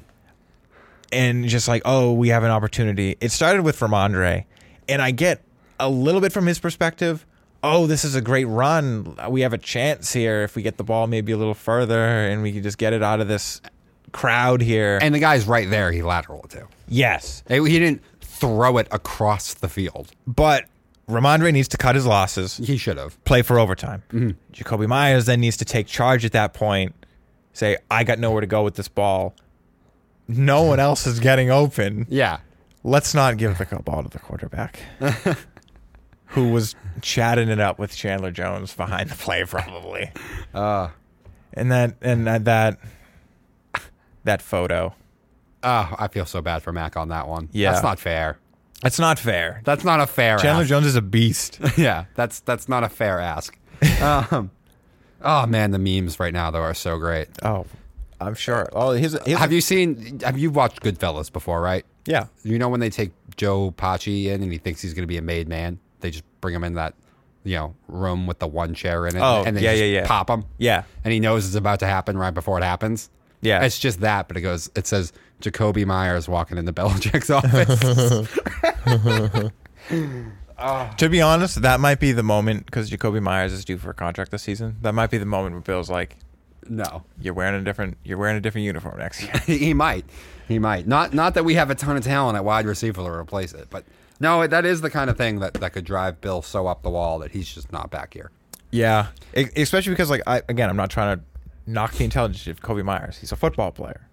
and 1.12 1.48
just 1.48 1.66
like 1.66 1.82
oh, 1.84 2.12
we 2.12 2.28
have 2.28 2.44
an 2.44 2.52
opportunity. 2.52 3.16
It 3.20 3.32
started 3.32 3.62
with 3.62 3.80
Rhamondre, 3.80 4.44
and 4.88 5.02
I 5.02 5.10
get 5.10 5.42
a 5.80 5.90
little 5.90 6.20
bit 6.20 6.32
from 6.32 6.46
his 6.46 6.60
perspective. 6.60 7.26
Oh, 7.62 7.86
this 7.86 8.04
is 8.04 8.14
a 8.14 8.20
great 8.22 8.46
run. 8.46 9.16
We 9.28 9.40
have 9.40 9.52
a 9.52 9.58
chance 9.58 10.12
here 10.12 10.42
if 10.42 10.54
we 10.56 10.62
get 10.62 10.78
the 10.78 10.84
ball 10.84 11.06
maybe 11.08 11.32
a 11.32 11.36
little 11.36 11.54
further 11.54 12.00
and 12.00 12.42
we 12.42 12.52
can 12.52 12.62
just 12.62 12.78
get 12.78 12.94
it 12.94 13.02
out 13.02 13.20
of 13.20 13.28
this 13.28 13.60
crowd 14.12 14.60
here. 14.60 14.98
And 15.02 15.14
the 15.14 15.18
guy's 15.18 15.46
right 15.46 15.68
there. 15.70 15.92
He 15.92 16.02
lateral 16.02 16.42
it 16.44 16.50
to. 16.50 16.66
yes, 16.88 17.42
He 17.48 17.58
didn't 17.78 18.02
throw 18.20 18.78
it 18.78 18.88
across 18.90 19.54
the 19.54 19.68
field. 19.68 20.10
but 20.26 20.64
Rhamondre 21.08 21.52
needs 21.52 21.66
to 21.68 21.76
cut 21.76 21.96
his 21.96 22.06
losses, 22.06 22.56
He 22.58 22.76
should 22.76 22.96
have. 22.96 23.22
play 23.24 23.42
for 23.42 23.58
overtime. 23.58 24.02
Jakobi 24.52 24.86
Meyers 24.86 25.26
then 25.26 25.40
needs 25.40 25.56
to 25.56 25.64
take 25.64 25.86
charge 25.88 26.24
at 26.24 26.30
that 26.32 26.54
point, 26.54 26.94
say, 27.52 27.76
I 27.90 28.04
got 28.04 28.18
nowhere 28.20 28.40
to 28.40 28.46
go 28.46 28.62
with 28.62 28.76
this 28.76 28.86
ball. 28.88 29.34
No 30.28 30.62
one 30.72 30.78
else 30.78 31.06
is 31.08 31.18
getting 31.18 31.50
open. 31.50 32.06
Yeah. 32.08 32.38
Let's 32.84 33.12
not 33.12 33.36
give 33.38 33.58
the 33.58 33.64
ball 33.84 34.04
to 34.04 34.08
the 34.08 34.20
quarterback. 34.20 34.78
Who 36.26 36.50
was 36.52 36.76
chatting 37.02 37.48
it 37.48 37.58
up 37.58 37.78
with 37.80 37.94
Chandler 37.96 38.30
Jones 38.30 38.72
behind 38.72 39.10
the 39.10 39.16
play, 39.16 39.42
probably. 39.44 40.12
Uh, 40.54 40.90
And 41.52 41.72
that 41.72 41.96
and 42.00 42.24
that 42.28 42.44
that, 42.44 42.78
that 44.24 44.42
photo. 44.42 44.94
oh, 45.62 45.94
I 45.98 46.08
feel 46.08 46.26
so 46.26 46.40
bad 46.40 46.62
for 46.62 46.72
Mac 46.72 46.96
on 46.96 47.08
that 47.08 47.28
one. 47.28 47.48
Yeah. 47.52 47.72
That's 47.72 47.82
not 47.82 47.98
fair. 47.98 48.38
That's 48.82 48.98
not 48.98 49.18
fair. 49.18 49.60
That's 49.64 49.84
not 49.84 50.00
a 50.00 50.06
fair 50.06 50.38
Chandler 50.38 50.62
ask. 50.62 50.68
Jones 50.70 50.86
is 50.86 50.96
a 50.96 51.02
beast. 51.02 51.58
yeah, 51.76 52.06
that's 52.14 52.40
that's 52.40 52.66
not 52.68 52.82
a 52.82 52.88
fair 52.88 53.20
ask. 53.20 53.54
um, 54.02 54.50
oh 55.22 55.46
man, 55.46 55.70
the 55.70 55.78
memes 55.78 56.18
right 56.18 56.32
now 56.32 56.50
though 56.50 56.62
are 56.62 56.72
so 56.74 56.98
great. 56.98 57.28
Oh, 57.42 57.66
I'm 58.20 58.34
sure. 58.34 58.68
Oh, 58.72 58.92
his, 58.92 59.18
his 59.26 59.36
Have 59.38 59.52
you 59.52 59.60
seen? 59.60 60.20
Have 60.20 60.38
you 60.38 60.50
watched 60.50 60.80
Goodfellas 60.82 61.30
before? 61.30 61.60
Right? 61.60 61.84
Yeah. 62.06 62.26
You 62.42 62.58
know 62.58 62.70
when 62.70 62.80
they 62.80 62.88
take 62.90 63.12
Joe 63.36 63.70
Pesci 63.72 64.26
in 64.26 64.42
and 64.42 64.50
he 64.50 64.56
thinks 64.58 64.80
he's 64.80 64.94
going 64.94 65.02
to 65.02 65.06
be 65.06 65.18
a 65.18 65.22
made 65.22 65.46
man, 65.48 65.78
they 66.00 66.10
just 66.10 66.24
bring 66.40 66.54
him 66.54 66.64
in 66.64 66.74
that 66.74 66.94
you 67.44 67.56
know 67.56 67.74
room 67.86 68.26
with 68.26 68.38
the 68.38 68.46
one 68.48 68.72
chair 68.72 69.06
in 69.06 69.14
it, 69.16 69.20
Oh, 69.20 69.42
and 69.44 69.56
they 69.56 69.62
yeah, 69.62 69.72
just 69.72 69.80
yeah, 69.82 70.00
yeah. 70.00 70.06
pop 70.06 70.30
him. 70.30 70.44
Yeah. 70.56 70.84
and 71.04 71.12
he 71.12 71.20
knows 71.20 71.46
it's 71.46 71.54
about 71.54 71.80
to 71.80 71.86
happen 71.86 72.16
right 72.16 72.32
before 72.32 72.56
it 72.58 72.64
happens. 72.64 73.10
Yeah. 73.42 73.64
It's 73.64 73.78
just 73.78 74.00
that, 74.00 74.28
but 74.28 74.36
it 74.36 74.42
goes. 74.42 74.70
It 74.74 74.86
says 74.86 75.12
Jakobi 75.40 75.86
Meyers 75.86 76.28
walking 76.28 76.58
in 76.58 76.68
into 76.68 76.72
Belichick's 76.82 77.30
office. 77.30 78.30
To 80.98 81.08
be 81.08 81.22
honest, 81.22 81.62
that 81.62 81.80
might 81.80 82.00
be 82.00 82.12
the 82.12 82.22
moment 82.22 82.66
because 82.66 82.90
Jakobi 82.90 83.22
Meyers 83.22 83.52
is 83.52 83.64
due 83.64 83.78
for 83.78 83.90
a 83.90 83.94
contract 83.94 84.30
this 84.30 84.42
season. 84.42 84.76
That 84.82 84.92
might 84.92 85.10
be 85.10 85.16
the 85.16 85.24
moment 85.24 85.54
where 85.54 85.62
Bill's 85.62 85.88
like, 85.88 86.16
no, 86.68 87.02
"You're 87.18 87.32
wearing 87.32 87.58
a 87.58 87.64
different, 87.64 87.96
you're 88.04 88.18
wearing 88.18 88.36
a 88.36 88.40
different 88.40 88.66
uniform 88.66 88.98
next 88.98 89.22
year." 89.22 89.32
he 89.58 89.72
might. 89.72 90.04
He 90.48 90.58
might. 90.58 90.86
Not 90.86 91.14
not 91.14 91.32
that 91.34 91.46
we 91.46 91.54
have 91.54 91.70
a 91.70 91.74
ton 91.74 91.96
of 91.96 92.04
talent 92.04 92.36
at 92.36 92.44
wide 92.44 92.66
receiver 92.66 93.02
to 93.02 93.10
replace 93.10 93.54
it, 93.54 93.68
but 93.70 93.84
no, 94.20 94.46
that 94.46 94.66
is 94.66 94.82
the 94.82 94.90
kind 94.90 95.08
of 95.08 95.16
thing 95.16 95.38
that, 95.40 95.54
that 95.54 95.72
could 95.72 95.86
drive 95.86 96.20
Bill 96.20 96.42
so 96.42 96.66
up 96.66 96.82
the 96.82 96.90
wall 96.90 97.18
that 97.20 97.30
he's 97.30 97.48
just 97.52 97.72
not 97.72 97.90
back 97.90 98.12
here. 98.12 98.30
yeah, 98.70 99.06
E- 99.34 99.46
especially 99.56 99.92
because 99.92 100.10
like 100.10 100.22
I 100.26 100.42
again, 100.50 100.68
I'm 100.68 100.76
not 100.76 100.90
trying 100.90 101.16
to 101.18 101.24
knock 101.72 101.94
the 101.94 102.04
intelligence 102.04 102.46
of 102.46 102.62
Kobe 102.62 102.82
Meyers. 102.82 103.18
He's 103.18 103.32
a 103.32 103.36
football 103.36 103.70
player, 103.72 104.06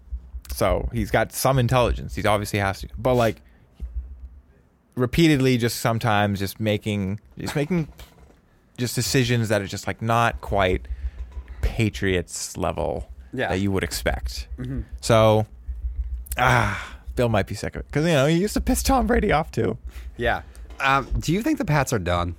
so 0.54 0.90
he's 0.94 1.12
got 1.12 1.32
some 1.32 1.60
intelligence. 1.60 2.16
He 2.16 2.26
obviously 2.26 2.60
has 2.60 2.82
to, 2.82 2.88
but 2.98 3.16
like 3.16 3.42
repeatedly, 4.96 5.58
just 5.58 5.80
sometimes, 5.80 6.40
just 6.40 6.60
making, 6.60 7.20
just 7.38 7.56
making, 7.56 7.88
just 8.78 8.96
decisions 8.96 9.50
that 9.50 9.62
are 9.62 9.68
just 9.68 9.88
like 9.88 10.02
not 10.02 10.42
quite 10.42 10.88
Patriots 11.62 12.58
level 12.58 13.08
Yeah. 13.34 13.50
that 13.50 13.60
you 13.60 13.72
would 13.72 13.84
expect. 13.84 14.48
So, 15.02 15.46
ah, 16.38 16.98
Bill 17.16 17.30
might 17.30 17.48
be 17.48 17.56
sick 17.56 17.76
of 17.76 17.82
it 17.82 17.88
because 17.88 18.06
you 18.06 18.14
know 18.14 18.26
he 18.28 18.38
used 18.38 18.54
to 18.54 18.62
piss 18.62 18.84
Tom 18.84 19.08
Brady 19.08 19.32
off 19.32 19.52
too. 19.52 19.78
Yeah. 20.18 20.42
Um, 20.80 21.08
do 21.20 21.34
you 21.34 21.42
think 21.42 21.58
the 21.58 21.66
Pats 21.66 21.92
are 21.94 22.00
done? 22.00 22.36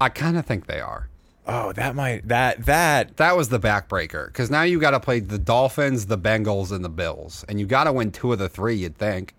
I 0.00 0.08
kind 0.08 0.36
of 0.38 0.46
think 0.46 0.66
they 0.66 0.80
are. 0.80 1.08
Oh, 1.46 1.72
that 1.72 1.94
might 1.96 2.28
that 2.28 2.66
that 2.66 3.16
That 3.16 3.36
was 3.36 3.48
the 3.48 3.58
backbreaker 3.58 4.26
because 4.26 4.50
now 4.50 4.62
you 4.62 4.78
got 4.78 4.92
to 4.92 5.00
play 5.00 5.18
the 5.20 5.38
Dolphins, 5.38 6.06
the 6.06 6.18
Bengals, 6.18 6.70
and 6.70 6.84
the 6.84 6.88
Bills, 6.88 7.44
and 7.48 7.58
you 7.58 7.66
got 7.66 7.84
to 7.84 7.92
win 7.92 8.12
two 8.12 8.32
of 8.32 8.38
the 8.38 8.48
three. 8.48 8.76
You'd 8.76 8.96
think. 8.96 9.34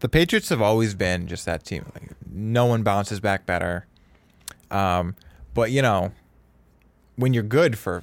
the 0.00 0.08
Patriots 0.08 0.48
have 0.48 0.62
always 0.62 0.94
been 0.94 1.26
just 1.26 1.44
that 1.46 1.64
team. 1.64 1.84
Like 1.94 2.10
no 2.30 2.64
one 2.66 2.82
bounces 2.82 3.20
back 3.20 3.44
better. 3.46 3.86
Um, 4.70 5.14
but 5.54 5.70
you 5.70 5.82
know, 5.82 6.12
when 7.16 7.34
you're 7.34 7.42
good 7.42 7.78
for 7.78 8.02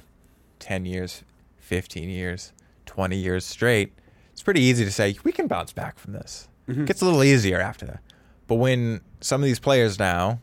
ten 0.60 0.84
years, 0.86 1.22
fifteen 1.56 2.10
years, 2.10 2.52
twenty 2.86 3.16
years 3.16 3.44
straight, 3.44 3.92
it's 4.32 4.42
pretty 4.42 4.60
easy 4.60 4.84
to 4.84 4.92
say 4.92 5.16
we 5.24 5.32
can 5.32 5.48
bounce 5.48 5.72
back 5.72 5.98
from 5.98 6.12
this. 6.12 6.48
It 6.68 6.86
gets 6.86 7.02
a 7.02 7.04
little 7.04 7.22
easier 7.24 7.60
after 7.60 7.84
that. 7.86 8.00
But 8.46 8.54
when 8.56 9.00
some 9.20 9.42
of 9.42 9.44
these 9.44 9.58
players 9.60 9.98
now 9.98 10.40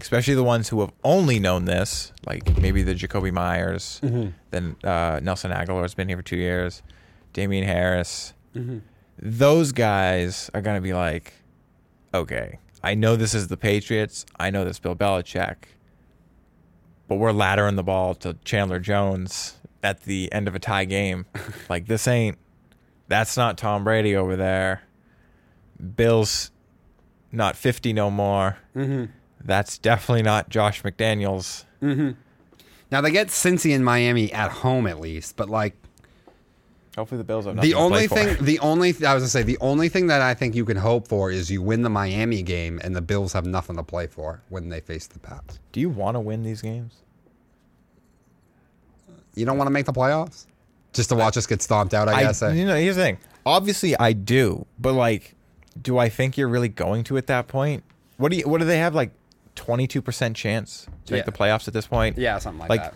especially 0.00 0.34
the 0.34 0.44
ones 0.44 0.68
who 0.68 0.80
have 0.80 0.92
only 1.02 1.38
known 1.38 1.64
this, 1.64 2.12
like 2.26 2.58
maybe 2.58 2.82
the 2.82 2.94
Jakobi 2.94 3.32
Meyers, 3.32 4.00
then 4.50 4.76
uh, 4.84 5.20
Nelson 5.22 5.50
Agholor's 5.50 5.94
been 5.94 6.08
here 6.08 6.16
for 6.16 6.22
two 6.22 6.36
years, 6.36 6.82
Damien 7.32 7.64
Harris. 7.64 8.34
Those 9.18 9.72
guys 9.72 10.50
are 10.54 10.60
gonna 10.60 10.80
be 10.80 10.92
like, 10.92 11.34
okay, 12.12 12.58
I 12.82 12.94
know 12.94 13.16
this 13.16 13.34
is 13.34 13.48
the 13.48 13.56
Patriots. 13.56 14.26
I 14.38 14.50
know 14.50 14.64
this 14.64 14.78
Bill 14.78 14.94
Belichick, 14.96 15.56
but 17.08 17.16
we're 17.16 17.32
laddering 17.32 17.76
the 17.76 17.82
ball 17.82 18.14
to 18.16 18.34
Chandler 18.44 18.78
Jones 18.78 19.56
at 19.82 20.02
the 20.02 20.32
end 20.32 20.48
of 20.48 20.54
a 20.54 20.58
tie 20.58 20.84
game. 20.84 21.26
like 21.68 21.86
this 21.86 22.06
ain't. 22.08 22.38
That's 23.08 23.36
not 23.36 23.58
Tom 23.58 23.84
Brady 23.84 24.16
over 24.16 24.34
there. 24.36 24.82
Bill's 25.96 26.50
not 27.32 27.56
50 27.56 27.92
no 27.92 28.10
more. 28.10 28.58
Mm-hmm. 28.74 29.04
That's 29.44 29.78
definitely 29.78 30.22
not 30.22 30.48
Josh 30.48 30.82
McDaniels. 30.82 31.64
Mm-hmm. 31.82 32.12
Now 32.90 33.00
they 33.00 33.10
get 33.10 33.28
Cincy 33.28 33.72
in 33.72 33.84
Miami 33.84 34.32
at 34.32 34.50
home 34.50 34.86
at 34.86 35.00
least, 35.00 35.36
but 35.36 35.48
like 35.48 35.74
Hopefully 36.96 37.18
the 37.18 37.24
Bills 37.24 37.46
have 37.46 37.56
nothing 37.56 37.70
the 37.70 37.74
to 37.74 37.76
play 37.76 37.84
only 37.84 38.06
for. 38.06 38.14
thing, 38.14 38.44
the 38.44 38.58
only 38.60 38.88
I 38.90 39.14
was 39.14 39.22
gonna 39.22 39.26
say, 39.26 39.42
the 39.42 39.58
only 39.60 39.88
thing 39.88 40.06
that 40.06 40.22
I 40.22 40.32
think 40.34 40.54
you 40.54 40.64
can 40.64 40.76
hope 40.76 41.08
for 41.08 41.30
is 41.30 41.50
you 41.50 41.60
win 41.60 41.82
the 41.82 41.90
Miami 41.90 42.42
game 42.42 42.80
and 42.84 42.94
the 42.94 43.02
Bills 43.02 43.32
have 43.32 43.44
nothing 43.44 43.76
to 43.76 43.82
play 43.82 44.06
for 44.06 44.42
when 44.48 44.68
they 44.68 44.80
face 44.80 45.06
the 45.08 45.18
Pats. 45.18 45.58
Do 45.72 45.80
you 45.80 45.88
want 45.88 46.14
to 46.14 46.20
win 46.20 46.44
these 46.44 46.62
games? 46.62 46.94
You 49.34 49.44
don't 49.44 49.58
want 49.58 49.66
to 49.66 49.72
make 49.72 49.86
the 49.86 49.92
playoffs 49.92 50.46
just 50.92 51.08
to 51.08 51.16
watch 51.16 51.36
us 51.36 51.46
get 51.46 51.60
stomped 51.60 51.92
out. 51.92 52.08
I, 52.08 52.12
I, 52.12 52.22
guess. 52.22 52.40
eh? 52.42 52.52
you 52.52 52.64
know, 52.64 52.76
here's 52.76 52.94
the 52.94 53.02
thing. 53.02 53.18
Obviously, 53.44 53.96
I 53.98 54.12
do, 54.12 54.64
but 54.78 54.92
like, 54.92 55.34
do 55.80 55.98
I 55.98 56.08
think 56.08 56.38
you're 56.38 56.48
really 56.48 56.68
going 56.68 57.02
to 57.04 57.16
at 57.16 57.26
that 57.26 57.48
point? 57.48 57.82
What 58.16 58.30
do 58.30 58.38
you? 58.38 58.48
What 58.48 58.58
do 58.58 58.66
they 58.66 58.78
have? 58.78 58.94
Like, 58.94 59.10
22 59.54 60.02
percent 60.02 60.36
chance 60.36 60.86
to 61.06 61.14
Yeah. 61.14 61.18
make 61.18 61.26
the 61.26 61.32
playoffs 61.32 61.68
at 61.68 61.74
this 61.74 61.86
point? 61.86 62.18
yeah, 62.18 62.38
something 62.38 62.60
like, 62.60 62.70
like 62.70 62.82
that. 62.82 62.94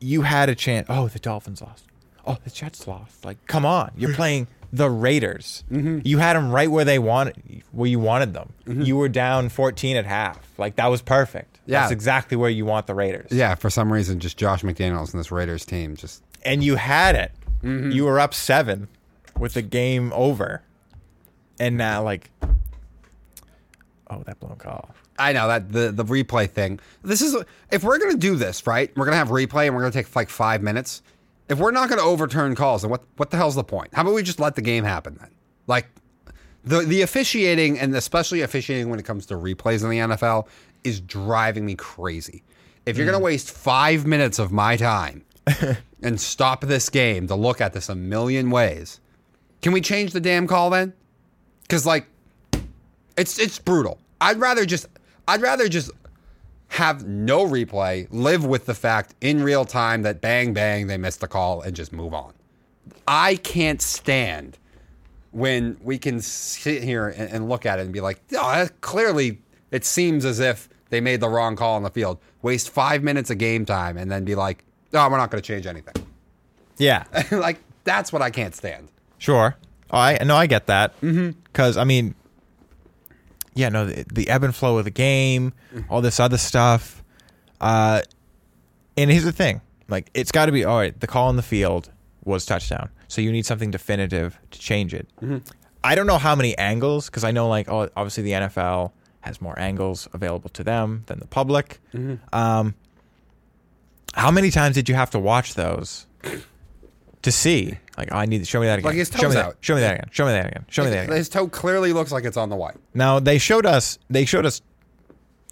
you 0.00 0.22
had 0.22 0.48
a 0.48 0.54
chance. 0.54 0.86
Oh, 0.90 1.08
the 1.08 1.18
Dolphins 1.18 1.60
lost. 1.62 1.84
Oh, 2.26 2.36
the 2.44 2.50
Jets 2.50 2.86
lost. 2.86 3.24
Like, 3.24 3.44
come 3.46 3.64
on, 3.64 3.90
you're 3.96 4.14
playing 4.22 4.46
the 4.72 4.90
Raiders. 4.90 5.64
Mm-hmm. 5.70 6.00
You 6.04 6.18
had 6.18 6.36
them 6.36 6.50
right 6.50 6.70
where 6.70 6.84
they 6.84 6.98
wanted, 6.98 7.62
where 7.72 7.88
you 7.88 7.98
wanted 7.98 8.34
them. 8.34 8.52
You 8.66 8.96
were 8.98 9.08
down 9.08 9.48
14 9.48 9.96
at 9.96 10.04
half. 10.04 10.38
Like 10.58 10.76
that 10.76 10.88
was 10.88 11.00
perfect. 11.00 11.58
Yeah. 11.64 11.80
that's 11.80 11.92
exactly 11.92 12.36
where 12.36 12.50
you 12.50 12.64
want 12.66 12.86
the 12.86 12.94
Raiders. 12.94 13.30
Yeah, 13.32 13.54
for 13.54 13.70
some 13.70 13.90
reason, 13.92 14.20
just 14.20 14.36
Josh 14.36 14.62
McDaniels 14.62 15.12
and 15.12 15.20
this 15.20 15.30
Raiders 15.32 15.64
team 15.64 15.96
just. 15.96 16.22
And 16.44 16.62
you 16.62 16.76
had 16.76 17.14
it. 17.14 17.32
Mm-hmm. 17.62 17.90
You 17.92 18.04
were 18.04 18.20
up 18.20 18.32
seven 18.34 18.88
with 19.38 19.54
the 19.54 19.62
game 19.62 20.12
over, 20.14 20.62
and 21.58 21.76
now 21.76 22.02
like, 22.02 22.30
oh, 24.10 24.22
that 24.26 24.38
blown 24.40 24.56
call. 24.56 24.90
I 25.18 25.32
know 25.32 25.48
that 25.48 25.72
the 25.72 25.90
the 25.90 26.04
replay 26.04 26.48
thing. 26.48 26.80
This 27.02 27.22
is 27.22 27.36
if 27.70 27.82
we're 27.82 27.98
gonna 27.98 28.16
do 28.16 28.36
this 28.36 28.66
right, 28.66 28.94
we're 28.96 29.04
gonna 29.04 29.16
have 29.16 29.28
replay 29.28 29.66
and 29.66 29.74
we're 29.74 29.82
gonna 29.82 29.92
take 29.92 30.14
like 30.14 30.30
five 30.30 30.62
minutes. 30.62 31.02
If 31.48 31.58
we're 31.58 31.70
not 31.70 31.88
gonna 31.88 32.02
overturn 32.02 32.54
calls, 32.54 32.82
then 32.82 32.90
what 32.90 33.02
what 33.16 33.30
the 33.30 33.36
hell's 33.36 33.54
the 33.54 33.64
point? 33.64 33.94
How 33.94 34.02
about 34.02 34.14
we 34.14 34.22
just 34.22 34.40
let 34.40 34.54
the 34.54 34.62
game 34.62 34.84
happen 34.84 35.16
then? 35.20 35.30
Like 35.66 35.88
the 36.64 36.80
the 36.80 37.02
officiating 37.02 37.78
and 37.78 37.94
especially 37.96 38.42
officiating 38.42 38.88
when 38.90 38.98
it 38.98 39.04
comes 39.04 39.26
to 39.26 39.34
replays 39.34 39.82
in 39.82 39.90
the 39.90 39.98
NFL 39.98 40.46
is 40.84 41.00
driving 41.00 41.66
me 41.66 41.74
crazy. 41.74 42.42
If 42.86 42.96
you're 42.96 43.06
gonna 43.06 43.18
mm. 43.18 43.24
waste 43.24 43.50
five 43.50 44.06
minutes 44.06 44.38
of 44.38 44.52
my 44.52 44.76
time 44.76 45.24
and 46.02 46.20
stop 46.20 46.62
this 46.62 46.88
game 46.88 47.26
to 47.26 47.34
look 47.34 47.60
at 47.60 47.72
this 47.72 47.88
a 47.88 47.94
million 47.94 48.50
ways, 48.50 49.00
can 49.62 49.72
we 49.72 49.80
change 49.80 50.12
the 50.12 50.20
damn 50.20 50.46
call 50.46 50.70
then? 50.70 50.92
Because 51.62 51.84
like 51.84 52.06
it's 53.16 53.38
it's 53.38 53.58
brutal. 53.58 53.98
I'd 54.20 54.38
rather 54.38 54.64
just 54.64 54.86
I'd 55.28 55.42
rather 55.42 55.68
just 55.68 55.90
have 56.68 57.06
no 57.06 57.46
replay, 57.46 58.08
live 58.10 58.44
with 58.44 58.64
the 58.64 58.74
fact 58.74 59.14
in 59.20 59.42
real 59.42 59.64
time 59.66 60.02
that 60.02 60.20
bang 60.22 60.54
bang 60.54 60.86
they 60.86 60.96
missed 60.96 61.20
the 61.20 61.28
call 61.28 61.60
and 61.60 61.76
just 61.76 61.92
move 61.92 62.14
on. 62.14 62.32
I 63.06 63.36
can't 63.36 63.80
stand 63.80 64.58
when 65.30 65.76
we 65.82 65.98
can 65.98 66.20
sit 66.22 66.82
here 66.82 67.08
and, 67.08 67.30
and 67.30 67.48
look 67.48 67.66
at 67.66 67.78
it 67.78 67.82
and 67.82 67.92
be 67.92 68.00
like, 68.00 68.20
oh, 68.34 68.68
clearly 68.80 69.40
it 69.70 69.84
seems 69.84 70.24
as 70.24 70.40
if 70.40 70.68
they 70.88 71.00
made 71.00 71.20
the 71.20 71.28
wrong 71.28 71.56
call 71.56 71.76
on 71.76 71.82
the 71.82 71.90
field. 71.90 72.18
Waste 72.40 72.70
five 72.70 73.02
minutes 73.02 73.30
of 73.30 73.36
game 73.36 73.66
time 73.66 73.98
and 73.98 74.10
then 74.10 74.24
be 74.24 74.34
like, 74.34 74.64
no, 74.92 75.06
we're 75.10 75.18
not 75.18 75.30
going 75.30 75.42
to 75.42 75.46
change 75.46 75.66
anything. 75.66 76.06
Yeah, 76.78 77.04
like 77.30 77.58
that's 77.84 78.12
what 78.12 78.22
I 78.22 78.30
can't 78.30 78.54
stand. 78.54 78.88
sure. 79.18 79.56
Oh, 79.90 79.98
I 79.98 80.18
no, 80.22 80.36
I 80.36 80.46
get 80.46 80.66
that. 80.66 80.98
Mm-hmm. 81.00 81.30
Because 81.44 81.76
I 81.76 81.84
mean, 81.84 82.14
yeah, 83.58 83.68
no, 83.68 83.86
the, 83.86 84.04
the 84.12 84.28
ebb 84.28 84.44
and 84.44 84.54
flow 84.54 84.78
of 84.78 84.84
the 84.84 84.90
game, 84.90 85.52
all 85.90 86.00
this 86.00 86.20
other 86.20 86.38
stuff. 86.38 87.02
Uh, 87.60 88.00
and 88.96 89.10
here's 89.10 89.24
the 89.24 89.32
thing: 89.32 89.60
like, 89.88 90.10
it's 90.14 90.30
got 90.32 90.46
to 90.46 90.52
be 90.52 90.64
all 90.64 90.78
right. 90.78 90.98
The 90.98 91.06
call 91.06 91.28
on 91.28 91.36
the 91.36 91.42
field 91.42 91.90
was 92.24 92.46
touchdown, 92.46 92.88
so 93.08 93.20
you 93.20 93.32
need 93.32 93.46
something 93.46 93.70
definitive 93.70 94.38
to 94.52 94.58
change 94.58 94.94
it. 94.94 95.08
I 95.84 95.94
don't 95.94 96.06
know 96.06 96.18
how 96.18 96.34
many 96.36 96.56
angles 96.58 97.06
because 97.06 97.24
I 97.24 97.30
know, 97.32 97.48
like, 97.48 97.68
oh, 97.68 97.88
obviously 97.96 98.22
the 98.24 98.32
NFL 98.32 98.92
has 99.22 99.40
more 99.40 99.58
angles 99.58 100.08
available 100.12 100.50
to 100.50 100.62
them 100.64 101.02
than 101.06 101.18
the 101.18 101.26
public. 101.26 101.80
Um, 102.32 102.74
how 104.14 104.30
many 104.30 104.50
times 104.50 104.74
did 104.74 104.88
you 104.88 104.94
have 104.94 105.10
to 105.10 105.18
watch 105.18 105.54
those 105.54 106.06
to 107.22 107.32
see? 107.32 107.78
Like, 107.98 108.12
I 108.12 108.24
need 108.26 108.38
to 108.38 108.44
show 108.44 108.60
me 108.60 108.66
that 108.66 108.78
again. 108.78 108.88
Like 108.90 108.96
his 108.96 109.08
show 109.08 109.16
me 109.16 109.22
toes 109.24 109.34
that. 109.34 109.44
out. 109.44 109.56
Show 109.60 109.74
me 109.74 109.80
that 109.82 109.94
again. 109.96 110.08
Show 110.12 110.24
me 110.24 110.30
that 110.32 110.46
again. 110.46 110.64
Show 110.70 110.84
me 110.84 110.90
that 110.90 111.04
again. 111.04 111.16
His 111.16 111.28
toe 111.28 111.48
clearly 111.48 111.92
looks 111.92 112.12
like 112.12 112.24
it's 112.24 112.36
on 112.36 112.48
the 112.48 112.56
white. 112.56 112.76
Now 112.94 113.18
they 113.18 113.38
showed 113.38 113.66
us 113.66 113.98
they 114.08 114.24
showed 114.24 114.46
us 114.46 114.62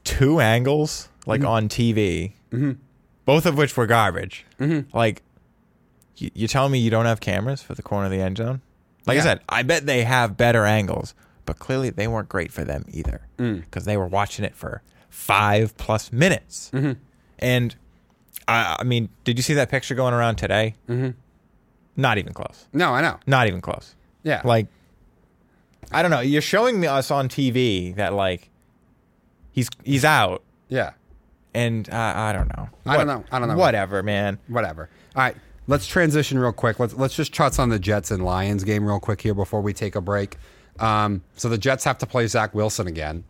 two 0.05 0.41
angles 0.41 1.09
like 1.27 1.41
Mm-hmm. 1.41 1.49
on 1.51 1.69
TV, 1.69 2.33
both 3.25 3.47
of 3.47 3.57
which 3.59 3.77
were 3.77 3.87
garbage. 3.87 4.47
Mm-hmm. 4.61 4.97
Like 4.97 5.23
you, 6.17 6.31
you 6.35 6.47
telling 6.49 6.71
me 6.73 6.79
you 6.79 6.89
don't 6.91 7.07
have 7.07 7.19
cameras 7.21 7.63
for 7.63 7.75
the 7.75 7.83
corner 7.83 8.05
of 8.07 8.13
the 8.13 8.21
end 8.21 8.37
zone? 8.39 8.61
Like 9.07 9.17
Yeah. 9.17 9.23
I 9.23 9.25
said, 9.25 9.41
I 9.49 9.63
bet 9.65 9.87
they 9.87 10.05
have 10.05 10.37
better 10.37 10.65
angles, 10.65 11.15
but 11.47 11.59
clearly 11.59 11.91
they 11.91 12.07
weren't 12.07 12.29
great 12.29 12.53
for 12.53 12.63
them 12.65 12.85
either 12.89 13.23
Mm. 13.39 13.63
because 13.65 13.85
they 13.87 13.97
were 13.97 14.07
watching 14.07 14.45
it 14.45 14.55
for 14.55 14.83
five 15.11 15.77
plus 15.77 16.13
minutes. 16.13 16.71
Mm-hmm. 16.73 16.93
And 17.41 17.75
I, 18.47 18.77
I 18.81 18.85
mean, 18.85 19.09
did 19.25 19.37
you 19.37 19.43
see 19.43 19.55
that 19.55 19.69
picture 19.69 19.97
going 19.97 20.15
around 20.15 20.37
today? 20.37 20.75
Not 21.97 22.19
even 22.19 22.33
close. 22.33 22.67
No, 22.73 22.93
I 22.93 23.01
know. 23.01 23.19
Not 23.27 23.47
even 23.47 23.61
close. 23.61 23.95
Yeah. 24.23 24.43
Like, 24.45 24.67
I 25.93 26.03
don't 26.03 26.11
know. 26.11 26.21
You're 26.21 26.43
showing 26.43 26.85
us 26.87 27.11
on 27.11 27.29
TV 27.29 27.95
that 27.97 28.13
like 28.13 28.51
he's 29.53 29.69
he's 29.85 30.05
out, 30.05 30.43
yeah. 30.69 30.93
and 31.55 31.89
uh, 31.89 32.13
I 32.17 32.33
don't 32.33 32.49
know. 32.57 32.69
I 32.85 32.97
don't 32.97 33.07
know. 33.07 33.25
I 33.31 33.39
don't 33.39 33.49
know. 33.49 33.57
Whatever, 33.57 34.03
man. 34.03 34.39
Whatever. 34.49 34.91
All 35.15 35.23
right. 35.23 35.37
Let's 35.69 35.87
transition 35.87 36.39
real 36.39 36.53
quick. 36.53 36.79
Let's 36.79 36.95
let's 36.95 37.15
just 37.17 37.35
touch 37.35 37.59
on 37.59 37.71
the 37.71 37.79
Jets 37.79 38.11
and 38.11 38.25
Lions 38.25 38.63
game 38.63 38.87
real 38.87 39.01
quick 39.01 39.21
here 39.21 39.35
before 39.35 39.61
we 39.61 39.73
take 39.73 39.97
a 39.97 40.01
break. 40.01 40.37
Um, 40.79 41.23
so 41.37 41.49
the 41.49 41.59
Jets 41.59 41.85
have 41.85 41.99
to 41.99 42.07
play 42.07 42.27
Zach 42.27 42.55
Wilson 42.55 42.87
again. 42.87 43.25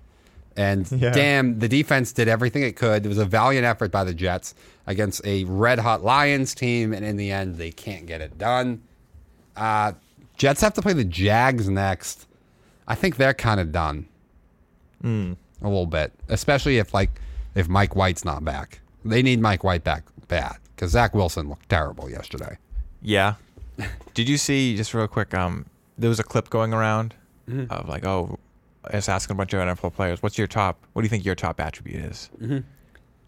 And 0.57 0.91
Yeah. 0.93 1.11
damn, 1.13 1.59
the 1.59 1.69
defense 1.69 2.13
did 2.13 2.29
everything 2.29 2.63
it 2.63 2.77
could. 2.77 3.05
It 3.05 3.09
was 3.09 3.19
a 3.19 3.25
valiant 3.27 3.65
effort 3.67 3.91
by 3.91 4.05
the 4.05 4.15
Jets 4.15 4.55
against 4.87 5.25
a 5.27 5.45
red 5.45 5.79
hot 5.79 6.03
Lions 6.03 6.55
team, 6.55 6.93
and 6.93 7.05
in 7.05 7.17
the 7.17 7.31
end, 7.31 7.57
they 7.57 7.71
can't 7.71 8.07
get 8.07 8.21
it 8.21 8.39
done. 8.39 8.83
Uh, 9.57 9.93
Jets 10.37 10.61
have 10.61 10.75
to 10.75 10.83
play 10.83 10.93
the 10.93 11.05
Jags 11.05 11.69
next. 11.69 12.27
I 12.89 12.95
think 12.95 13.17
they're 13.17 13.35
kind 13.35 13.61
of 13.61 13.73
done. 13.73 14.07
A 15.05 15.37
little 15.63 15.87
bit, 15.87 16.13
especially 16.29 16.79
if 16.79 16.93
like 16.93 17.21
if 17.55 17.69
Mike 17.69 17.95
White's 17.95 18.25
not 18.25 18.45
back. 18.45 18.81
They 19.05 19.23
need 19.23 19.41
Mike 19.41 19.63
White 19.63 19.85
back 19.85 20.03
bad 20.27 20.57
because 20.75 20.91
Zach 20.91 21.15
Wilson 21.15 21.49
looked 21.49 21.69
terrible 21.69 22.11
yesterday. 22.11 22.59
Yeah. 23.03 23.35
Did 24.15 24.29
you 24.29 24.37
see 24.37 24.77
just 24.77 24.95
real 24.95 25.07
quick? 25.07 25.33
Um, 25.33 25.67
there 25.97 26.09
was 26.11 26.19
a 26.19 26.25
clip 26.25 26.51
going 26.51 26.73
around 26.75 27.15
Mm-hmm. 27.49 27.71
of 27.73 27.89
like, 27.89 28.05
oh, 28.05 28.41
it's 28.93 29.09
asking 29.09 29.35
a 29.35 29.37
bunch 29.39 29.53
of 29.53 29.61
NFL 29.61 29.95
players, 29.95 30.23
"What's 30.23 30.39
your 30.39 30.47
top? 30.47 30.79
What 30.93 31.03
do 31.03 31.07
you 31.07 31.11
think 31.11 31.25
your 31.25 31.35
top 31.35 31.61
attribute 31.61 32.05
is?" 32.05 32.31
Mm-hmm. 32.41 32.59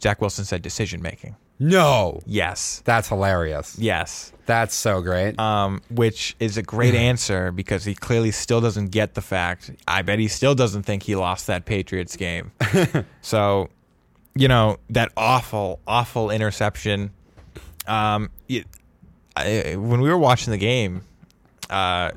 Zach 0.03 0.21
Wilson 0.21 0.45
said 0.45 0.63
decision 0.63 1.03
making. 1.03 1.37
No, 1.61 2.21
Yes. 2.25 2.83
that's 2.85 3.09
hilarious. 3.09 3.77
Yes. 3.81 4.33
That's 4.47 4.73
so 4.77 5.01
great. 5.03 5.37
um, 5.41 5.83
which 5.91 6.37
is 6.39 6.57
a 6.57 6.63
great 6.63 6.95
answer 7.11 7.51
because 7.51 7.85
he 7.85 7.97
clearly 7.97 8.31
still 8.31 8.61
doesn't 8.61 8.93
get 8.93 9.15
the 9.15 9.21
fact. 9.21 9.73
I 9.89 10.03
bet 10.03 10.21
he 10.21 10.29
still 10.29 10.55
doesn't 10.55 10.85
think 10.85 11.03
he 11.03 11.17
lost 11.17 11.49
that 11.49 11.65
Patriots 11.65 12.15
game. 12.17 12.53
so, 13.23 13.71
you 14.37 14.47
know 14.47 14.77
that 14.91 15.11
awful, 15.17 15.81
awful 15.85 16.31
interception. 16.31 17.11
Um, 17.89 18.31
it, 18.49 18.65
I, 19.35 19.75
when 19.77 20.01
we 20.01 20.09
were 20.11 20.19
watching 20.19 20.53
the 20.53 20.59
game, 20.59 21.03
uh, 21.71 22.13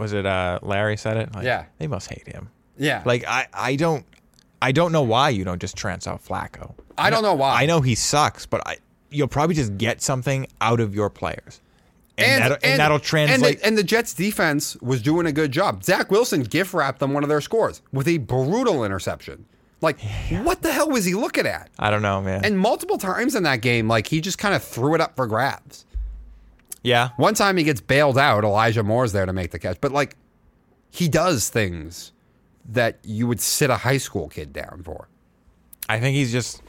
was 0.00 0.12
it 0.12 0.26
uh, 0.26 0.58
Larry 0.62 0.96
said 0.96 1.16
it? 1.16 1.34
Like, 1.34 1.44
Yeah. 1.44 1.66
they 1.78 1.86
must 1.86 2.10
hate 2.10 2.26
him. 2.26 2.48
yeah, 2.76 3.02
Like 3.04 3.24
I, 3.28 3.46
I 3.52 3.76
don't, 3.76 4.04
I 4.62 4.72
don't 4.72 4.92
know 4.92 5.02
why 5.02 5.28
you 5.30 5.44
don't 5.44 5.60
just 5.60 5.76
trans 5.76 6.06
out 6.06 6.24
Flacco. 6.24 6.74
I 6.98 7.10
don't 7.10 7.22
know 7.22 7.34
why. 7.34 7.62
I 7.62 7.66
know 7.66 7.80
he 7.80 7.94
sucks, 7.94 8.44
but 8.46 8.66
I, 8.66 8.76
you'll 9.10 9.28
probably 9.28 9.54
just 9.54 9.78
get 9.78 10.02
something 10.02 10.46
out 10.60 10.80
of 10.80 10.94
your 10.94 11.08
players, 11.08 11.60
and, 12.18 12.42
that'll, 12.42 12.58
and, 12.62 12.78
that'll 12.78 12.98
translate. 12.98 13.54
And 13.54 13.60
the, 13.60 13.66
and 13.66 13.78
the 13.78 13.82
Jets 13.82 14.12
defense 14.12 14.76
was 14.82 15.00
doing 15.00 15.26
a 15.26 15.32
good 15.32 15.50
job. 15.52 15.82
Zach 15.84 16.10
Wilson 16.10 16.42
gift 16.42 16.74
wrapped 16.74 16.98
them 17.00 17.14
one 17.14 17.22
of 17.22 17.28
their 17.30 17.40
scores 17.40 17.80
with 17.92 18.06
a 18.08 18.18
brutal 18.18 18.84
interception. 18.84 19.46
Like, 19.82 19.98
what 20.42 20.60
the 20.60 20.70
hell 20.72 20.90
was 20.90 21.06
he 21.06 21.14
looking 21.14 21.46
at? 21.46 21.70
I 21.78 21.90
don't 21.90 22.02
know, 22.02 22.20
man. 22.20 22.44
And 22.44 22.58
multiple 22.58 22.98
times 22.98 23.34
in 23.34 23.44
that 23.44 23.62
game, 23.62 23.88
like 23.88 24.08
he 24.08 24.20
just 24.20 24.36
kind 24.36 24.54
of 24.54 24.62
threw 24.62 24.94
it 24.94 25.00
up 25.00 25.16
for 25.16 25.26
grabs. 25.26 25.86
Yeah, 26.82 27.10
One 27.16 27.34
time 27.34 27.56
he 27.56 27.64
gets 27.64 27.80
bailed 27.80 28.16
out. 28.16 28.44
Elijah 28.44 28.82
Moore's 28.82 29.12
there 29.12 29.26
to 29.26 29.32
make 29.32 29.50
the 29.50 29.58
catch, 29.58 29.80
but 29.80 29.92
like 29.92 30.16
he 30.90 31.08
does 31.08 31.48
things 31.48 32.12
that 32.64 32.98
you 33.02 33.26
would 33.26 33.40
sit 33.40 33.70
a 33.70 33.76
high 33.76 33.98
school 33.98 34.28
kid 34.28 34.52
down 34.52 34.82
for. 34.84 35.08
I 35.88 36.00
think 36.00 36.16
he's 36.16 36.32
just, 36.32 36.62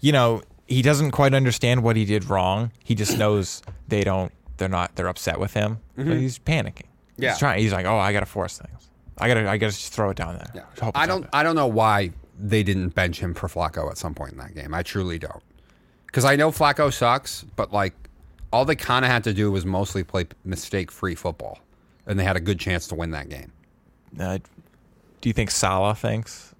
you 0.00 0.12
know, 0.12 0.42
he 0.66 0.82
doesn't 0.82 1.12
quite 1.12 1.34
understand 1.34 1.82
what 1.82 1.96
he 1.96 2.04
did 2.04 2.28
wrong. 2.28 2.70
He 2.84 2.94
just 2.94 3.18
knows 3.18 3.62
they 3.88 4.04
don't. 4.04 4.32
They're 4.56 4.68
not. 4.68 4.94
They're 4.96 5.08
upset 5.08 5.38
with 5.38 5.52
him. 5.52 5.78
But 5.96 6.06
mm-hmm. 6.06 6.18
he's 6.18 6.38
panicking. 6.38 6.82
Yeah. 7.16 7.30
He's 7.30 7.38
trying. 7.38 7.60
He's 7.60 7.72
like, 7.72 7.86
oh, 7.86 7.96
I 7.96 8.12
gotta 8.12 8.26
force 8.26 8.58
things. 8.58 8.90
I 9.18 9.28
gotta. 9.28 9.48
I 9.48 9.56
gotta 9.56 9.72
just 9.72 9.92
throw 9.92 10.10
it 10.10 10.16
down 10.16 10.34
there. 10.34 10.66
It's 10.72 10.82
I 10.94 11.06
don't. 11.06 11.26
I 11.32 11.42
don't 11.42 11.56
know 11.56 11.66
why 11.66 12.12
they 12.38 12.62
didn't 12.62 12.90
bench 12.90 13.18
him 13.18 13.34
for 13.34 13.48
Flacco 13.48 13.90
at 13.90 13.98
some 13.98 14.14
point 14.14 14.32
in 14.32 14.38
that 14.38 14.54
game. 14.54 14.74
I 14.74 14.82
truly 14.82 15.18
don't. 15.18 15.42
Because 16.06 16.24
I 16.24 16.36
know 16.36 16.50
Flacco 16.50 16.92
sucks, 16.92 17.44
but 17.56 17.72
like 17.72 17.94
all 18.56 18.64
they 18.64 18.74
kind 18.74 19.04
of 19.04 19.10
had 19.10 19.22
to 19.24 19.34
do 19.34 19.52
was 19.52 19.66
mostly 19.66 20.02
play 20.02 20.24
mistake-free 20.42 21.14
football, 21.14 21.58
and 22.06 22.18
they 22.18 22.24
had 22.24 22.36
a 22.36 22.40
good 22.40 22.58
chance 22.58 22.88
to 22.88 22.94
win 22.94 23.10
that 23.10 23.28
game. 23.28 23.52
Uh, 24.18 24.38
do 25.20 25.28
you 25.28 25.34
think 25.34 25.50
Salah 25.50 25.94
thinks 25.94 26.54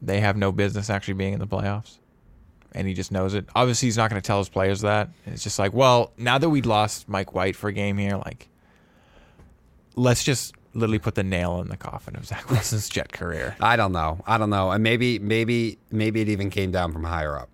they 0.00 0.20
have 0.20 0.36
no 0.36 0.52
business 0.52 0.88
actually 0.88 1.14
being 1.14 1.32
in 1.32 1.40
the 1.40 1.46
playoffs? 1.48 1.98
And 2.70 2.86
he 2.86 2.94
just 2.94 3.10
knows 3.10 3.34
it. 3.34 3.46
Obviously, 3.56 3.88
he's 3.88 3.96
not 3.96 4.08
going 4.08 4.22
to 4.22 4.26
tell 4.26 4.38
his 4.38 4.48
players 4.48 4.82
that. 4.82 5.10
It's 5.26 5.42
just 5.42 5.58
like, 5.58 5.72
well, 5.72 6.12
now 6.16 6.38
that 6.38 6.48
we 6.48 6.62
lost 6.62 7.08
Mike 7.08 7.34
White 7.34 7.56
for 7.56 7.68
a 7.68 7.72
game 7.72 7.98
here, 7.98 8.16
like, 8.16 8.48
let's 9.96 10.22
just 10.22 10.54
literally 10.74 11.00
put 11.00 11.16
the 11.16 11.24
nail 11.24 11.60
in 11.60 11.68
the 11.68 11.76
coffin 11.76 12.14
of 12.14 12.24
Zach 12.24 12.48
Wilson's 12.50 12.88
jet 12.88 13.12
career. 13.12 13.56
I 13.60 13.74
don't 13.74 13.92
know. 13.92 14.22
I 14.28 14.38
don't 14.38 14.48
know. 14.48 14.70
And 14.70 14.82
maybe, 14.82 15.18
maybe, 15.18 15.78
maybe 15.90 16.20
it 16.20 16.28
even 16.28 16.50
came 16.50 16.70
down 16.70 16.92
from 16.92 17.02
higher 17.02 17.36
up. 17.36 17.48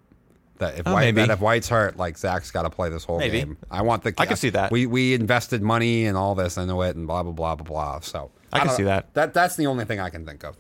That 0.59 0.79
if 0.79 0.87
Oh, 0.87 0.93
White, 0.93 1.15
that 1.15 1.31
if 1.31 1.41
White's 1.41 1.69
hurt, 1.69 1.97
like 1.97 2.19
Zach's 2.19 2.51
got 2.51 2.63
to 2.63 2.71
play 2.71 2.89
this 2.89 3.05
whole 3.05 3.19
Maybe. 3.19 3.39
game. 3.39 3.57
I 3.71 3.83
want 3.83 4.03
the. 4.03 4.13
I 4.19 4.27
can 4.27 4.37
see 4.37 4.51
that. 4.51 4.73
We 4.73 4.87
we 4.87 5.15
invested 5.15 5.63
money 5.63 6.07
and 6.07 6.17
all 6.17 6.35
this 6.35 6.57
into 6.57 6.83
it 6.83 6.97
and 6.97 7.07
blah 7.07 7.23
blah 7.23 7.33
blah 7.33 7.55
blah 7.55 7.65
blah. 7.65 8.01
So 8.01 8.31
I 8.53 8.59
can 8.59 8.67
don't- 8.69 8.77
see 8.77 8.83
that. 8.85 9.15
That 9.15 9.35
that's 9.35 9.57
the 9.57 9.67
only 9.67 9.85
thing 9.85 10.01
I 10.01 10.11
can 10.11 10.27
think 10.27 10.45
of. 10.45 10.57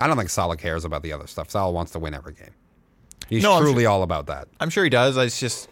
I 0.00 0.06
don't 0.06 0.16
think 0.16 0.30
Salah 0.30 0.56
cares 0.56 0.84
about 0.86 1.02
the 1.02 1.12
other 1.12 1.26
stuff. 1.26 1.50
Salah 1.50 1.70
wants 1.70 1.92
to 1.92 1.98
win 1.98 2.14
every 2.14 2.32
game. 2.32 2.50
He's 3.28 3.42
No, 3.42 3.60
truly 3.60 3.86
all 3.86 4.02
about 4.02 4.26
that. 4.26 4.48
I'm 4.58 4.70
sure 4.70 4.84
he 4.84 4.90
does. 4.90 5.16
It's 5.16 5.38
just, 5.38 5.68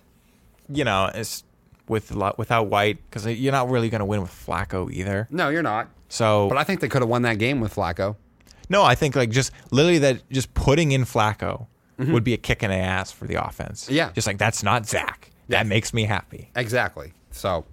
you 0.68 0.85
know, 0.85 1.11
it's 1.14 1.43
with 1.89 2.14
without 2.39 2.68
White 2.68 2.99
because 3.11 3.26
you're 3.26 3.51
not 3.53 3.70
really 3.70 3.89
going 3.89 3.99
to 4.01 4.05
win 4.05 4.20
with 4.22 4.31
Flacco 4.31 4.93
either. 4.93 5.26
No, 5.31 5.49
you're 5.49 5.62
not. 5.62 5.89
So 6.09 6.49
But 6.49 6.59
I 6.59 6.64
think 6.64 6.81
they 6.81 6.89
could 6.89 7.03
have 7.03 7.09
won 7.09 7.22
that 7.22 7.39
game 7.39 7.61
with 7.61 7.74
Flacco. 7.74 8.16
no, 8.68 8.83
I 8.85 8.95
think 8.95 9.16
like 9.16 9.31
just 9.31 9.53
literally 9.70 9.99
that 10.01 10.28
just 10.31 10.53
putting 10.55 10.93
in 10.93 11.05
Flacco 11.05 11.66
would 12.09 12.24
be 12.24 12.34
a 12.34 12.38
kick 12.38 12.62
in 12.62 12.70
the 12.70 12.76
ass 12.76 13.12
for 13.12 13.26
the 13.26 13.34
offense. 13.44 13.84
Mm-hmm. 13.84 13.94
Yeah. 13.94 14.12
just 14.12 14.26
like 14.26 14.38
that's 14.38 14.62
not 14.62 14.86
Zach. 14.86 15.30
That 15.48 15.66
makes 15.66 15.92
me 15.92 16.05
happy. 16.05 16.51
Exactly. 16.55 17.12
So, 17.32 17.64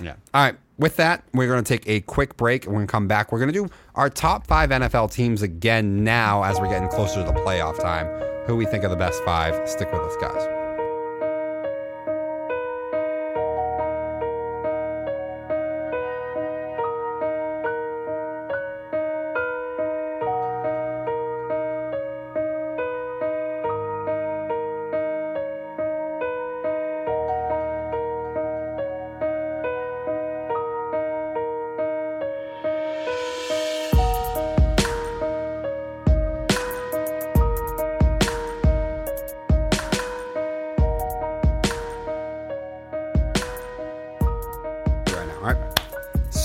yeah. 0.00 0.14
All 0.32 0.42
right. 0.42 0.56
With 0.78 0.96
that, 0.96 1.22
we're 1.32 1.46
going 1.46 1.62
to 1.62 1.68
take 1.68 1.86
a 1.88 2.00
quick 2.00 2.36
break 2.36 2.64
and 2.64 2.72
we're 2.72 2.78
going 2.80 2.88
to 2.88 2.92
come 2.92 3.06
back. 3.06 3.30
We're 3.30 3.38
going 3.38 3.52
to 3.52 3.66
do 3.66 3.68
our 3.94 4.10
top 4.10 4.46
five 4.46 4.70
NFL 4.70 5.12
teams 5.12 5.42
again 5.42 6.02
now 6.02 6.42
as 6.42 6.58
we're 6.58 6.68
getting 6.68 6.88
closer 6.88 7.24
to 7.24 7.26
the 7.30 7.38
playoff 7.40 7.78
time. 7.80 8.06
Who 8.46 8.56
we 8.56 8.66
think 8.66 8.82
are 8.84 8.88
the 8.88 8.96
best 8.96 9.22
five. 9.24 9.68
Stick 9.68 9.92
with 9.92 10.02
us, 10.02 10.16
guys. 10.20 10.63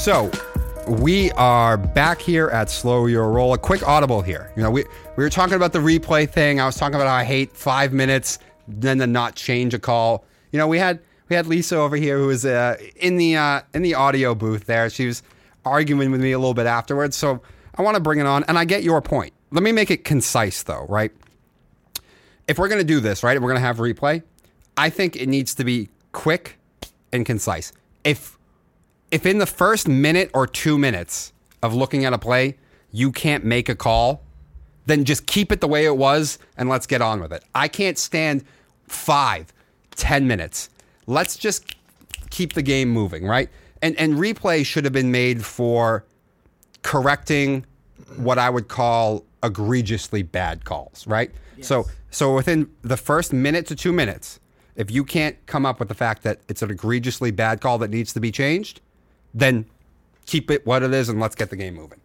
So 0.10 0.32
we 0.88 1.30
are 1.34 1.78
back 1.78 2.20
here 2.20 2.48
at 2.48 2.72
Slow 2.72 3.06
Your 3.06 3.30
Roll. 3.30 3.54
A 3.54 3.60
quick 3.60 3.88
audible 3.88 4.24
here. 4.24 4.52
You 4.58 4.64
know, 4.64 4.72
we 4.72 4.84
we 5.16 5.24
were 5.24 5.30
talking 5.30 5.54
about 5.54 5.72
the 5.72 5.78
replay 5.78 6.28
thing. 6.28 6.60
I 6.60 6.66
was 6.66 6.78
talking 6.78 6.96
about 6.96 7.08
how 7.08 7.14
I 7.14 7.24
hate 7.24 7.56
five 7.56 7.94
minutes, 7.94 8.40
then 8.68 8.98
to 8.98 9.06
not 9.06 9.36
change 9.36 9.76
a 9.76 9.78
call. 9.78 10.26
You 10.52 10.58
know, 10.58 10.68
we 10.68 10.80
had 10.80 11.00
we 11.30 11.36
had 11.36 11.46
Lisa 11.46 11.78
over 11.78 11.96
here 11.96 12.18
who 12.18 12.26
was 12.26 12.44
uh, 12.44 12.78
in 12.96 13.18
the 13.18 13.36
uh, 13.36 13.62
in 13.76 13.84
the 13.84 13.94
audio 13.94 14.34
booth 14.34 14.66
there. 14.66 14.90
She 14.90 15.06
was 15.06 15.22
arguing 15.64 16.10
with 16.10 16.22
me 16.22 16.32
a 16.32 16.40
little 16.40 16.56
bit 16.56 16.66
afterwards. 16.66 17.16
So 17.16 17.44
I 17.76 17.84
want 17.84 17.94
to 17.94 18.02
bring 18.02 18.18
it 18.18 18.26
on, 18.26 18.44
and 18.46 18.58
I 18.58 18.66
get 18.66 18.82
your 18.82 19.04
point. 19.04 19.34
Let 19.52 19.62
me 19.62 19.72
make 19.72 19.92
it 19.92 20.04
concise, 20.06 20.64
though. 20.64 20.88
Right? 20.90 21.12
If 22.48 22.58
we're 22.58 22.68
going 22.68 22.82
to 22.82 22.84
do 22.84 23.00
this, 23.00 23.22
right, 23.22 23.40
we're 23.40 23.50
going 23.50 23.62
to 23.62 23.68
have 23.68 23.78
replay, 23.78 24.24
I 24.76 24.90
think 24.90 25.16
it 25.18 25.30
needs 25.30 25.54
to 25.54 25.64
be 25.64 25.90
quick 26.14 26.58
and 27.14 27.28
concise. 27.28 27.74
If 28.04 28.39
if 29.12 29.26
in 29.26 29.40
the 29.40 29.46
first 29.46 29.88
minute 29.88 30.30
or 30.34 30.48
two 30.48 30.78
minutes 30.78 31.34
of 31.62 31.74
looking 31.74 32.06
at 32.06 32.14
a 32.14 32.18
play, 32.18 32.58
you 32.92 33.12
can't 33.12 33.44
make 33.44 33.70
a 33.70 33.76
call, 33.76 34.24
then 34.86 35.06
just 35.06 35.26
keep 35.26 35.52
it 35.52 35.62
the 35.62 35.68
way 35.68 35.86
it 35.86 35.98
was 35.98 36.40
and 36.58 36.70
let's 36.70 36.88
get 36.88 37.02
on 37.02 37.20
with 37.20 37.32
it. 37.32 37.44
I 37.54 37.68
can't 37.68 37.98
stand 37.98 38.44
five, 38.88 39.54
ten 39.96 40.28
minutes. 40.28 40.70
Let's 41.06 41.38
just 41.38 41.76
keep 42.30 42.54
the 42.54 42.62
game 42.62 42.90
moving, 42.90 43.26
right? 43.26 43.50
And 43.82 43.96
and 43.98 44.16
replay 44.16 44.66
should 44.66 44.84
have 44.84 44.94
been 44.94 45.12
made 45.12 45.46
for 45.46 46.06
correcting 46.82 47.66
what 48.18 48.40
I 48.40 48.50
would 48.50 48.68
call 48.68 49.26
egregiously 49.44 50.24
bad 50.24 50.66
calls, 50.66 51.06
right? 51.08 51.32
So 51.62 51.86
so 52.10 52.36
within 52.36 52.70
the 52.82 52.98
first 52.98 53.34
minute 53.34 53.68
to 53.68 53.76
2 53.76 53.94
minutes, 53.94 54.40
if 54.76 54.90
you 54.90 55.04
can't 55.04 55.36
come 55.46 55.66
up 55.66 55.80
with 55.80 55.88
the 55.88 55.94
fact 55.94 56.24
that 56.24 56.40
it's 56.48 56.62
an 56.62 56.72
egregiously 56.72 57.32
bad 57.32 57.62
call 57.62 57.78
that 57.80 57.90
needs 57.90 58.14
to 58.14 58.20
be 58.20 58.32
changed, 58.32 58.82
then 59.34 59.66
keep 60.26 60.50
it 60.52 60.66
what 60.66 60.84
it 60.84 60.94
is 60.94 61.10
and 61.10 61.20
let's 61.20 61.36
get 61.36 61.50
the 61.50 61.56
game 61.56 61.76
moving. 61.76 62.00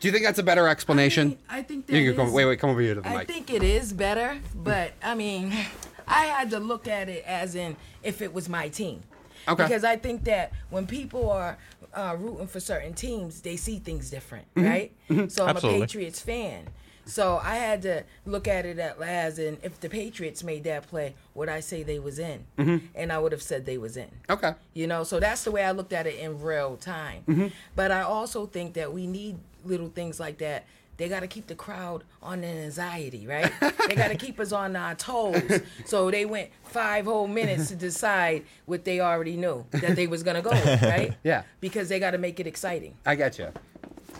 Do 0.00 0.08
you 0.08 0.12
think 0.12 0.24
that's 0.24 0.38
a 0.38 0.42
better 0.42 0.68
explanation? 0.68 1.38
I 1.48 1.62
think 1.62 1.86
that 1.86 1.96
you 1.96 2.12
can 2.12 2.16
come, 2.26 2.32
wait, 2.34 2.44
wait, 2.44 2.58
come 2.58 2.70
over 2.70 2.80
here 2.80 2.94
to 2.94 3.00
the 3.00 3.08
I 3.08 3.18
mic. 3.18 3.28
think 3.28 3.50
it 3.52 3.62
is 3.62 3.92
better, 3.92 4.38
but 4.54 4.92
I 5.02 5.14
mean, 5.14 5.52
I 6.08 6.24
had 6.26 6.50
to 6.50 6.60
look 6.60 6.86
at 6.88 7.08
it 7.08 7.24
as 7.26 7.54
in 7.54 7.76
if 8.02 8.20
it 8.20 8.34
was 8.34 8.48
my 8.48 8.68
team. 8.68 9.02
Okay. 9.48 9.62
Because 9.62 9.84
I 9.84 9.96
think 9.96 10.24
that 10.24 10.52
when 10.70 10.86
people 10.86 11.30
are 11.30 11.56
uh, 11.94 12.16
rooting 12.18 12.46
for 12.46 12.60
certain 12.60 12.92
teams, 12.92 13.40
they 13.40 13.56
see 13.56 13.78
things 13.78 14.10
different, 14.10 14.46
Mm-hmm. 14.54 14.68
right? 14.68 15.30
So 15.30 15.44
I'm 15.44 15.56
Absolutely. 15.56 15.80
a 15.82 15.86
Patriots 15.86 16.20
fan. 16.20 16.66
So 17.06 17.40
I 17.42 17.56
had 17.56 17.82
to 17.82 18.04
look 18.26 18.48
at 18.48 18.66
it 18.66 18.78
at 18.78 18.98
last, 18.98 19.38
and 19.38 19.58
if 19.62 19.80
the 19.80 19.88
Patriots 19.88 20.42
made 20.42 20.64
that 20.64 20.86
play, 20.88 21.14
would 21.34 21.48
I 21.48 21.60
say 21.60 21.82
they 21.82 21.98
was 21.98 22.18
in? 22.18 22.44
Mm-hmm. 22.58 22.86
And 22.94 23.12
I 23.12 23.18
would 23.18 23.32
have 23.32 23.42
said 23.42 23.66
they 23.66 23.78
was 23.78 23.96
in. 23.96 24.08
Okay. 24.30 24.54
You 24.72 24.86
know, 24.86 25.04
so 25.04 25.20
that's 25.20 25.44
the 25.44 25.50
way 25.50 25.64
I 25.64 25.72
looked 25.72 25.92
at 25.92 26.06
it 26.06 26.18
in 26.18 26.40
real 26.40 26.76
time. 26.76 27.22
Mm-hmm. 27.28 27.46
But 27.76 27.90
I 27.90 28.02
also 28.02 28.46
think 28.46 28.74
that 28.74 28.92
we 28.92 29.06
need 29.06 29.38
little 29.64 29.88
things 29.88 30.18
like 30.18 30.38
that. 30.38 30.64
They 30.96 31.08
got 31.08 31.20
to 31.20 31.26
keep 31.26 31.48
the 31.48 31.56
crowd 31.56 32.04
on 32.22 32.44
an 32.44 32.56
anxiety, 32.64 33.26
right? 33.26 33.52
they 33.88 33.96
got 33.96 34.08
to 34.08 34.16
keep 34.16 34.38
us 34.38 34.52
on 34.52 34.76
our 34.76 34.94
toes. 34.94 35.60
So 35.86 36.08
they 36.10 36.24
went 36.24 36.50
five 36.62 37.06
whole 37.06 37.26
minutes 37.26 37.68
to 37.68 37.76
decide 37.76 38.44
what 38.66 38.84
they 38.84 39.00
already 39.00 39.36
knew 39.36 39.66
that 39.72 39.96
they 39.96 40.06
was 40.06 40.22
gonna 40.22 40.40
go 40.40 40.50
with, 40.50 40.82
right? 40.82 41.14
Yeah. 41.24 41.42
Because 41.60 41.88
they 41.88 41.98
got 41.98 42.12
to 42.12 42.18
make 42.18 42.38
it 42.38 42.46
exciting. 42.46 42.94
I 43.04 43.16
get 43.16 43.40
you. 43.40 43.48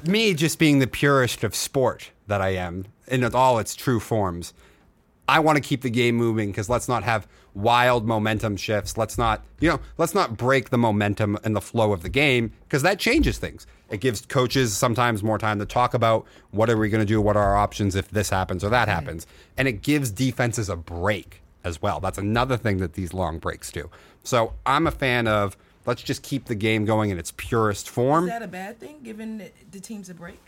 Me 0.04 0.34
just 0.34 0.58
being 0.58 0.80
the 0.80 0.88
purist 0.88 1.44
of 1.44 1.54
sport 1.54 2.10
that 2.26 2.40
I 2.40 2.50
am 2.50 2.86
in 3.06 3.24
all 3.34 3.58
its 3.58 3.74
true 3.74 4.00
forms, 4.00 4.54
I 5.28 5.40
want 5.40 5.56
to 5.56 5.62
keep 5.62 5.82
the 5.82 5.90
game 5.90 6.16
moving 6.16 6.50
because 6.50 6.68
let's 6.68 6.88
not 6.88 7.02
have 7.04 7.26
wild 7.54 8.06
momentum 8.06 8.56
shifts. 8.56 8.98
Let's 8.98 9.16
not, 9.16 9.42
you 9.60 9.70
know, 9.70 9.80
let's 9.96 10.14
not 10.14 10.36
break 10.36 10.70
the 10.70 10.78
momentum 10.78 11.38
and 11.44 11.56
the 11.56 11.60
flow 11.60 11.92
of 11.92 12.02
the 12.02 12.08
game 12.08 12.52
because 12.64 12.82
that 12.82 12.98
changes 12.98 13.38
things. 13.38 13.66
It 13.88 14.00
gives 14.00 14.22
coaches 14.22 14.76
sometimes 14.76 15.22
more 15.22 15.38
time 15.38 15.58
to 15.60 15.66
talk 15.66 15.94
about 15.94 16.26
what 16.50 16.68
are 16.68 16.76
we 16.76 16.88
going 16.88 17.00
to 17.00 17.06
do, 17.06 17.20
what 17.20 17.36
are 17.36 17.42
our 17.42 17.56
options 17.56 17.94
if 17.94 18.10
this 18.10 18.30
happens 18.30 18.64
or 18.64 18.70
that 18.70 18.88
happens, 18.88 19.26
and 19.56 19.68
it 19.68 19.82
gives 19.82 20.10
defenses 20.10 20.68
a 20.68 20.76
break 20.76 21.42
as 21.62 21.80
well. 21.80 22.00
That's 22.00 22.18
another 22.18 22.56
thing 22.56 22.78
that 22.78 22.94
these 22.94 23.14
long 23.14 23.38
breaks 23.38 23.70
do. 23.70 23.90
So 24.24 24.54
I'm 24.66 24.86
a 24.86 24.90
fan 24.90 25.26
of 25.26 25.56
let's 25.86 26.02
just 26.02 26.22
keep 26.22 26.46
the 26.46 26.54
game 26.54 26.84
going 26.84 27.10
in 27.10 27.18
its 27.18 27.32
purest 27.36 27.88
form. 27.88 28.24
Is 28.24 28.30
that 28.30 28.42
a 28.42 28.48
bad 28.48 28.78
thing, 28.78 28.96
giving 29.02 29.38
the, 29.38 29.50
the 29.70 29.80
teams 29.80 30.10
a 30.10 30.14
break? 30.14 30.40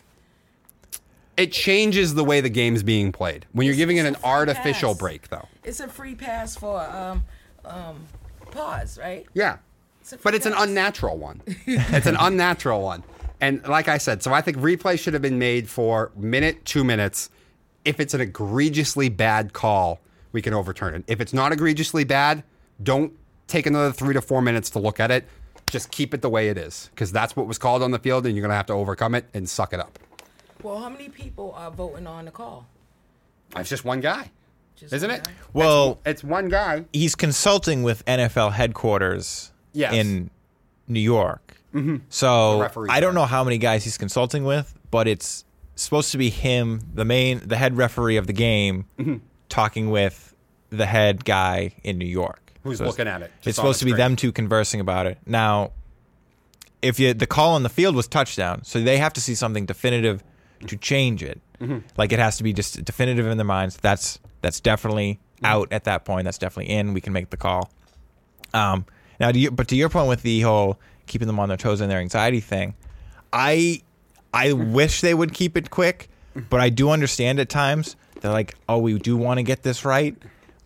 It 1.36 1.52
changes 1.52 2.14
the 2.14 2.24
way 2.24 2.40
the 2.40 2.48
game's 2.48 2.82
being 2.82 3.12
played 3.12 3.44
when 3.52 3.66
you're 3.66 3.72
It's- 3.74 3.78
giving 3.78 3.98
it 3.98 4.06
an 4.06 4.16
artificial 4.24 4.92
pass. 4.94 4.98
break, 4.98 5.28
though. 5.28 5.46
It's 5.64 5.80
a 5.80 5.88
free 5.88 6.14
pass 6.14 6.56
for 6.56 6.80
um, 6.80 7.24
um, 7.64 8.06
pause, 8.50 8.98
right? 8.98 9.26
Yeah, 9.34 9.58
It's 10.00 10.14
but 10.22 10.34
it's 10.34 10.46
an 10.46 10.54
unnatural 10.56 11.18
one. 11.18 11.42
it's 11.66 12.06
an 12.06 12.16
unnatural 12.18 12.80
one, 12.82 13.02
and 13.40 13.62
like 13.68 13.88
I 13.88 13.98
said, 13.98 14.22
so 14.22 14.32
I 14.32 14.40
think 14.40 14.56
replay 14.58 14.98
should 14.98 15.12
have 15.12 15.22
been 15.22 15.38
made 15.38 15.68
for 15.68 16.10
minute, 16.16 16.64
two 16.64 16.84
minutes, 16.84 17.28
if 17.84 18.00
it's 18.00 18.14
an 18.14 18.20
egregiously 18.22 19.08
bad 19.08 19.52
call, 19.52 20.00
we 20.32 20.40
can 20.42 20.54
overturn 20.54 20.94
it. 20.94 21.04
If 21.06 21.20
it's 21.20 21.32
not 21.34 21.52
egregiously 21.52 22.04
bad, 22.04 22.44
don't 22.82 23.12
take 23.46 23.66
another 23.66 23.92
three 23.92 24.14
to 24.14 24.20
four 24.22 24.40
minutes 24.42 24.70
to 24.70 24.78
look 24.78 25.00
at 25.00 25.10
it. 25.10 25.24
Just 25.70 25.90
keep 25.90 26.14
it 26.14 26.22
the 26.22 26.30
way 26.30 26.48
it 26.48 26.56
is 26.56 26.88
because 26.94 27.12
that's 27.12 27.34
what 27.36 27.46
was 27.46 27.58
called 27.58 27.82
on 27.82 27.90
the 27.90 27.98
field, 27.98 28.24
and 28.26 28.34
you're 28.36 28.42
gonna 28.42 28.54
have 28.56 28.66
to 28.66 28.72
overcome 28.72 29.14
it 29.14 29.26
and 29.34 29.48
suck 29.48 29.72
it 29.74 29.80
up. 29.80 29.98
Well, 30.62 30.78
how 30.80 30.88
many 30.88 31.08
people 31.08 31.52
are 31.56 31.70
voting 31.70 32.06
on 32.06 32.24
the 32.24 32.30
call? 32.30 32.66
It's 33.56 33.68
just 33.70 33.84
one 33.84 34.00
guy, 34.00 34.30
Just 34.76 34.92
isn't 34.92 35.08
one 35.08 35.18
it? 35.20 35.24
guy? 35.24 35.32
Well, 35.52 35.98
It's 36.04 36.24
one 36.24 36.48
guy. 36.48 36.84
he's 36.92 37.14
consulting 37.14 37.82
with 37.82 38.04
NFL 38.06 38.52
headquarters 38.52 39.52
Yes. 39.72 39.94
in 39.94 40.30
New 40.88 41.00
York. 41.00 41.56
Mm-hmm. 41.74 41.96
So 42.08 42.62
I 42.88 43.00
don't 43.00 43.14
guy. 43.14 43.20
know 43.20 43.26
how 43.26 43.44
many 43.44 43.58
guys 43.58 43.84
he's 43.84 43.98
consulting 43.98 44.44
with, 44.44 44.74
but 44.90 45.06
it's 45.06 45.44
supposed 45.74 46.10
to 46.12 46.18
be 46.18 46.30
him, 46.30 46.80
the 46.94 47.04
main, 47.04 47.40
the 47.46 47.56
head 47.56 47.76
referee 47.76 48.16
of 48.16 48.26
the 48.26 48.32
game, 48.32 48.86
Mm-hmm. 48.98 49.16
talking 49.48 49.90
with 49.90 50.34
the 50.70 50.86
head 50.86 51.24
guy 51.24 51.72
in 51.84 51.98
New 51.98 52.06
York. 52.06 52.52
Who's 52.64 52.78
So 52.78 52.84
it's- 52.84 52.98
looking 52.98 53.08
at 53.12 53.22
it, 53.22 53.30
just 53.36 53.46
It's 53.48 53.56
supposed 53.56 53.78
to 53.80 53.84
be 53.84 53.92
them 53.92 54.16
two 54.16 54.32
conversing 54.32 54.80
about 54.80 55.06
it. 55.06 55.18
Now, 55.26 55.70
if 56.82 56.98
you 56.98 57.14
the 57.14 57.26
call 57.26 57.54
on 57.54 57.62
the 57.62 57.68
field 57.68 57.94
was 57.94 58.08
touchdown, 58.08 58.64
so 58.64 58.80
they 58.82 58.98
have 58.98 59.12
to 59.12 59.20
see 59.20 59.34
something 59.36 59.66
definitive 59.66 60.24
to 60.66 60.76
change 60.76 61.22
it. 61.22 61.40
Mm-hmm. 61.60 61.78
Like 61.96 62.12
it 62.12 62.18
has 62.18 62.36
to 62.38 62.42
be 62.42 62.52
just 62.52 62.84
definitive 62.84 63.26
in 63.26 63.36
their 63.38 63.46
minds. 63.46 63.76
That's 63.76 64.18
that's 64.42 64.60
definitely 64.60 65.20
Mm-hmm. 65.36 65.44
out 65.44 65.68
at 65.70 65.84
that 65.84 66.06
point. 66.06 66.24
That's 66.24 66.38
definitely 66.38 66.72
in. 66.72 66.94
We 66.94 67.02
can 67.02 67.12
make 67.12 67.28
the 67.28 67.36
call. 67.36 67.70
Um, 68.54 68.86
now, 69.20 69.32
do 69.32 69.38
you, 69.38 69.50
but 69.50 69.68
to 69.68 69.76
your 69.76 69.90
point 69.90 70.08
with 70.08 70.22
the 70.22 70.40
whole 70.40 70.80
keeping 71.06 71.26
them 71.26 71.38
on 71.38 71.48
their 71.48 71.58
toes 71.58 71.82
and 71.82 71.90
their 71.90 71.98
anxiety 71.98 72.40
thing, 72.40 72.74
I 73.34 73.82
I 74.32 74.54
wish 74.54 75.02
they 75.02 75.12
would 75.12 75.34
keep 75.34 75.58
it 75.58 75.68
quick, 75.68 76.08
but 76.48 76.60
I 76.62 76.70
do 76.70 76.88
understand 76.88 77.38
at 77.38 77.50
times 77.50 77.96
they're 78.22 78.32
like, 78.32 78.54
oh, 78.66 78.78
we 78.78 78.98
do 78.98 79.14
want 79.14 79.36
to 79.36 79.42
get 79.42 79.62
this 79.62 79.84
right, 79.84 80.16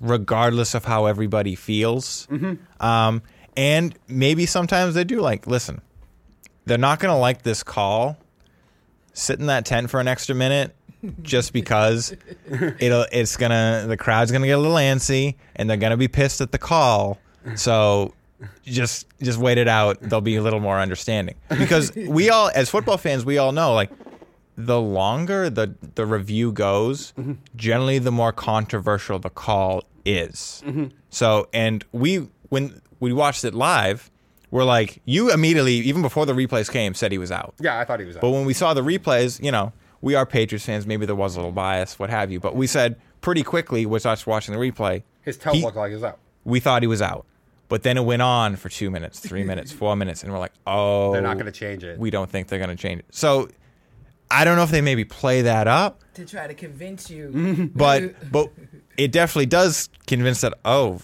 regardless 0.00 0.74
of 0.74 0.84
how 0.84 1.06
everybody 1.06 1.56
feels. 1.56 2.28
Um, 2.78 3.22
and 3.56 3.98
maybe 4.06 4.46
sometimes 4.46 4.94
they 4.94 5.02
do 5.02 5.20
like, 5.20 5.48
listen, 5.48 5.80
they're 6.64 6.78
not 6.78 7.00
going 7.00 7.12
to 7.12 7.18
like 7.18 7.42
this 7.42 7.64
call. 7.64 8.16
Sit 9.20 9.38
in 9.38 9.46
that 9.46 9.64
tent 9.66 9.90
for 9.90 10.00
an 10.00 10.08
extra 10.08 10.34
minute 10.34 10.74
just 11.22 11.52
because 11.52 12.14
it'll 12.78 13.06
it's 13.12 13.36
gonna 13.36 13.84
the 13.86 13.96
crowd's 13.96 14.32
gonna 14.32 14.46
get 14.46 14.58
a 14.58 14.60
little 14.60 14.76
antsy 14.76 15.36
and 15.56 15.68
they're 15.68 15.76
gonna 15.76 15.96
be 15.96 16.08
pissed 16.08 16.40
at 16.40 16.52
the 16.52 16.58
call. 16.58 17.18
So 17.54 18.14
just 18.64 19.06
just 19.22 19.38
wait 19.38 19.58
it 19.58 19.68
out. 19.68 20.00
They'll 20.00 20.20
be 20.20 20.36
a 20.36 20.42
little 20.42 20.60
more 20.60 20.78
understanding 20.78 21.36
because 21.58 21.94
we 21.94 22.30
all 22.30 22.50
as 22.54 22.70
football 22.70 22.96
fans 22.98 23.24
we 23.24 23.38
all 23.38 23.52
know 23.52 23.74
like 23.74 23.90
the 24.56 24.80
longer 24.80 25.50
the 25.50 25.74
the 25.94 26.06
review 26.06 26.52
goes, 26.52 27.12
mm-hmm. 27.18 27.34
generally 27.56 27.98
the 27.98 28.12
more 28.12 28.32
controversial 28.32 29.18
the 29.18 29.30
call 29.30 29.84
is. 30.04 30.62
Mm-hmm. 30.66 30.86
So 31.10 31.48
and 31.52 31.84
we 31.92 32.28
when 32.48 32.80
we 33.00 33.12
watched 33.12 33.44
it 33.44 33.54
live, 33.54 34.10
we're 34.50 34.64
like 34.64 35.00
you 35.04 35.30
immediately 35.32 35.74
even 35.74 36.02
before 36.02 36.26
the 36.26 36.32
replays 36.32 36.70
came 36.70 36.94
said 36.94 37.12
he 37.12 37.18
was 37.18 37.30
out. 37.32 37.54
Yeah, 37.60 37.78
I 37.78 37.84
thought 37.84 38.00
he 38.00 38.06
was 38.06 38.16
out. 38.16 38.20
But 38.22 38.30
when 38.30 38.44
we 38.44 38.52
saw 38.54 38.74
the 38.74 38.82
replays, 38.82 39.42
you 39.42 39.50
know, 39.52 39.72
we 40.00 40.14
are 40.14 40.24
Patriots 40.26 40.64
fans. 40.64 40.86
Maybe 40.86 41.06
there 41.06 41.14
was 41.14 41.36
a 41.36 41.38
little 41.38 41.52
bias, 41.52 41.98
what 41.98 42.10
have 42.10 42.30
you. 42.32 42.40
But 42.40 42.56
we 42.56 42.66
said 42.66 42.96
pretty 43.20 43.42
quickly, 43.42 43.86
with 43.86 44.06
us 44.06 44.26
watching 44.26 44.54
the 44.54 44.60
replay, 44.60 45.02
His 45.22 45.36
toe 45.36 45.52
he- 45.52 45.62
looked 45.62 45.76
like 45.76 45.90
he 45.90 45.94
was 45.94 46.04
out. 46.04 46.18
we 46.44 46.58
thought 46.60 46.82
he 46.82 46.88
was 46.88 47.02
out. 47.02 47.26
But 47.68 47.84
then 47.84 47.96
it 47.96 48.04
went 48.04 48.20
on 48.22 48.56
for 48.56 48.68
two 48.68 48.90
minutes, 48.90 49.20
three 49.20 49.44
minutes, 49.44 49.70
four 49.70 49.94
minutes, 49.94 50.24
and 50.24 50.32
we're 50.32 50.40
like, 50.40 50.52
oh, 50.66 51.12
They're 51.12 51.22
not 51.22 51.34
going 51.34 51.46
to 51.46 51.52
change 51.52 51.84
it. 51.84 51.98
We 52.00 52.10
don't 52.10 52.28
think 52.28 52.48
they're 52.48 52.58
going 52.58 52.76
to 52.76 52.82
change 52.82 52.98
it. 53.00 53.04
So 53.10 53.48
I 54.28 54.44
don't 54.44 54.56
know 54.56 54.64
if 54.64 54.70
they 54.72 54.80
maybe 54.80 55.04
play 55.04 55.42
that 55.42 55.68
up, 55.68 56.02
To 56.14 56.24
try 56.24 56.48
to 56.48 56.54
convince 56.54 57.08
you. 57.10 57.70
But 57.74 58.32
but 58.32 58.50
it 58.96 59.12
definitely 59.12 59.46
does 59.46 59.88
convince 60.06 60.40
that 60.40 60.54
oh 60.64 61.00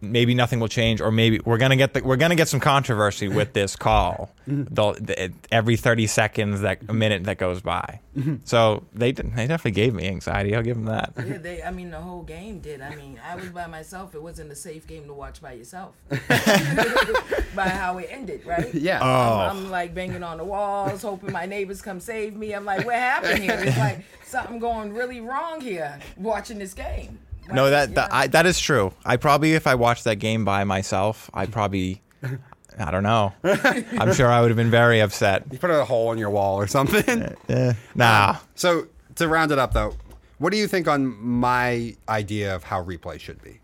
maybe 0.00 0.34
nothing 0.34 0.60
will 0.60 0.68
change 0.68 1.00
or 1.00 1.10
maybe 1.10 1.40
we're 1.44 1.58
gonna 1.58 1.76
get 1.76 1.94
the, 1.94 2.02
we're 2.02 2.16
gonna 2.16 2.36
get 2.36 2.48
some 2.48 2.60
controversy 2.60 3.28
with 3.38 3.52
this 3.52 3.76
call 3.76 4.30
mm-hmm. 4.48 4.72
the, 4.72 4.92
the, 5.00 5.32
every 5.50 5.76
30 5.76 6.06
seconds 6.06 6.60
that 6.60 6.78
a 6.88 6.92
minute 6.92 7.24
that 7.24 7.38
goes 7.38 7.60
by 7.60 8.00
mm-hmm. 8.16 8.36
so 8.44 8.84
they 8.92 9.12
didn't, 9.12 9.34
they 9.34 9.46
definitely 9.46 9.72
gave 9.72 9.94
me 9.94 10.06
anxiety 10.06 10.54
I'll 10.54 10.62
give 10.62 10.76
them 10.76 10.86
that 10.86 11.12
Yeah, 11.16 11.38
they. 11.38 11.62
I 11.62 11.70
mean, 11.70 11.90
the 11.90 12.00
whole 12.00 12.22
game 12.22 12.60
did. 12.60 12.80
I 12.80 12.94
mean, 12.94 13.20
I 13.26 13.36
was 13.36 13.48
by 13.50 13.66
myself. 13.66 14.14
It 14.14 14.22
wasn't 14.22 14.50
a 14.52 14.54
safe 14.54 14.86
game 14.86 15.06
to 15.06 15.12
watch 15.12 15.40
by 15.40 15.52
yourself. 15.52 15.94
by 16.08 17.68
how 17.68 17.98
it 17.98 18.08
ended, 18.10 18.44
right? 18.46 18.74
Yeah. 18.74 19.00
Oh. 19.02 19.48
I'm, 19.50 19.56
I'm 19.56 19.70
like 19.70 19.94
banging 19.94 20.22
on 20.22 20.38
the 20.38 20.44
walls, 20.44 21.02
hoping 21.02 21.32
my 21.32 21.46
neighbors 21.46 21.82
come 21.82 22.00
save 22.00 22.36
me. 22.36 22.52
I'm 22.52 22.64
like, 22.64 22.84
what 22.84 22.94
happened 22.94 23.42
here? 23.42 23.58
It's 23.58 23.78
like 23.78 24.04
something 24.24 24.58
going 24.58 24.92
really 24.92 25.20
wrong 25.20 25.60
here. 25.60 25.98
Watching 26.16 26.58
this 26.58 26.74
game. 26.74 27.18
No 27.52 27.70
that 27.70 27.94
that, 27.94 28.12
I, 28.12 28.26
that 28.28 28.46
is 28.46 28.58
true 28.58 28.92
I 29.04 29.16
probably 29.16 29.54
if 29.54 29.66
I 29.66 29.74
watched 29.74 30.04
that 30.04 30.16
game 30.16 30.44
by 30.44 30.64
myself 30.64 31.30
I 31.34 31.46
probably 31.46 32.02
I 32.78 32.90
don't 32.90 33.02
know 33.02 33.32
I'm 33.44 34.14
sure 34.14 34.28
I 34.28 34.40
would 34.40 34.50
have 34.50 34.56
been 34.56 34.70
very 34.70 35.00
upset 35.00 35.44
You 35.50 35.58
put 35.58 35.70
a 35.70 35.84
hole 35.84 36.12
in 36.12 36.18
your 36.18 36.30
wall 36.30 36.56
or 36.56 36.66
something. 36.66 37.34
Eh, 37.48 37.72
nah 37.94 38.36
so 38.54 38.88
to 39.18 39.28
round 39.28 39.52
it 39.52 39.58
up, 39.58 39.72
though, 39.74 39.96
what 40.38 40.50
do 40.50 40.58
you 40.58 40.66
think 40.66 40.88
on 40.88 41.06
my 41.20 41.96
idea 42.08 42.54
of 42.54 42.64
how 42.64 42.82
replay 42.82 43.20
should 43.20 43.42
be? 43.42 43.60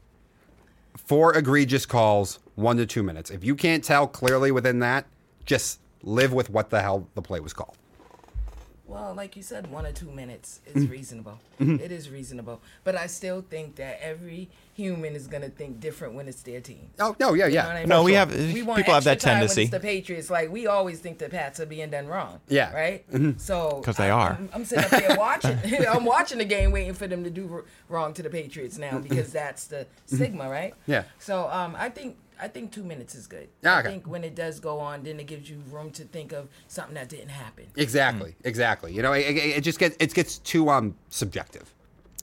Four 0.97 1.37
egregious 1.37 1.87
calls, 1.87 2.41
one 2.57 2.77
to 2.77 2.87
two 2.87 3.03
minutes. 3.03 3.31
If 3.31 3.45
you 3.45 3.55
can't 3.55 3.83
tell 3.83 4.07
clearly 4.07 4.51
within 4.51 4.81
that, 4.81 5.07
just 5.45 5.81
live 6.03 6.33
with 6.33 6.51
what 6.51 6.71
the 6.71 6.83
hell 6.83 7.09
the 7.15 7.23
play 7.23 7.41
was 7.41 7.53
called. 7.53 7.77
Well, 8.87 9.15
like 9.15 9.35
you 9.35 9.43
said, 9.43 9.71
one 9.71 9.87
or 9.87 9.93
two 9.93 10.11
minutes 10.11 10.61
Mm-hmm. 10.69 10.79
is 10.79 10.89
reasonable. 10.91 11.39
It 11.61 11.93
is 11.93 12.11
reasonable. 12.11 12.61
But 12.83 12.97
I 12.97 13.07
still 13.07 13.41
think 13.49 13.77
that 13.77 13.99
every 14.03 14.51
human 14.75 15.15
is 15.15 15.27
going 15.29 15.43
to 15.43 15.49
think 15.49 15.79
different 15.81 16.15
when 16.15 16.27
it's 16.27 16.43
their 16.43 16.61
team. 16.61 16.91
Oh 16.99 17.15
no, 17.21 17.33
yeah, 17.35 17.47
You 17.47 17.55
know 17.55 17.63
yeah. 17.63 17.69
I 17.69 17.79
mean? 17.81 17.89
No, 17.89 18.03
we 18.03 18.13
So 18.13 18.19
have- 18.19 18.35
we 18.35 18.63
want 18.63 18.79
people 18.79 18.93
have 18.95 19.05
that 19.05 19.13
extra 19.13 19.31
when 19.31 19.37
tendency. 19.39 19.63
It's 19.63 19.71
the 19.71 19.81
Patriots, 19.81 20.31
like 20.31 20.51
we 20.51 20.67
always 20.67 20.99
think 21.01 21.19
the 21.19 21.29
Pats 21.29 21.61
are 21.61 21.67
being 21.67 21.91
done 21.91 22.09
wrong. 22.09 22.41
Yeah. 22.49 22.67
Mm-hmm. 23.13 23.27
Right. 23.31 23.41
So 23.41 23.81
'Cause 23.85 23.97
they 23.97 24.11
are. 24.11 24.33
I'm, 24.33 24.49
I'm 24.53 24.65
sitting 24.65 24.85
up 24.85 24.91
there 24.91 25.17
watching. 25.17 25.59
I'm 25.89 26.05
watching 26.05 26.39
the 26.39 26.45
game, 26.45 26.73
waiting 26.73 26.95
for 26.95 27.07
them 27.07 27.23
to 27.25 27.31
do 27.31 27.49
r- 27.53 27.65
wrong 27.89 28.13
to 28.15 28.23
the 28.23 28.31
Patriots 28.31 28.77
now 28.77 28.99
because 28.99 29.33
that's 29.33 29.67
the 29.69 29.87
stigma, 30.07 30.49
right? 30.51 30.73
Mm-hmm. 30.73 30.91
Yeah. 30.91 31.05
So 31.21 31.49
um, 31.51 31.75
I 31.79 31.89
think. 31.89 32.17
I 32.41 32.49
think 32.49 32.73
two 32.73 32.83
minutes 32.85 33.15
is 33.15 33.27
good. 33.27 33.49
Yeah, 33.63 33.77
I 33.77 33.83
think 33.83 34.07
when 34.07 34.25
it 34.25 34.35
does 34.35 34.61
go 34.61 34.79
on, 34.81 35.03
then 35.03 35.21
it 35.21 35.27
gives 35.27 35.49
you 35.49 35.63
room 35.71 35.91
to 35.93 36.05
think 36.05 36.33
of 36.33 36.49
something 36.69 36.95
that 36.95 37.09
didn't 37.09 37.29
happen. 37.31 37.67
Exactly, 37.77 38.35
exactly. 38.45 38.93
You 38.93 39.03
know, 39.03 39.13
it, 39.13 39.21
it, 39.37 39.37
it 39.59 39.61
just 39.63 39.79
gets 39.79 39.97
it 40.01 40.13
gets 40.15 40.39
too 40.39 40.69
um 40.69 40.95
subjective, 41.09 41.73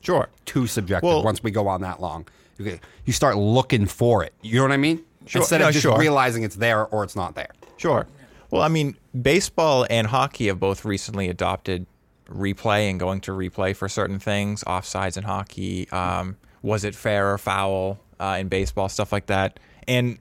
sure 0.01 0.29
too 0.45 0.67
subjective. 0.67 1.07
Well- 1.07 1.23
once 1.23 1.41
we 1.43 1.51
go 1.51 1.67
on 1.67 1.81
that 1.81 2.01
long, 2.01 2.27
you, 2.57 2.79
you 3.05 3.13
start 3.13 3.37
looking 3.37 3.85
for 3.85 4.23
it. 4.23 4.33
You 4.41 4.57
know 4.57 4.63
what 4.63 4.71
I 4.71 4.77
mean? 4.77 5.03
Sure. 5.25 5.41
Instead 5.41 5.61
No, 5.61 5.67
of 5.67 5.73
just 5.73 5.83
sure. 5.83 5.97
realizing 5.97 6.43
it's 6.43 6.55
there 6.55 6.85
or 6.87 7.03
it's 7.03 7.15
not 7.15 7.35
there. 7.35 7.51
Sure. 7.77 8.07
Well, 8.49 8.61
I 8.63 8.67
mean, 8.67 8.97
baseball 9.19 9.85
and 9.89 10.07
hockey 10.07 10.47
have 10.47 10.59
both 10.59 10.83
recently 10.83 11.29
adopted 11.29 11.85
replay 12.29 12.89
and 12.89 12.99
going 12.99 13.21
to 13.21 13.31
replay 13.31 13.75
for 13.75 13.87
certain 13.87 14.19
things, 14.19 14.63
offsides 14.65 15.17
in 15.17 15.23
hockey. 15.23 15.89
Um, 15.91 16.37
was 16.61 16.83
it 16.83 16.95
fair 16.95 17.33
or 17.33 17.37
foul 17.37 17.99
uh, 18.19 18.37
in 18.39 18.47
baseball, 18.47 18.87
stuff 18.89 19.11
like 19.11 19.25
that. 19.27 19.59
And 19.87 20.19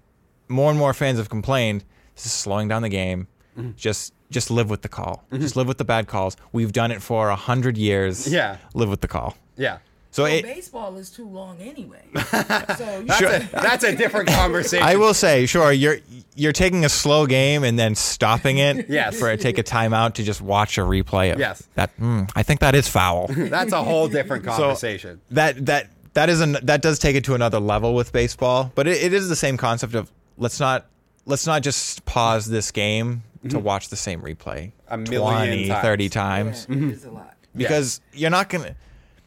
more 0.48 0.70
and 0.70 0.78
more 0.78 0.92
fans 0.94 1.18
have 1.18 1.28
complained 1.30 1.84
this 2.14 2.26
is 2.26 2.32
slowing 2.32 2.68
down 2.68 2.82
the 2.82 2.88
game. 2.88 3.28
Mm-hmm. 3.58 3.70
Just 3.76 4.12
just 4.30 4.50
live 4.50 4.70
with 4.70 4.82
the 4.82 4.88
call. 4.88 5.24
Just 5.32 5.56
live 5.56 5.66
with 5.66 5.78
the 5.78 5.84
bad 5.84 6.06
calls. 6.06 6.36
We've 6.52 6.70
done 6.72 6.92
it 6.92 7.02
for 7.02 7.30
a 7.30 7.36
hundred 7.36 7.76
years. 7.76 8.32
Yeah. 8.32 8.58
Live 8.74 8.88
with 8.88 9.00
the 9.00 9.08
call. 9.08 9.36
Yeah. 9.56 9.78
So 10.12 10.24
Well, 10.24 10.32
it, 10.32 10.42
baseball 10.44 10.96
is 10.96 11.10
too 11.10 11.26
long 11.28 11.60
anyway. 11.60 12.02
so 12.14 12.22
That's, 12.24 13.20
a, 13.20 13.48
that's 13.52 13.84
a 13.84 13.94
different 13.94 14.28
conversation. 14.40 14.84
I 14.84 14.96
will 14.96 15.14
say, 15.14 15.46
sure, 15.46 15.72
you're 15.72 15.98
you're 16.34 16.52
taking 16.52 16.84
a 16.84 16.88
slow 16.88 17.26
game 17.26 17.62
and 17.64 17.78
then 17.78 17.94
stopping 17.94 18.58
it 18.58 18.86
Yes. 18.88 19.18
for 19.18 19.36
take 19.36 19.58
a 19.58 19.62
timeout 19.62 20.14
to 20.14 20.22
just 20.24 20.40
watch 20.40 20.78
a 20.78 20.82
replay 20.82 21.32
of 21.32 21.38
Yes. 21.38 21.62
that. 21.74 21.96
Mm, 21.98 22.30
I 22.34 22.42
think 22.42 22.60
that 22.60 22.74
is 22.74 22.88
foul. 22.88 23.28
That's 23.28 23.72
a 23.72 23.82
whole 23.82 24.08
different 24.08 24.44
conversation. 24.44 25.20
that 25.30 25.66
that 25.66 25.90
that 26.14 26.28
is 26.28 26.40
an 26.40 26.56
that 26.62 26.82
does 26.82 26.98
take 26.98 27.16
it 27.16 27.24
to 27.24 27.34
another 27.34 27.60
level 27.60 27.94
with 27.94 28.12
baseball, 28.12 28.72
but 28.74 28.86
it, 28.86 29.02
it 29.02 29.12
is 29.12 29.28
the 29.28 29.36
same 29.36 29.56
concept 29.56 29.94
of 29.94 30.10
let's 30.38 30.60
not 30.60 30.86
let's 31.26 31.46
not 31.46 31.62
just 31.62 32.04
pause 32.04 32.46
this 32.46 32.70
game 32.70 33.22
to 33.42 33.48
mm-hmm. 33.48 33.62
watch 33.62 33.88
the 33.88 33.96
same 33.96 34.20
replay 34.20 34.72
A 34.88 34.98
million 34.98 35.20
20, 35.22 35.68
times. 35.68 35.82
30 35.82 36.04
yeah, 36.04 36.10
times 36.10 36.66
it 36.68 36.76
is 36.76 37.04
a 37.04 37.10
lot. 37.10 37.34
because 37.56 38.00
you're 38.12 38.30
not 38.30 38.48
gonna 38.48 38.74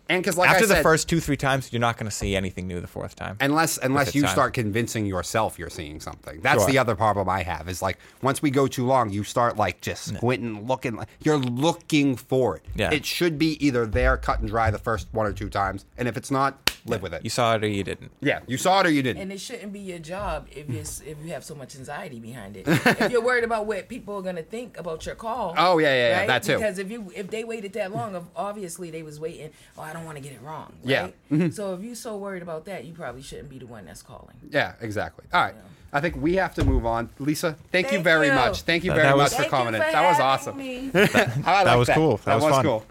and 0.09 0.21
because 0.21 0.37
like 0.37 0.49
after 0.49 0.65
I 0.65 0.67
said, 0.67 0.77
the 0.79 0.83
first 0.83 1.07
two 1.09 1.19
three 1.19 1.37
times 1.37 1.71
you're 1.71 1.79
not 1.79 1.97
gonna 1.97 2.11
see 2.11 2.35
anything 2.35 2.67
new 2.67 2.79
the 2.81 2.87
fourth 2.87 3.15
time. 3.15 3.37
unless 3.39 3.77
unless 3.77 4.13
you 4.13 4.23
time. 4.23 4.31
start 4.31 4.53
convincing 4.53 5.05
yourself 5.05 5.57
you're 5.57 5.69
seeing 5.69 5.99
something. 5.99 6.41
That's 6.41 6.61
Sure. 6.63 6.69
the 6.71 6.77
other 6.77 6.95
problem 6.95 7.29
I 7.29 7.43
have 7.43 7.69
is 7.69 7.81
like 7.81 7.97
once 8.21 8.41
we 8.41 8.51
go 8.51 8.67
too 8.67 8.85
long, 8.85 9.09
you 9.11 9.23
start 9.23 9.57
like 9.57 9.81
just 9.81 10.15
squinting, 10.15 10.67
looking. 10.67 10.95
like 10.95 11.07
You're 11.23 11.37
looking 11.37 12.15
for 12.15 12.57
it. 12.57 12.63
Yeah. 12.75 12.91
It 12.91 13.05
should 13.05 13.37
be 13.39 13.63
either 13.65 13.85
there, 13.85 14.17
cut 14.17 14.39
and 14.39 14.49
dry, 14.49 14.71
the 14.71 14.77
first 14.79 15.07
one 15.11 15.25
or 15.25 15.33
two 15.33 15.49
times, 15.49 15.85
and 15.97 16.07
if 16.07 16.17
it's 16.17 16.29
not, 16.31 16.69
live 16.85 17.01
with 17.01 17.13
it. 17.13 17.23
you 17.23 17.29
saw 17.29 17.55
it 17.55 17.63
or 17.63 17.67
you 17.67 17.81
didn't. 17.83 18.11
yeah, 18.19 18.39
you 18.45 18.57
saw 18.57 18.81
it 18.81 18.85
or 18.87 18.91
you 18.91 19.01
didn't. 19.01 19.21
And 19.21 19.31
it 19.31 19.39
shouldn't 19.39 19.71
be 19.71 19.79
your 19.79 19.99
job 19.99 20.47
if 20.51 20.69
you 20.69 20.79
if 20.81 21.15
you 21.23 21.31
have 21.31 21.43
so 21.45 21.55
much 21.55 21.75
anxiety 21.77 22.19
behind 22.19 22.57
it. 22.57 22.67
if 22.67 23.09
you're 23.11 23.21
worried 23.23 23.45
about 23.45 23.65
what 23.65 23.87
people 23.87 24.15
are 24.17 24.21
gonna 24.21 24.43
think 24.43 24.77
about 24.77 25.05
your 25.05 25.15
call. 25.15 25.53
Oh, 25.57 25.77
yeah, 25.77 25.87
yeah, 25.87 26.19
yeah, 26.21 26.27
that 26.27 26.43
too. 26.43 26.55
Because 26.57 26.77
if 26.79 26.91
you 26.91 27.09
if 27.15 27.29
they 27.29 27.45
waited 27.45 27.71
that 27.73 27.93
long, 27.93 28.27
obviously 28.35 28.91
they 28.91 29.01
was 29.03 29.17
waiting. 29.19 29.51
Oh, 29.77 29.81
I 29.93 29.95
I 29.95 29.97
don't 29.97 30.05
want 30.05 30.17
to 30.17 30.23
get 30.23 30.33
it 30.33 30.41
wrong. 30.41 30.73
Yeah. 30.83 31.09
Mm-hmm. 31.31 31.49
So 31.51 31.75
if 31.75 31.83
you're 31.83 31.93
so 31.93 32.17
worried 32.17 32.41
about 32.41 32.65
that, 32.65 32.83
you 32.85 32.93
probably 32.93 33.21
shouldn't 33.21 33.49
be 33.49 33.59
the 33.59 33.67
one 33.67 33.85
that's 33.85 34.01
calling. 34.01 34.35
Yeah, 34.49 34.73
exactly. 34.81 35.25
All 35.31 35.43
right. 35.43 35.53
I 35.91 36.01
think 36.01 36.15
we 36.15 36.33
have 36.37 36.55
to 36.55 36.65
move 36.65 36.87
on. 36.87 37.09
Lisa, 37.19 37.55
thank, 37.71 37.91
you 37.91 37.99
very 37.99 38.27
you. 38.27 38.33
much. 38.33 38.63
Thank 38.63 38.83
you 38.83 38.89
That- 38.89 38.95
very 38.95 39.07
that 39.09 39.17
much 39.17 39.29
for 39.29 39.35
Thank 39.35 39.51
you 39.51 39.57
commenting. 39.57 39.81
that 39.81 40.09
was 40.09 40.19
awesome. 40.19 40.57
me. 40.57 40.89
I 41.45 41.63
like 41.63 41.77
was 41.77 41.89
cool. 41.89 42.17
That 42.25 42.41
was 42.41 42.51
fun. 42.51 42.65
cool. 42.65 42.85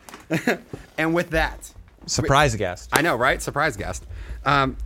and 0.98 1.12
with 1.12 1.30
that, 1.30 1.72
Surprise 2.06 2.54
guest. 2.54 2.90
I 2.92 3.02
know, 3.02 3.16
right? 3.16 3.42
Surprise 3.42 3.76
guest. 3.76 4.06
Um, 4.44 4.76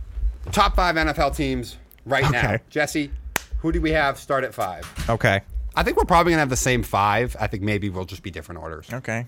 top 0.51 0.75
five 0.75 0.95
NFL 0.95 1.35
teams 1.35 1.77
right 2.05 2.29
now. 2.31 2.57
Jesse, 2.71 3.11
who 3.59 3.71
do 3.71 3.79
we 3.79 3.91
have 3.91 4.17
start 4.17 4.43
at 4.43 4.55
five? 4.55 4.91
Okay. 5.07 5.41
I 5.75 5.83
think 5.83 5.97
we're 5.97 6.05
probably 6.05 6.31
gonna 6.31 6.39
have 6.39 6.49
the 6.49 6.55
same 6.55 6.81
five. 6.81 7.35
I 7.39 7.45
think 7.45 7.61
maybe 7.61 7.89
we'll 7.89 8.05
just 8.05 8.23
be 8.23 8.31
different 8.31 8.61
orders. 8.61 8.91
Okay. 8.91 9.27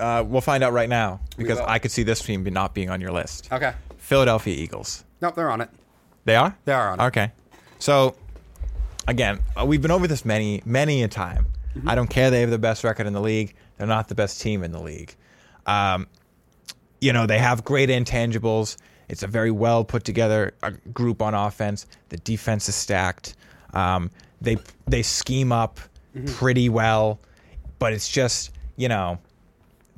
Uh, 0.00 0.22
we'll 0.26 0.40
find 0.40 0.64
out 0.64 0.72
right 0.72 0.88
now 0.88 1.20
because 1.36 1.58
will. 1.58 1.66
I 1.68 1.78
could 1.78 1.90
see 1.90 2.02
this 2.02 2.20
team 2.20 2.42
not 2.44 2.74
being 2.74 2.90
on 2.90 3.00
your 3.00 3.12
list. 3.12 3.48
Okay. 3.52 3.72
Philadelphia 3.98 4.56
Eagles. 4.56 5.04
Nope, 5.20 5.34
they're 5.36 5.50
on 5.50 5.60
it. 5.60 5.68
They 6.24 6.36
are? 6.36 6.56
They 6.64 6.72
are 6.72 6.90
on 6.90 7.00
it. 7.00 7.02
Okay. 7.04 7.32
So, 7.78 8.16
again, 9.06 9.40
uh, 9.58 9.64
we've 9.66 9.82
been 9.82 9.90
over 9.90 10.06
this 10.06 10.24
many, 10.24 10.62
many 10.64 11.02
a 11.02 11.08
time. 11.08 11.46
Mm-hmm. 11.76 11.88
I 11.88 11.94
don't 11.94 12.08
care 12.10 12.30
they 12.30 12.40
have 12.40 12.50
the 12.50 12.58
best 12.58 12.82
record 12.84 13.06
in 13.06 13.12
the 13.12 13.20
league. 13.20 13.54
They're 13.76 13.86
not 13.86 14.08
the 14.08 14.14
best 14.14 14.40
team 14.40 14.62
in 14.64 14.72
the 14.72 14.80
league. 14.80 15.14
Um, 15.66 16.06
you 17.00 17.12
know, 17.12 17.26
they 17.26 17.38
have 17.38 17.64
great 17.64 17.88
intangibles. 17.88 18.76
It's 19.08 19.22
a 19.22 19.26
very 19.26 19.50
well 19.50 19.84
put 19.84 20.04
together 20.04 20.54
uh, 20.62 20.72
group 20.92 21.22
on 21.22 21.34
offense. 21.34 21.86
The 22.10 22.16
defense 22.18 22.68
is 22.68 22.74
stacked. 22.74 23.34
Um, 23.74 24.10
they 24.40 24.56
they 24.86 25.02
scheme 25.02 25.52
up 25.52 25.78
Mm-hmm. 26.16 26.26
pretty 26.34 26.68
well, 26.68 27.20
but 27.78 27.92
it's 27.92 28.08
just 28.08 28.50
you 28.76 28.88
know 28.88 29.20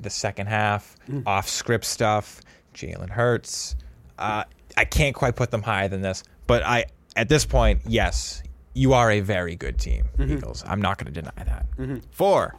the 0.03 0.09
second 0.09 0.47
half 0.47 0.95
Mm. 1.09 1.23
off 1.25 1.47
script 1.49 1.85
stuff. 1.85 2.41
Jalen 2.75 3.09
Hurts. 3.09 3.75
Uh, 4.17 4.43
I 4.77 4.85
can't 4.85 5.15
quite 5.15 5.35
put 5.35 5.51
them 5.51 5.61
higher 5.61 5.87
than 5.87 6.01
this, 6.01 6.23
but 6.47 6.63
I 6.63 6.85
at 7.15 7.29
this 7.29 7.45
point, 7.45 7.81
yes, 7.85 8.41
you 8.73 8.93
are 8.93 9.11
a 9.11 9.19
very 9.19 9.55
good 9.55 9.77
team, 9.77 10.05
Mm-hmm. 10.17 10.33
Eagles. 10.33 10.63
I'm 10.67 10.81
not 10.81 10.97
going 10.97 11.13
to 11.13 11.21
deny 11.21 11.43
that. 11.43 12.01
Four. 12.11 12.55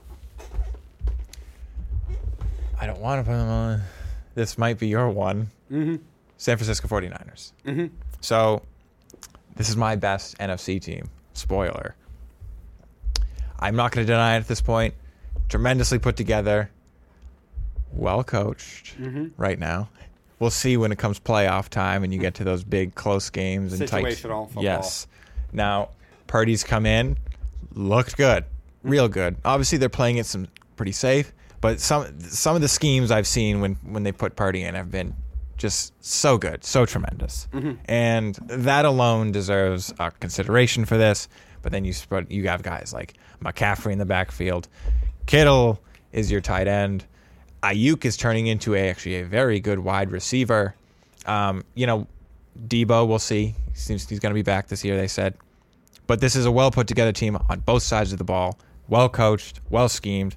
I 2.80 2.86
don't 2.86 3.00
want 3.00 3.24
to 3.24 3.30
put 3.30 3.36
them 3.36 3.48
on. 3.48 3.82
This 4.34 4.58
might 4.58 4.78
be 4.78 4.88
your 4.88 5.08
one. 5.10 5.50
Mm-hmm. 5.70 5.96
San 6.36 6.56
Francisco 6.56 6.88
49ers. 6.88 7.52
So, 8.20 8.62
this 9.56 9.68
is 9.68 9.76
my 9.76 9.96
best 9.96 10.36
NFC 10.38 10.80
team. 10.80 11.08
Spoiler. 11.34 11.94
I'm 13.58 13.76
not 13.76 13.92
going 13.92 14.06
to 14.06 14.12
deny 14.12 14.34
it 14.34 14.38
at 14.40 14.48
this 14.48 14.60
point. 14.60 14.94
Tremendously 15.48 15.98
put 15.98 16.16
together. 16.16 16.70
Well 17.94 18.24
coached 18.24 18.98
Mm-hmm. 19.00 19.28
right 19.36 19.58
now. 19.58 19.88
We'll 20.40 20.50
see 20.50 20.76
when 20.76 20.92
it 20.92 20.98
comes 20.98 21.18
playoff 21.20 21.68
time 21.68 22.02
and 22.04 22.12
you 22.12 22.18
get 22.18 22.34
to 22.34 22.44
those 22.44 22.64
big 22.64 22.94
close 22.94 23.30
games 23.30 23.72
and 23.78 23.88
tight. 23.88 24.04
Situational 24.04 24.46
football. 24.46 24.62
Yes. 24.64 25.06
Now, 25.52 25.90
Purdy's 26.26 26.64
come 26.64 26.86
in, 26.86 27.16
looked 27.72 28.16
good, 28.16 28.44
real 28.82 29.08
good. 29.08 29.36
Obviously, 29.44 29.78
they're 29.78 29.88
playing 29.88 30.16
it 30.18 30.26
some 30.26 30.48
pretty 30.76 30.92
safe, 30.92 31.32
but 31.60 31.80
some 31.80 32.18
some 32.20 32.56
of 32.56 32.62
the 32.62 32.68
schemes 32.68 33.10
I've 33.12 33.26
seen 33.28 33.60
when 33.60 33.74
when 33.84 34.02
they 34.02 34.12
put 34.12 34.34
Purdy 34.36 34.62
in 34.62 34.74
have 34.74 34.90
been 34.90 35.14
just 35.56 35.94
so 36.04 36.36
good, 36.36 36.64
so 36.64 36.84
tremendous, 36.84 37.46
and 37.86 38.34
that 38.48 38.84
alone 38.84 39.30
deserves 39.30 39.94
uh, 40.00 40.10
consideration 40.18 40.84
for 40.84 40.98
this. 40.98 41.28
But 41.62 41.70
then 41.70 41.84
you 41.84 41.92
spread, 41.92 42.26
you 42.30 42.48
have 42.48 42.62
guys 42.62 42.92
like 42.92 43.14
McCaffrey 43.40 43.92
in 43.92 43.98
the 43.98 44.04
backfield, 44.04 44.66
Kittle 45.26 45.80
is 46.12 46.30
your 46.30 46.40
tight 46.40 46.66
end. 46.68 47.06
Aiyuk 47.64 48.04
is 48.04 48.16
turning 48.18 48.46
into 48.46 48.74
a 48.74 48.90
actually 48.90 49.16
a 49.20 49.24
very 49.24 49.58
good 49.58 49.78
wide 49.78 50.10
receiver. 50.10 50.74
Um, 51.24 51.64
you 51.74 51.86
know, 51.86 52.06
Deebo, 52.68 53.08
we'll 53.08 53.18
see. 53.18 53.54
Seems 53.72 54.06
he's 54.06 54.20
going 54.20 54.30
to 54.30 54.34
be 54.34 54.42
back 54.42 54.68
this 54.68 54.84
year. 54.84 54.96
They 54.98 55.08
said, 55.08 55.34
but 56.06 56.20
this 56.20 56.36
is 56.36 56.44
a 56.44 56.52
well 56.52 56.70
put 56.70 56.86
together 56.86 57.10
team 57.12 57.38
on 57.48 57.60
both 57.60 57.82
sides 57.82 58.12
of 58.12 58.18
the 58.18 58.24
ball, 58.24 58.58
well 58.88 59.08
coached, 59.08 59.60
well 59.70 59.88
schemed. 59.88 60.36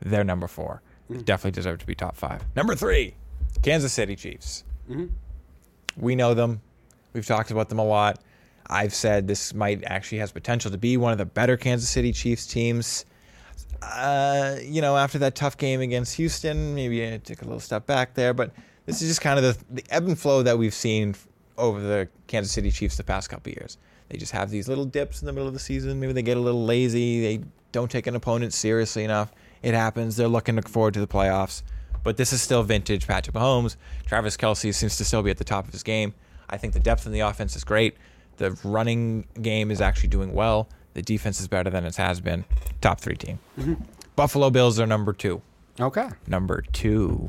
They're 0.00 0.22
number 0.24 0.46
four. 0.46 0.82
Definitely 1.24 1.52
deserve 1.52 1.78
to 1.78 1.86
be 1.86 1.94
top 1.94 2.14
five. 2.14 2.42
Number 2.54 2.74
three, 2.74 3.14
Kansas 3.62 3.92
City 3.92 4.14
Chiefs. 4.14 4.64
We 5.96 6.14
know 6.14 6.34
them. 6.34 6.60
We've 7.14 7.24
talked 7.26 7.50
about 7.50 7.70
them 7.70 7.78
a 7.78 7.84
lot. 7.84 8.20
I've 8.68 8.92
said 8.92 9.26
this 9.26 9.54
might 9.54 9.82
actually 9.84 10.18
has 10.18 10.30
potential 10.30 10.70
to 10.72 10.78
be 10.78 10.96
one 10.98 11.12
of 11.12 11.18
the 11.18 11.24
better 11.24 11.56
Kansas 11.56 11.88
City 11.88 12.12
Chiefs 12.12 12.46
teams. 12.46 13.06
Uh, 13.82 14.56
you 14.62 14.80
know, 14.80 14.96
after 14.96 15.18
that 15.18 15.34
tough 15.34 15.56
game 15.56 15.80
against 15.80 16.16
Houston, 16.16 16.74
maybe 16.74 17.06
I 17.06 17.18
took 17.18 17.42
a 17.42 17.44
little 17.44 17.60
step 17.60 17.86
back 17.86 18.14
there, 18.14 18.34
but 18.34 18.52
this 18.86 19.02
is 19.02 19.08
just 19.08 19.20
kind 19.20 19.38
of 19.38 19.44
the, 19.44 19.82
the 19.82 19.84
ebb 19.90 20.06
and 20.06 20.18
flow 20.18 20.42
that 20.42 20.58
we've 20.58 20.74
seen 20.74 21.14
over 21.58 21.80
the 21.80 22.08
Kansas 22.26 22.52
City 22.52 22.70
Chiefs 22.70 22.96
the 22.96 23.04
past 23.04 23.28
couple 23.28 23.52
years. 23.52 23.78
They 24.08 24.18
just 24.18 24.32
have 24.32 24.50
these 24.50 24.68
little 24.68 24.84
dips 24.84 25.20
in 25.20 25.26
the 25.26 25.32
middle 25.32 25.48
of 25.48 25.54
the 25.54 25.60
season. 25.60 25.98
Maybe 25.98 26.12
they 26.12 26.22
get 26.22 26.36
a 26.36 26.40
little 26.40 26.64
lazy. 26.64 27.20
They 27.20 27.44
don't 27.72 27.90
take 27.90 28.06
an 28.06 28.14
opponent 28.14 28.52
seriously 28.52 29.04
enough. 29.04 29.32
It 29.62 29.74
happens. 29.74 30.16
They're 30.16 30.28
looking 30.28 30.60
forward 30.62 30.94
to 30.94 31.00
the 31.00 31.08
playoffs. 31.08 31.62
But 32.04 32.16
this 32.16 32.32
is 32.32 32.40
still 32.40 32.62
vintage 32.62 33.06
Patrick 33.06 33.34
Mahomes. 33.34 33.76
Travis 34.06 34.36
Kelce 34.36 34.72
seems 34.72 34.96
to 34.96 35.04
still 35.04 35.22
be 35.22 35.30
at 35.30 35.38
the 35.38 35.44
top 35.44 35.66
of 35.66 35.72
his 35.72 35.82
game. 35.82 36.14
I 36.48 36.56
think 36.56 36.72
the 36.72 36.80
depth 36.80 37.04
in 37.06 37.12
the 37.12 37.20
offense 37.20 37.56
is 37.56 37.64
great. 37.64 37.96
The 38.36 38.52
running 38.62 39.26
game 39.42 39.72
is 39.72 39.80
actually 39.80 40.10
doing 40.10 40.32
well. 40.32 40.68
The 40.96 41.02
defense 41.02 41.42
is 41.42 41.46
better 41.46 41.68
than 41.68 41.84
it 41.84 41.96
has 41.96 42.22
been. 42.22 42.46
Top 42.80 43.02
three 43.02 43.16
team. 43.16 43.38
Mm-hmm. 43.58 43.74
Buffalo 44.16 44.48
Bills 44.48 44.80
are 44.80 44.86
number 44.86 45.12
two. 45.12 45.42
Okay. 45.78 46.08
Number 46.26 46.62
two. 46.72 47.28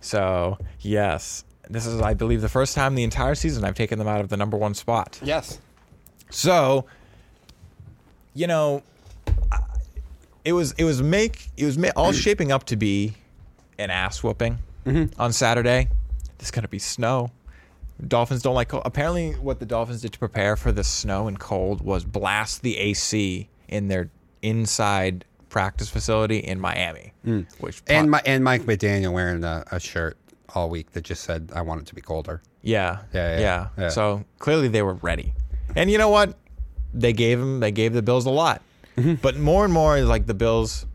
So, 0.00 0.56
yes. 0.78 1.42
This 1.68 1.84
is, 1.84 2.00
I 2.00 2.14
believe, 2.14 2.40
the 2.40 2.48
first 2.48 2.76
time 2.76 2.94
the 2.94 3.02
entire 3.02 3.34
season 3.34 3.64
I've 3.64 3.74
taken 3.74 3.98
them 3.98 4.06
out 4.06 4.20
of 4.20 4.28
the 4.28 4.36
number 4.36 4.56
one 4.56 4.74
spot. 4.74 5.18
Yes. 5.20 5.58
So, 6.30 6.86
you 8.34 8.46
know, 8.46 8.84
it 10.44 10.52
was 10.52 10.74
it 10.78 10.84
was 10.84 11.02
make 11.02 11.48
it 11.56 11.64
was 11.64 11.76
all 11.96 12.12
shaping 12.12 12.52
up 12.52 12.66
to 12.66 12.76
be 12.76 13.14
an 13.80 13.90
ass 13.90 14.22
whooping 14.22 14.58
mm-hmm. 14.86 15.20
on 15.20 15.32
Saturday. 15.32 15.88
There's 16.38 16.52
gonna 16.52 16.68
be 16.68 16.78
snow. 16.78 17.32
Dolphins 18.06 18.42
don't 18.42 18.54
like 18.54 18.68
cold. 18.68 18.82
Apparently, 18.84 19.32
what 19.32 19.58
the 19.60 19.66
Dolphins 19.66 20.00
did 20.02 20.12
to 20.12 20.18
prepare 20.18 20.56
for 20.56 20.72
the 20.72 20.84
snow 20.84 21.28
and 21.28 21.38
cold 21.38 21.80
was 21.82 22.04
blast 22.04 22.62
the 22.62 22.76
AC 22.78 23.48
in 23.68 23.88
their 23.88 24.10
inside 24.42 25.24
practice 25.48 25.88
facility 25.88 26.38
in 26.38 26.58
Miami, 26.60 27.12
which 27.60 27.82
And 27.86 28.10
my 28.10 28.20
and 28.26 28.42
Mike 28.42 28.62
McDaniel 28.62 29.12
wearing 29.12 29.44
a, 29.44 29.64
a 29.70 29.78
shirt 29.80 30.16
all 30.54 30.68
week 30.70 30.92
that 30.92 31.02
just 31.04 31.22
said, 31.24 31.50
"I 31.54 31.62
want 31.62 31.80
it 31.82 31.86
to 31.88 31.94
be 31.94 32.00
colder." 32.00 32.42
Yeah, 32.62 32.98
Yeah, 33.12 33.34
yeah, 33.36 33.40
yeah, 33.40 33.68
yeah. 33.78 33.88
So 33.88 34.24
clearly 34.38 34.68
they 34.68 34.82
were 34.82 34.94
ready, 34.94 35.34
and 35.76 35.90
you 35.90 35.98
know 35.98 36.08
what? 36.10 36.36
They 36.94 37.12
gave 37.12 37.38
them. 37.38 37.60
They 37.60 37.70
gave 37.72 37.92
the 37.92 38.02
Bills 38.02 38.26
a 38.26 38.30
lot, 38.30 38.62
Mm-hmm. 38.96 39.14
but 39.22 39.36
more 39.36 39.64
and 39.64 39.72
more 39.72 40.00
like 40.02 40.26
the 40.26 40.34
Bills. 40.34 40.86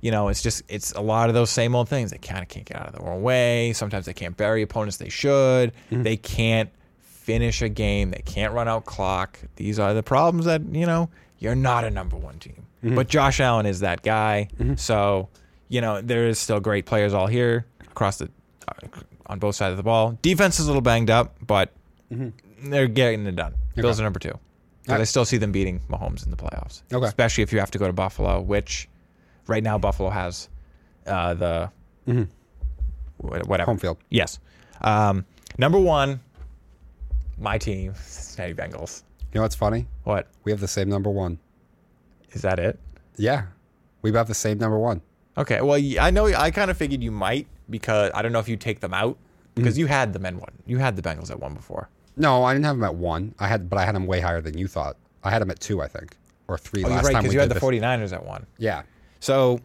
You 0.00 0.10
know, 0.10 0.28
it's 0.28 0.42
just 0.42 0.62
it's 0.68 0.92
a 0.92 1.00
lot 1.00 1.28
of 1.28 1.34
those 1.34 1.50
same 1.50 1.74
old 1.74 1.88
things. 1.88 2.10
They 2.10 2.18
kind 2.18 2.42
of 2.42 2.48
can't 2.48 2.66
get 2.66 2.76
out 2.76 2.88
of 2.88 2.94
their 2.94 3.08
own 3.08 3.22
way. 3.22 3.72
Sometimes 3.72 4.06
they 4.06 4.14
can't 4.14 4.36
bury 4.36 4.62
opponents 4.62 4.98
they 4.98 5.08
should. 5.08 5.72
Mm-hmm. 5.90 6.02
They 6.02 6.16
can't 6.16 6.70
finish 7.00 7.62
a 7.62 7.68
game. 7.68 8.10
They 8.10 8.22
can't 8.24 8.52
run 8.52 8.68
out 8.68 8.84
clock. 8.84 9.38
These 9.56 9.78
are 9.78 9.94
the 9.94 10.02
problems 10.02 10.44
that 10.46 10.62
you 10.72 10.86
know 10.86 11.08
you're 11.38 11.54
not 11.54 11.84
a 11.84 11.90
number 11.90 12.16
one 12.16 12.38
team. 12.38 12.66
Mm-hmm. 12.84 12.94
But 12.94 13.08
Josh 13.08 13.40
Allen 13.40 13.66
is 13.66 13.80
that 13.80 14.02
guy. 14.02 14.48
So 14.76 15.28
you 15.68 15.80
know 15.80 16.00
there 16.00 16.26
is 16.26 16.38
still 16.38 16.60
great 16.60 16.86
players 16.86 17.14
all 17.14 17.26
here 17.26 17.66
across 17.90 18.18
the 18.18 18.30
uh, 18.68 18.86
on 19.26 19.38
both 19.38 19.56
sides 19.56 19.72
of 19.72 19.76
the 19.76 19.82
ball. 19.82 20.18
Defense 20.22 20.60
is 20.60 20.66
a 20.66 20.68
little 20.68 20.82
banged 20.82 21.10
up, 21.10 21.36
but 21.44 21.72
they're 22.62 22.86
getting 22.86 23.26
it 23.26 23.34
done. 23.36 23.54
Bills 23.74 23.98
are 23.98 24.04
number 24.04 24.20
two. 24.20 24.38
Alright. 24.88 25.00
I 25.00 25.04
still 25.04 25.24
see 25.24 25.36
them 25.36 25.50
beating 25.50 25.80
Mahomes 25.90 26.24
in 26.24 26.30
the 26.30 26.36
playoffs. 26.36 26.82
Okay. 26.92 27.04
Especially 27.06 27.42
if 27.42 27.52
you 27.52 27.58
have 27.58 27.72
to 27.72 27.78
go 27.78 27.88
to 27.88 27.92
Buffalo, 27.92 28.40
which 28.40 28.88
right 29.46 29.62
now 29.62 29.78
Buffalo 29.78 30.10
has 30.10 30.48
uh, 31.06 31.34
the 31.34 31.70
wha- 32.06 32.24
whatever 33.46 33.70
Home 33.70 33.78
field. 33.78 33.98
Yes. 34.10 34.38
Um, 34.82 35.24
number 35.58 35.78
one, 35.78 36.20
my 37.38 37.58
team, 37.58 37.94
Cincinnati 37.96 38.54
Bengals. 38.54 39.02
You 39.32 39.38
know 39.38 39.42
what's 39.42 39.54
funny? 39.54 39.86
What 40.04 40.28
We 40.44 40.52
have 40.52 40.60
the 40.60 40.68
same 40.68 40.88
number 40.88 41.10
one. 41.10 41.38
is 42.32 42.42
that? 42.42 42.58
It? 42.58 42.78
Yeah, 43.16 43.46
we 44.02 44.12
have 44.12 44.28
the 44.28 44.34
same 44.34 44.58
number 44.58 44.78
one. 44.78 45.00
Okay. 45.38 45.60
Well, 45.60 45.80
I 46.00 46.10
know. 46.10 46.26
I 46.26 46.50
kind 46.50 46.70
of 46.70 46.76
figured 46.76 47.02
you 47.02 47.10
might 47.10 47.46
because 47.68 48.10
I 48.14 48.22
don't 48.22 48.32
know 48.32 48.38
if 48.38 48.48
you 48.48 48.56
take 48.56 48.80
them 48.80 48.94
out 48.94 49.16
because 49.54 49.76
you 49.78 49.86
had 49.86 50.12
them 50.12 50.24
at 50.26 50.34
one. 50.34 50.52
You 50.66 50.78
had 50.78 50.96
the 50.96 51.02
Bengals 51.02 51.30
at 51.30 51.40
one 51.40 51.54
before. 51.54 51.88
No, 52.16 52.44
I 52.44 52.54
didn't 52.54 52.64
have 52.64 52.76
them 52.76 52.84
at 52.84 52.94
one. 52.94 53.34
I 53.38 53.46
had, 53.48 53.68
but 53.68 53.78
I 53.78 53.84
had 53.84 53.94
them 53.94 54.06
way 54.06 54.20
higher 54.20 54.40
than 54.40 54.56
you 54.56 54.66
thought. 54.66 54.96
I 55.22 55.30
had 55.30 55.42
them 55.42 55.50
at 55.50 55.60
two, 55.60 55.82
I 55.82 55.88
think, 55.88 56.16
or 56.48 56.56
three 56.56 56.82
Oh, 56.84 56.88
you're 56.88 56.96
last 56.96 57.04
right 57.06 57.12
time 57.12 57.22
because 57.22 57.34
you 57.34 57.40
had 57.40 57.50
the 57.50 57.54
this. 57.54 57.62
49ers 57.62 58.12
at 58.14 58.24
one. 58.24 58.46
Yeah, 58.58 58.82
So, 59.20 59.60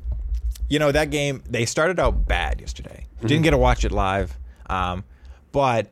you 0.69 0.79
know, 0.79 0.91
that 0.91 1.11
game, 1.11 1.43
they 1.49 1.65
started 1.65 1.99
out 1.99 2.27
bad 2.27 2.61
yesterday. 2.61 3.05
Mm-hmm. 3.17 3.27
Didn't 3.27 3.43
get 3.43 3.51
to 3.51 3.57
watch 3.57 3.85
it 3.85 3.91
live. 3.91 4.37
Um, 4.69 5.03
but, 5.51 5.91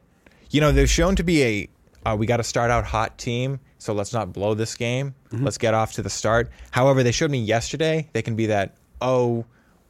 you 0.52 0.62
know, 0.62 0.72
they're 0.72 0.88
shown 0.88 1.16
to 1.18 1.24
be 1.24 1.44
a, 1.44 1.70
uh, 2.06 2.16
we 2.16 2.26
got 2.26 2.38
to 2.38 2.44
start 2.44 2.72
out 2.72 2.86
hot 2.86 3.18
team. 3.18 3.60
So 3.78 3.94
let's 3.94 4.14
not 4.14 4.34
blow 4.34 4.54
this 4.54 4.76
game. 4.76 5.16
Mm-hmm. 5.32 5.46
Let's 5.46 5.58
get 5.58 5.74
off 5.74 5.94
to 5.94 6.02
the 6.02 6.10
start. 6.10 6.50
However, 6.72 7.04
they 7.04 7.12
showed 7.12 7.32
me 7.32 7.40
yesterday 7.40 8.10
they 8.14 8.22
can 8.22 8.36
be 8.36 8.48
that, 8.48 8.76
oh, 9.02 9.46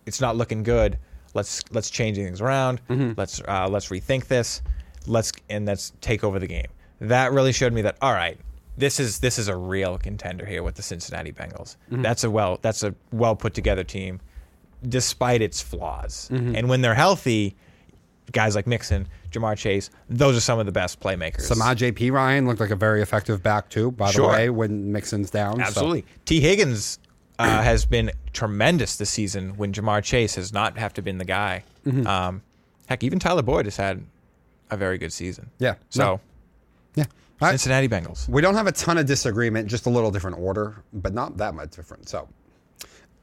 it's 0.06 0.22
not 0.22 0.36
looking 0.36 0.64
good. 0.64 0.98
Let's 1.36 1.64
let's 1.72 1.92
change 1.92 2.18
things 2.18 2.42
around. 2.42 2.82
Let's 3.16 3.40
uh, 3.48 3.68
let's 3.70 3.90
rethink 3.90 4.26
this. 4.26 4.64
Let's 5.06 5.32
and 5.48 5.68
let's 5.68 5.94
take 6.02 6.24
over 6.24 6.40
the 6.40 6.48
game. 6.48 6.66
That 7.02 7.32
really 7.32 7.52
showed 7.52 7.72
me 7.72 7.84
that 7.84 7.98
all 8.02 8.14
right, 8.14 8.40
this 8.80 9.00
is 9.00 9.20
this 9.20 9.38
is 9.38 9.48
a 9.48 9.56
real 9.56 9.98
contender 9.98 10.46
here 10.46 10.64
with 10.64 10.76
the 10.76 10.82
Cincinnati 10.84 11.32
Bengals. 11.32 11.76
That's 11.90 12.24
a 12.24 12.32
well 12.32 12.60
that's 12.62 12.82
a 12.84 12.96
well 13.12 13.36
put 13.36 13.54
together 13.54 13.84
team, 13.84 14.20
despite 14.88 15.42
its 15.42 15.62
flaws. 15.62 16.28
And 16.32 16.70
when 16.70 16.82
they're 16.82 16.96
healthy, 16.96 17.56
guys 18.32 18.56
like 18.56 18.68
Mixon, 18.68 19.08
Ja'Marr 19.32 19.58
Chase, 19.58 19.90
those 20.10 20.38
are 20.38 20.42
some 20.42 20.60
of 20.60 20.66
the 20.66 20.72
best 20.72 21.00
playmakers. 21.00 21.42
Samaj 21.42 21.84
P. 21.96 22.12
Ryan 22.12 22.48
looked 22.48 22.60
like 22.60 22.70
a 22.72 22.76
very 22.76 23.02
effective 23.02 23.44
back 23.44 23.70
too. 23.70 23.92
By 23.92 24.12
Sure. 24.12 24.28
the 24.32 24.34
way, 24.38 24.50
when 24.50 24.92
Mixon's 24.92 25.30
down, 25.30 25.58
so- 25.58 25.64
Absolutely. 25.64 26.06
Tee 26.26 26.40
Higgins 26.40 27.00
uh, 27.38 27.46
has 27.64 27.86
been 27.86 28.12
tremendous 28.34 28.96
this 28.98 29.10
season 29.10 29.58
when 29.58 29.74
Ja'Marr 29.74 30.04
Chase 30.04 30.36
has 30.36 30.54
not 30.54 30.78
have 30.78 30.94
to 30.94 31.02
been 31.02 31.18
the 31.18 31.26
guy. 31.26 31.64
Mm-hmm. 31.86 32.06
Um, 32.08 32.42
heck, 32.88 33.04
even 33.04 33.20
Tyler 33.20 33.42
Boyd 33.42 33.66
has 33.66 33.78
had 33.78 34.04
a 34.72 34.78
very 34.78 34.98
good 34.98 35.12
season. 35.12 35.50
Yeah. 35.58 35.76
So, 35.90 36.04
No. 36.04 36.20
yeah. 36.96 37.06
Cincinnati 37.40 37.88
Bengals. 37.88 38.28
We 38.28 38.42
don't 38.42 38.56
have 38.56 38.68
a 38.68 38.72
ton 38.72 38.98
of 38.98 39.06
disagreement, 39.06 39.68
just 39.68 39.86
a 39.86 39.90
little 39.90 40.12
different 40.12 40.38
order, 40.38 40.84
but 40.94 41.14
not 41.14 41.38
that 41.38 41.54
much 41.54 41.72
different. 41.72 42.10
So, 42.10 42.28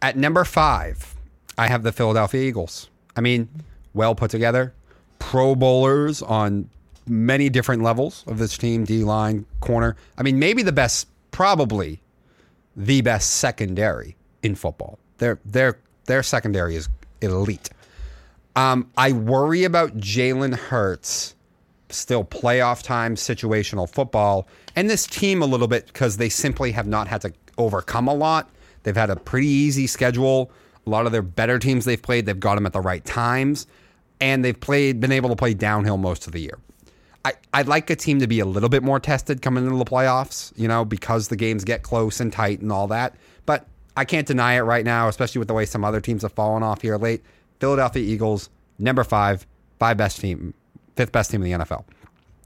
at 0.03 0.17
number 0.17 0.45
five, 0.45 1.15
I 1.59 1.69
have 1.69 1.83
the 1.83 1.93
Philadelphia 1.93 2.43
Eagles. 2.43 2.89
I 3.15 3.21
mean, 3.21 3.49
well 3.95 4.15
put 4.15 4.31
together, 4.31 4.75
Pro 5.19 5.55
Bowlers 5.55 6.23
on 6.23 6.69
many 7.07 7.49
different 7.49 7.83
levels 7.83 8.25
of 8.27 8.39
this 8.39 8.57
team 8.59 8.85
D 8.85 9.05
line, 9.05 9.47
corner. 9.61 9.97
I 10.19 10.23
mean, 10.23 10.39
maybe 10.39 10.63
the 10.63 10.73
best, 10.73 11.09
probably 11.31 12.01
the 12.75 13.01
best 13.03 13.37
secondary 13.37 14.17
in 14.43 14.55
football. 14.55 14.99
Their 15.19 15.39
their 15.45 15.79
their 16.07 16.23
secondary 16.23 16.77
is 16.77 16.89
elite. 17.21 17.71
Um, 18.55 18.91
I 18.97 19.13
worry 19.13 19.65
about 19.65 19.99
Jalen 19.99 20.55
Hurts 20.55 21.35
still 21.91 22.25
playoff 22.25 22.83
time 22.83 23.15
situational 23.15 23.89
football 23.89 24.49
and 24.75 24.91
this 24.91 25.07
team 25.07 25.43
a 25.43 25.47
little 25.47 25.69
bit 25.69 25.87
because 25.87 26.17
they 26.17 26.29
simply 26.29 26.73
have 26.73 26.87
not 26.87 27.09
had 27.09 27.21
to 27.23 27.33
overcome 27.59 28.09
a 28.09 28.15
lot. 28.15 28.51
They've 28.83 28.97
had 28.97 29.11
a 29.11 29.17
pretty 29.17 29.49
easy 29.49 29.87
schedule. 29.87 30.51
A 30.87 30.91
lot 30.91 31.07
of 31.07 31.13
their 31.13 31.23
better 31.23 31.59
teams 31.59 31.85
they've 31.85 32.01
played, 32.01 32.27
they've 32.27 32.39
got 32.39 32.55
them 32.55 32.67
at 32.67 32.73
the 32.73 32.81
right 32.81 33.05
times, 33.05 33.67
and 34.21 34.45
they've 34.45 34.59
played 34.59 35.01
been 35.01 35.13
able 35.13 35.31
to 35.31 35.37
play 35.37 35.55
downhill 35.55 35.97
most 35.97 36.27
of 36.27 36.33
the 36.33 36.41
year. 36.41 36.59
I, 37.25 37.33
I'd 37.53 37.67
like 37.67 37.91
a 37.91 37.97
team 37.97 38.21
to 38.21 38.29
be 38.29 38.39
a 38.39 38.45
little 38.45 38.69
bit 38.69 38.85
more 38.85 39.01
tested 39.01 39.43
coming 39.43 39.65
into 39.65 39.77
the 39.77 39.85
playoffs, 39.85 40.53
you 40.57 40.69
know, 40.69 40.85
because 40.85 41.27
the 41.27 41.35
games 41.35 41.65
get 41.65 41.83
close 41.83 42.21
and 42.21 42.33
tight 42.33 42.61
and 42.61 42.71
all 42.71 42.87
that. 42.87 43.17
But 43.47 43.67
I 43.97 44.05
can't 44.05 44.29
deny 44.29 44.55
it 44.55 44.61
right 44.61 44.85
now, 44.85 45.09
especially 45.09 45.41
with 45.41 45.49
the 45.49 45.55
way 45.55 45.65
some 45.65 45.85
other 45.85 46.01
teams 46.01 46.23
have 46.23 46.33
fallen 46.33 46.63
off 46.63 46.83
here 46.83 46.97
late. 46.97 47.25
Philadelphia 47.59 48.03
Eagles, 48.03 48.49
number 48.79 49.03
five, 49.03 49.45
five 49.81 49.97
best 49.97 50.21
team, 50.21 50.55
fifth 50.97 51.13
best 51.13 51.31
team 51.31 51.43
in 51.43 51.59
the 51.59 51.65
NFL. 51.65 51.85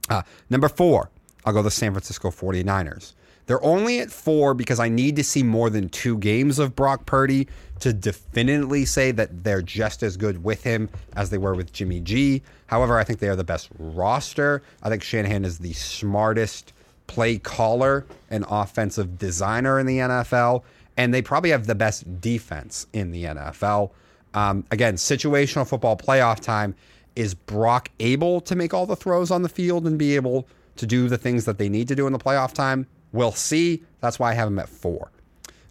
Uh, 0.09 0.23
number 0.51 0.69
four, 0.69 1.11
I'll 1.45 1.53
go 1.53 1.63
the 1.63 1.71
San 1.71 1.93
Francisco 1.93 2.31
49ers. 2.31 3.15
They're 3.47 3.65
only 3.65 3.99
at 3.99 4.11
four 4.13 4.55
because 4.55 4.79
I 4.79 4.89
need 4.89 5.17
to 5.17 5.25
see 5.25 5.43
more 5.43 5.71
than 5.71 5.89
two 5.89 6.19
games 6.19 6.59
of 6.59 6.77
Brock 6.77 7.07
Purdy 7.07 7.49
to 7.81 7.93
definitively 7.93 8.85
say 8.85 9.11
that 9.13 9.43
they're 9.43 9.63
just 9.63 10.03
as 10.03 10.17
good 10.17 10.45
with 10.45 10.63
him 10.63 10.89
as 11.17 11.31
they 11.31 11.39
were 11.39 11.55
with 11.55 11.73
Jimmy 11.73 12.01
G. 12.01 12.43
However, 12.67 12.99
I 12.99 13.05
think 13.05 13.19
they 13.19 13.29
are 13.29 13.37
the 13.37 13.43
best 13.43 13.69
roster. 13.79 14.63
I 14.83 14.89
think 14.89 15.03
Shanahan 15.03 15.45
is 15.45 15.59
the 15.59 15.73
smartest 15.73 16.73
play 17.09 17.39
caller 17.39 18.07
and 18.31 18.45
offensive 18.49 19.19
designer 19.19 19.81
in 19.81 19.87
the 19.87 19.99
NFL. 19.99 20.63
And 20.97 21.13
they 21.13 21.23
probably 21.23 21.51
have 21.51 21.67
the 21.67 21.75
best 21.75 22.21
defense 22.21 22.87
in 22.93 23.11
the 23.11 23.25
NFL. 23.25 23.91
Um, 24.35 24.65
again, 24.71 24.95
situational 24.95 25.67
football 25.67 25.97
playoff 25.97 26.39
time. 26.39 26.77
Is 27.17 27.35
Brock 27.35 27.91
able 28.01 28.41
to 28.43 28.55
make 28.55 28.73
all 28.73 28.87
the 28.87 28.97
throws 28.97 29.31
on 29.31 29.43
the 29.43 29.49
field 29.49 29.87
and 29.87 29.99
be 29.99 30.17
able 30.17 30.49
to 30.77 30.87
do 30.87 31.09
the 31.09 31.19
things 31.19 31.45
that 31.45 31.59
they 31.59 31.69
need 31.69 31.89
to 31.89 31.95
do 31.95 32.07
in 32.07 32.13
the 32.13 32.19
playoff 32.19 32.53
time? 32.53 32.87
We'll 33.13 33.33
see. 33.33 33.83
That's 34.01 34.19
why 34.19 34.31
I 34.31 34.35
have 34.35 34.49
them 34.49 34.59
at 34.59 34.69
four. 34.69 35.11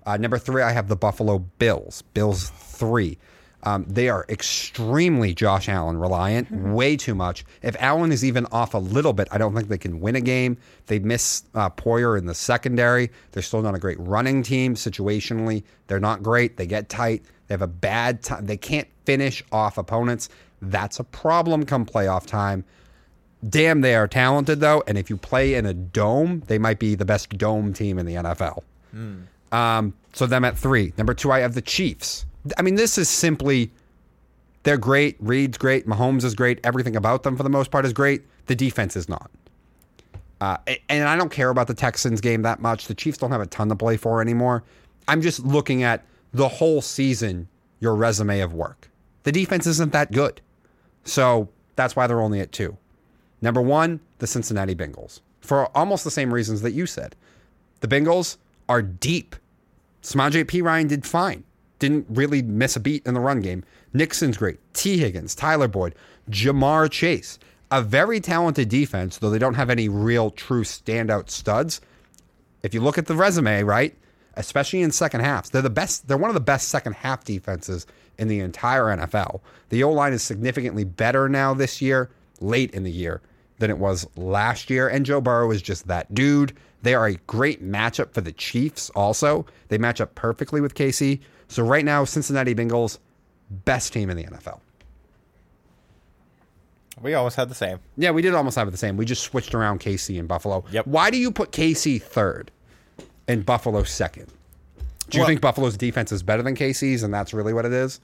Uh, 0.05 0.17
number 0.17 0.37
three, 0.37 0.61
I 0.61 0.71
have 0.71 0.87
the 0.87 0.95
Buffalo 0.95 1.39
Bills. 1.39 2.03
Bills 2.13 2.49
three. 2.49 3.17
Um, 3.63 3.85
they 3.89 4.07
are 4.07 4.25
extremely 4.29 5.33
Josh 5.33 5.67
Allen 5.67 5.97
reliant, 5.97 6.49
way 6.49 6.95
too 6.95 7.13
much. 7.13 7.43
If 7.61 7.75
Allen 7.79 8.11
is 8.11 8.23
even 8.23 8.45
off 8.53 8.73
a 8.73 8.77
little 8.77 9.11
bit, 9.11 9.27
I 9.31 9.37
don't 9.37 9.53
think 9.53 9.67
they 9.67 9.77
can 9.77 9.99
win 9.99 10.15
a 10.15 10.21
game. 10.21 10.57
They 10.85 10.99
miss 10.99 11.43
uh, 11.53 11.69
Poyer 11.69 12.17
in 12.17 12.25
the 12.25 12.33
secondary. 12.33 13.11
They're 13.31 13.43
still 13.43 13.61
not 13.61 13.75
a 13.75 13.79
great 13.79 13.99
running 13.99 14.43
team 14.43 14.75
situationally. 14.75 15.63
They're 15.87 15.99
not 15.99 16.23
great. 16.23 16.55
They 16.55 16.67
get 16.67 16.87
tight. 16.87 17.23
They 17.47 17.53
have 17.53 17.61
a 17.61 17.67
bad 17.67 18.23
time. 18.23 18.45
They 18.45 18.57
can't 18.57 18.87
finish 19.05 19.43
off 19.51 19.77
opponents. 19.77 20.29
That's 20.61 20.99
a 20.99 21.03
problem 21.03 21.65
come 21.65 21.85
playoff 21.85 22.25
time. 22.25 22.65
Damn, 23.47 23.81
they 23.81 23.95
are 23.95 24.07
talented 24.07 24.59
though, 24.59 24.83
and 24.87 24.97
if 24.97 25.09
you 25.09 25.17
play 25.17 25.55
in 25.55 25.65
a 25.65 25.73
dome, 25.73 26.43
they 26.47 26.57
might 26.57 26.79
be 26.79 26.95
the 26.95 27.05
best 27.05 27.37
dome 27.37 27.73
team 27.73 27.97
in 27.97 28.05
the 28.05 28.15
NFL. 28.15 28.63
Um, 29.51 29.93
so 30.13 30.25
them 30.25 30.43
at 30.43 30.57
three. 30.57 30.93
Number 30.97 31.13
two, 31.13 31.31
I 31.31 31.39
have 31.39 31.53
the 31.53 31.61
Chiefs. 31.61 32.25
I 32.57 32.61
mean, 32.61 32.75
this 32.75 32.97
is 32.97 33.09
simply 33.09 33.71
they're 34.63 34.77
great. 34.77 35.15
Reid's 35.19 35.57
great. 35.57 35.87
Mahomes 35.87 36.23
is 36.23 36.35
great. 36.35 36.59
Everything 36.63 36.95
about 36.95 37.23
them 37.23 37.37
for 37.37 37.43
the 37.43 37.49
most 37.49 37.71
part 37.71 37.85
is 37.85 37.93
great. 37.93 38.23
The 38.47 38.55
defense 38.55 38.95
is 38.95 39.07
not. 39.07 39.31
Uh, 40.41 40.57
and 40.87 41.07
I 41.07 41.15
don't 41.17 41.31
care 41.31 41.49
about 41.49 41.67
the 41.67 41.73
Texans 41.73 42.21
game 42.21 42.43
that 42.43 42.61
much. 42.61 42.87
The 42.87 42.93
Chiefs 42.93 43.17
don't 43.17 43.31
have 43.31 43.41
a 43.41 43.45
ton 43.45 43.69
to 43.69 43.75
play 43.75 43.97
for 43.97 44.21
anymore. 44.21 44.63
I'm 45.07 45.21
just 45.21 45.39
looking 45.45 45.83
at 45.83 46.05
the 46.33 46.47
whole 46.47 46.81
season, 46.81 47.47
your 47.79 47.95
resume 47.95 48.39
of 48.41 48.53
work. 48.53 48.89
The 49.23 49.31
defense 49.31 49.65
isn't 49.67 49.91
that 49.93 50.11
good. 50.11 50.41
So 51.09 51.49
that's 51.75 51.95
why 51.95 52.07
they're 52.07 52.21
only 52.21 52.39
at 52.39 52.51
two. 52.51 52.77
Number 53.41 53.61
one, 53.61 53.99
the 54.19 54.27
Cincinnati 54.27 54.75
Bengals. 54.75 55.21
For 55.41 55.65
almost 55.75 56.03
the 56.03 56.11
same 56.11 56.33
reasons 56.33 56.61
that 56.61 56.71
you 56.71 56.85
said. 56.85 57.15
The 57.79 57.87
Bengals 57.87 58.37
are 58.67 58.81
deep. 58.81 59.35
Samaje 60.03 60.45
Perine 60.45 60.87
did 60.87 61.05
fine. 61.05 61.43
Didn't 61.79 62.05
really 62.09 62.41
miss 62.41 62.75
a 62.75 62.79
beat 62.79 63.05
in 63.05 63.13
the 63.13 63.19
run 63.19 63.39
game. 63.39 63.63
Mixon's 63.93 64.37
great. 64.37 64.59
Tee 64.73 64.97
Higgins, 64.97 65.33
Tyler 65.33 65.67
Boyd, 65.67 65.95
Ja'Marr 66.29 66.91
Chase. 66.91 67.39
A 67.71 67.81
very 67.81 68.19
talented 68.19 68.69
defense, 68.69 69.17
though 69.17 69.29
they 69.29 69.39
don't 69.39 69.53
have 69.53 69.69
any 69.69 69.87
real 69.89 70.31
true 70.31 70.63
standout 70.63 71.29
studs. 71.29 71.81
If 72.61 72.73
you 72.73 72.81
look 72.81 72.97
at 72.97 73.05
the 73.05 73.15
resume, 73.15 73.63
right, 73.63 73.95
especially 74.35 74.81
in 74.81 74.91
second 74.91 75.21
halves, 75.21 75.49
they're 75.49 75.61
the 75.61 75.69
best. 75.69 76.07
They're 76.07 76.17
one 76.17 76.29
of 76.29 76.33
the 76.33 76.39
best 76.41 76.67
second 76.67 76.93
half 76.93 77.23
defenses 77.23 77.87
in 78.19 78.27
the 78.27 78.39
entire 78.39 78.85
NFL. 78.85 79.39
The 79.69 79.83
O 79.83 79.91
line 79.91 80.13
is 80.13 80.21
significantly 80.23 80.83
better 80.83 81.27
now 81.29 81.53
this 81.53 81.81
year, 81.81 82.09
late 82.41 82.71
in 82.71 82.83
the 82.83 82.91
year, 82.91 83.21
than 83.59 83.69
it 83.69 83.77
was 83.77 84.07
last 84.15 84.69
year. 84.69 84.87
And 84.87 85.05
Joe 85.05 85.21
Burrow 85.21 85.51
is 85.51 85.61
just 85.61 85.87
that 85.87 86.13
dude. 86.13 86.55
They 86.81 86.93
are 86.93 87.07
a 87.07 87.15
great 87.27 87.63
matchup 87.63 88.13
for 88.13 88.21
the 88.21 88.31
Chiefs. 88.31 88.89
Also, 88.91 89.45
they 89.67 89.77
match 89.77 89.99
up 89.99 90.15
perfectly 90.15 90.61
with 90.61 90.75
KC. 90.75 91.19
So 91.47 91.63
right 91.63 91.83
now, 91.83 92.05
Cincinnati 92.05 92.55
Bengals, 92.55 92.99
best 93.49 93.91
team 93.91 94.09
in 94.09 94.17
the 94.17 94.23
NFL. 94.23 94.59
We 97.01 97.13
almost 97.13 97.37
had 97.37 97.49
the 97.49 97.55
same. 97.55 97.79
Yeah, 97.97 98.11
we 98.11 98.21
did 98.21 98.33
almost 98.33 98.57
have 98.57 98.67
it 98.67 98.71
the 98.71 98.77
same. 98.77 98.97
We 98.97 99.05
just 99.05 99.23
switched 99.23 99.55
around 99.55 99.79
KC 99.79 100.19
and 100.19 100.27
Buffalo. 100.27 100.65
Yep. 100.71 100.87
Why 100.87 101.09
do 101.09 101.17
you 101.17 101.31
put 101.31 101.51
KC 101.51 102.01
third 102.01 102.51
and 103.27 103.45
Buffalo 103.45 103.83
second? 103.83 104.27
Do 105.09 105.17
you 105.17 105.21
Well- 105.21 105.27
think 105.29 105.41
Buffalo's 105.41 105.77
defense 105.77 106.11
is 106.11 106.23
better 106.23 106.43
than 106.43 106.55
KC's, 106.55 107.03
and 107.03 107.13
that's 107.13 107.33
really 107.33 107.53
what 107.53 107.65
it 107.65 107.71
is? 107.73 107.99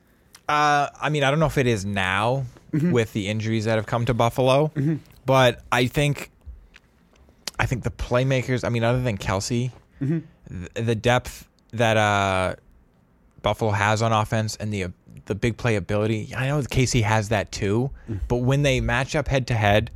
Uh, 0.47 0.89
I 1.01 1.09
mean, 1.09 1.23
I 1.23 1.29
don't 1.31 1.39
know 1.39 1.45
if 1.47 1.57
it 1.57 1.67
is 1.67 1.85
now 1.85 2.45
Mm-hmm. 2.73 2.91
with 2.91 3.13
the 3.13 3.29
injuries 3.29 3.63
that 3.65 3.75
have 3.77 3.85
come 3.85 4.05
to 4.05 4.13
Buffalo, 4.13 4.69
but 5.25 5.61
I 5.71 5.87
think, 5.87 6.29
I 7.57 7.65
think 7.67 7.83
the 7.83 7.91
playmakers. 7.91 8.65
I 8.65 8.69
mean, 8.69 8.83
other 8.83 9.01
than 9.01 9.17
Kelce, 9.17 9.71
Mm-hmm. 10.01 10.19
th- 10.49 10.85
the 10.85 10.95
depth 10.95 11.47
that 11.71 11.95
uh, 11.95 12.55
Buffalo 13.43 13.71
has 13.71 14.01
on 14.01 14.11
offense 14.11 14.57
and 14.57 14.73
the 14.73 14.87
the 15.25 15.35
big 15.35 15.55
playability. 15.55 16.35
I 16.35 16.47
know 16.47 16.59
KC 16.63 17.01
has 17.03 17.29
that 17.29 17.51
too, 17.53 17.91
Mm. 18.11 18.19
but 18.27 18.37
when 18.37 18.63
they 18.63 18.81
match 18.81 19.15
up 19.15 19.29
head 19.29 19.47
to 19.47 19.53
head, 19.53 19.89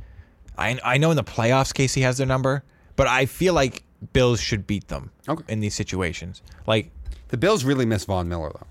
I 0.56 0.78
I 0.82 0.96
know 0.96 1.10
in 1.10 1.16
the 1.16 1.24
playoffs 1.24 1.74
KC 1.74 2.00
has 2.00 2.16
their 2.16 2.26
number, 2.26 2.64
but 2.96 3.06
I 3.06 3.26
feel 3.26 3.52
like 3.52 3.82
Bills 4.14 4.40
should 4.40 4.66
beat 4.66 4.88
them 4.88 5.10
Okay. 5.28 5.44
in 5.52 5.60
these 5.60 5.74
situations. 5.74 6.40
Like, 6.66 6.90
The 7.28 7.36
Bills 7.36 7.62
really 7.62 7.84
miss 7.84 8.06
Von 8.06 8.26
Miller 8.26 8.50
though. 8.54 8.66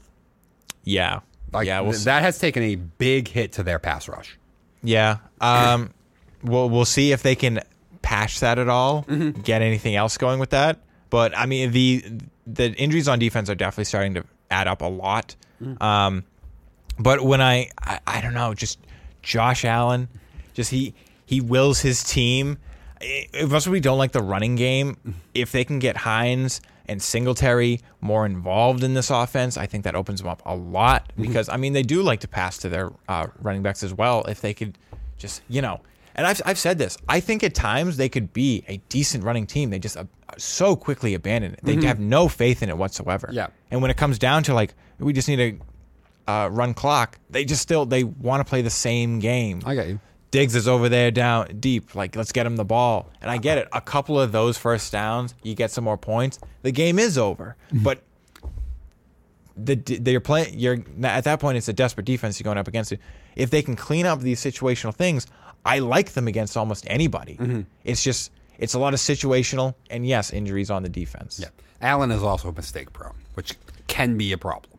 yeah, 0.84 1.20
Like 1.52 1.68
yeah, 1.68 1.82
we'll 1.82 1.94
th- 1.94 2.06
that 2.06 2.22
has 2.22 2.38
taken 2.40 2.64
a 2.64 2.76
big 2.76 3.28
hit 3.28 3.54
to 3.54 3.64
their 3.64 3.80
pass 3.80 4.08
rush. 4.08 4.38
Yeah. 4.84 5.18
Um, 5.42 5.92
we'll 6.44 6.70
we'll 6.70 6.86
see 6.86 7.12
if 7.12 7.24
they 7.24 7.36
can 7.36 7.60
patch 8.02 8.40
that 8.42 8.60
at 8.60 8.70
all. 8.70 9.04
Mm-hmm. 9.04 9.42
Get 9.42 9.62
anything 9.62 9.96
else 9.96 10.18
going 10.18 10.40
with 10.40 10.52
that. 10.52 10.80
But 11.10 11.38
I 11.38 11.46
mean 11.46 11.72
the 11.72 12.04
the 12.46 12.72
injuries 12.74 13.08
on 13.08 13.20
defense 13.20 13.50
are 13.50 13.56
definitely 13.56 13.86
starting 13.86 14.14
to 14.16 14.24
add 14.52 14.68
up 14.68 14.82
a 14.82 14.88
lot. 14.88 15.36
Mm. 15.62 15.82
Um, 15.82 16.24
but 16.98 17.22
when 17.22 17.42
I, 17.42 17.70
I 17.80 18.00
I 18.08 18.22
don't 18.22 18.34
know, 18.34 18.54
just 18.54 18.80
Josh 19.22 19.66
Allen, 19.66 20.08
just 20.54 20.72
he 20.72 20.94
he 21.26 21.42
wills 21.42 21.80
his 21.82 22.04
team. 22.04 22.58
I- 23.02 23.28
As 23.34 23.68
we 23.68 23.80
don't 23.80 23.98
like 23.98 24.12
the 24.12 24.22
running 24.22 24.56
game, 24.56 24.98
if 25.34 25.52
they 25.52 25.64
can 25.64 25.80
get 25.80 25.96
Hines 25.98 26.62
and 26.90 27.02
Singletary 27.02 27.80
more 28.02 28.26
involved 28.26 28.84
in 28.84 28.96
this 28.96 29.10
offense, 29.12 29.56
I 29.58 29.68
think 29.68 29.84
that 29.86 29.96
opens 29.96 30.20
them 30.20 30.28
up 30.28 30.42
a 30.46 30.56
lot 30.56 31.14
because 31.16 31.48
I 31.48 31.56
mean 31.58 31.74
they 31.74 31.84
do 31.84 32.02
like 32.02 32.20
to 32.22 32.28
pass 32.28 32.58
to 32.60 32.70
their 32.70 32.92
uh, 33.08 33.28
running 33.42 33.62
backs 33.62 33.84
as 33.84 33.94
well. 33.94 34.24
If 34.28 34.42
they 34.42 34.54
could 34.54 34.78
just 35.18 35.42
you 35.48 35.62
know, 35.62 35.80
and 36.16 36.26
I've 36.28 36.42
I've 36.46 36.58
said 36.58 36.78
this, 36.78 36.98
I 37.08 37.20
think 37.20 37.44
at 37.44 37.54
times 37.54 37.96
they 37.98 38.10
could 38.10 38.34
be 38.34 38.64
a 38.68 38.78
decent 38.90 39.24
running 39.24 39.46
team. 39.46 39.70
They 39.70 39.80
just 39.80 39.96
uh, 39.96 40.06
so 40.38 40.76
quickly 40.76 41.14
abandon 41.14 41.54
it. 41.54 41.60
They 41.64 41.76
have 41.86 42.00
no 42.00 42.28
faith 42.28 42.64
in 42.64 42.70
it 42.70 42.78
whatsoever. 42.78 43.30
Yeah. 43.32 43.48
and 43.72 43.82
when 43.82 43.92
it 43.92 43.98
comes 43.98 44.20
down 44.20 44.44
to 44.44 44.54
like 44.54 44.74
we 44.98 45.14
just 45.14 45.28
need 45.30 45.38
to 45.38 46.32
uh, 46.32 46.50
run 46.52 46.74
clock, 46.74 47.20
they 47.30 47.46
just 47.46 47.62
still 47.62 47.86
they 47.86 48.04
want 48.04 48.42
to 48.42 48.50
play 48.50 48.62
the 48.62 48.70
same 48.70 49.20
game. 49.20 49.62
I 49.66 49.76
got 49.76 49.88
you. 49.88 50.00
Diggs 50.32 50.56
is 50.56 50.68
over 50.68 50.90
there 50.90 51.10
down 51.12 51.58
deep. 51.60 51.96
Like, 51.96 52.16
let's 52.16 52.32
get 52.32 52.46
him 52.46 52.56
the 52.56 52.66
ball. 52.66 53.10
And 53.22 53.32
I 53.32 53.38
get 53.38 53.58
it. 53.58 53.68
A 53.74 53.82
couple 53.82 54.20
of 54.20 54.32
those 54.32 54.58
first 54.58 54.92
downs, 54.92 55.34
you 55.42 55.56
get 55.56 55.72
some 55.72 55.84
more 55.84 55.98
points. 55.98 56.40
The 56.62 56.72
game 56.72 57.00
is 57.00 57.18
over. 57.18 57.56
Mm-hmm. 57.72 57.84
But 57.84 58.04
the 59.58 59.76
they're 59.76 60.20
playing. 60.20 60.58
You're 60.58 60.78
at 61.04 61.24
that 61.24 61.40
point. 61.40 61.58
It's 61.58 61.68
a 61.68 61.74
desperate 61.74 62.06
defense 62.06 62.40
you're 62.40 62.46
going 62.46 62.58
up 62.58 62.68
against. 62.68 62.92
It. 62.92 63.00
If 63.36 63.50
they 63.50 63.62
can 63.62 63.76
clean 63.76 64.06
up 64.06 64.22
these 64.22 64.40
situational 64.40 64.94
things, 64.94 65.28
I 65.66 65.80
like 65.80 66.14
them 66.14 66.28
against 66.28 66.56
almost 66.56 66.86
anybody. 66.88 67.36
Mm-hmm. 67.36 67.62
It's 67.84 68.04
just 68.04 68.32
it's 68.58 68.74
a 68.74 68.80
lot 68.80 68.94
of 68.94 69.00
situational 69.00 69.76
and 69.90 70.06
yes, 70.06 70.32
injuries 70.32 70.70
on 70.70 70.84
the 70.84 70.90
defense. 70.90 71.40
Yeah. 71.42 71.50
Allen 71.82 72.12
is 72.12 72.24
also 72.24 72.50
a 72.50 72.54
mistake 72.54 72.92
prone, 72.94 73.16
which 73.34 73.56
can 73.88 74.18
be 74.18 74.32
a 74.32 74.38
problem. 74.38 74.79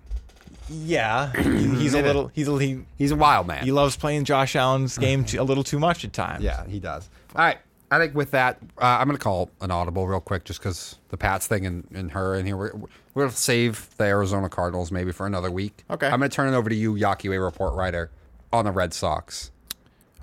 Yeah. 0.70 1.32
He's 1.42 1.94
a 1.94 2.02
little. 2.02 2.30
He's 2.34 2.48
a 2.48 2.58
he. 2.58 2.84
He's 2.96 3.10
a 3.10 3.16
wild 3.16 3.46
man. 3.46 3.64
He 3.64 3.72
loves 3.72 3.96
playing 3.96 4.24
Josh 4.24 4.56
Allen's 4.56 4.96
game 4.98 5.24
a 5.38 5.42
little 5.42 5.64
too 5.64 5.78
much 5.78 6.04
at 6.04 6.12
times. 6.12 6.42
Yeah, 6.44 6.66
he 6.66 6.78
does. 6.80 7.08
All 7.34 7.44
right. 7.44 7.58
I 7.92 7.98
think 7.98 8.14
with 8.14 8.30
that, 8.30 8.58
uh, 8.78 8.84
I'm 9.00 9.08
going 9.08 9.16
to 9.18 9.22
call 9.22 9.50
an 9.60 9.72
audible 9.72 10.06
real 10.06 10.20
quick 10.20 10.44
just 10.44 10.60
because 10.60 10.96
the 11.08 11.16
Pats 11.16 11.48
thing 11.48 11.66
and, 11.66 11.84
and 11.92 12.12
her 12.12 12.36
in 12.36 12.46
here. 12.46 12.56
We're, 12.56 12.72
we're 13.14 13.22
going 13.24 13.30
to 13.30 13.36
save 13.36 13.90
the 13.96 14.04
Arizona 14.04 14.48
Cardinals 14.48 14.92
maybe 14.92 15.10
for 15.10 15.26
another 15.26 15.50
week. 15.50 15.82
Okay. 15.90 16.06
I'm 16.06 16.20
going 16.20 16.30
to 16.30 16.34
turn 16.34 16.54
it 16.54 16.56
over 16.56 16.70
to 16.70 16.76
you, 16.76 16.94
Yaki, 16.94 17.34
a 17.34 17.40
report 17.40 17.74
writer 17.74 18.12
on 18.52 18.64
the 18.64 18.70
Red 18.70 18.94
Sox. 18.94 19.50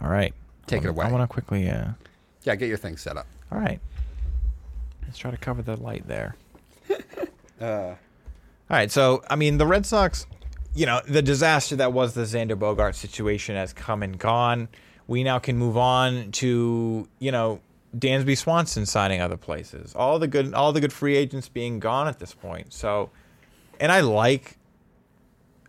All 0.02 0.08
right. 0.10 0.34
Take 0.66 0.86
it 0.86 0.88
away. 0.90 1.06
I 1.08 1.12
want 1.12 1.24
to 1.24 1.28
quickly. 1.28 1.70
Uh, 1.70 1.90
Yeah, 2.44 2.56
get 2.56 2.70
your 2.70 2.78
thing 2.78 2.96
set 2.96 3.18
up. 3.18 3.28
All 3.52 3.60
right. 3.60 3.82
Let's 5.04 5.18
try 5.18 5.32
to 5.32 5.38
cover 5.38 5.62
the 5.62 5.76
light 5.76 6.08
there. 6.08 6.38
All 7.62 7.98
right. 8.70 8.90
So, 8.92 9.24
I 9.30 9.36
mean, 9.36 9.58
the 9.58 9.68
Red 9.68 9.86
Sox, 9.86 10.26
you 10.78 10.86
know, 10.86 11.02
the 11.08 11.24
disaster 11.24 11.76
that 11.78 11.92
was 11.92 12.14
the 12.14 12.22
Xander 12.22 12.56
Bogaerts 12.56 12.96
situation 12.96 13.56
has 13.56 13.74
come 13.74 14.04
and 14.04 14.18
gone. 14.18 14.70
We 15.08 15.24
now 15.24 15.40
can 15.40 15.58
move 15.58 15.76
on 15.76 16.32
to, 16.34 17.08
you 17.18 17.32
know, 17.32 17.62
Dansby 17.98 18.38
Swanson 18.38 18.86
signing 18.86 19.20
other 19.20 19.38
places. 19.38 19.96
All 19.96 20.20
the 20.20 20.28
good 20.28 20.54
all 20.54 20.72
the 20.72 20.80
good 20.80 20.94
free 20.94 21.16
agents 21.16 21.50
being 21.50 21.80
gone 21.80 22.08
at 22.08 22.20
this 22.20 22.36
point. 22.36 22.74
So, 22.74 23.10
and 23.80 23.92
I 23.92 24.02
like 24.02 24.58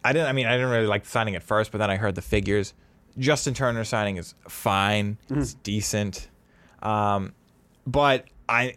I 0.04 0.12
didn't 0.12 0.28
I 0.28 0.32
mean, 0.32 0.44
I 0.44 0.52
didn't 0.52 0.68
really 0.70 0.86
like 0.86 1.06
signing 1.06 1.36
at 1.36 1.42
first, 1.42 1.72
but 1.72 1.78
then 1.78 1.90
I 1.90 1.96
heard 1.96 2.14
the 2.14 2.22
figures. 2.22 2.74
Justin 3.16 3.54
Turner 3.54 3.84
signing 3.84 4.18
is 4.18 4.34
fine. 4.46 5.16
It's 5.30 5.54
decent. 5.54 6.28
Um, 6.82 7.32
but 7.86 8.26
I 8.46 8.76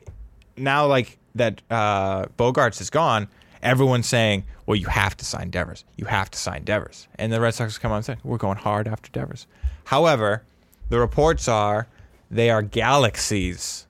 now 0.55 0.87
like 0.87 1.17
that 1.35 1.61
uh, 1.69 2.27
Bogaerts 2.37 2.79
is 2.79 2.89
gone. 2.89 3.27
Everyone's 3.61 4.07
saying, 4.07 4.43
"Well, 4.65 4.75
you 4.75 4.87
have 4.87 5.15
to 5.17 5.25
sign 5.25 5.49
Devers. 5.49 5.85
You 5.95 6.05
have 6.05 6.31
to 6.31 6.37
sign 6.37 6.63
Devers." 6.63 7.07
And 7.15 7.31
the 7.31 7.39
Red 7.41 7.53
Sox 7.53 7.77
come 7.77 7.91
on 7.91 7.97
and 7.97 8.05
say, 8.05 8.17
"We're 8.23 8.37
going 8.37 8.57
hard 8.57 8.87
after 8.87 9.09
Devers." 9.11 9.47
However, 9.85 10.43
the 10.89 10.99
reports 10.99 11.47
are 11.47 11.87
they 12.29 12.49
are 12.49 12.61
galaxies 12.61 13.87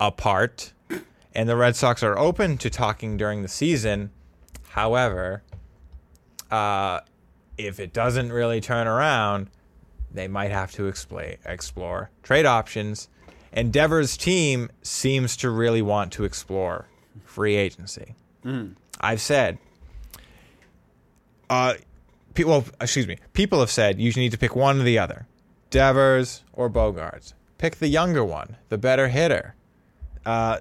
apart, 0.00 0.72
and 1.34 1.48
the 1.48 1.56
Red 1.56 1.76
Sox 1.76 2.02
are 2.02 2.18
open 2.18 2.58
to 2.58 2.70
talking 2.70 3.16
during 3.16 3.42
the 3.42 3.48
season. 3.48 4.10
However, 4.70 5.42
uh, 6.50 7.00
if 7.58 7.78
it 7.78 7.92
doesn't 7.92 8.32
really 8.32 8.60
turn 8.60 8.86
around, 8.86 9.48
they 10.10 10.28
might 10.28 10.50
have 10.50 10.72
to 10.72 10.88
explore, 10.88 11.34
explore 11.44 12.10
trade 12.22 12.46
options. 12.46 13.08
And 13.52 13.72
Devers' 13.72 14.16
team 14.16 14.70
seems 14.82 15.36
to 15.38 15.50
really 15.50 15.82
want 15.82 16.12
to 16.14 16.24
explore 16.24 16.86
free 17.24 17.56
agency. 17.56 18.14
I've 19.00 19.20
said, 19.20 19.58
uh, 21.50 21.74
pe- 22.34 22.44
well, 22.44 22.64
excuse 22.80 23.06
me, 23.06 23.16
people 23.32 23.60
have 23.60 23.70
said 23.70 24.00
you 24.00 24.12
need 24.12 24.32
to 24.32 24.38
pick 24.38 24.54
one 24.56 24.80
or 24.80 24.84
the 24.84 24.98
other, 24.98 25.26
Devers 25.70 26.44
or 26.52 26.70
Bogaerts. 26.70 27.34
Pick 27.58 27.76
the 27.76 27.88
younger 27.88 28.24
one, 28.24 28.56
the 28.68 28.78
better 28.78 29.08
hitter. 29.08 29.54
Uh, 30.26 30.58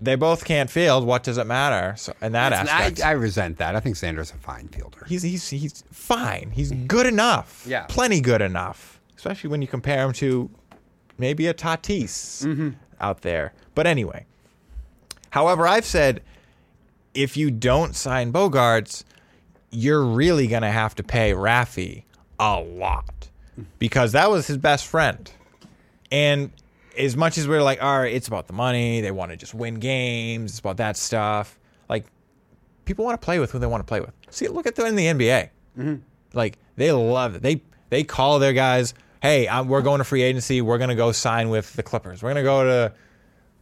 they 0.00 0.14
both 0.16 0.44
can't 0.44 0.68
field. 0.70 1.06
What 1.06 1.22
does 1.22 1.38
it 1.38 1.46
matter? 1.46 1.94
So, 1.96 2.12
in 2.20 2.32
that 2.32 2.52
I, 2.52 2.56
aspect, 2.56 3.04
I 3.04 3.12
resent 3.12 3.58
that. 3.58 3.76
I 3.76 3.80
think 3.80 3.96
Sanders 3.96 4.32
a 4.32 4.34
fine 4.34 4.68
fielder. 4.68 5.04
he's 5.08 5.22
he's 5.22 5.48
he's 5.48 5.84
fine. 5.92 6.50
He's 6.52 6.72
good 6.72 7.06
enough. 7.06 7.64
Yeah. 7.68 7.86
plenty 7.88 8.20
good 8.20 8.42
enough. 8.42 9.00
Especially 9.16 9.50
when 9.50 9.62
you 9.62 9.68
compare 9.68 10.04
him 10.04 10.12
to 10.14 10.50
maybe 11.18 11.46
a 11.46 11.54
Tatis 11.54 12.74
out 13.00 13.22
there. 13.22 13.52
But 13.76 13.86
anyway, 13.86 14.26
however, 15.30 15.66
I've 15.68 15.84
said 15.84 16.22
if 17.14 17.36
you 17.36 17.50
don't 17.50 17.94
sign 17.94 18.32
Bogaerts, 18.32 19.04
you're 19.70 20.04
really 20.04 20.46
gonna 20.46 20.70
have 20.70 20.94
to 20.96 21.02
pay 21.02 21.32
Raffy 21.32 22.04
a 22.38 22.60
lot 22.60 23.28
because 23.78 24.12
that 24.12 24.30
was 24.30 24.46
his 24.46 24.56
best 24.56 24.86
friend. 24.86 25.30
And 26.10 26.50
as 26.98 27.16
much 27.16 27.38
as 27.38 27.48
we're 27.48 27.62
like, 27.62 27.82
all 27.82 28.00
right, 28.00 28.12
it's 28.12 28.28
about 28.28 28.46
the 28.46 28.52
money, 28.52 29.00
they 29.00 29.10
want 29.10 29.30
to 29.30 29.36
just 29.36 29.54
win 29.54 29.76
games, 29.76 30.52
it's 30.52 30.60
about 30.60 30.76
that 30.78 30.96
stuff. 30.96 31.58
Like 31.88 32.06
people 32.84 33.04
want 33.04 33.20
to 33.20 33.24
play 33.24 33.38
with 33.38 33.50
who 33.50 33.58
they 33.58 33.66
want 33.66 33.80
to 33.80 33.86
play 33.86 34.00
with. 34.00 34.12
See, 34.30 34.48
look 34.48 34.66
at 34.66 34.74
them 34.74 34.86
in 34.86 34.96
the 34.96 35.06
NBA. 35.06 35.50
Mm-hmm. 35.78 35.94
Like 36.34 36.58
they 36.76 36.92
love 36.92 37.36
it. 37.36 37.42
They 37.42 37.62
they 37.90 38.04
call 38.04 38.38
their 38.38 38.52
guys, 38.52 38.94
"Hey, 39.20 39.48
I'm, 39.48 39.68
we're 39.68 39.82
going 39.82 39.98
to 39.98 40.04
free 40.04 40.22
agency. 40.22 40.60
We're 40.60 40.78
going 40.78 40.90
to 40.90 40.96
go 40.96 41.12
sign 41.12 41.50
with 41.50 41.72
the 41.74 41.82
Clippers. 41.82 42.22
We're 42.22 42.32
going 42.32 42.44
to 42.44 42.48
go 42.48 42.64
to 42.64 42.94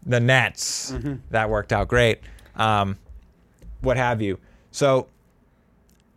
the 0.07 0.21
Nets." 0.21 0.93
Mm-hmm. 0.93 1.15
That 1.31 1.51
worked 1.51 1.73
out 1.73 1.89
great. 1.89 2.21
Um, 2.55 2.99
what 3.81 3.97
have 3.97 4.21
you? 4.21 4.39
So, 4.71 5.09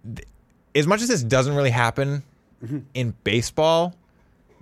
th- 0.04 0.28
as 0.76 0.88
much 0.88 1.02
as 1.02 1.08
this 1.08 1.24
doesn't 1.24 1.56
really 1.56 1.70
happen 1.70 2.24
mm-hmm. 2.64 2.80
in 2.94 3.14
baseball, 3.24 3.96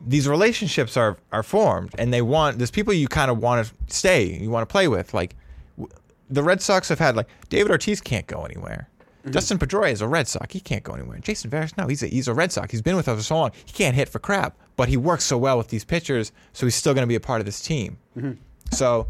these 0.06 0.28
relationships 0.28 0.98
are 0.98 1.18
are 1.32 1.44
formed, 1.44 1.94
and 1.98 2.14
they 2.14 2.22
want 2.22 2.58
there's 2.58 2.72
people 2.72 2.94
you 2.94 3.08
kind 3.08 3.32
of 3.32 3.40
want 3.40 3.68
to 3.68 3.94
stay, 3.94 4.38
you 4.38 4.50
want 4.50 4.68
to 4.68 4.72
play 4.72 4.88
with. 4.88 5.14
Like 5.14 5.36
w- 5.78 5.94
the 6.30 6.44
Red 6.44 6.62
Sox 6.62 6.90
have 6.90 7.00
had 7.00 7.16
like 7.16 7.28
David 7.50 7.72
Ortiz 7.72 8.02
can't 8.02 8.28
go 8.28 8.44
anywhere. 8.44 8.88
Mm-hmm. 9.22 9.32
Dustin 9.32 9.60
Pedroia 9.60 9.92
is 9.92 10.02
a 10.02 10.08
Red 10.08 10.28
Sox. 10.28 10.52
He 10.52 10.60
can't 10.60 10.84
go 10.84 10.94
anywhere. 10.94 11.20
Jason 11.20 11.52
Varys, 11.52 11.78
no, 11.78 11.86
he's 11.86 12.02
a, 12.02 12.08
he's 12.08 12.28
a 12.28 12.34
Red 12.34 12.52
Sox. 12.52 12.72
He's 12.72 12.82
been 12.82 12.96
with 12.96 13.08
us 13.08 13.18
for 13.18 13.24
so 13.24 13.36
long. 13.36 13.52
He 13.66 13.72
can't 13.72 13.96
hit 13.96 14.10
for 14.10 14.18
crap, 14.18 14.58
but 14.76 14.90
he 14.90 14.98
works 14.98 15.26
so 15.26 15.38
well 15.38 15.60
with 15.60 15.68
these 15.68 15.86
pitchers, 15.86 16.32
so 16.54 16.66
he's 16.66 16.74
still 16.74 16.96
going 16.96 17.04
to 17.04 17.08
be 17.08 17.16
a 17.16 17.20
part 17.20 17.40
of 17.40 17.46
this 17.46 17.62
team. 17.62 17.98
Mm-hmm. 18.18 18.32
So 18.72 19.08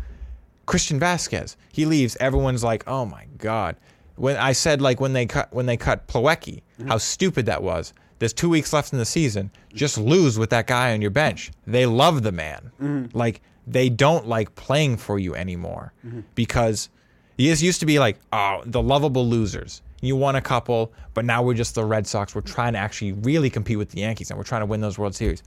Christian 0.66 1.00
Vasquez, 1.00 1.58
he 1.72 1.86
leaves. 1.86 2.16
Everyone's 2.20 2.64
like, 2.64 2.84
"Oh 2.88 3.06
my 3.06 3.26
god!" 3.38 3.76
When 4.16 4.38
I 4.38 4.52
said 4.52 4.82
like 4.82 5.00
when 5.00 5.14
they 5.14 5.26
cut 5.26 5.54
when 5.54 5.66
they 5.66 5.78
cut 5.78 6.08
Plawecki, 6.08 6.62
mm-hmm. 6.80 6.88
how 6.88 6.98
stupid 6.98 7.46
that 7.48 7.64
was. 7.64 7.94
There's 8.20 8.34
two 8.34 8.50
weeks 8.50 8.72
left 8.72 8.94
in 8.94 9.00
the 9.00 9.06
season. 9.06 9.52
Just 9.74 9.98
lose 9.98 10.38
with 10.38 10.52
that 10.52 10.68
guy 10.68 10.94
on 10.94 11.02
your 11.02 11.10
bench. 11.10 11.52
They 11.66 11.88
love 11.88 12.22
the 12.22 12.32
man. 12.32 12.72
Mm-hmm. 12.82 13.18
Like 13.18 13.42
they 13.66 13.90
don't 13.90 14.28
like 14.28 14.54
playing 14.56 14.98
for 14.98 15.18
you 15.18 15.36
anymore 15.36 15.94
mm-hmm. 16.06 16.22
because 16.36 16.90
he 17.38 17.50
is 17.50 17.64
used 17.64 17.80
to 17.80 17.86
be 17.86 17.98
like, 17.98 18.20
oh, 18.32 18.62
the 18.66 18.82
lovable 18.82 19.28
losers. 19.28 19.82
You 20.02 20.16
won 20.16 20.36
a 20.36 20.42
couple, 20.42 20.94
but 21.14 21.26
now 21.26 21.44
we're 21.44 21.54
just 21.54 21.76
the 21.76 21.86
Red 21.86 22.08
Sox. 22.08 22.34
We're 22.34 22.42
trying 22.42 22.74
to 22.74 22.80
actually 22.80 23.14
really 23.14 23.52
compete 23.52 23.78
with 23.78 23.92
the 23.92 24.00
Yankees, 24.02 24.32
and 24.32 24.38
we're 24.38 24.44
trying 24.44 24.62
to 24.62 24.66
win 24.66 24.82
those 24.82 24.98
World 24.98 25.14
Series 25.16 25.44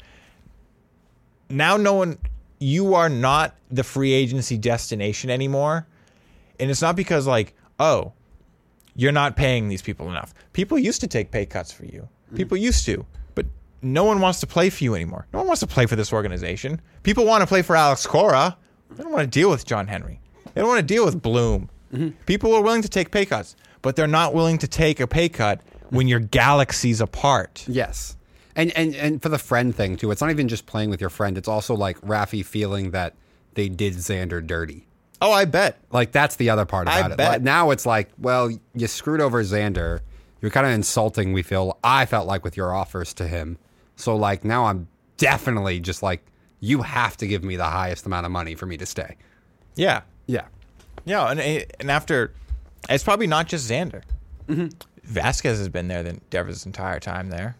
now 1.49 1.77
no 1.77 1.95
one 1.95 2.19
you 2.65 2.95
are 2.95 3.09
not 3.09 3.55
the 3.71 3.85
free 3.85 4.13
agency 4.13 4.57
destination 4.57 5.31
anymore. 5.31 5.87
And 6.59 6.71
it's 6.71 6.83
not 6.83 6.97
because 6.97 7.27
like 7.27 7.55
oh 7.79 8.13
you're 8.97 9.13
not 9.13 9.37
paying 9.37 9.69
these 9.69 9.83
people 9.83 10.09
enough. 10.09 10.33
People 10.53 10.79
used 10.79 11.01
to 11.01 11.07
take 11.07 11.31
pay 11.31 11.47
cuts 11.47 11.73
for 11.73 11.85
you. 11.85 12.09
People 12.35 12.57
used 12.57 12.85
to. 12.87 13.05
But 13.35 13.47
no 13.83 14.05
one 14.05 14.21
wants 14.21 14.41
to 14.41 14.47
play 14.47 14.71
for 14.71 14.83
you 14.83 14.95
anymore. 14.95 15.27
No 15.33 15.41
one 15.41 15.49
wants 15.49 15.61
to 15.61 15.67
play 15.67 15.87
for 15.87 15.97
this 15.97 16.13
organization. 16.13 16.81
People 17.03 17.25
want 17.25 17.43
to 17.43 17.47
play 17.47 17.63
for 17.63 17.77
alex 17.77 18.07
cora. 18.07 18.57
They 18.91 19.03
don't 19.03 19.13
want 19.13 19.31
to 19.31 19.39
deal 19.41 19.51
with 19.51 19.67
john 19.67 19.87
henry. 19.87 20.21
They 20.55 20.61
don't 20.61 20.69
want 20.69 20.81
to 20.81 20.95
deal 20.95 21.05
with 21.05 21.21
bloom. 21.21 21.71
Mm-hmm. 21.93 22.11
People 22.27 22.55
are 22.55 22.63
willing 22.63 22.83
to 22.83 22.89
take 22.89 23.11
pay 23.11 23.27
cuts 23.27 23.57
but 23.85 23.97
they're 23.97 24.07
not 24.07 24.33
willing 24.33 24.57
to 24.57 24.67
take 24.67 24.99
a 24.99 25.07
pay 25.07 25.29
cut 25.29 25.61
when 25.91 26.09
you're 26.09 26.19
galaxies 26.19 27.03
apart. 27.03 27.67
Yes. 27.69 28.17
And, 28.57 28.71
and 28.77 28.95
and 28.95 29.21
for 29.23 29.29
the 29.29 29.39
friend 29.39 29.75
thing 29.75 29.97
too, 29.97 30.11
it's 30.11 30.21
not 30.21 30.31
even 30.31 30.49
just 30.49 30.67
playing 30.67 30.91
with 30.91 31.01
your 31.01 31.11
friend. 31.11 31.37
It's 31.37 31.49
also 31.49 31.75
like 31.75 32.01
Rafi 32.03 32.45
feeling 32.45 32.93
that 32.93 33.15
they 33.55 33.69
did 33.69 33.95
Xander 33.95 34.45
dirty. 34.47 34.87
oh 35.23 35.33
i 35.33 35.45
bet 35.45 35.79
Like 35.91 36.13
that's 36.13 36.37
the 36.37 36.51
other 36.51 36.65
part 36.65 36.87
I 36.89 36.99
about 36.99 37.13
it. 37.13 37.17
bet. 37.19 37.29
Like, 37.31 37.43
now 37.43 37.71
it's 37.71 37.87
like, 37.87 38.11
well, 38.19 38.51
you 38.75 38.87
screwed 38.87 39.21
over 39.21 39.43
Xander. 39.43 40.01
You're 40.41 40.51
kind 40.51 40.67
of 40.67 40.73
insulting. 40.73 41.33
We 41.33 41.43
feel 41.43 41.79
I 41.83 42.05
felt 42.07 42.27
like 42.27 42.45
with 42.45 42.57
your 42.57 42.75
offers 42.75 43.15
to 43.15 43.27
him. 43.27 43.59
So 43.97 44.15
like 44.17 44.45
now 44.45 44.67
I'm 44.67 44.89
definitely 45.17 45.81
just 45.81 46.03
like 46.03 46.25
you 46.61 46.83
have 46.83 47.17
to 47.19 47.27
give 47.27 47.43
me 47.45 47.57
the 47.57 47.65
highest 47.65 48.07
amount 48.07 48.27
of 48.27 48.33
money 48.33 48.55
for 48.55 48.67
me 48.67 48.77
to 48.77 48.87
stay. 48.87 49.17
yeah 49.77 50.03
Yeah. 50.27 50.47
Yeah, 51.07 51.31
and 51.31 51.41
and 51.41 51.91
after 51.91 52.33
It's 52.89 53.05
probably 53.05 53.27
not 53.27 53.47
just 53.49 53.69
Xander. 53.71 54.03
Mm-hmm. 54.49 54.69
Vasquez 55.05 55.59
has 55.59 55.69
been 55.69 55.89
there 55.89 56.03
the 56.03 56.19
Devers' 56.31 56.65
entire 56.67 56.99
time 57.01 57.29
there. 57.31 57.57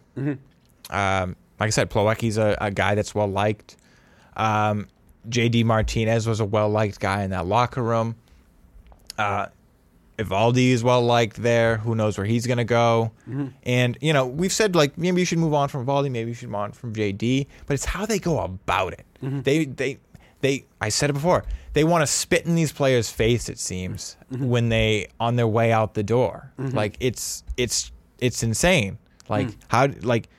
Um, 0.89 1.35
like 1.59 1.67
I 1.67 1.69
said, 1.71 1.89
Plawecki's 1.89 2.37
a, 2.37 2.57
a 2.59 2.71
guy 2.71 2.95
that's 2.95 3.15
well 3.15 3.27
liked. 3.27 3.77
Um, 4.35 4.87
JD 5.29 5.63
Martinez 5.65 6.27
was 6.27 6.39
a 6.39 6.45
well 6.45 6.69
liked 6.69 6.99
guy 6.99 7.23
in 7.23 7.31
that 7.31 7.45
locker 7.47 7.81
room. 7.81 8.15
Uh, 9.17 9.47
Eovaldi 10.17 10.69
is 10.69 10.83
well 10.83 11.01
liked 11.01 11.37
there. 11.41 11.77
Who 11.77 11.93
knows 11.95 12.17
where 12.17 12.25
he's 12.25 12.47
going 12.47 12.57
to 12.57 12.63
go? 12.63 13.11
And 13.63 13.97
you 14.01 14.13
know, 14.13 14.25
we've 14.25 14.53
said 14.53 14.75
like 14.75 14.97
maybe 14.97 15.21
you 15.21 15.25
should 15.25 15.39
move 15.39 15.53
on 15.53 15.67
from 15.67 15.85
Eovaldi, 15.85 16.09
maybe 16.11 16.29
you 16.31 16.33
should 16.35 16.49
move 16.49 16.55
on 16.61 16.71
from 16.71 16.93
JD, 16.93 17.47
but 17.65 17.73
it's 17.73 17.85
how 17.85 18.05
they 18.05 18.19
go 18.19 18.39
about 18.39 18.93
it. 18.93 19.05
They 19.21 19.65
they 19.65 19.97
they. 20.41 20.65
I 20.79 20.89
said 20.89 21.09
it 21.09 21.13
before. 21.13 21.43
They 21.73 21.83
want 21.83 22.03
to 22.03 22.07
spit 22.07 22.45
in 22.45 22.55
these 22.55 22.71
players' 22.71 23.09
face. 23.09 23.49
It 23.49 23.59
seems 23.59 24.15
when 24.29 24.69
they 24.69 25.07
on 25.19 25.35
their 25.35 25.47
way 25.47 25.71
out 25.73 25.95
the 25.95 26.03
door. 26.03 26.51
Like 26.57 26.95
it's 26.99 27.43
it's 27.57 27.91
it's 28.19 28.43
insane. 28.43 28.97
Like 29.27 29.47
how 29.67 29.87
like 30.03 30.29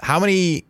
how 0.00 0.18
many 0.20 0.64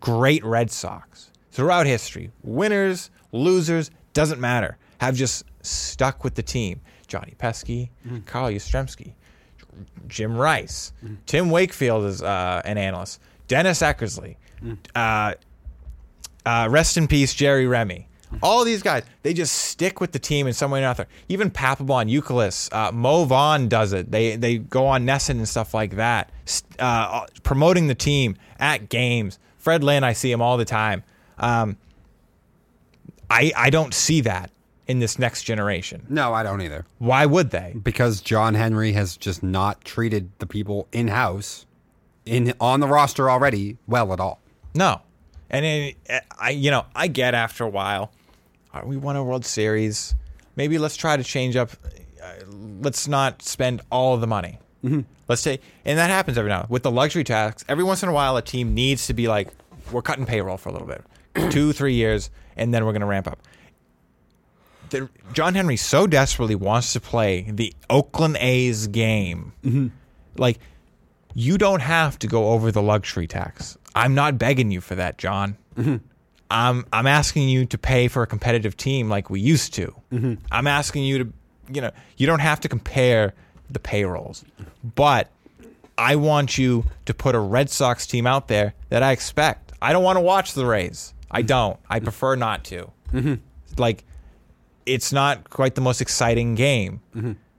great 0.00 0.44
Red 0.44 0.70
Sox 0.70 1.30
throughout 1.50 1.86
history, 1.86 2.30
winners, 2.42 3.10
losers, 3.32 3.90
doesn't 4.12 4.40
matter, 4.40 4.78
have 4.98 5.14
just 5.14 5.44
stuck 5.62 6.24
with 6.24 6.34
the 6.34 6.42
team. 6.42 6.80
Johnny 7.06 7.34
Pesky, 7.36 7.90
Carl 8.26 8.50
Yastrzemski, 8.50 9.12
Jim 10.08 10.36
Rice, 10.36 10.92
Tim 11.26 11.50
Wakefield 11.50 12.04
is 12.06 12.22
uh, 12.22 12.62
an 12.64 12.78
analyst, 12.78 13.20
Dennis 13.48 13.82
Eckersley, 13.82 14.36
uh, 14.94 15.34
uh, 16.46 16.68
rest 16.70 16.96
in 16.96 17.06
peace, 17.08 17.34
Jerry 17.34 17.66
Remy. 17.66 18.08
All 18.42 18.64
these 18.64 18.82
guys, 18.82 19.04
they 19.22 19.34
just 19.34 19.52
stick 19.54 20.00
with 20.00 20.12
the 20.12 20.18
team 20.18 20.46
in 20.46 20.52
some 20.52 20.70
way 20.70 20.80
or 20.80 20.82
another. 20.82 21.06
Even 21.28 21.50
Papelbon, 21.50 22.08
Euclid, 22.08 22.54
uh, 22.72 22.90
Mo 22.92 23.24
Vaughn 23.24 23.68
does 23.68 23.92
it. 23.92 24.10
They 24.10 24.36
they 24.36 24.58
go 24.58 24.86
on 24.86 25.04
NESN 25.04 25.30
and 25.30 25.48
stuff 25.48 25.74
like 25.74 25.96
that, 25.96 26.30
uh, 26.78 27.26
promoting 27.42 27.86
the 27.86 27.94
team 27.94 28.36
at 28.58 28.88
games. 28.88 29.38
Fred 29.58 29.84
Lynn, 29.84 30.02
I 30.04 30.12
see 30.12 30.32
him 30.32 30.42
all 30.42 30.56
the 30.56 30.64
time. 30.64 31.04
Um, 31.38 31.76
I 33.30 33.52
I 33.56 33.70
don't 33.70 33.94
see 33.94 34.20
that 34.22 34.50
in 34.86 34.98
this 34.98 35.18
next 35.18 35.44
generation. 35.44 36.04
No, 36.08 36.34
I 36.34 36.42
don't 36.42 36.60
either. 36.60 36.84
Why 36.98 37.26
would 37.26 37.50
they? 37.50 37.74
Because 37.82 38.20
John 38.20 38.54
Henry 38.54 38.92
has 38.92 39.16
just 39.16 39.42
not 39.42 39.84
treated 39.84 40.30
the 40.38 40.46
people 40.46 40.88
in 40.92 41.08
house, 41.08 41.66
in 42.26 42.52
on 42.60 42.80
the 42.80 42.88
roster 42.88 43.30
already, 43.30 43.78
well 43.86 44.12
at 44.12 44.20
all. 44.20 44.40
No. 44.74 45.02
And 45.50 45.64
it, 45.64 45.96
I, 46.38 46.50
you 46.50 46.70
know, 46.70 46.86
I 46.94 47.08
get 47.08 47.34
after 47.34 47.64
a 47.64 47.68
while, 47.68 48.04
uh, 48.04 48.08
we 48.84 48.96
won 48.96 49.16
a 49.16 49.24
World 49.24 49.44
Series. 49.44 50.14
Maybe 50.56 50.78
let's 50.78 50.96
try 50.96 51.16
to 51.16 51.24
change 51.24 51.56
up. 51.56 51.70
Uh, 52.22 52.32
let's 52.80 53.08
not 53.08 53.42
spend 53.42 53.82
all 53.90 54.14
of 54.14 54.20
the 54.20 54.26
money. 54.26 54.58
Mm-hmm. 54.84 55.00
Let's 55.28 55.42
say, 55.42 55.60
and 55.84 55.98
that 55.98 56.10
happens 56.10 56.36
every 56.36 56.50
now 56.50 56.66
with 56.68 56.82
the 56.82 56.90
luxury 56.90 57.24
tax. 57.24 57.64
Every 57.68 57.84
once 57.84 58.02
in 58.02 58.08
a 58.08 58.12
while, 58.12 58.36
a 58.36 58.42
team 58.42 58.74
needs 58.74 59.06
to 59.06 59.14
be 59.14 59.28
like, 59.28 59.48
we're 59.90 60.02
cutting 60.02 60.26
payroll 60.26 60.56
for 60.56 60.68
a 60.68 60.72
little 60.72 60.88
bit, 60.88 61.04
two, 61.50 61.72
three 61.72 61.94
years, 61.94 62.30
and 62.56 62.72
then 62.72 62.84
we're 62.84 62.92
going 62.92 63.00
to 63.00 63.06
ramp 63.06 63.28
up. 63.28 63.38
The, 64.90 65.08
John 65.32 65.54
Henry 65.54 65.76
so 65.76 66.06
desperately 66.06 66.54
wants 66.54 66.92
to 66.92 67.00
play 67.00 67.46
the 67.50 67.72
Oakland 67.88 68.36
A's 68.40 68.88
game, 68.88 69.52
mm-hmm. 69.64 69.88
like 70.36 70.58
you 71.34 71.56
don't 71.56 71.80
have 71.80 72.18
to 72.18 72.26
go 72.26 72.50
over 72.50 72.70
the 72.70 72.82
luxury 72.82 73.26
tax. 73.26 73.78
I'm 73.94 74.14
not 74.14 74.38
begging 74.38 74.70
you 74.70 74.80
for 74.80 74.94
that, 74.96 75.18
John. 75.18 75.56
Mm-hmm. 75.76 75.96
I'm 76.52 76.84
I'm 76.92 77.06
asking 77.06 77.48
you 77.48 77.64
to 77.66 77.78
pay 77.78 78.08
for 78.08 78.22
a 78.22 78.26
competitive 78.26 78.76
team 78.76 79.08
like 79.08 79.30
we 79.30 79.40
used 79.40 79.72
to. 79.74 79.94
Mm-hmm. 80.12 80.34
I'm 80.52 80.66
asking 80.66 81.04
you 81.04 81.24
to, 81.24 81.32
you 81.72 81.80
know, 81.80 81.90
you 82.18 82.26
don't 82.26 82.40
have 82.40 82.60
to 82.60 82.68
compare 82.68 83.32
the 83.70 83.78
payrolls, 83.78 84.44
but 84.94 85.30
I 85.96 86.16
want 86.16 86.58
you 86.58 86.84
to 87.06 87.14
put 87.14 87.34
a 87.34 87.38
Red 87.38 87.70
Sox 87.70 88.06
team 88.06 88.26
out 88.26 88.48
there 88.48 88.74
that 88.90 89.02
I 89.02 89.12
expect. 89.12 89.72
I 89.80 89.94
don't 89.94 90.04
want 90.04 90.16
to 90.16 90.20
watch 90.20 90.52
the 90.52 90.66
Rays. 90.66 91.14
I 91.30 91.40
mm-hmm. 91.40 91.46
don't. 91.46 91.80
I 91.88 92.00
prefer 92.00 92.36
not 92.36 92.64
to. 92.64 92.90
Mm-hmm. 93.12 93.34
Like, 93.78 94.04
it's 94.84 95.10
not 95.10 95.48
quite 95.48 95.74
the 95.74 95.80
most 95.80 96.02
exciting 96.02 96.54
game. 96.54 97.00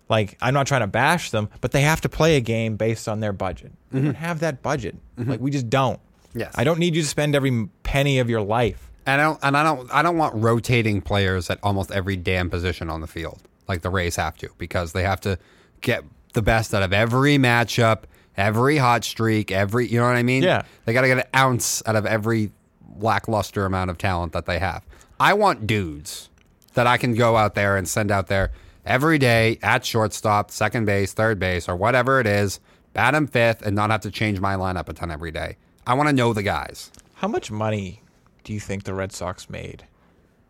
Like, 0.07 0.37
I'm 0.39 0.53
not 0.53 0.67
trying 0.67 0.81
to 0.81 0.87
bash 0.87 1.31
them, 1.31 1.49
but 1.61 1.71
they 1.71 1.81
have 1.81 2.01
to 2.01 2.09
play 2.09 2.37
a 2.37 2.41
game 2.41 2.75
based 2.75 3.07
on 3.07 3.21
their 3.21 3.33
budget. 3.33 3.71
We 3.91 4.01
don't 4.01 4.13
have 4.13 4.41
that 4.41 4.61
budget. 4.61 4.95
Like, 5.17 5.39
we 5.39 5.49
just 5.49 5.69
don't. 5.69 5.99
Yes. 6.33 6.53
I 6.55 6.63
don't 6.63 6.79
need 6.79 6.95
you 6.95 7.01
to 7.01 7.07
spend 7.07 7.35
every 7.35 7.67
penny 7.83 8.19
of 8.19 8.29
your 8.29 8.41
life. 8.41 8.89
And 9.05 9.21
I 9.21 9.23
don't 9.25 9.39
and 9.43 9.57
I 9.57 9.63
don't 9.63 9.91
I 9.93 10.01
don't 10.01 10.17
want 10.17 10.35
rotating 10.35 11.01
players 11.01 11.49
at 11.49 11.59
almost 11.61 11.91
every 11.91 12.15
damn 12.15 12.49
position 12.49 12.89
on 12.89 13.01
the 13.01 13.07
field 13.07 13.39
like 13.67 13.81
the 13.81 13.89
Rays 13.89 14.15
have 14.15 14.37
to 14.37 14.49
because 14.57 14.93
they 14.93 15.03
have 15.03 15.21
to 15.21 15.37
get 15.81 16.03
the 16.33 16.41
best 16.41 16.73
out 16.73 16.83
of 16.83 16.93
every 16.93 17.37
matchup, 17.37 18.03
every 18.37 18.77
hot 18.77 19.03
streak, 19.03 19.51
every 19.51 19.87
you 19.87 19.99
know 19.99 20.05
what 20.05 20.15
I 20.15 20.23
mean? 20.23 20.43
Yeah. 20.43 20.63
They 20.85 20.93
got 20.93 21.01
to 21.01 21.07
get 21.07 21.17
an 21.17 21.25
ounce 21.35 21.83
out 21.85 21.95
of 21.95 22.05
every 22.05 22.51
lackluster 22.97 23.65
amount 23.65 23.89
of 23.89 23.97
talent 23.97 24.33
that 24.33 24.45
they 24.45 24.59
have. 24.59 24.83
I 25.19 25.33
want 25.33 25.67
dudes 25.67 26.29
that 26.73 26.87
I 26.87 26.97
can 26.97 27.13
go 27.13 27.37
out 27.37 27.55
there 27.55 27.77
and 27.77 27.87
send 27.87 28.11
out 28.11 28.27
there 28.27 28.51
every 28.85 29.17
day 29.17 29.59
at 29.61 29.85
shortstop, 29.85 30.51
second 30.51 30.85
base, 30.85 31.13
third 31.13 31.39
base, 31.39 31.69
or 31.69 31.75
whatever 31.75 32.19
it 32.19 32.27
is, 32.27 32.59
bat 32.93 33.13
him 33.13 33.27
fifth, 33.27 33.61
and 33.61 33.75
not 33.75 33.89
have 33.91 34.01
to 34.01 34.11
change 34.11 34.39
my 34.39 34.55
lineup 34.55 34.89
a 34.89 34.93
ton 34.93 35.11
every 35.11 35.31
day. 35.31 35.57
I 35.85 35.93
want 35.95 36.09
to 36.09 36.15
know 36.15 36.33
the 36.33 36.43
guys. 36.43 36.91
How 37.15 37.27
much 37.27 37.51
money 37.51 38.01
do 38.43 38.53
you 38.53 38.59
think 38.59 38.83
the 38.83 38.93
Red 38.93 39.11
Sox 39.11 39.49
made 39.49 39.85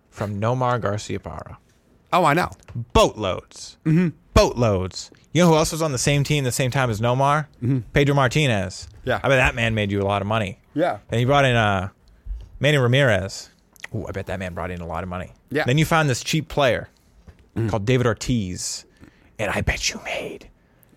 from 0.10 0.40
Nomar 0.40 0.80
Garciaparra? 0.80 1.58
Oh, 2.12 2.26
I 2.26 2.34
know. 2.34 2.52
Boatloads. 2.94 3.78
Mm-hmm. 3.86 4.10
Boatloads. 4.34 5.10
You 5.32 5.42
know 5.42 5.50
who 5.50 5.56
else 5.56 5.72
was 5.72 5.82
on 5.82 5.92
the 5.92 5.98
same 5.98 6.24
team 6.24 6.44
the 6.44 6.52
same 6.52 6.70
time 6.70 6.90
as 6.90 7.02
Nomar? 7.02 7.48
Mm-hmm. 7.64 7.80
Pedro 7.94 8.14
Martinez. 8.14 8.88
Yeah. 9.04 9.20
I 9.24 9.28
bet 9.30 9.38
that 9.38 9.56
man 9.56 9.74
made 9.74 9.92
you 9.92 10.02
a 10.02 10.06
lot 10.06 10.22
of 10.22 10.28
money. 10.28 10.60
Yeah. 10.76 11.00
Then 11.10 11.20
he 11.20 11.26
brought 11.26 11.46
in 11.46 11.56
uh, 11.56 11.90
Manny 12.60 12.78
Ramirez. 12.78 13.49
Ooh, 13.95 14.06
I 14.07 14.12
bet 14.12 14.28
that 14.28 14.40
man 14.40 14.53
brought 14.53 14.70
in 14.72 14.82
a 14.82 14.88
lot 14.88 15.03
of 15.03 15.10
money. 15.10 15.34
Yeah. 15.49 15.64
Then 15.66 15.78
you 15.78 15.86
found 15.86 16.10
this 16.10 16.24
cheap 16.24 16.48
player 16.48 16.90
called 17.68 17.86
David 17.86 18.07
Ortiz, 18.07 18.86
and 19.38 19.52
I 19.52 19.62
bet 19.62 19.91
you 19.91 19.99
made 20.03 20.49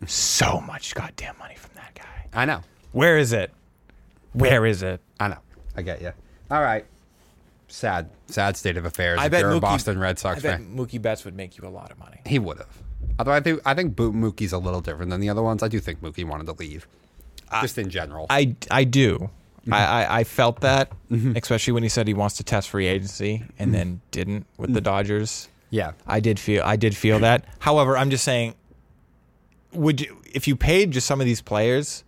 so 0.06 0.60
much 0.60 0.94
goddamn 0.94 1.36
money 1.38 1.54
from 1.56 1.70
that 1.74 1.94
guy. 1.94 2.26
I 2.32 2.46
know. 2.46 2.62
Where 2.92 3.18
is 3.18 3.32
it? 3.34 3.52
Where 4.36 4.66
is 4.66 4.82
it? 4.82 5.00
I 5.18 5.28
know. 5.28 5.38
I 5.76 5.82
get 5.82 6.00
you. 6.00 6.12
All 6.50 6.62
right. 6.62 6.84
Sad, 7.68 8.10
sad 8.28 8.56
state 8.56 8.76
of 8.76 8.84
affairs. 8.84 9.18
I 9.18 9.26
if 9.26 9.32
bet 9.32 9.40
you're 9.40 9.50
a 9.50 9.54
Mookie- 9.54 9.60
Boston 9.60 9.98
Red 9.98 10.18
Sox 10.18 10.38
I 10.38 10.42
bet 10.42 10.58
fan. 10.58 10.76
Mookie 10.76 11.02
Betts 11.02 11.24
would 11.24 11.34
make 11.34 11.58
you 11.58 11.66
a 11.66 11.70
lot 11.70 11.90
of 11.90 11.98
money. 11.98 12.20
He 12.24 12.38
would 12.38 12.58
have. 12.58 12.82
Although 13.18 13.32
I 13.32 13.40
think 13.40 13.60
I 13.64 13.74
think 13.74 13.96
Bo- 13.96 14.12
Mookie's 14.12 14.52
a 14.52 14.58
little 14.58 14.80
different 14.80 15.10
than 15.10 15.20
the 15.20 15.28
other 15.28 15.42
ones. 15.42 15.62
I 15.62 15.68
do 15.68 15.80
think 15.80 16.00
Mookie 16.00 16.24
wanted 16.24 16.46
to 16.46 16.52
leave, 16.52 16.86
just 17.60 17.78
in 17.78 17.90
general. 17.90 18.26
I, 18.30 18.54
I 18.70 18.84
do. 18.84 19.30
Mm-hmm. 19.62 19.74
I, 19.74 19.86
I, 19.86 20.18
I 20.20 20.24
felt 20.24 20.60
that, 20.60 20.92
mm-hmm. 21.10 21.36
especially 21.36 21.72
when 21.72 21.82
he 21.82 21.88
said 21.88 22.06
he 22.06 22.14
wants 22.14 22.36
to 22.36 22.44
test 22.44 22.68
free 22.68 22.86
agency 22.86 23.42
and 23.58 23.68
mm-hmm. 23.68 23.72
then 23.72 24.00
didn't 24.12 24.46
with 24.58 24.72
the 24.72 24.80
mm-hmm. 24.80 24.84
Dodgers. 24.84 25.48
yeah. 25.70 25.92
I 26.06 26.20
did 26.20 26.38
feel 26.38 26.62
I 26.64 26.76
did 26.76 26.96
feel 26.96 27.18
that. 27.20 27.44
However, 27.58 27.96
I'm 27.96 28.10
just 28.10 28.24
saying, 28.24 28.54
would 29.72 30.00
you 30.00 30.16
if 30.32 30.46
you 30.46 30.54
paid 30.56 30.92
just 30.92 31.06
some 31.06 31.20
of 31.20 31.26
these 31.26 31.42
players, 31.42 32.04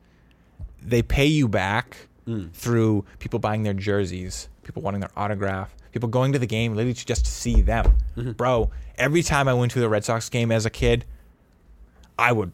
they 0.83 1.03
pay 1.03 1.27
you 1.27 1.49
back 1.49 2.08
Mm. 2.29 2.53
through 2.53 3.07
people 3.21 3.39
buying 3.39 3.63
their 3.63 3.73
jerseys, 3.73 4.51
people 4.63 4.83
wanting 4.83 5.01
their 5.01 5.11
autograph, 5.17 5.75
people 5.93 6.11
going 6.11 6.31
to 6.35 6.39
the 6.39 6.47
game 6.47 6.75
literally 6.75 6.93
just 6.93 7.25
to 7.25 7.31
see 7.31 7.63
them. 7.63 7.97
Mm-hmm. 8.19 8.33
Bro, 8.33 8.71
every 8.99 9.23
time 9.23 9.49
I 9.49 9.55
went 9.55 9.73
to 9.73 9.81
the 9.81 9.89
Red 9.89 10.05
Sox 10.05 10.29
game 10.29 10.53
as 10.53 10.67
a 10.67 10.71
kid, 10.71 11.07
I 12.19 12.33
would 12.33 12.53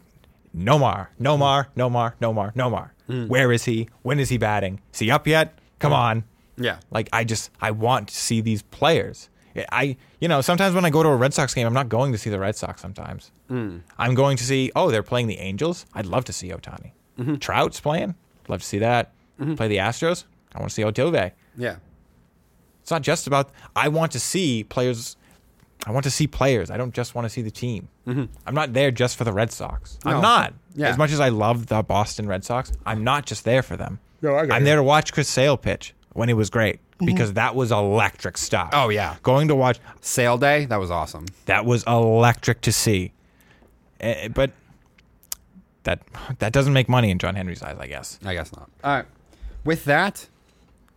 Nomar, 0.56 1.08
Nomar, 1.20 1.66
Nomar, 1.76 2.14
Nomar, 2.20 2.54
Nomar. 2.54 2.90
Mm. 3.08 3.26
Where 3.26 3.50
is 3.50 3.64
he? 3.64 3.88
When 4.02 4.20
is 4.20 4.28
he 4.28 4.38
batting? 4.38 4.80
Is 4.92 5.00
he 5.00 5.10
up 5.10 5.26
yet? 5.26 5.58
Come 5.80 5.92
on. 5.92 6.22
Yeah. 6.56 6.78
Like 6.92 7.08
I 7.12 7.24
just 7.24 7.50
I 7.60 7.72
want 7.72 8.08
to 8.08 8.14
see 8.14 8.40
these 8.40 8.62
players. 8.62 9.28
I 9.72 9.96
you 10.20 10.28
know 10.28 10.40
sometimes 10.40 10.74
when 10.76 10.84
I 10.84 10.90
go 10.90 11.02
to 11.02 11.08
a 11.08 11.16
Red 11.16 11.34
Sox 11.34 11.52
game, 11.52 11.66
I'm 11.66 11.74
not 11.74 11.88
going 11.88 12.12
to 12.12 12.18
see 12.18 12.30
the 12.30 12.38
Red 12.38 12.54
Sox. 12.54 12.80
Sometimes 12.80 13.32
I'm 13.50 14.14
going 14.14 14.36
to 14.36 14.44
see 14.44 14.70
oh 14.76 14.92
they're 14.92 15.02
playing 15.02 15.26
the 15.26 15.38
Angels. 15.38 15.84
I'd 15.94 16.06
love 16.06 16.24
to 16.26 16.32
see 16.32 16.50
Ohtani. 16.50 16.92
Trout's 17.40 17.80
playing. 17.80 18.14
Love 18.46 18.60
to 18.60 18.66
see 18.66 18.78
that. 18.78 19.10
Mm-hmm. 19.40 19.54
Play 19.54 19.68
the 19.68 19.78
Astros. 19.78 20.24
I 20.54 20.60
want 20.60 20.70
to 20.70 20.74
see 20.74 20.82
Altuve. 20.82 21.32
Yeah. 21.56 21.76
It's 22.82 22.90
not 22.90 23.02
just 23.02 23.26
about 23.26 23.50
I 23.74 23.88
want 23.88 24.12
to 24.12 24.20
see 24.20 24.64
players. 24.64 25.16
I 25.86 25.90
want 25.90 26.04
to 26.04 26.10
see 26.10 26.26
players. 26.26 26.70
I 26.70 26.76
don't 26.76 26.94
just 26.94 27.14
want 27.14 27.24
to 27.24 27.28
see 27.28 27.42
the 27.42 27.50
team. 27.50 27.88
Mm-hmm. 28.06 28.24
I'm 28.46 28.54
not 28.54 28.72
there 28.72 28.90
just 28.90 29.16
for 29.16 29.24
the 29.24 29.32
Red 29.32 29.50
Sox. 29.52 29.98
No. 30.04 30.12
I'm 30.12 30.22
not. 30.22 30.54
Yeah. 30.74 30.88
As 30.88 30.98
much 30.98 31.10
as 31.10 31.20
I 31.20 31.30
love 31.30 31.66
the 31.66 31.82
Boston 31.82 32.26
Red 32.26 32.44
Sox, 32.44 32.72
I'm 32.86 33.04
not 33.04 33.26
just 33.26 33.44
there 33.44 33.62
for 33.62 33.76
them. 33.76 34.00
No, 34.22 34.34
I 34.34 34.42
I'm 34.42 34.62
you. 34.62 34.64
there 34.64 34.76
to 34.76 34.82
watch 34.82 35.12
Chris 35.12 35.28
Sale 35.28 35.56
pitch 35.56 35.94
when 36.12 36.28
it 36.28 36.34
was 36.34 36.50
great 36.50 36.76
mm-hmm. 36.76 37.06
because 37.06 37.34
that 37.34 37.54
was 37.54 37.72
electric 37.72 38.38
stuff. 38.38 38.70
Oh, 38.72 38.88
yeah. 38.88 39.16
Going 39.22 39.48
to 39.48 39.54
watch 39.54 39.78
Sale 40.00 40.38
day. 40.38 40.64
That 40.66 40.78
was 40.78 40.90
awesome. 40.90 41.26
that 41.46 41.64
was 41.64 41.84
electric 41.84 42.60
to 42.62 42.72
see. 42.72 43.12
Eh, 44.00 44.14
eh 44.24 44.28
but 44.28 44.50
that 45.84 46.00
that 46.38 46.52
doesn't 46.52 46.72
make 46.72 46.88
money 46.88 47.10
in 47.10 47.18
John 47.18 47.34
Henry's 47.34 47.62
eyes, 47.62 47.76
I 47.78 47.86
guess. 47.86 48.18
I 48.24 48.34
guess 48.34 48.52
not. 48.52 48.70
All 48.82 48.96
right. 48.96 49.06
With 49.64 49.84
that, 49.86 50.28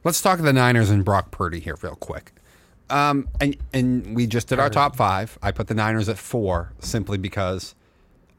let's 0.03 0.22
talk 0.22 0.39
the 0.39 0.53
Niners 0.53 0.89
and 0.89 1.06
Brock 1.06 1.31
Purdy 1.31 1.60
here 1.60 1.76
real 1.81 1.95
quick. 1.95 2.34
Um, 2.89 3.27
and 3.41 3.57
and 3.73 4.15
we 4.15 4.27
just 4.27 4.48
did 4.48 4.60
our 4.60 4.69
top 4.69 4.95
five. 4.95 5.38
I 5.41 5.52
put 5.52 5.68
the 5.68 5.73
Niners 5.73 6.07
at 6.07 6.18
four 6.18 6.72
simply 6.80 7.18
because 7.18 7.76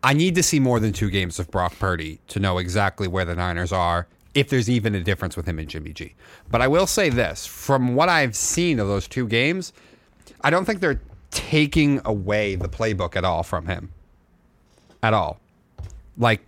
I 0.02 0.14
need 0.14 0.34
to 0.36 0.42
see 0.42 0.60
more 0.60 0.80
than 0.80 0.92
two 0.92 1.10
games 1.10 1.38
of 1.38 1.50
Brock 1.50 1.78
Purdy 1.78 2.20
to 2.28 2.40
know 2.40 2.58
exactly 2.58 3.08
where 3.08 3.24
the 3.24 3.34
Niners 3.34 3.72
are, 3.72 4.06
if 4.34 4.48
there's 4.48 4.70
even 4.70 4.94
a 4.94 5.02
difference 5.02 5.36
with 5.36 5.46
him 5.46 5.58
and 5.58 5.68
Jimmy 5.68 5.92
G. 5.92 6.14
But 6.50 6.62
I 6.62 6.68
will 6.68 6.86
say 6.86 7.10
this 7.10 7.46
from 7.46 7.94
what 7.94 8.08
I've 8.08 8.36
seen 8.36 8.78
of 8.78 8.88
those 8.88 9.08
two 9.08 9.26
games, 9.26 9.72
I 10.42 10.50
don't 10.50 10.64
think 10.64 10.80
they're 10.80 11.00
taking 11.30 12.00
away 12.04 12.54
the 12.54 12.68
playbook 12.68 13.16
at 13.16 13.24
all 13.24 13.42
from 13.42 13.66
him. 13.66 13.92
At 15.02 15.14
all. 15.14 15.40
Like, 16.16 16.46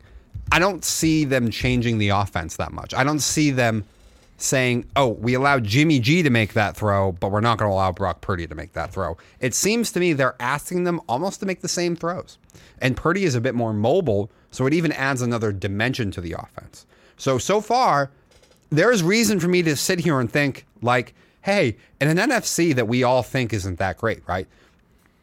I 0.53 0.59
don't 0.59 0.85
see 0.85 1.25
them 1.25 1.51
changing 1.51 1.99
the 1.99 2.11
offense 2.11 2.57
that 2.57 2.73
much. 2.73 2.93
I 2.95 3.05
don't 3.05 3.21
see 3.21 3.51
them 3.51 3.85
saying, 4.37 4.87
oh, 4.97 5.09
we 5.09 5.35
allowed 5.35 5.65
Jimmy 5.65 6.01
G 6.01 6.23
to 6.23 6.31
make 6.31 6.55
that 6.55 6.77
throw, 6.77 7.13
but 7.13 7.31
we're 7.31 7.41
not 7.41 7.59
going 7.59 7.71
to 7.71 7.75
allow 7.75 7.93
Brock 7.93 8.21
Purdy 8.21 8.47
to 8.47 8.55
make 8.55 8.73
that 8.73 8.91
throw. 8.91 9.17
It 9.39 9.55
seems 9.55 9.93
to 9.93 10.01
me 10.01 10.13
they're 10.13 10.37
asking 10.41 10.85
them 10.85 11.01
almost 11.09 11.41
to 11.41 11.47
make 11.47 11.61
the 11.61 11.69
same 11.69 11.95
throws. 11.95 12.39
And 12.81 12.97
Purdy 12.97 13.25
is 13.25 13.35
a 13.35 13.41
bit 13.41 13.55
more 13.55 13.73
mobile, 13.73 14.31
so 14.51 14.67
it 14.67 14.73
even 14.73 14.93
adds 14.93 15.21
another 15.23 15.53
dimension 15.53 16.11
to 16.13 16.21
the 16.21 16.33
offense. 16.33 16.87
So, 17.19 17.37
so 17.37 17.61
far, 17.61 18.11
there's 18.71 19.03
reason 19.03 19.41
for 19.41 19.49
me 19.49 19.63
to 19.63 19.77
sit 19.77 20.01
here 20.01 20.21
and 20.21 20.33
think, 20.33 20.65
like, 20.81 21.15
hey, 21.43 21.77
in 22.01 22.09
an 22.09 22.31
NFC 22.31 22.75
that 22.75 22.89
we 22.89 23.03
all 23.03 23.23
think 23.23 23.53
isn't 23.53 23.79
that 23.79 23.99
great, 23.99 24.23
right? 24.27 24.49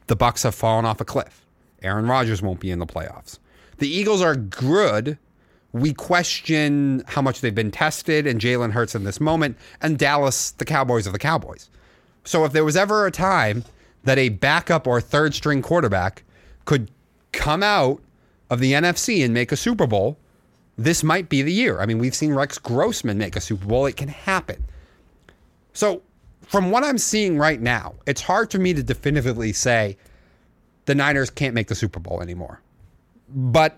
The 0.05 0.15
Bucs 0.15 0.43
have 0.43 0.55
fallen 0.55 0.85
off 0.85 1.01
a 1.01 1.05
cliff. 1.05 1.43
Aaron 1.81 2.07
Rodgers 2.07 2.41
won't 2.41 2.59
be 2.59 2.71
in 2.71 2.79
the 2.79 2.85
playoffs. 2.85 3.39
The 3.77 3.87
Eagles 3.87 4.21
are 4.21 4.35
good, 4.35 5.17
we 5.71 5.93
question 5.93 7.03
how 7.07 7.21
much 7.21 7.41
they've 7.41 7.53
been 7.53 7.71
tested 7.71 8.25
and 8.25 8.39
Jalen 8.39 8.71
Hurts 8.71 8.95
in 8.95 9.03
this 9.03 9.19
moment, 9.19 9.57
and 9.81 9.97
Dallas, 9.97 10.51
the 10.51 10.65
Cowboys 10.65 11.05
of 11.05 11.13
the 11.13 11.19
Cowboys. 11.19 11.69
So 12.23 12.43
if 12.45 12.53
there 12.53 12.65
was 12.65 12.75
ever 12.75 13.05
a 13.05 13.11
time 13.11 13.63
that 14.03 14.17
a 14.17 14.29
backup 14.29 14.87
or 14.87 14.99
third 14.99 15.33
string 15.33 15.61
quarterback 15.61 16.23
could 16.65 16.89
come 17.31 17.61
out 17.61 18.01
of 18.49 18.59
the 18.59 18.73
NFC 18.73 19.23
and 19.23 19.33
make 19.33 19.51
a 19.51 19.57
Super 19.57 19.85
Bowl, 19.85 20.17
this 20.77 21.03
might 21.03 21.29
be 21.29 21.41
the 21.41 21.53
year. 21.53 21.79
I 21.79 21.85
mean, 21.85 21.99
we've 21.99 22.15
seen 22.15 22.33
Rex 22.33 22.57
Grossman 22.57 23.17
make 23.17 23.35
a 23.35 23.41
Super 23.41 23.65
Bowl. 23.65 23.85
It 23.85 23.97
can 23.97 24.09
happen. 24.09 24.63
So, 25.73 26.01
from 26.41 26.71
what 26.71 26.83
I'm 26.83 26.97
seeing 26.97 27.37
right 27.37 27.59
now, 27.59 27.95
it's 28.05 28.21
hard 28.21 28.51
for 28.51 28.57
me 28.57 28.73
to 28.73 28.81
definitively 28.81 29.51
say 29.53 29.97
the 30.85 30.95
Niners 30.95 31.29
can't 31.29 31.53
make 31.53 31.67
the 31.67 31.75
Super 31.75 31.99
Bowl 31.99 32.21
anymore. 32.21 32.61
But 33.29 33.77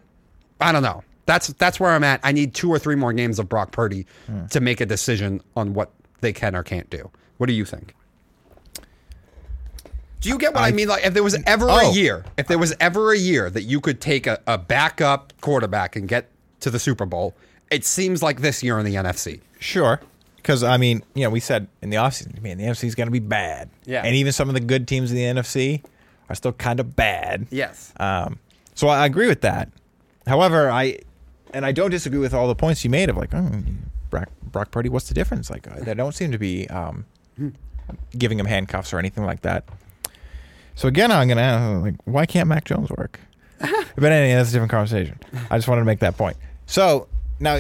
I 0.62 0.72
don't 0.72 0.84
know. 0.84 1.04
That's 1.26 1.48
that's 1.54 1.80
where 1.80 1.92
I'm 1.92 2.04
at. 2.04 2.20
I 2.24 2.32
need 2.32 2.54
two 2.54 2.70
or 2.72 2.80
three 2.80 2.96
more 2.96 3.14
games 3.14 3.38
of 3.40 3.48
Brock 3.48 3.72
Purdy 3.72 4.06
to 4.50 4.60
make 4.60 4.82
a 4.82 4.86
decision 4.86 5.42
on 5.56 5.74
what 5.74 5.92
they 6.22 6.34
can 6.34 6.56
or 6.56 6.64
can't 6.64 6.90
do. 6.90 7.10
What 7.38 7.48
do 7.48 7.54
you 7.54 7.66
think? 7.66 7.94
Do 10.22 10.28
you 10.28 10.38
get 10.38 10.54
what 10.54 10.64
I, 10.64 10.72
mean? 10.72 10.90
Like, 10.90 11.06
if 11.06 11.14
there 11.14 11.24
was 11.24 11.38
ever 11.46 11.68
Oh. 11.70 11.92
a 11.92 11.94
year, 11.94 12.26
if 12.38 12.48
there 12.48 12.58
was 12.58 12.76
ever 12.82 13.14
a 13.14 13.18
year 13.18 13.50
that 13.50 13.64
you 13.64 13.80
could 13.80 14.02
take 14.02 14.28
a, 14.28 14.42
a 14.48 14.58
backup 14.58 15.32
quarterback 15.40 15.96
and 15.96 16.10
get 16.10 16.30
to 16.60 16.70
the 16.70 16.80
Super 16.80 17.06
Bowl, 17.06 17.36
it 17.72 17.86
seems 17.86 18.22
like 18.22 18.42
this 18.42 18.62
year 18.62 18.78
in 18.80 18.86
the 18.86 18.96
NFC. 18.96 19.40
Sure. 19.60 20.02
Because, 20.36 20.62
I 20.62 20.76
mean, 20.76 21.04
you 21.14 21.24
know, 21.24 21.30
we 21.30 21.40
said 21.40 21.68
in 21.82 21.90
the 21.90 21.96
offseason, 21.98 22.42
man, 22.42 22.58
the 22.58 22.66
NFC 22.66 22.84
is 22.86 22.96
going 22.96 23.08
to 23.08 23.12
be 23.12 23.20
bad. 23.20 23.70
Yeah. 23.86 24.02
And 24.04 24.14
even 24.16 24.34
some 24.34 24.50
of 24.50 24.56
the 24.56 24.60
good 24.62 24.90
teams 24.90 25.10
in 25.12 25.16
the 25.16 25.24
NFC 25.42 25.84
are 26.28 26.36
still 26.36 26.54
kind 26.54 26.82
of 26.82 26.98
bad. 26.98 27.48
Yes. 27.50 27.94
Um, 27.98 28.40
so 28.80 28.88
I 28.88 29.06
agree 29.06 29.28
with 29.28 29.42
that. 29.42 29.70
However, 30.26 30.72
I 30.72 31.00
and 31.54 31.66
I 31.66 31.74
don't 31.74 31.92
disagree 31.92 32.20
with 32.20 32.34
all 32.34 32.48
the 32.48 32.56
points 32.56 32.82
you 32.86 32.90
made 32.90 33.10
of 33.10 33.18
like, 33.18 33.34
oh, 33.34 33.62
Brock, 34.10 34.30
Brock 34.42 34.72
Purdy, 34.72 34.88
what's 34.88 35.10
the 35.10 35.14
difference? 35.14 35.50
Like, 35.50 35.68
uh, 35.68 35.82
they 35.82 35.94
don't 35.94 36.14
seem 36.14 36.32
to 36.32 36.38
be 36.38 36.66
um, 36.70 37.04
giving 38.18 38.40
him 38.40 38.46
handcuffs 38.46 38.94
or 38.94 38.98
anything 38.98 39.26
like 39.26 39.42
that. 39.42 39.66
So 40.76 40.88
again, 40.88 41.12
I'm 41.12 41.28
gonna 41.28 41.42
ask, 41.42 41.82
like, 41.82 41.96
why 42.06 42.26
can't 42.26 42.48
Mac 42.48 42.64
Jones 42.64 42.90
work? 42.90 43.20
but 43.60 44.14
anyway, 44.14 44.36
that's 44.36 44.48
a 44.48 44.54
different 44.54 44.72
conversation. 44.72 45.20
I 45.52 45.58
just 45.58 45.68
wanted 45.68 45.82
to 45.82 45.86
make 45.86 46.00
that 46.00 46.16
point. 46.16 46.38
So 46.66 47.10
now, 47.42 47.60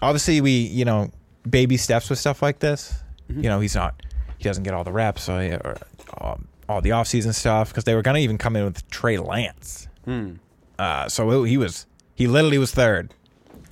obviously, 0.00 0.40
we 0.40 0.52
you 0.52 0.84
know 0.84 1.10
baby 1.48 1.76
steps 1.76 2.08
with 2.08 2.20
stuff 2.20 2.40
like 2.40 2.60
this. 2.60 3.02
You 3.28 3.48
know, 3.48 3.58
he's 3.58 3.74
not 3.74 4.00
he 4.38 4.44
doesn't 4.44 4.62
get 4.62 4.74
all 4.74 4.84
the 4.84 4.92
reps 4.92 5.28
or, 5.28 5.40
or 5.64 5.76
um, 6.20 6.46
all 6.68 6.80
the 6.80 6.90
offseason 6.90 7.34
stuff 7.34 7.70
because 7.70 7.82
they 7.82 7.96
were 7.96 8.02
gonna 8.02 8.20
even 8.20 8.38
come 8.38 8.54
in 8.54 8.64
with 8.64 8.88
Trey 8.90 9.18
Lance. 9.18 9.88
Uh, 10.78 11.08
so 11.08 11.44
he 11.44 11.56
was 11.56 11.86
he 12.14 12.26
literally 12.26 12.58
was 12.58 12.72
third. 12.72 13.12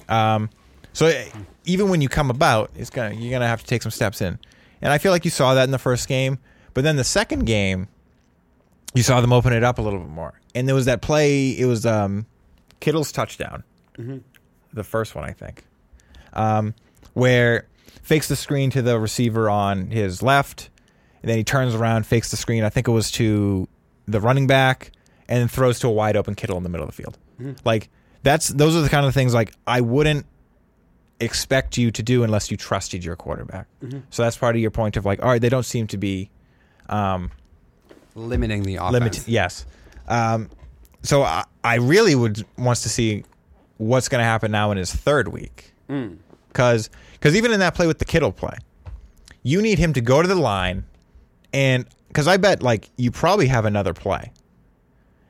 Um, 0.08 0.50
so 0.92 1.24
even 1.64 1.88
when 1.88 2.00
you 2.00 2.08
come 2.08 2.30
about, 2.30 2.70
it's 2.76 2.90
gonna 2.90 3.14
you're 3.14 3.30
gonna 3.30 3.46
have 3.48 3.60
to 3.60 3.66
take 3.66 3.82
some 3.82 3.92
steps 3.92 4.20
in, 4.20 4.38
and 4.82 4.92
I 4.92 4.98
feel 4.98 5.12
like 5.12 5.24
you 5.24 5.30
saw 5.30 5.54
that 5.54 5.64
in 5.64 5.70
the 5.70 5.78
first 5.78 6.08
game. 6.08 6.38
But 6.74 6.84
then 6.84 6.96
the 6.96 7.04
second 7.04 7.44
game, 7.46 7.88
you 8.94 9.02
saw 9.02 9.20
them 9.20 9.32
open 9.32 9.52
it 9.52 9.64
up 9.64 9.78
a 9.78 9.82
little 9.82 9.98
bit 10.00 10.08
more, 10.08 10.40
and 10.54 10.68
there 10.68 10.74
was 10.74 10.84
that 10.86 11.00
play. 11.02 11.50
It 11.58 11.64
was 11.66 11.84
um, 11.86 12.26
Kittle's 12.80 13.10
touchdown, 13.12 13.64
the 14.72 14.84
first 14.84 15.14
one 15.14 15.24
I 15.24 15.32
think, 15.32 15.64
um, 16.34 16.74
where 17.14 17.66
fakes 18.02 18.28
the 18.28 18.36
screen 18.36 18.70
to 18.70 18.82
the 18.82 18.98
receiver 18.98 19.50
on 19.50 19.90
his 19.90 20.22
left, 20.22 20.70
and 21.22 21.30
then 21.30 21.38
he 21.38 21.44
turns 21.44 21.74
around, 21.74 22.06
fakes 22.06 22.30
the 22.30 22.36
screen. 22.36 22.64
I 22.64 22.70
think 22.70 22.86
it 22.88 22.92
was 22.92 23.10
to 23.12 23.66
the 24.06 24.20
running 24.20 24.46
back, 24.46 24.92
and 25.28 25.40
then 25.40 25.48
throws 25.48 25.78
to 25.80 25.88
a 25.88 25.90
wide 25.90 26.16
open 26.16 26.34
Kittle 26.34 26.56
in 26.56 26.62
the 26.62 26.68
middle 26.68 26.86
of 26.88 26.94
the 26.94 27.02
field. 27.02 27.18
Like 27.64 27.88
that's 28.22 28.48
those 28.48 28.74
are 28.74 28.80
the 28.80 28.88
kind 28.88 29.06
of 29.06 29.14
things 29.14 29.32
like 29.34 29.52
I 29.66 29.80
wouldn't 29.80 30.26
expect 31.20 31.76
you 31.78 31.90
to 31.90 32.02
do 32.02 32.22
unless 32.22 32.50
you 32.50 32.56
trusted 32.56 33.04
your 33.04 33.16
quarterback. 33.16 33.66
So 34.10 34.22
that's 34.22 34.36
part 34.36 34.54
of 34.56 34.62
your 34.62 34.70
point 34.70 34.96
of 34.96 35.04
like, 35.04 35.22
all 35.22 35.28
right, 35.28 35.40
they 35.40 35.48
don't 35.48 35.64
seem 35.64 35.86
to 35.88 35.96
be 35.98 36.30
um, 36.88 37.30
Limiting 38.14 38.62
the 38.64 38.76
offense. 38.76 38.92
limited. 38.92 39.28
Yes. 39.28 39.66
Um, 40.08 40.48
so 41.02 41.22
I, 41.22 41.44
I 41.62 41.76
really 41.76 42.14
would 42.14 42.44
wants 42.56 42.82
to 42.82 42.88
see 42.88 43.24
what's 43.76 44.08
going 44.08 44.20
to 44.20 44.24
happen 44.24 44.50
now 44.50 44.70
in 44.72 44.78
his 44.78 44.92
third 44.92 45.28
week, 45.28 45.72
because 46.48 46.90
because 47.12 47.36
even 47.36 47.52
in 47.52 47.60
that 47.60 47.74
play 47.74 47.86
with 47.86 47.98
the 48.00 48.04
Kittle 48.04 48.32
play, 48.32 48.56
you 49.44 49.62
need 49.62 49.78
him 49.78 49.92
to 49.92 50.00
go 50.00 50.20
to 50.22 50.26
the 50.26 50.34
line, 50.34 50.84
and 51.52 51.86
because 52.08 52.26
I 52.26 52.36
bet 52.38 52.62
like 52.62 52.90
you 52.96 53.10
probably 53.12 53.46
have 53.46 53.64
another 53.64 53.94
play, 53.94 54.32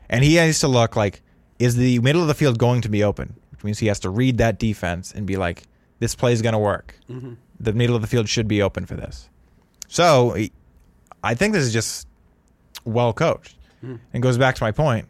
and 0.09 0.25
he 0.25 0.37
has 0.37 0.61
to 0.61 0.69
look 0.69 0.97
like 0.97 1.23
is 1.59 1.77
the 1.77 1.99
middle 2.01 2.23
of 2.23 2.29
the 2.29 2.35
field 2.35 2.59
going 2.59 2.81
to 2.83 2.89
be 2.89 3.03
open, 3.03 3.35
which 3.51 3.65
means 3.65 3.79
he 3.79 3.87
has 3.89 4.01
to 4.01 4.11
read 4.11 4.39
that 4.39 4.59
defense 4.59 5.13
and 5.13 5.27
be 5.27 5.37
like, 5.37 5.65
this 5.99 6.15
play 6.15 6.33
is 6.33 6.43
going 6.43 6.53
to 6.53 6.59
work. 6.59 6.99
Mm-hmm. 7.11 7.35
The 7.61 7.73
middle 7.73 7.97
of 7.97 8.03
the 8.03 8.09
field 8.09 8.29
should 8.29 8.47
be 8.47 8.63
open 8.63 8.87
for 8.87 8.95
this. 8.95 9.29
So 9.89 10.37
I 11.25 11.35
think 11.35 11.53
this 11.55 11.65
is 11.65 11.73
just 11.73 12.07
well 12.85 13.13
coached. 13.13 13.57
Hmm. 13.81 13.97
And 14.13 14.23
goes 14.23 14.39
back 14.39 14.57
to 14.57 14.65
my 14.65 14.73
point. 14.73 15.07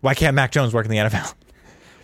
Why 0.00 0.14
can't 0.14 0.34
Mac 0.34 0.50
Jones 0.50 0.74
work 0.74 0.86
in 0.86 0.90
the 0.90 0.96
NFL? 0.96 1.34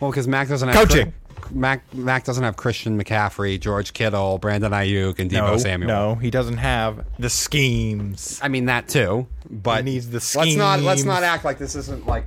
Well, 0.00 0.10
because 0.10 0.28
Mac 0.28 0.48
doesn't 0.48 0.68
have 0.68 0.88
Coaching. 0.88 1.12
Mac 1.50 1.94
Mac 1.94 2.24
doesn't 2.24 2.44
have 2.44 2.56
Christian 2.56 3.00
McCaffrey, 3.02 3.58
George 3.60 3.92
Kittle, 3.92 4.38
Brandon 4.38 4.72
Aiyuk, 4.72 5.18
and 5.18 5.30
Deebo 5.30 5.52
no, 5.52 5.56
Samuel. 5.58 5.88
no, 5.88 6.14
he 6.16 6.30
doesn't 6.30 6.58
have 6.58 7.04
the 7.18 7.30
schemes. 7.30 8.40
I 8.42 8.48
mean 8.48 8.66
that 8.66 8.88
too, 8.88 9.26
but 9.50 9.84
He 9.84 9.92
needs 9.92 10.08
the 10.10 10.38
let's 10.38 10.54
not 10.54 10.80
let's 10.80 11.04
not 11.04 11.22
act 11.22 11.44
like 11.44 11.58
this 11.58 11.74
isn't 11.74 12.06
like 12.06 12.26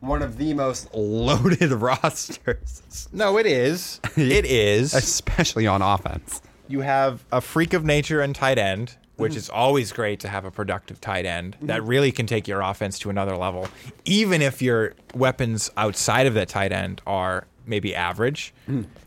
one 0.00 0.22
of 0.22 0.36
the 0.36 0.54
most 0.54 0.88
loaded 0.94 1.72
rosters, 1.72 3.08
No, 3.12 3.38
it 3.38 3.46
is. 3.46 4.00
It 4.16 4.44
is. 4.44 4.94
especially 4.94 5.66
on 5.66 5.82
offense. 5.82 6.40
you 6.68 6.80
have 6.80 7.24
a 7.32 7.40
freak 7.40 7.72
of 7.72 7.84
nature 7.84 8.20
and 8.20 8.34
tight 8.34 8.58
end, 8.58 8.96
which 9.16 9.32
mm. 9.32 9.36
is 9.36 9.50
always 9.50 9.92
great 9.92 10.20
to 10.20 10.28
have 10.28 10.44
a 10.44 10.50
productive 10.50 11.00
tight 11.00 11.26
end 11.26 11.56
mm-hmm. 11.56 11.66
that 11.66 11.82
really 11.82 12.12
can 12.12 12.26
take 12.26 12.46
your 12.46 12.60
offense 12.60 12.98
to 13.00 13.10
another 13.10 13.36
level, 13.36 13.68
even 14.04 14.42
if 14.42 14.62
your 14.62 14.94
weapons 15.14 15.70
outside 15.76 16.26
of 16.26 16.34
that 16.34 16.48
tight 16.48 16.72
end 16.72 17.00
are 17.06 17.46
maybe 17.68 17.94
average. 17.94 18.52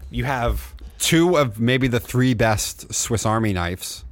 You 0.09 0.23
have 0.25 0.73
Two 0.99 1.35
of 1.37 1.59
maybe 1.59 1.87
the 1.87 1.99
three 1.99 2.33
best 2.35 2.93
Swiss 2.93 3.25
Army 3.25 3.53
knives 3.53 4.05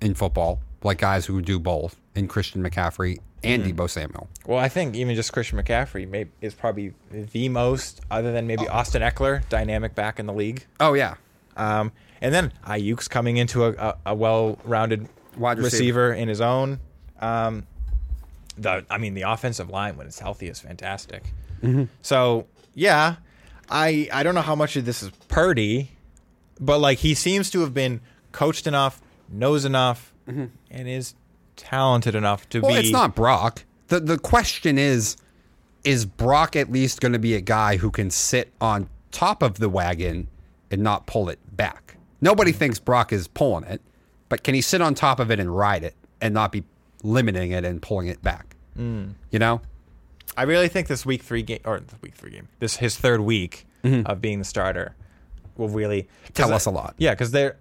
in 0.00 0.14
football, 0.14 0.60
like 0.84 0.98
guys 0.98 1.26
who 1.26 1.42
do 1.42 1.58
both, 1.58 1.96
in 2.14 2.28
Christian 2.28 2.62
McCaffrey 2.62 3.18
and 3.42 3.64
Deebo 3.64 3.90
Samuel. 3.90 4.28
Well, 4.46 4.58
I 4.58 4.68
think 4.68 4.94
even 4.94 5.16
just 5.16 5.32
Christian 5.32 5.58
McCaffrey 5.60 6.08
may, 6.08 6.26
is 6.40 6.54
probably 6.54 6.94
the 7.10 7.48
most, 7.48 8.00
other 8.10 8.32
than 8.32 8.46
maybe 8.46 8.68
Austin 8.68 9.02
Ekeler, 9.02 9.46
dynamic 9.48 9.94
back 9.96 10.20
in 10.20 10.26
the 10.26 10.32
league. 10.32 10.64
Oh 10.78 10.94
yeah, 10.94 11.16
Um, 11.56 11.90
and 12.20 12.32
then 12.32 12.52
Aiyuk's 12.64 13.08
coming 13.08 13.36
into 13.38 13.64
a, 13.64 13.72
a, 13.72 13.96
a 14.06 14.14
well-rounded 14.14 15.08
Wide 15.36 15.58
receiver. 15.58 16.10
receiver. 16.10 16.12
in 16.12 16.28
his 16.28 16.40
own. 16.40 16.78
Um, 17.20 17.66
the 18.56 18.84
I 18.88 18.98
mean, 18.98 19.14
the 19.14 19.22
offensive 19.22 19.68
line 19.68 19.96
when 19.96 20.06
it's 20.06 20.18
healthy 20.20 20.48
is 20.48 20.60
fantastic. 20.60 21.24
Mm-hmm. 21.62 21.84
So 22.02 22.46
yeah, 22.74 23.16
I 23.68 24.08
I 24.12 24.22
don't 24.22 24.34
know 24.34 24.40
how 24.42 24.54
much 24.54 24.76
of 24.76 24.84
this 24.84 25.02
is 25.02 25.10
Purdy, 25.28 25.90
but 26.60 26.78
like 26.78 26.98
he 26.98 27.14
seems 27.14 27.50
to 27.50 27.60
have 27.60 27.74
been 27.74 28.00
coached 28.32 28.66
enough, 28.66 29.00
knows 29.28 29.64
enough, 29.64 30.12
and 30.26 30.50
is 30.70 31.14
talented 31.56 32.14
enough 32.14 32.48
to 32.50 32.58
Mm-hmm. 32.58 32.66
Well, 32.66 32.74
be. 32.74 32.80
it's 32.88 32.92
not 32.92 33.14
Brock. 33.14 33.64
the 33.88 34.00
The 34.00 34.18
question 34.18 34.78
is, 34.78 35.16
is 35.84 36.04
Brock 36.04 36.56
at 36.56 36.70
least 36.70 37.00
going 37.00 37.12
to 37.12 37.18
be 37.18 37.34
a 37.34 37.40
guy 37.40 37.76
who 37.76 37.90
can 37.90 38.10
sit 38.10 38.52
on 38.60 38.88
top 39.12 39.42
of 39.42 39.58
the 39.58 39.68
wagon 39.68 40.28
and 40.70 40.82
not 40.82 41.06
pull 41.06 41.28
it 41.28 41.38
back? 41.56 41.96
Nobody 42.20 42.52
thinks 42.52 42.78
Brock 42.78 43.12
is 43.12 43.28
pulling 43.28 43.64
it, 43.64 43.80
but 44.28 44.42
can 44.42 44.54
he 44.54 44.60
sit 44.60 44.80
on 44.82 44.94
top 44.94 45.20
of 45.20 45.30
it 45.30 45.38
and 45.40 45.56
ride 45.56 45.84
it 45.84 45.94
and 46.20 46.32
not 46.34 46.50
be 46.52 46.64
limiting 47.02 47.52
it 47.52 47.64
and 47.64 47.80
pulling 47.80 48.08
it 48.08 48.22
back? 48.22 48.54
You 48.78 49.38
know, 49.38 49.60
I 50.36 50.42
really 50.42 50.68
think 50.68 50.88
this 50.88 51.04
week 51.06 51.22
three 51.22 51.42
game 51.42 51.60
or 51.64 51.80
the 51.80 51.96
week 52.02 52.14
three 52.14 52.30
game, 52.30 52.48
this 52.58 52.76
his 52.76 52.96
third 52.96 53.20
week 53.20 53.66
of 53.84 54.20
being 54.20 54.38
the 54.40 54.44
starter, 54.44 54.94
will 55.56 55.68
really 55.68 56.02
Mm-hmm. 56.02 56.32
Tell 56.34 56.52
us 56.52 56.66
a 56.66 56.70
lot. 56.70 56.94
Yeah, 56.98 57.12
because 57.12 57.30
they're 57.30 57.56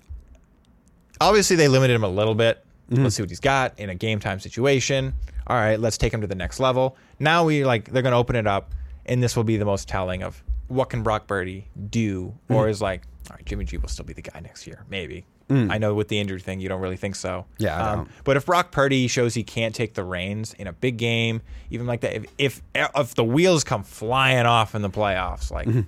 obviously 1.21 1.55
they 1.55 1.67
limited 1.67 1.93
him 1.93 2.03
a 2.03 2.09
little 2.09 2.35
bit. 2.35 2.63
Mm-hmm. 2.91 3.03
Let's 3.03 3.15
see 3.15 3.23
what 3.23 3.29
he's 3.29 3.39
got 3.39 3.79
in 3.79 3.89
a 3.89 3.95
game 3.95 4.19
time 4.19 4.39
situation. 4.39 5.13
All 5.47 5.55
right, 5.57 5.79
let's 5.79 5.97
take 5.97 6.13
him 6.13 6.21
to 6.21 6.27
the 6.27 6.35
next 6.35 6.59
level. 6.59 6.97
Now 7.19 7.43
we 7.45 7.63
like 7.65 7.91
they're 7.91 8.01
going 8.01 8.11
to 8.13 8.17
open 8.17 8.35
it 8.35 8.47
up, 8.47 8.73
and 9.05 9.21
this 9.21 9.35
will 9.35 9.43
be 9.43 9.57
the 9.57 9.65
most 9.65 9.87
telling 9.87 10.23
of 10.23 10.41
what 10.67 10.89
can 10.89 11.03
Brock 11.03 11.27
Purdy 11.27 11.67
do, 11.89 12.25
Mm-hmm. 12.27 12.55
or 12.55 12.67
is 12.69 12.81
like, 12.81 13.03
all 13.29 13.35
right, 13.35 13.45
Jimmy 13.45 13.65
G 13.65 13.77
will 13.77 13.87
still 13.89 14.05
be 14.05 14.13
the 14.13 14.21
guy 14.23 14.39
next 14.39 14.65
year, 14.67 14.83
maybe. 14.89 15.25
I 15.49 15.77
know 15.77 15.93
with 15.93 16.07
the 16.07 16.19
injury 16.19 16.39
thing, 16.39 16.59
you 16.59 16.67
don't 16.69 16.81
really 16.81 16.97
think 16.97 17.15
so. 17.15 17.29
Mm. 17.29 17.45
Yeah, 17.59 17.91
I 17.91 17.95
don't. 17.95 18.09
but 18.23 18.35
if 18.35 18.45
Brock 18.47 18.71
Purdy 18.71 19.07
shows 19.07 19.33
he 19.35 19.43
can't 19.43 19.75
take 19.75 19.93
the 19.93 20.03
reins 20.03 20.53
in 20.53 20.65
a 20.67 20.73
big 20.73 20.97
game, 20.97 21.41
even 21.69 21.85
like 21.85 22.01
that, 22.01 22.15
if 22.15 22.25
if, 22.37 22.61
if 22.73 23.15
the 23.15 23.23
wheels 23.23 23.63
come 23.63 23.83
flying 23.83 24.45
off 24.45 24.73
in 24.73 24.81
the 24.81 24.89
playoffs, 24.89 25.51
like 25.51 25.67
Mm-hmm. 25.67 25.81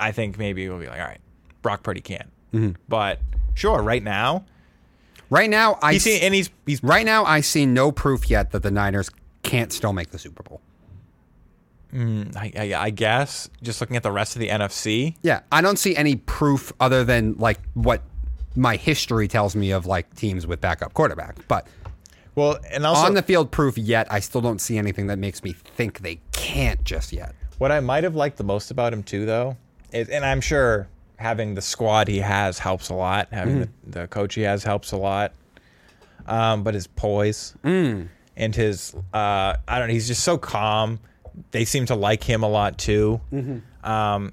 I 0.00 0.12
think 0.12 0.38
maybe 0.38 0.68
we'll 0.68 0.78
be 0.78 0.86
like, 0.86 1.00
all 1.00 1.06
right, 1.06 1.20
Brock 1.62 1.82
Purdy 1.82 2.00
can. 2.00 2.30
Mm-hmm. 2.52 2.70
But 2.88 3.20
sure, 3.54 3.82
right 3.82 4.02
now 4.02 4.44
Right 5.30 5.50
now, 5.50 5.78
I 5.82 5.98
see, 5.98 6.20
and 6.20 6.34
he's 6.34 6.48
he's 6.64 6.82
right 6.82 7.04
now 7.04 7.24
I 7.24 7.40
see 7.42 7.66
no 7.66 7.92
proof 7.92 8.30
yet 8.30 8.52
that 8.52 8.62
the 8.62 8.70
Niners 8.70 9.10
can't 9.42 9.72
still 9.72 9.92
make 9.92 10.10
the 10.10 10.18
Super 10.18 10.42
Bowl. 10.42 10.60
I, 11.92 12.52
I, 12.56 12.74
I 12.74 12.90
guess 12.90 13.48
just 13.62 13.80
looking 13.80 13.96
at 13.96 14.02
the 14.02 14.12
rest 14.12 14.36
of 14.36 14.40
the 14.40 14.48
NFC. 14.48 15.16
Yeah, 15.22 15.40
I 15.50 15.60
don't 15.62 15.78
see 15.78 15.96
any 15.96 16.16
proof 16.16 16.72
other 16.80 17.02
than 17.04 17.34
like 17.38 17.58
what 17.74 18.02
my 18.56 18.76
history 18.76 19.28
tells 19.28 19.54
me 19.56 19.70
of 19.70 19.86
like 19.86 20.14
teams 20.16 20.46
with 20.46 20.60
backup 20.60 20.94
quarterback. 20.94 21.36
But 21.48 21.66
Well, 22.34 22.58
and 22.70 22.84
also 22.86 23.06
on 23.06 23.14
the 23.14 23.22
field 23.22 23.50
proof 23.50 23.76
yet, 23.78 24.06
I 24.10 24.20
still 24.20 24.40
don't 24.40 24.60
see 24.60 24.78
anything 24.78 25.06
that 25.08 25.18
makes 25.18 25.42
me 25.42 25.52
think 25.52 26.00
they 26.00 26.20
can't 26.32 26.82
just 26.84 27.12
yet. 27.12 27.34
What 27.58 27.72
I 27.72 27.80
might 27.80 28.04
have 28.04 28.14
liked 28.14 28.36
the 28.36 28.44
most 28.44 28.70
about 28.70 28.92
him 28.92 29.02
too, 29.02 29.26
though, 29.26 29.56
is, 29.92 30.08
and 30.08 30.24
I'm 30.24 30.40
sure 30.40 30.88
having 31.16 31.54
the 31.54 31.62
squad 31.62 32.06
he 32.06 32.18
has 32.18 32.58
helps 32.60 32.88
a 32.90 32.94
lot. 32.94 33.28
Having 33.32 33.60
the, 33.60 33.68
the 34.00 34.06
coach 34.06 34.34
he 34.34 34.42
has 34.42 34.62
helps 34.62 34.92
a 34.92 34.96
lot. 34.96 35.32
Um, 36.26 36.62
but 36.62 36.74
his 36.74 36.86
poise 36.86 37.54
and 38.36 38.54
his, 38.54 38.94
uh, 39.14 39.56
I 39.66 39.78
don't 39.78 39.88
know, 39.88 39.94
he's 39.94 40.06
just 40.06 40.22
so 40.22 40.38
calm. 40.38 41.00
They 41.52 41.64
seem 41.64 41.86
to 41.86 41.94
like 41.94 42.22
him 42.22 42.42
a 42.42 42.48
lot 42.48 42.78
too. 42.78 43.20
Um, 43.82 44.32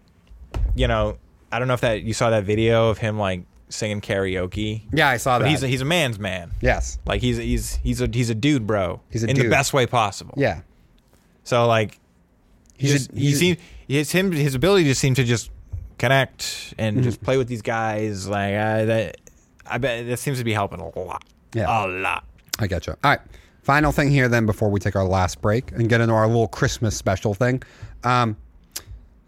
you 0.76 0.88
know, 0.88 1.18
I 1.52 1.58
don't 1.60 1.68
know 1.68 1.74
if 1.74 1.82
that 1.82 2.02
you 2.04 2.14
saw 2.14 2.30
that 2.32 2.44
video 2.44 2.90
of 2.90 2.98
him 2.98 3.18
like 3.18 3.44
singing 3.76 4.02
karaoke. 4.02 4.82
Yeah, 4.94 5.10
I 5.10 5.18
saw 5.18 5.38
but 5.40 5.44
that. 5.46 5.50
he's 5.52 5.64
a, 5.64 5.68
he's 5.68 5.82
a 5.82 5.86
man's 5.86 6.18
man. 6.20 6.52
yes. 6.62 6.98
Like 7.06 7.22
he's 7.22 7.38
he's 7.38 7.76
he's 7.78 8.02
a 8.02 8.08
he's 8.12 8.30
a 8.30 8.36
dude, 8.36 8.66
bro. 8.66 9.02
He's 9.10 9.24
a 9.24 9.28
in 9.30 9.36
the 9.36 9.44
dude. 9.44 9.52
best 9.52 9.74
way 9.74 9.86
possible. 9.86 10.34
Yeah. 10.38 10.62
So 11.44 11.68
like, 11.68 12.00
he 12.78 12.88
He's 12.88 12.92
a- 12.92 12.98
just 12.98 13.12
he 13.12 13.20
he's 13.20 13.36
a- 13.36 13.40
seems 13.40 13.58
his 13.88 14.12
him 14.12 14.32
his 14.32 14.56
ability 14.56 14.86
just 14.86 15.00
seemed 15.02 15.16
to 15.18 15.24
just 15.24 15.52
connect 15.98 16.74
and 16.78 17.04
just 17.04 17.22
play 17.22 17.38
with 17.38 17.48
these 17.48 17.62
guys. 17.62 18.28
Like 18.28 18.54
I 18.56 18.86
that 18.86 19.18
I 19.66 19.78
bet 19.78 20.08
that 20.08 20.18
seems 20.18 20.40
to 20.40 20.44
be 20.44 20.54
helping 20.54 20.80
a 20.80 21.00
lot. 21.00 21.24
Yeah. 21.54 21.86
a 21.86 21.88
lot. 21.88 22.26
I 22.60 22.68
get 22.68 22.88
you. 22.88 22.94
All 23.04 23.12
right. 23.12 23.20
Final 23.64 23.92
thing 23.92 24.10
here, 24.12 24.28
then, 24.28 24.46
before 24.46 24.70
we 24.70 24.80
take 24.80 24.96
our 24.96 25.04
last 25.06 25.42
break 25.42 25.72
and 25.72 25.90
get 25.90 26.00
into 26.00 26.14
our 26.14 26.28
little 26.28 26.48
Christmas 26.48 26.96
special 26.96 27.34
thing. 27.34 27.64
Um, 28.04 28.38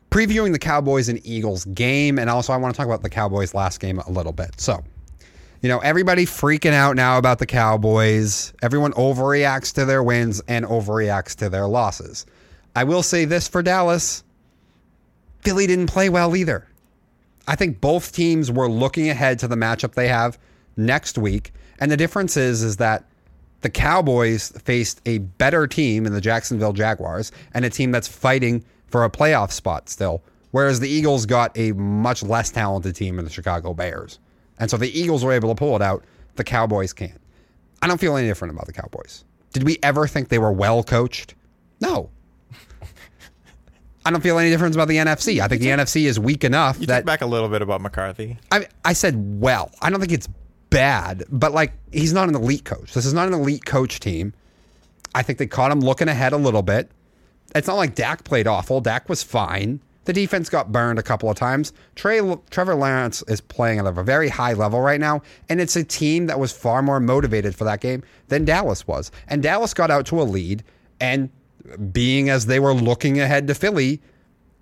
previewing 0.10 0.52
the 0.52 0.60
Cowboys 0.60 1.10
and 1.10 1.20
Eagles 1.26 1.66
game, 1.66 2.20
and 2.20 2.30
also 2.30 2.54
I 2.54 2.58
want 2.58 2.74
to 2.74 2.78
talk 2.78 2.88
about 2.88 3.04
the 3.04 3.10
Cowboys' 3.10 3.54
last 3.54 3.80
game 3.80 4.00
a 4.00 4.10
little 4.10 4.34
bit. 4.34 4.60
So, 4.60 4.84
you 5.62 5.70
know, 5.70 5.80
everybody 5.80 6.26
freaking 6.26 6.74
out 6.74 6.96
now 6.96 7.18
about 7.18 7.40
the 7.40 7.46
Cowboys. 7.46 8.54
Everyone 8.62 8.94
overreacts 8.94 9.74
to 9.74 9.86
their 9.86 10.04
wins 10.04 10.42
and 10.48 10.66
overreacts 10.66 11.36
to 11.38 11.50
their 11.50 11.68
losses. 11.68 12.26
I 12.76 12.84
will 12.84 13.04
say 13.04 13.26
this 13.26 13.48
for 13.48 13.64
Dallas 13.64 14.24
Philly 15.48 15.66
didn't 15.66 15.88
play 15.88 16.10
well 16.10 16.36
either. 16.36 16.68
I 17.48 17.56
think 17.56 17.80
both 17.80 18.12
teams 18.12 18.52
were 18.52 18.70
looking 18.70 19.10
ahead 19.10 19.40
to 19.40 19.48
the 19.48 19.56
matchup 19.56 19.94
they 19.94 20.10
have 20.10 20.38
next 20.76 21.18
week, 21.18 21.54
and 21.80 21.90
the 21.90 21.96
difference 21.96 22.36
is 22.36 22.64
is 22.64 22.76
that 22.78 23.06
the 23.62 23.70
Cowboys 23.70 24.52
faced 24.66 25.02
a 25.06 25.20
better 25.20 25.66
team 25.66 26.06
in 26.06 26.14
the 26.14 26.20
Jacksonville 26.20 26.74
Jaguars 26.74 27.32
and 27.54 27.64
a 27.64 27.70
team 27.70 27.92
that's 27.92 28.10
fighting 28.10 28.64
for 28.88 29.04
a 29.04 29.10
playoff 29.10 29.52
spot 29.52 29.90
still, 29.90 30.24
whereas 30.52 30.80
the 30.80 30.90
Eagles 30.90 31.26
got 31.26 31.58
a 31.58 31.72
much 31.74 32.24
less 32.24 32.52
talented 32.52 32.96
team 32.96 33.20
in 33.20 33.26
the 33.26 33.32
Chicago 33.32 33.74
Bears. 33.74 34.20
And 34.60 34.70
so 34.70 34.78
the 34.78 35.00
Eagles 35.00 35.24
were 35.24 35.34
able 35.34 35.50
to 35.50 35.56
pull 35.56 35.76
it 35.76 35.82
out, 35.82 36.04
the 36.36 36.44
Cowboys 36.44 36.94
can't. 36.94 37.22
I 37.82 37.88
don't 37.88 38.00
feel 38.00 38.18
any 38.18 38.28
different 38.28 38.54
about 38.54 38.66
the 38.66 38.74
Cowboys. 38.74 39.24
Did 39.54 39.64
we 39.64 39.78
ever 39.84 40.08
think 40.08 40.30
they 40.30 40.40
were 40.40 40.52
well 40.52 40.84
coached? 40.84 41.36
No. 41.80 42.10
I 44.06 44.12
don't 44.12 44.22
feel 44.22 44.40
any 44.40 44.50
difference 44.50 44.76
about 44.76 44.88
the 44.88 44.98
NFC. 44.98 45.42
I 45.42 45.48
think 45.48 45.62
the 45.62 45.68
NFC 45.68 46.06
is 46.06 46.18
weak 46.20 46.44
enough 46.44 46.80
You 46.80 46.88
that 46.88 47.00
took 47.00 47.06
back 47.06 47.22
a 47.22 47.26
little 47.26 47.50
bit 47.50 47.62
about 47.62 47.82
McCarthy. 47.82 48.38
I 48.52 48.68
I 48.86 48.94
said 48.94 49.42
well. 49.42 49.70
I 49.82 49.90
don't 49.90 50.00
think 50.00 50.14
it's 50.14 50.30
bad, 50.70 51.26
but 51.30 51.52
like 51.52 51.74
he's 51.92 52.14
not 52.14 52.30
an 52.30 52.36
elite 52.36 52.64
coach. 52.64 52.94
This 52.94 53.06
is 53.06 53.14
not 53.14 53.28
an 53.28 53.34
elite 53.34 53.66
coach 53.66 54.00
team. 54.00 54.34
I 55.14 55.24
think 55.24 55.40
they 55.40 55.48
caught 55.48 55.72
him 55.72 55.82
looking 55.82 56.08
ahead 56.08 56.32
a 56.32 56.38
little 56.38 56.62
bit. 56.62 56.90
It's 57.58 57.68
not 57.68 57.76
like 57.76 57.96
Dak 57.96 58.24
played 58.24 58.46
awful. 58.46 58.82
Dak 58.82 59.10
was 59.10 59.24
fine. 59.24 59.80
The 60.06 60.14
defense 60.14 60.48
got 60.48 60.72
burned 60.72 61.00
a 61.00 61.04
couple 61.04 61.30
of 61.30 61.36
times. 61.36 61.74
Trey, 61.96 62.22
Trevor 62.50 62.76
Lawrence 62.76 63.24
is 63.28 63.42
playing 63.42 63.80
at 63.80 63.88
a 63.88 63.92
very 64.04 64.30
high 64.30 64.54
level 64.54 64.80
right 64.80 65.02
now, 65.02 65.22
and 65.50 65.60
it's 65.60 65.76
a 65.76 65.84
team 65.84 66.28
that 66.28 66.40
was 66.40 66.52
far 66.54 66.82
more 66.82 67.00
motivated 67.02 67.56
for 67.56 67.66
that 67.66 67.82
game 67.82 68.04
than 68.30 68.46
Dallas 68.46 68.88
was. 68.88 69.12
And 69.28 69.44
Dallas 69.44 69.74
got 69.74 69.92
out 69.92 70.06
to 70.06 70.22
a 70.22 70.24
lead, 70.24 70.64
and 71.02 71.30
being 71.92 72.30
as 72.30 72.46
they 72.46 72.60
were 72.60 72.74
looking 72.74 73.20
ahead 73.20 73.48
to 73.48 73.56
Philly, 73.56 74.02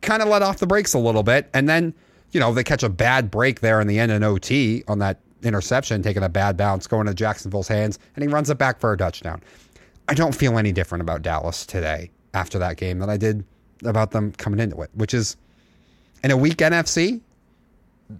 kind 0.02 0.24
of 0.24 0.30
let 0.30 0.42
off 0.42 0.58
the 0.58 0.66
brakes 0.66 0.96
a 0.96 1.00
little 1.00 1.22
bit. 1.22 1.48
And 1.54 1.70
then, 1.70 1.94
you 2.32 2.40
know, 2.40 2.52
they 2.52 2.64
catch 2.64 2.82
a 2.82 2.90
bad 2.90 3.30
break 3.30 3.60
there 3.60 3.80
in 3.82 3.88
the 3.88 4.00
end 4.00 4.12
in 4.12 4.24
OT 4.24 4.84
on 4.88 4.98
that 5.00 5.20
interception, 5.44 6.02
taking 6.02 6.24
a 6.24 6.30
bad 6.30 6.58
bounce, 6.58 6.88
going 6.88 7.06
to 7.06 7.14
Jacksonville's 7.14 7.68
hands, 7.68 8.00
and 8.16 8.24
he 8.24 8.28
runs 8.28 8.50
it 8.50 8.58
back 8.58 8.80
for 8.80 8.94
a 8.94 8.98
touchdown. 8.98 9.44
I 10.08 10.16
don't 10.16 10.34
feel 10.34 10.58
any 10.58 10.72
different 10.72 11.04
about 11.04 11.22
Dallas 11.22 11.68
today 11.68 12.10
after 12.36 12.60
that 12.60 12.78
game 12.78 13.00
than 13.00 13.10
I 13.10 13.18
did 13.18 13.44
about 13.84 14.12
them 14.12 14.32
coming 14.34 14.60
into 14.60 14.82
it, 14.82 14.90
which 14.94 15.14
is 15.14 15.38
in 16.24 16.32
a 16.32 16.38
weak 16.38 16.58
NFC, 16.58 17.22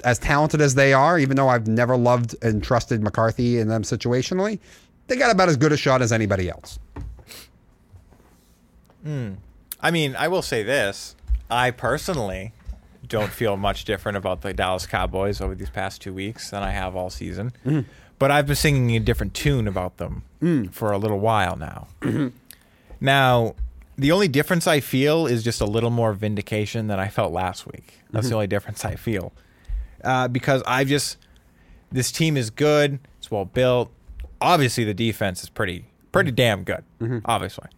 as 0.04 0.18
talented 0.18 0.62
as 0.62 0.76
they 0.76 0.94
are, 0.94 1.20
even 1.20 1.36
though 1.36 1.50
I've 1.50 1.68
never 1.68 1.96
loved 1.96 2.36
and 2.42 2.64
trusted 2.64 3.04
McCarthy 3.04 3.60
in 3.60 3.68
them 3.68 3.84
situationally, 3.84 4.60
they 5.08 5.16
got 5.16 5.32
about 5.32 5.50
as 5.50 5.58
good 5.58 5.72
a 5.72 5.78
shot 5.78 6.02
as 6.02 6.12
anybody 6.12 6.50
else. 6.50 6.80
Hmm. 9.04 9.34
I 9.82 9.92
mean, 9.92 10.16
I 10.16 10.28
will 10.28 10.42
say 10.42 10.64
this: 10.64 11.16
I 11.50 11.70
personally 11.70 12.54
don't 13.08 13.32
feel 13.32 13.56
much 13.56 13.86
different 13.86 14.18
about 14.18 14.42
the 14.42 14.54
Dallas 14.54 14.88
Cowboys 14.88 15.40
over 15.40 15.54
these 15.54 15.70
past 15.70 16.02
two 16.02 16.14
weeks 16.14 16.50
than 16.50 16.64
I 16.64 16.72
have 16.72 16.96
all 16.96 17.12
season. 17.12 17.54
Mm-hmm. 17.64 17.82
But 18.18 18.32
I've 18.32 18.48
been 18.48 18.56
singing 18.56 18.96
a 18.96 19.00
different 19.00 19.34
tune 19.36 19.68
about 19.68 19.98
them 19.98 20.24
mm. 20.42 20.72
for 20.72 20.92
a 20.92 20.98
little 20.98 21.20
while 21.20 21.56
now. 21.56 21.88
Mm-hmm. 22.02 22.30
now, 23.02 23.56
the 23.98 24.12
only 24.12 24.28
difference 24.28 24.68
I 24.68 24.80
feel 24.80 25.26
is 25.26 25.44
just 25.44 25.62
a 25.62 25.66
little 25.66 25.90
more 25.90 26.14
vindication 26.14 26.88
than 26.88 27.00
I 27.00 27.08
felt 27.08 27.32
last 27.32 27.66
week. 27.66 28.00
That's 28.12 28.26
the 28.26 28.30
mm-hmm. 28.30 28.36
only 28.36 28.48
difference 28.48 28.84
I 28.84 28.96
feel. 28.96 29.34
Uh, 30.04 30.28
because 30.28 30.62
I've 30.68 30.88
just 30.88 31.18
this 31.92 32.12
team 32.12 32.38
is 32.38 32.50
good. 32.50 33.00
It's 33.18 33.32
well 33.32 33.46
built. 33.46 33.92
Obviously, 34.42 34.84
the 34.84 34.94
defense 34.94 35.44
is 35.44 35.50
pretty 35.50 35.86
pretty 36.12 36.32
mm-hmm. 36.32 36.36
damn 36.36 36.64
good. 36.64 36.84
Mm-hmm. 37.00 37.20
Obviously, 37.26 37.70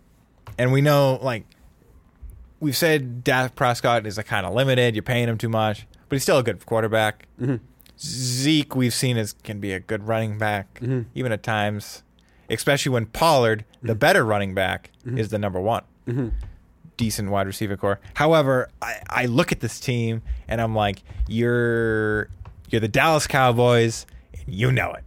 and 0.57 0.71
we 0.71 0.81
know 0.81 1.19
like 1.21 1.45
we've 2.59 2.75
said 2.75 3.23
Dak 3.23 3.55
Prescott 3.55 4.07
is 4.07 4.17
a 4.17 4.23
kind 4.23 4.45
of 4.45 4.53
limited. 4.53 4.95
You're 4.95 5.03
paying 5.03 5.29
him 5.29 5.37
too 5.37 5.49
much, 5.49 5.85
but 6.09 6.15
he's 6.15 6.23
still 6.23 6.39
a 6.39 6.43
good 6.43 6.65
quarterback. 6.65 7.27
Zeke, 7.99 8.75
we've 8.75 8.93
seen 8.93 9.17
as 9.17 9.33
can 9.33 9.59
be 9.59 9.73
a 9.73 9.79
good 9.79 10.07
running 10.07 10.37
back, 10.37 10.79
even 11.15 11.31
at 11.31 11.41
times, 11.41 12.03
especially 12.49 12.91
when 12.91 13.07
Pollard, 13.07 13.65
the 13.81 13.95
better 13.95 14.23
running 14.23 14.53
back, 14.53 14.91
is 15.05 15.29
the 15.29 15.39
number 15.39 15.59
one. 15.59 15.83
Decent 16.97 17.29
wide 17.29 17.45
receiver 17.45 17.77
corps. 17.77 17.99
However, 18.15 18.69
I, 18.81 18.95
I 19.07 19.25
look 19.27 19.51
at 19.51 19.59
this 19.59 19.79
team 19.79 20.23
and 20.47 20.59
I'm 20.59 20.73
like, 20.73 21.03
you're 21.27 22.29
you're 22.69 22.81
the 22.81 22.87
Dallas 22.87 23.27
Cowboys, 23.27 24.05
and 24.33 24.43
you 24.47 24.71
know 24.71 24.93
it. 24.93 25.03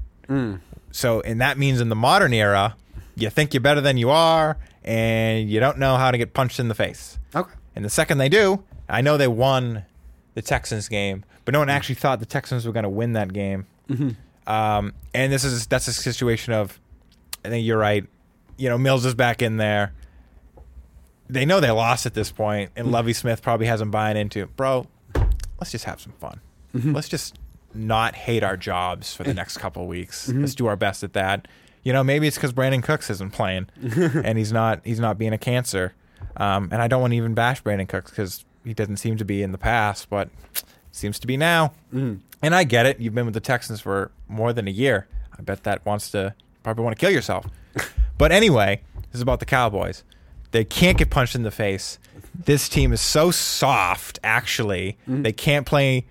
So, 0.92 1.20
and 1.22 1.40
that 1.40 1.58
means 1.58 1.80
in 1.80 1.88
the 1.88 1.96
modern 1.96 2.32
era, 2.32 2.76
you 3.16 3.28
think 3.30 3.52
you're 3.52 3.60
better 3.60 3.80
than 3.80 3.96
you 3.96 4.10
are, 4.10 4.56
and 4.84 5.50
you 5.50 5.58
don't 5.60 5.78
know 5.78 5.96
how 5.96 6.10
to 6.10 6.18
get 6.18 6.32
punched 6.32 6.60
in 6.60 6.68
the 6.68 6.74
face. 6.74 7.18
Okay. 7.34 7.52
And 7.74 7.84
the 7.84 7.90
second 7.90 8.18
they 8.18 8.28
do, 8.28 8.62
I 8.88 9.00
know 9.00 9.16
they 9.16 9.28
won 9.28 9.84
the 10.34 10.42
Texans 10.42 10.88
game, 10.88 11.24
but 11.44 11.52
no 11.52 11.58
one 11.58 11.70
actually 11.70 11.96
thought 11.96 12.20
the 12.20 12.26
Texans 12.26 12.66
were 12.66 12.72
going 12.72 12.84
to 12.84 12.88
win 12.88 13.14
that 13.14 13.32
game. 13.32 13.66
Um, 14.46 14.94
and 15.12 15.32
this 15.32 15.44
is 15.44 15.66
that's 15.66 15.88
a 15.88 15.92
situation 15.92 16.52
of, 16.52 16.80
I 17.44 17.48
think 17.48 17.66
you're 17.66 17.78
right. 17.78 18.04
You 18.56 18.68
know, 18.68 18.78
Mills 18.78 19.04
is 19.04 19.14
back 19.14 19.42
in 19.42 19.56
there. 19.56 19.92
They 21.32 21.44
know 21.44 21.60
they 21.60 21.70
lost 21.70 22.06
at 22.06 22.14
this 22.14 22.30
point, 22.32 22.70
and 22.76 22.90
Lovie 22.90 23.12
Smith 23.12 23.42
probably 23.42 23.66
hasn't 23.66 23.90
buying 23.90 24.16
into, 24.16 24.42
it. 24.42 24.56
bro. 24.56 24.86
Let's 25.58 25.72
just 25.72 25.84
have 25.84 26.00
some 26.00 26.12
fun. 26.12 26.40
Let's 26.72 27.08
just 27.08 27.38
not 27.74 28.14
hate 28.14 28.42
our 28.42 28.56
jobs 28.56 29.14
for 29.14 29.24
the 29.24 29.34
next 29.34 29.58
couple 29.58 29.82
of 29.82 29.88
weeks. 29.88 30.28
Let's 30.28 30.54
do 30.54 30.66
our 30.66 30.76
best 30.76 31.02
at 31.02 31.12
that. 31.14 31.48
You 31.82 31.92
know, 31.92 32.04
maybe 32.04 32.26
it's 32.26 32.36
because 32.36 32.52
Brandin 32.52 32.82
Cooks 32.82 33.10
isn't 33.10 33.32
playing, 33.32 33.68
and 33.82 34.38
he's 34.38 34.52
not 34.52 34.80
he's 34.84 35.00
not 35.00 35.18
being 35.18 35.32
a 35.32 35.38
cancer. 35.38 35.94
Um, 36.36 36.68
and 36.72 36.80
I 36.82 36.88
don't 36.88 37.00
want 37.00 37.12
to 37.12 37.16
even 37.16 37.34
bash 37.34 37.62
Brandin 37.62 37.88
Cooks 37.88 38.10
because 38.10 38.44
he 38.64 38.74
doesn't 38.74 38.98
seem 38.98 39.16
to 39.16 39.24
be 39.24 39.42
in 39.42 39.52
the 39.52 39.58
past, 39.58 40.10
but 40.10 40.28
seems 40.92 41.18
to 41.20 41.26
be 41.26 41.36
now. 41.36 41.72
Mm. 41.92 42.20
And 42.42 42.54
I 42.54 42.64
get 42.64 42.86
it. 42.86 43.00
You've 43.00 43.14
been 43.14 43.24
with 43.24 43.34
the 43.34 43.40
Texans 43.40 43.80
for 43.80 44.10
more 44.28 44.52
than 44.52 44.68
a 44.68 44.70
year. 44.70 45.06
I 45.38 45.42
bet 45.42 45.64
that 45.64 45.84
wants 45.86 46.10
to 46.12 46.34
probably 46.62 46.84
want 46.84 46.96
to 46.96 47.00
kill 47.00 47.12
yourself. 47.12 47.46
but 48.18 48.32
anyway, 48.32 48.82
this 48.94 49.16
is 49.16 49.22
about 49.22 49.40
the 49.40 49.46
Cowboys. 49.46 50.04
They 50.52 50.64
can't 50.64 50.98
get 50.98 51.10
punched 51.10 51.34
in 51.34 51.42
the 51.42 51.50
face. 51.50 51.98
This 52.34 52.68
team 52.68 52.92
is 52.92 53.00
so 53.00 53.30
soft. 53.30 54.18
Actually, 54.24 54.98
Mm. 55.08 55.22
they 55.22 55.32
can't 55.32 55.66
play 55.66 56.06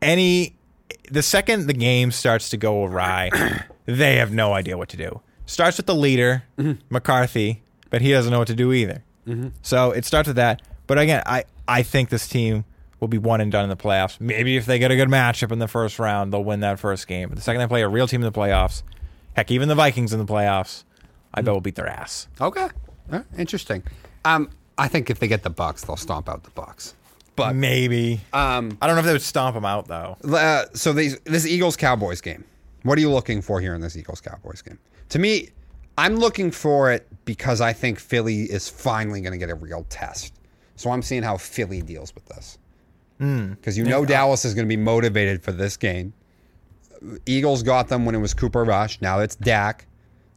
any. 0.00 0.56
The 1.10 1.22
second 1.22 1.66
the 1.66 1.74
game 1.74 2.10
starts 2.10 2.50
to 2.50 2.56
go 2.56 2.84
awry, 2.84 3.30
they 3.86 4.16
have 4.16 4.32
no 4.32 4.52
idea 4.52 4.78
what 4.78 4.88
to 4.90 4.96
do. 4.96 5.20
Starts 5.46 5.76
with 5.76 5.86
the 5.86 5.94
leader, 5.94 6.44
mm-hmm. 6.56 6.80
McCarthy, 6.88 7.62
but 7.90 8.00
he 8.00 8.10
doesn't 8.12 8.30
know 8.30 8.38
what 8.38 8.48
to 8.48 8.54
do 8.54 8.72
either. 8.72 9.04
Mm-hmm. 9.26 9.48
So 9.62 9.90
it 9.90 10.04
starts 10.04 10.28
with 10.28 10.36
that. 10.36 10.62
But 10.86 10.98
again, 10.98 11.22
I, 11.26 11.44
I 11.68 11.82
think 11.82 12.08
this 12.08 12.28
team 12.28 12.64
will 13.00 13.08
be 13.08 13.18
one 13.18 13.40
and 13.40 13.50
done 13.50 13.64
in 13.64 13.68
the 13.70 13.76
playoffs. 13.76 14.20
Maybe 14.20 14.56
if 14.56 14.64
they 14.66 14.78
get 14.78 14.90
a 14.90 14.96
good 14.96 15.08
matchup 15.08 15.52
in 15.52 15.58
the 15.58 15.68
first 15.68 15.98
round, 15.98 16.32
they'll 16.32 16.44
win 16.44 16.60
that 16.60 16.78
first 16.78 17.06
game. 17.06 17.28
But 17.28 17.36
the 17.36 17.42
second 17.42 17.60
they 17.60 17.66
play 17.66 17.82
a 17.82 17.88
real 17.88 18.06
team 18.06 18.22
in 18.22 18.32
the 18.32 18.38
playoffs, 18.38 18.82
heck, 19.34 19.50
even 19.50 19.68
the 19.68 19.74
Vikings 19.74 20.12
in 20.12 20.18
the 20.18 20.32
playoffs, 20.32 20.84
I 21.34 21.40
mm. 21.40 21.44
bet 21.44 21.54
we'll 21.54 21.60
beat 21.60 21.74
their 21.74 21.88
ass. 21.88 22.28
Okay. 22.40 22.68
Interesting. 23.36 23.82
Um, 24.24 24.50
I 24.78 24.88
think 24.88 25.10
if 25.10 25.18
they 25.18 25.28
get 25.28 25.42
the 25.42 25.50
Bucs, 25.50 25.86
they'll 25.86 25.96
stomp 25.96 26.28
out 26.28 26.44
the 26.44 26.50
Bucs. 26.50 26.94
But 27.34 27.54
Maybe. 27.54 28.20
um, 28.32 28.76
I 28.80 28.86
don't 28.86 28.96
know 28.96 29.00
if 29.00 29.06
they 29.06 29.12
would 29.12 29.22
stomp 29.22 29.54
them 29.54 29.64
out 29.64 29.88
though. 29.88 30.16
uh, 30.34 30.66
so 30.74 30.92
these 30.92 31.18
this 31.20 31.46
Eagles 31.46 31.76
Cowboys 31.76 32.20
game. 32.20 32.44
What 32.82 32.98
are 32.98 33.00
you 33.00 33.10
looking 33.10 33.40
for 33.42 33.60
here 33.60 33.74
in 33.74 33.80
this 33.80 33.96
Eagles 33.96 34.20
Cowboys 34.20 34.60
game? 34.60 34.78
To 35.10 35.18
me, 35.18 35.50
I'm 35.96 36.16
looking 36.16 36.50
for 36.50 36.90
it 36.90 37.06
because 37.24 37.60
I 37.60 37.72
think 37.72 37.98
Philly 37.98 38.42
is 38.42 38.68
finally 38.68 39.20
going 39.20 39.32
to 39.32 39.38
get 39.38 39.50
a 39.50 39.54
real 39.54 39.86
test. 39.88 40.34
So 40.76 40.90
I'm 40.90 41.00
seeing 41.02 41.22
how 41.22 41.36
Philly 41.36 41.80
deals 41.80 42.14
with 42.14 42.26
this. 42.26 42.58
Because 43.18 43.78
you 43.78 43.84
know 43.84 44.04
Dallas 44.04 44.44
is 44.44 44.52
going 44.52 44.66
to 44.66 44.68
be 44.68 44.76
motivated 44.82 45.44
for 45.44 45.52
this 45.52 45.76
game. 45.76 46.12
Eagles 47.24 47.62
got 47.62 47.88
them 47.88 48.04
when 48.04 48.14
it 48.16 48.18
was 48.18 48.34
Cooper 48.34 48.64
Rush. 48.64 49.00
Now 49.00 49.20
it's 49.20 49.36
Dak. 49.36 49.86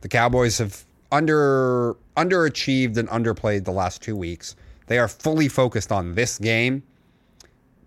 The 0.01 0.07
Cowboys 0.07 0.59
have 0.59 0.84
under 1.11 1.95
underachieved 2.17 2.97
and 2.97 3.07
underplayed 3.09 3.65
the 3.65 3.71
last 3.71 4.01
two 4.01 4.15
weeks. 4.15 4.55
They 4.87 4.97
are 4.97 5.07
fully 5.07 5.47
focused 5.47 5.91
on 5.91 6.15
this 6.15 6.37
game. 6.37 6.83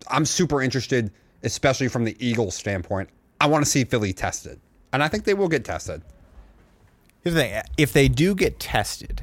I'm 0.09 0.25
super 0.25 0.63
interested, 0.63 1.11
especially 1.43 1.89
from 1.89 2.05
the 2.05 2.17
Eagles 2.19 2.55
standpoint. 2.55 3.09
I 3.41 3.47
want 3.47 3.65
to 3.65 3.71
see 3.71 3.85
Philly 3.85 4.13
tested, 4.13 4.61
and 4.93 5.03
I 5.03 5.09
think 5.09 5.25
they 5.25 5.35
will 5.35 5.49
get 5.49 5.65
tested. 5.65 6.03
Here's 7.23 7.35
the 7.35 7.43
thing: 7.43 7.63
if 7.77 7.93
they 7.93 8.09
do 8.09 8.35
get 8.35 8.59
tested, 8.59 9.23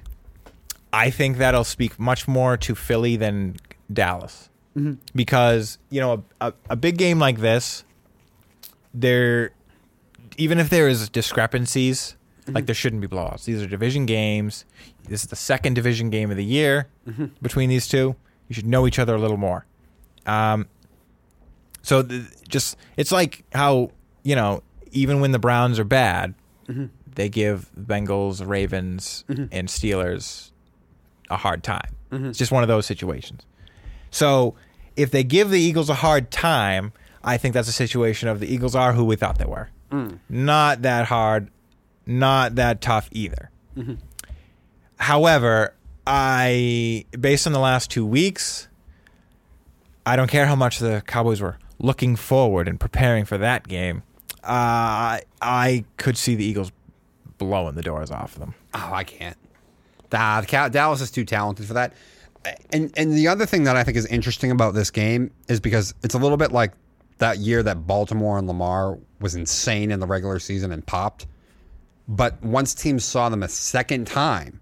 I 0.94 1.10
think 1.10 1.38
that'll 1.38 1.64
speak 1.64 2.00
much 2.00 2.28
more 2.28 2.56
to 2.58 2.76
Philly 2.76 3.18
than 3.18 3.58
Dallas, 3.92 4.50
mm-hmm. 4.78 4.94
because 5.14 5.78
you 5.90 6.00
know 6.00 6.24
a, 6.40 6.48
a, 6.48 6.54
a 6.72 6.76
big 6.76 6.98
game 6.98 7.20
like 7.20 7.40
this, 7.40 7.84
there, 8.94 9.52
even 10.38 10.60
if 10.60 10.70
there 10.70 10.88
is 10.88 11.10
discrepancies, 11.10 12.16
like 12.48 12.66
there 12.66 12.76
shouldn't 12.76 13.02
be 13.02 13.08
blowouts. 13.08 13.46
These 13.46 13.62
are 13.62 13.68
division 13.68 14.06
games. 14.06 14.66
This 15.08 15.24
is 15.24 15.30
the 15.30 15.36
second 15.36 15.74
division 15.74 16.10
game 16.10 16.32
of 16.32 16.38
the 16.38 16.46
year 16.46 16.88
mm-hmm. 17.08 17.26
between 17.42 17.70
these 17.70 17.88
two. 17.88 18.16
You 18.48 18.56
should 18.56 18.68
know 18.68 18.86
each 18.86 19.00
other 19.00 19.16
a 19.16 19.20
little 19.20 19.38
more. 19.38 19.66
Um, 20.26 20.68
so 21.82 22.08
just 22.48 22.78
it's 22.98 23.12
like 23.12 23.44
how 23.54 23.92
you 24.24 24.36
know 24.36 24.64
even 24.92 25.22
when 25.22 25.32
the 25.32 25.40
Browns 25.40 25.80
are 25.80 25.84
bad, 25.84 26.34
mm-hmm. 26.68 26.86
they 27.16 27.30
give 27.30 27.70
Bengals, 27.80 28.46
Ravens, 28.46 29.24
mm-hmm. 29.30 29.46
and 29.52 29.68
Steelers 29.68 30.52
a 31.30 31.38
hard 31.38 31.64
time. 31.64 31.96
It's 32.12 32.38
just 32.38 32.52
one 32.52 32.64
of 32.64 32.70
those 32.70 32.86
situations. 32.86 33.46
So 34.10 34.56
if 34.96 35.12
they 35.12 35.24
give 35.24 35.50
the 35.50 35.60
Eagles 35.60 35.90
a 35.90 35.96
hard 35.96 36.32
time, 36.32 36.94
I 37.24 37.38
think 37.38 37.54
that's 37.54 37.68
a 37.68 37.74
situation 37.74 38.30
of 38.30 38.40
the 38.40 38.48
Eagles 38.48 38.76
are 38.76 38.94
who 38.94 39.04
we 39.04 39.16
thought 39.16 39.38
they 39.38 39.46
were. 39.46 39.70
Mm. 39.92 40.20
Not 40.30 40.84
that 40.84 41.08
hard, 41.08 41.50
not 42.06 42.56
that 42.56 42.82
tough 42.82 43.10
either. 43.12 43.50
However, 44.98 45.74
I 46.08 47.06
based 47.20 47.48
on 47.48 47.54
the 47.54 47.60
last 47.60 47.92
two 47.92 48.06
weeks, 48.06 48.68
I 50.06 50.16
don't 50.16 50.30
care 50.30 50.46
how 50.46 50.56
much 50.56 50.80
the 50.80 51.04
Cowboys 51.06 51.42
were 51.42 51.58
looking 51.80 52.16
forward 52.16 52.68
and 52.68 52.80
preparing 52.80 53.26
for 53.26 53.38
that 53.38 53.68
game. 53.68 54.04
Uh, 54.44 55.20
I 55.42 55.86
could 55.98 56.18
see 56.18 56.36
the 56.36 56.46
Eagles 56.46 56.72
blowing 57.38 57.76
the 57.76 57.82
doors 57.82 58.12
off 58.12 58.34
of 58.34 58.40
them. 58.40 58.54
Oh, 58.74 58.92
I 58.94 59.04
can't. 59.04 59.38
Nah, 60.12 60.42
Dallas 60.42 61.02
is 61.02 61.12
too 61.12 61.26
talented 61.26 61.66
for 61.66 61.74
that. 61.74 61.94
And 62.72 62.94
and 62.96 63.12
the 63.14 63.28
other 63.28 63.46
thing 63.46 63.64
that 63.64 63.76
I 63.76 63.84
think 63.84 63.98
is 63.98 64.06
interesting 64.06 64.52
about 64.52 64.76
this 64.76 64.92
game 64.92 65.32
is 65.50 65.60
because 65.60 65.94
it's 66.04 66.14
a 66.14 66.20
little 66.20 66.38
bit 66.38 66.52
like 66.52 66.74
that 67.18 67.40
year 67.40 67.64
that 67.64 67.88
Baltimore 67.88 68.38
and 68.38 68.48
Lamar 68.48 68.98
was 69.20 69.36
insane 69.36 69.92
in 69.92 70.00
the 70.00 70.08
regular 70.08 70.40
season 70.40 70.72
and 70.72 70.86
popped. 70.86 71.26
But 72.08 72.42
once 72.44 72.74
teams 72.74 73.04
saw 73.04 73.30
them 73.30 73.44
a 73.44 73.48
second 73.48 74.08
time, 74.08 74.60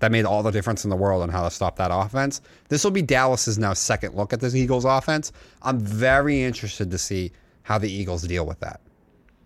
that 0.00 0.12
made 0.12 0.24
all 0.24 0.42
the 0.42 0.50
difference 0.50 0.84
in 0.84 0.90
the 0.90 0.96
world 0.96 1.22
on 1.22 1.30
how 1.30 1.44
to 1.44 1.50
stop 1.50 1.76
that 1.76 1.90
offense. 1.92 2.42
This 2.68 2.84
will 2.84 2.90
be 2.90 3.00
Dallas's 3.00 3.58
now 3.58 3.72
second 3.72 4.14
look 4.14 4.32
at 4.32 4.40
this 4.40 4.54
Eagles 4.54 4.84
offense. 4.84 5.32
I'm 5.62 5.78
very 5.78 6.42
interested 6.42 6.90
to 6.90 6.98
see 6.98 7.32
how 7.62 7.78
the 7.78 7.90
Eagles 7.90 8.22
deal 8.22 8.44
with 8.44 8.60
that. 8.60 8.80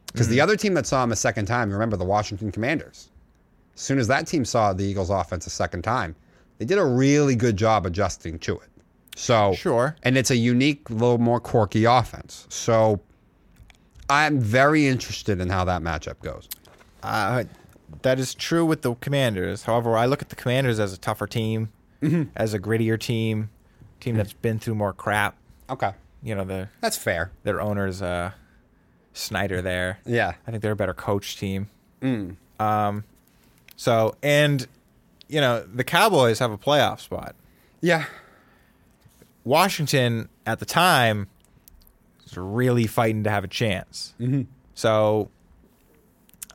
Because 0.06 0.26
the 0.26 0.38
mm-hmm. 0.38 0.42
other 0.42 0.56
team 0.56 0.74
that 0.74 0.86
saw 0.86 1.04
him 1.04 1.12
a 1.12 1.16
second 1.16 1.46
time, 1.46 1.70
remember 1.70 1.96
the 1.96 2.04
Washington 2.04 2.50
Commanders. 2.50 3.10
As 3.74 3.80
soon 3.80 3.98
as 3.98 4.08
that 4.08 4.26
team 4.26 4.44
saw 4.44 4.72
the 4.72 4.84
Eagles 4.84 5.10
offense 5.10 5.46
a 5.46 5.50
second 5.50 5.82
time, 5.82 6.16
they 6.58 6.64
did 6.64 6.78
a 6.78 6.84
really 6.84 7.36
good 7.36 7.56
job 7.56 7.86
adjusting 7.86 8.38
to 8.40 8.54
it. 8.54 8.68
So 9.14 9.54
Sure. 9.54 9.94
and 10.02 10.18
it's 10.18 10.32
a 10.32 10.36
unique, 10.36 10.90
little 10.90 11.18
more 11.18 11.38
quirky 11.38 11.84
offense. 11.84 12.46
So 12.48 13.00
I'm 14.10 14.40
very 14.40 14.88
interested 14.88 15.40
in 15.40 15.50
how 15.50 15.64
that 15.66 15.82
matchup 15.82 16.20
goes. 16.20 16.48
Uh, 17.02 17.44
that 18.02 18.18
is 18.18 18.34
true 18.34 18.64
with 18.66 18.82
the 18.82 18.94
Commanders. 18.96 19.62
However, 19.64 19.96
I 19.96 20.06
look 20.06 20.20
at 20.22 20.28
the 20.28 20.36
Commanders 20.36 20.78
as 20.78 20.92
a 20.92 20.98
tougher 20.98 21.26
team, 21.26 21.70
as 22.36 22.54
a 22.54 22.58
grittier 22.58 22.98
team, 23.00 23.50
team 24.00 24.16
that's 24.16 24.32
been 24.34 24.58
through 24.58 24.74
more 24.76 24.92
crap. 24.92 25.36
Okay, 25.70 25.92
You 26.22 26.34
know, 26.34 26.44
the 26.44 26.68
that's 26.80 26.96
fair. 26.96 27.30
their 27.44 27.60
owner's 27.60 28.00
uh, 28.02 28.32
Snyder 29.12 29.60
there. 29.62 29.98
Yeah, 30.06 30.34
I 30.46 30.50
think 30.50 30.62
they're 30.62 30.72
a 30.72 30.76
better 30.76 30.94
coach 30.94 31.36
team. 31.38 31.68
Um, 32.60 33.04
so 33.76 34.14
and 34.22 34.66
you 35.28 35.40
know 35.40 35.62
the 35.62 35.84
Cowboys 35.84 36.38
have 36.40 36.50
a 36.52 36.58
playoff 36.58 37.00
spot. 37.00 37.34
yeah, 37.80 38.04
Washington 39.44 40.28
at 40.46 40.58
the 40.58 40.64
time 40.66 41.28
was 42.24 42.36
really 42.36 42.86
fighting 42.86 43.24
to 43.24 43.30
have 43.30 43.44
a 43.44 43.48
chance. 43.48 44.14
Mm-hmm. 44.20 44.42
So 44.74 45.30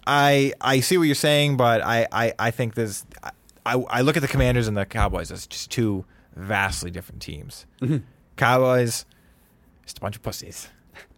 I 0.06 0.54
I 0.62 0.80
see 0.82 0.98
what 0.98 1.04
you're 1.04 1.16
saying, 1.16 1.58
but 1.58 1.82
I 1.82 2.08
I, 2.12 2.34
I 2.40 2.52
think 2.52 2.76
this 2.76 3.06
I, 3.66 3.76
I 3.76 4.02
look 4.02 4.16
at 4.18 4.22
the 4.22 4.28
Commanders 4.28 4.68
and 4.68 4.76
the 4.76 4.86
Cowboys 4.86 5.32
as 5.32 5.48
just 5.48 5.72
two 5.72 6.06
vastly 6.36 6.92
different 6.92 7.22
teams. 7.22 7.66
Cowboys, 8.36 9.06
just 9.86 9.98
a 10.00 10.02
bunch 10.02 10.16
of 10.16 10.22
pussies. 10.24 10.68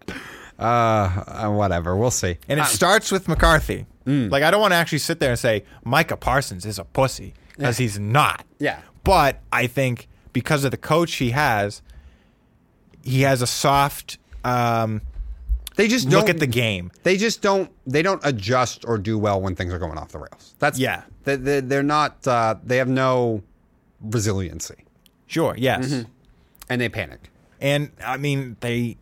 uh, 0.60 0.62
uh, 0.64 1.50
whatever. 1.52 1.96
We'll 1.96 2.12
see. 2.12 2.38
And 2.48 2.60
it 2.60 2.64
Uh, 2.64 2.66
starts 2.66 3.12
with 3.12 3.28
McCarthy. 3.28 3.86
Like 4.08 4.44
I 4.44 4.52
don't 4.52 4.62
want 4.62 4.72
to 4.72 4.76
actually 4.76 5.00
sit 5.00 5.20
there 5.20 5.32
and 5.32 5.40
say 5.40 5.64
Micah 5.84 6.16
Parsons 6.18 6.64
is 6.66 6.78
a 6.78 6.84
pussy 6.84 7.34
because 7.58 7.78
he's 7.80 7.98
not. 7.98 8.46
Yeah. 8.60 8.80
But 9.04 9.42
I 9.52 9.66
think 9.66 10.08
because 10.32 10.64
of 10.64 10.70
the 10.70 10.78
coach 10.78 11.16
he 11.16 11.32
has, 11.32 11.82
he 13.04 13.22
has 13.22 13.42
a 13.42 13.48
soft 13.48 14.20
um, 14.44 15.02
they 15.76 15.88
just 15.88 16.08
look 16.10 16.28
don't 16.28 16.30
at 16.36 16.40
the 16.40 16.48
game. 16.48 16.92
They 17.04 17.18
just 17.18 17.42
don't. 17.42 17.72
They 17.86 18.02
don't 18.02 18.22
adjust 18.24 18.86
or 18.88 18.98
do 18.98 19.18
well 19.18 19.42
when 19.42 19.56
things 19.56 19.74
are 19.74 19.80
going 19.80 19.98
off 19.98 20.10
the 20.12 20.20
rails. 20.20 20.56
That's 20.60 20.78
Yeah. 20.80 21.04
They, 21.24 21.36
they, 21.36 21.60
they're 21.60 21.84
not. 21.84 22.26
Uh, 22.28 22.56
they 22.64 22.78
have 22.78 22.88
no 22.88 23.42
resiliency, 24.02 24.86
Sure, 25.28 25.56
yes. 25.58 26.06
and 26.70 26.82
they 26.82 26.90
panic. 26.90 27.32
And 27.62 27.92
I 28.06 28.18
mean, 28.18 28.58
they, 28.60 28.98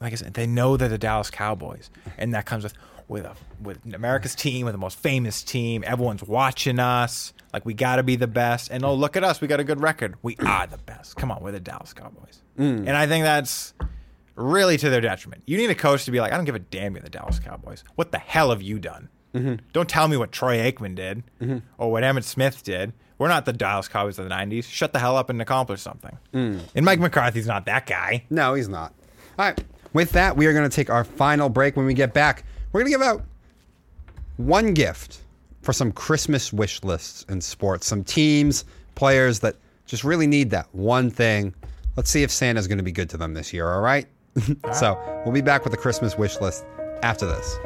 like 0.00 0.12
I 0.12 0.16
said, 0.16 0.34
they 0.34 0.46
know 0.46 0.76
they're 0.76 0.88
the 0.88 0.98
Dallas 0.98 1.30
Cowboys, 1.30 1.90
and 2.18 2.34
that 2.34 2.46
comes 2.46 2.64
with 2.64 2.74
with 3.08 3.24
a, 3.24 3.34
with 3.60 3.78
America's 3.94 4.34
team, 4.34 4.64
with 4.66 4.74
the 4.74 4.78
most 4.78 4.98
famous 4.98 5.42
team. 5.42 5.82
Everyone's 5.86 6.22
watching 6.22 6.78
us. 6.78 7.32
Like 7.52 7.66
we 7.66 7.74
got 7.74 7.96
to 7.96 8.02
be 8.04 8.14
the 8.16 8.28
best. 8.28 8.70
And 8.70 8.84
oh, 8.84 8.94
look 8.94 9.16
at 9.16 9.24
us, 9.24 9.40
we 9.40 9.48
got 9.48 9.58
a 9.58 9.64
good 9.64 9.80
record. 9.80 10.14
We 10.22 10.36
are 10.46 10.66
the 10.68 10.78
best. 10.78 11.16
Come 11.16 11.32
on, 11.32 11.42
we're 11.42 11.50
the 11.52 11.58
Dallas 11.60 11.92
Cowboys. 11.92 12.42
And 12.56 12.90
I 12.90 13.06
think 13.06 13.24
that's 13.24 13.72
really 14.40 14.76
to 14.78 14.90
their 14.90 15.00
detriment. 15.00 15.42
You 15.46 15.56
need 15.56 15.70
a 15.70 15.74
coach 15.74 16.04
to 16.04 16.10
be 16.10 16.20
like, 16.20 16.32
I 16.32 16.36
don't 16.36 16.44
give 16.44 16.54
a 16.54 16.60
damn. 16.60 16.94
You're 16.94 17.02
the 17.02 17.10
Dallas 17.10 17.38
Cowboys. 17.38 17.84
What 17.94 18.12
the 18.12 18.18
hell 18.18 18.50
have 18.50 18.62
you 18.62 18.78
done? 18.78 19.08
Mm-hmm. 19.34 19.56
Don't 19.72 19.88
tell 19.88 20.08
me 20.08 20.16
what 20.16 20.32
Troy 20.32 20.58
Aikman 20.58 20.94
did 20.94 21.22
mm-hmm. 21.40 21.58
or 21.78 21.92
what 21.92 22.02
Emmitt 22.02 22.24
Smith 22.24 22.64
did. 22.64 22.92
We're 23.18 23.28
not 23.28 23.44
the 23.44 23.52
Dallas 23.52 23.86
Cowboys 23.86 24.18
of 24.18 24.28
the 24.28 24.34
'90s. 24.34 24.64
Shut 24.64 24.92
the 24.92 24.98
hell 24.98 25.16
up 25.16 25.28
and 25.28 25.42
accomplish 25.42 25.82
something. 25.82 26.16
Mm. 26.32 26.60
And 26.74 26.84
Mike 26.86 27.00
McCarthy's 27.00 27.46
not 27.46 27.66
that 27.66 27.86
guy. 27.86 28.24
No, 28.30 28.54
he's 28.54 28.68
not. 28.68 28.94
All 29.38 29.44
right. 29.44 29.64
With 29.92 30.12
that, 30.12 30.36
we 30.36 30.46
are 30.46 30.52
going 30.52 30.68
to 30.68 30.74
take 30.74 30.88
our 30.88 31.04
final 31.04 31.48
break. 31.48 31.76
When 31.76 31.84
we 31.84 31.94
get 31.94 32.14
back, 32.14 32.44
we're 32.72 32.80
going 32.80 32.90
to 32.90 32.98
give 32.98 33.06
out 33.06 33.24
one 34.38 34.72
gift 34.72 35.20
for 35.62 35.72
some 35.72 35.92
Christmas 35.92 36.52
wish 36.52 36.82
lists 36.82 37.26
in 37.28 37.40
sports. 37.40 37.86
Some 37.86 38.04
teams, 38.04 38.64
players 38.94 39.40
that 39.40 39.56
just 39.84 40.02
really 40.02 40.26
need 40.26 40.50
that 40.50 40.68
one 40.72 41.10
thing. 41.10 41.54
Let's 41.96 42.08
see 42.08 42.22
if 42.22 42.30
Santa's 42.30 42.66
going 42.66 42.78
to 42.78 42.84
be 42.84 42.92
good 42.92 43.10
to 43.10 43.16
them 43.16 43.34
this 43.34 43.52
year, 43.52 43.70
all 43.70 43.80
right? 43.80 44.06
so 44.72 44.98
we'll 45.24 45.34
be 45.34 45.40
back 45.40 45.64
with 45.64 45.72
the 45.72 45.78
Christmas 45.78 46.16
wish 46.16 46.40
list 46.40 46.64
after 47.02 47.26
this. 47.26 47.58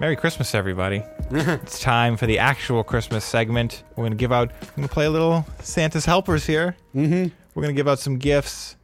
Merry 0.00 0.16
Christmas, 0.16 0.54
everybody. 0.54 1.04
it's 1.30 1.78
time 1.78 2.16
for 2.16 2.24
the 2.24 2.38
actual 2.38 2.82
Christmas 2.82 3.22
segment. 3.22 3.84
We're 3.90 4.04
going 4.04 4.12
to 4.12 4.16
give 4.16 4.32
out, 4.32 4.50
we're 4.62 4.76
going 4.76 4.88
to 4.88 4.94
play 4.94 5.04
a 5.04 5.10
little 5.10 5.44
Santa's 5.58 6.06
Helpers 6.06 6.46
here. 6.46 6.74
Mm-hmm. 6.94 7.28
We're 7.54 7.62
going 7.62 7.74
to 7.74 7.78
give 7.78 7.86
out 7.86 7.98
some 7.98 8.16
gifts, 8.16 8.76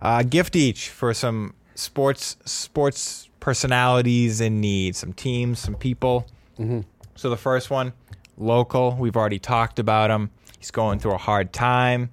uh, 0.00 0.22
gift 0.22 0.56
each 0.56 0.88
for 0.88 1.12
some 1.12 1.52
sports 1.74 2.38
sports 2.46 3.28
personalities 3.38 4.40
in 4.40 4.62
need, 4.62 4.96
some 4.96 5.12
teams, 5.12 5.58
some 5.58 5.74
people. 5.74 6.26
Mm-hmm. 6.58 6.80
So 7.16 7.28
the 7.28 7.36
first 7.36 7.68
one, 7.68 7.92
local. 8.38 8.96
We've 8.98 9.16
already 9.16 9.38
talked 9.38 9.78
about 9.78 10.10
him. 10.10 10.30
He's 10.58 10.70
going 10.70 11.00
through 11.00 11.12
a 11.12 11.18
hard 11.18 11.52
time. 11.52 12.08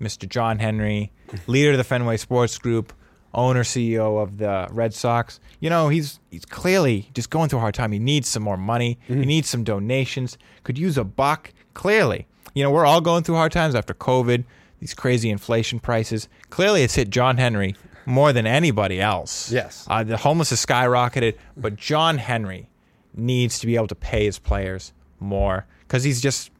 Mr. 0.00 0.28
John 0.28 0.58
Henry, 0.58 1.12
leader 1.46 1.70
of 1.70 1.76
the 1.76 1.84
Fenway 1.84 2.16
Sports 2.16 2.58
Group, 2.58 2.92
owner 3.34 3.62
CEO 3.62 4.22
of 4.22 4.38
the 4.38 4.68
Red 4.70 4.92
Sox. 4.94 5.40
You 5.60 5.70
know, 5.70 5.88
he's 5.88 6.20
he's 6.30 6.44
clearly 6.44 7.10
just 7.14 7.30
going 7.30 7.48
through 7.48 7.58
a 7.58 7.62
hard 7.62 7.74
time. 7.74 7.92
He 7.92 7.98
needs 7.98 8.28
some 8.28 8.42
more 8.42 8.56
money. 8.56 8.98
He 9.06 9.14
needs 9.14 9.48
some 9.48 9.64
donations. 9.64 10.38
Could 10.64 10.78
use 10.78 10.96
a 10.98 11.04
buck. 11.04 11.52
Clearly, 11.74 12.26
you 12.54 12.62
know, 12.64 12.70
we're 12.70 12.84
all 12.86 13.00
going 13.00 13.22
through 13.22 13.36
hard 13.36 13.52
times 13.52 13.74
after 13.74 13.94
COVID. 13.94 14.44
These 14.80 14.94
crazy 14.94 15.30
inflation 15.30 15.78
prices. 15.78 16.28
Clearly, 16.48 16.82
it's 16.82 16.94
hit 16.94 17.10
John 17.10 17.36
Henry 17.36 17.76
more 18.06 18.32
than 18.32 18.46
anybody 18.46 19.00
else. 19.00 19.52
Yes. 19.52 19.86
uh, 19.88 20.02
the 20.02 20.16
homeless 20.16 20.50
has 20.50 20.64
skyrocketed, 20.64 21.36
but 21.56 21.76
John 21.76 22.18
Henry 22.18 22.68
needs 23.14 23.58
to 23.60 23.66
be 23.66 23.76
able 23.76 23.86
to 23.88 23.94
pay 23.94 24.24
his 24.24 24.38
players 24.38 24.92
more 25.20 25.66
because 25.80 26.02
he's 26.02 26.20
just 26.20 26.50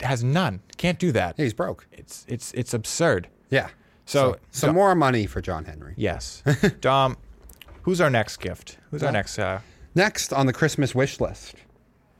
has 0.00 0.24
none. 0.24 0.60
Can't 0.76 0.98
do 0.98 1.12
that. 1.12 1.36
He's 1.36 1.54
broke. 1.54 1.86
It's 1.92 2.24
it's 2.28 2.52
it's 2.52 2.74
absurd. 2.74 3.28
Yeah. 3.50 3.68
So, 4.12 4.36
some 4.50 4.74
more 4.74 4.94
money 4.94 5.26
for 5.26 5.40
John 5.40 5.64
Henry. 5.64 5.94
Yes. 5.96 6.42
Dom, 6.80 7.16
who's 7.82 8.00
our 8.00 8.10
next 8.10 8.38
gift? 8.38 8.78
Who's 8.90 9.02
our 9.02 9.12
next? 9.12 9.38
Uh, 9.38 9.60
Next 9.94 10.32
on 10.32 10.46
the 10.46 10.52
Christmas 10.52 10.94
wish 10.94 11.20
list, 11.20 11.54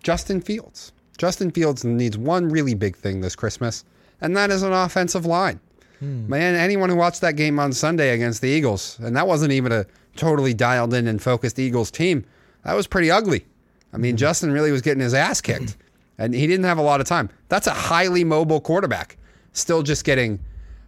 Justin 0.02 0.40
Fields. 0.42 0.92
Justin 1.16 1.50
Fields 1.50 1.84
needs 1.84 2.18
one 2.18 2.48
really 2.48 2.74
big 2.74 2.96
thing 2.96 3.20
this 3.20 3.34
Christmas, 3.34 3.84
and 4.20 4.36
that 4.36 4.50
is 4.50 4.62
an 4.62 4.72
offensive 4.72 5.24
line. 5.26 5.60
Man, 6.00 6.56
anyone 6.56 6.90
who 6.90 6.96
watched 6.96 7.20
that 7.20 7.36
game 7.36 7.60
on 7.60 7.72
Sunday 7.72 8.10
against 8.10 8.40
the 8.42 8.48
Eagles, 8.48 8.98
and 9.00 9.14
that 9.16 9.28
wasn't 9.28 9.52
even 9.52 9.70
a 9.70 9.86
totally 10.16 10.52
dialed 10.52 10.92
in 10.94 11.06
and 11.06 11.22
focused 11.22 11.60
Eagles 11.60 11.92
team, 11.92 12.24
that 12.64 12.72
was 12.74 12.88
pretty 12.88 13.08
ugly. 13.08 13.46
I 13.92 13.98
mean, 13.98 14.16
Justin 14.16 14.50
really 14.50 14.72
was 14.72 14.82
getting 14.82 15.00
his 15.00 15.14
ass 15.14 15.40
kicked, 15.40 15.76
and 16.18 16.34
he 16.34 16.48
didn't 16.48 16.64
have 16.64 16.78
a 16.78 16.82
lot 16.82 17.00
of 17.00 17.06
time. 17.06 17.30
That's 17.48 17.68
a 17.68 17.72
highly 17.72 18.24
mobile 18.24 18.60
quarterback, 18.60 19.16
still 19.52 19.82
just 19.84 20.04
getting 20.04 20.40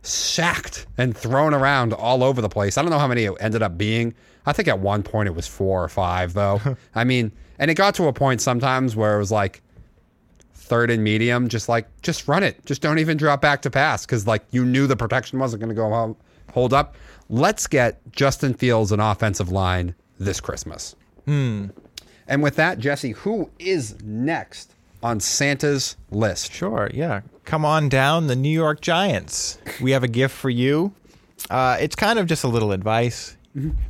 sacked 0.06 0.86
and 0.98 1.16
thrown 1.16 1.54
around 1.54 1.92
all 1.92 2.22
over 2.22 2.40
the 2.40 2.48
place. 2.48 2.78
I 2.78 2.82
don't 2.82 2.90
know 2.90 2.98
how 2.98 3.08
many 3.08 3.24
it 3.24 3.34
ended 3.40 3.62
up 3.62 3.78
being. 3.78 4.14
I 4.46 4.52
think 4.52 4.68
at 4.68 4.78
one 4.78 5.02
point 5.02 5.26
it 5.26 5.34
was 5.34 5.46
four 5.46 5.82
or 5.82 5.88
five, 5.88 6.34
though. 6.34 6.60
I 6.94 7.04
mean, 7.04 7.32
and 7.58 7.70
it 7.70 7.74
got 7.74 7.94
to 7.96 8.08
a 8.08 8.12
point 8.12 8.40
sometimes 8.40 8.94
where 8.94 9.16
it 9.16 9.18
was 9.18 9.32
like 9.32 9.62
third 10.54 10.90
and 10.90 11.02
medium, 11.02 11.48
just 11.48 11.68
like, 11.68 11.88
just 12.02 12.28
run 12.28 12.42
it. 12.42 12.64
Just 12.66 12.82
don't 12.82 12.98
even 12.98 13.16
drop 13.16 13.40
back 13.40 13.62
to 13.62 13.70
pass 13.70 14.04
because, 14.04 14.26
like, 14.26 14.44
you 14.50 14.64
knew 14.64 14.86
the 14.86 14.96
protection 14.96 15.38
wasn't 15.38 15.60
going 15.60 15.68
to 15.68 15.74
go 15.74 15.88
home, 15.88 16.16
hold 16.52 16.72
up. 16.72 16.96
Let's 17.28 17.66
get 17.66 18.00
Justin 18.12 18.54
Fields 18.54 18.92
an 18.92 19.00
offensive 19.00 19.50
line 19.50 19.94
this 20.18 20.40
Christmas. 20.40 20.94
Hmm. 21.24 21.68
And 22.26 22.42
with 22.42 22.56
that, 22.56 22.78
Jesse, 22.78 23.12
who 23.12 23.50
is 23.58 24.00
next 24.02 24.73
on 25.04 25.20
Santa's 25.20 25.96
list? 26.10 26.52
sure. 26.52 26.90
Yeah. 26.92 27.20
Come 27.44 27.64
on 27.64 27.88
down, 27.88 28.26
the 28.26 28.34
New 28.34 28.48
York 28.48 28.80
Giants. 28.80 29.58
We 29.80 29.90
have 29.92 30.02
a 30.02 30.08
gift 30.08 30.34
for 30.34 30.48
you. 30.50 30.92
Uh, 31.50 31.76
it's 31.78 31.94
kind 31.94 32.18
of 32.18 32.26
just 32.26 32.42
a 32.42 32.48
little 32.48 32.72
advice. 32.72 33.36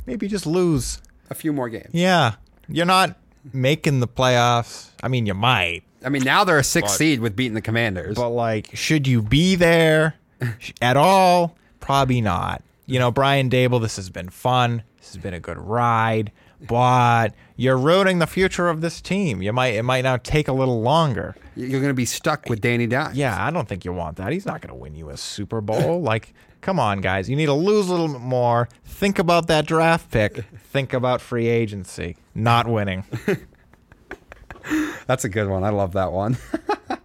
Maybe 0.05 0.27
just 0.27 0.45
lose. 0.45 1.01
A 1.29 1.33
few 1.33 1.53
more 1.53 1.69
games. 1.69 1.89
Yeah. 1.93 2.35
You're 2.67 2.85
not 2.85 3.17
making 3.53 4.01
the 4.01 4.07
playoffs. 4.07 4.89
I 5.01 5.07
mean, 5.07 5.25
you 5.25 5.33
might, 5.33 5.83
I 6.03 6.09
mean, 6.09 6.23
now 6.23 6.43
they're 6.43 6.59
a 6.59 6.63
six 6.63 6.91
But- 6.91 6.97
seed 6.97 7.19
with 7.21 7.35
beating 7.35 7.53
the 7.55 7.61
Commanders. 7.61 8.15
but 8.17 8.29
like, 8.29 8.75
should 8.75 9.07
you 9.07 9.21
be 9.21 9.55
there 9.55 10.15
at 10.81 10.97
all? 10.97 11.55
Probably 11.79 12.19
not. 12.21 12.61
You 12.87 12.99
know, 12.99 13.09
Brian 13.09 13.49
Daboll, 13.49 13.81
this 13.81 13.95
has 13.95 14.09
been 14.09 14.29
fun. 14.29 14.83
This 14.97 15.13
has 15.13 15.23
been 15.23 15.33
a 15.33 15.39
good 15.39 15.57
ride, 15.57 16.31
but 16.61 17.33
you're 17.55 17.77
ruining 17.77 18.19
the 18.19 18.27
future 18.27 18.69
of 18.69 18.81
this 18.81 19.01
team. 19.01 19.41
You 19.41 19.53
might 19.53 19.75
it 19.75 19.83
might 19.83 20.01
now 20.01 20.17
take 20.17 20.47
a 20.47 20.53
little 20.53 20.81
longer. 20.81 21.35
You're 21.55 21.79
going 21.79 21.91
to 21.91 21.93
be 21.93 22.05
stuck 22.05 22.49
with 22.49 22.61
Danny 22.61 22.87
Dimes. 22.87 23.15
Yeah, 23.15 23.45
I 23.45 23.51
don't 23.51 23.67
think 23.67 23.85
you 23.85 23.93
want 23.93 24.17
that. 24.17 24.31
He's 24.31 24.45
not 24.45 24.61
going 24.61 24.69
to 24.69 24.75
win 24.75 24.95
you 24.95 25.09
a 25.09 25.17
Super 25.17 25.61
Bowl. 25.61 26.01
like, 26.03 26.33
come 26.61 26.79
on, 26.79 27.01
guys. 27.01 27.29
You 27.29 27.35
need 27.35 27.45
to 27.45 27.53
lose 27.53 27.87
a 27.87 27.91
little 27.91 28.09
bit 28.09 28.21
more. 28.21 28.67
Think 28.83 29.19
about 29.19 29.47
that 29.47 29.65
draft 29.65 30.11
pick. 30.11 30.45
Think 30.71 30.93
about 30.93 31.21
free 31.21 31.47
agency, 31.47 32.17
not 32.33 32.67
winning. 32.67 33.05
That's 35.07 35.23
a 35.23 35.29
good 35.29 35.47
one. 35.47 35.63
I 35.63 35.69
love 35.69 35.93
that 35.93 36.11
one. 36.11 36.37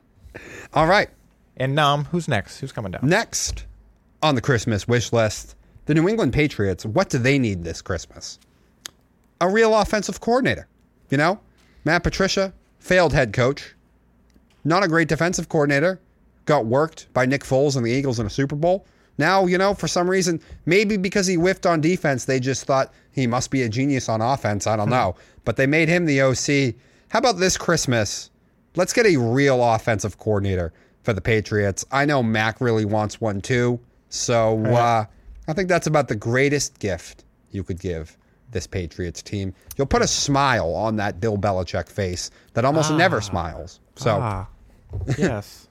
All 0.73 0.87
right. 0.87 1.11
And 1.57 1.75
Nom, 1.75 2.07
who's 2.07 2.27
next? 2.27 2.59
Who's 2.61 2.73
coming 2.73 2.93
down? 2.93 3.03
Next 3.05 3.67
on 4.23 4.35
the 4.35 4.41
Christmas 4.41 4.87
wish 4.87 5.13
list, 5.13 5.57
the 5.87 5.95
New 5.95 6.09
England 6.09 6.33
Patriots. 6.33 6.85
What 6.85 7.11
do 7.11 7.19
they 7.19 7.39
need 7.39 7.65
this 7.65 7.83
Christmas? 7.83 8.39
A 9.41 9.49
real 9.49 9.75
offensive 9.75 10.21
coordinator. 10.21 10.69
You 11.11 11.19
know, 11.19 11.41
Matt 11.85 12.03
Patricia, 12.03 12.53
failed 12.79 13.13
head 13.13 13.33
coach, 13.33 13.75
not 14.65 14.83
a 14.83 14.89
great 14.89 15.09
defensive 15.09 15.49
coordinator, 15.49 16.01
got 16.45 16.67
worked 16.67 17.13
by 17.13 17.27
Nick 17.27 17.43
Foles 17.43 17.77
and 17.77 17.85
the 17.85 17.91
Eagles 17.91 18.19
in 18.19 18.27
a 18.27 18.31
Super 18.31 18.57
Bowl. 18.57 18.87
Now, 19.19 19.47
you 19.47 19.59
know, 19.59 19.75
for 19.75 19.87
some 19.89 20.09
reason, 20.09 20.41
maybe 20.67 20.97
because 20.97 21.27
he 21.27 21.35
whiffed 21.35 21.67
on 21.67 21.81
defense, 21.81 22.25
they 22.25 22.41
just 22.41 22.65
thought 22.65 22.93
he 23.13 23.27
must 23.27 23.51
be 23.51 23.63
a 23.63 23.69
genius 23.69 24.09
on 24.09 24.21
offense. 24.21 24.67
I 24.67 24.77
don't 24.77 24.89
know. 24.89 25.15
But 25.45 25.57
they 25.57 25.67
made 25.67 25.89
him 25.89 26.07
the 26.07 26.23
OC. 26.23 26.75
How 27.09 27.19
about 27.19 27.37
this 27.37 27.59
Christmas? 27.59 28.31
Let's 28.77 28.93
get 28.93 29.07
a 29.07 29.17
real 29.17 29.63
offensive 29.63 30.19
coordinator 30.19 30.73
for 31.03 31.13
the 31.13 31.21
Patriots. 31.21 31.85
I 31.91 32.05
know 32.05 32.23
Mac 32.23 32.61
really 32.61 32.85
wants 32.85 33.21
one 33.21 33.41
too. 33.41 33.81
So 34.09 34.65
uh, 34.67 35.05
I 35.49 35.53
think 35.53 35.69
that's 35.69 35.87
about 35.87 36.09
the 36.09 36.17
greatest 36.17 36.79
gift 36.79 37.25
you 37.51 37.63
could 37.63 37.79
give 37.79 38.17
this 38.53 38.67
Patriots 38.67 39.23
team. 39.23 39.55
You'll 39.77 39.87
put 39.87 40.03
a 40.03 40.07
smile 40.07 40.75
on 40.75 40.97
that 40.97 41.21
Bill 41.21 41.37
Belichick 41.39 41.89
face 41.89 42.31
that 42.55 42.65
almost 42.65 42.93
never 42.93 43.21
smiles. 43.21 43.81
So 43.97 44.19
Ah, 44.21 44.49
yes. 45.19 45.69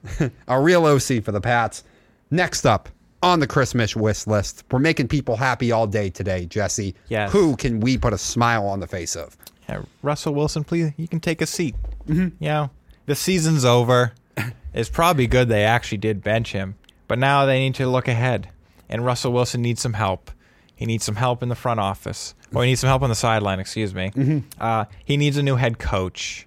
a 0.48 0.60
real 0.62 0.86
OC 0.86 1.24
for 1.24 1.32
the 1.32 1.42
Pats. 1.42 1.84
Next 2.32 2.66
up 2.66 2.90
on 3.22 3.40
the 3.40 3.48
Christmas 3.48 3.96
wish 3.96 4.28
list, 4.28 4.64
we're 4.72 4.80
making 4.80 5.08
people 5.10 5.36
happy 5.36 5.72
all 5.72 5.88
day 5.88 6.10
today, 6.10 6.46
Jesse. 6.46 6.96
Yes. 7.10 7.32
Who 7.32 7.56
can 7.56 7.80
we 7.82 7.98
put 7.98 8.14
a 8.14 8.18
smile 8.18 8.66
on 8.68 8.80
the 8.80 8.88
face 8.88 9.16
of? 9.16 9.36
Yeah, 9.68 9.82
Russell 10.02 10.34
Wilson, 10.34 10.64
please, 10.64 10.94
you 10.98 11.08
can 11.08 11.20
take 11.20 11.42
a 11.42 11.46
seat. 11.46 11.76
You 12.08 12.32
know, 12.40 12.70
the 13.06 13.16
season's 13.16 13.66
over. 13.66 14.14
It's 14.74 14.90
probably 14.90 15.28
good 15.28 15.48
they 15.50 15.64
actually 15.64 15.98
did 16.00 16.24
bench 16.24 16.54
him, 16.54 16.76
but 17.08 17.20
now 17.20 17.46
they 17.46 17.60
need 17.60 17.76
to 17.76 17.88
look 17.88 18.08
ahead. 18.08 18.50
And 18.88 19.06
Russell 19.06 19.32
Wilson 19.34 19.62
needs 19.62 19.82
some 19.82 19.94
help. 19.94 20.32
He 20.76 20.86
needs 20.86 21.04
some 21.04 21.18
help 21.18 21.44
in 21.44 21.50
the 21.50 21.56
front 21.56 21.80
office, 21.80 22.34
or 22.54 22.64
he 22.64 22.70
needs 22.72 22.82
some 22.82 22.88
help 22.88 23.02
on 23.02 23.10
the 23.10 23.16
sideline. 23.16 23.60
Excuse 23.60 23.94
me. 23.94 24.44
Uh, 24.60 24.86
he 25.06 25.18
needs 25.18 25.38
a 25.38 25.44
new 25.44 25.56
head 25.56 25.80
coach. 25.80 26.46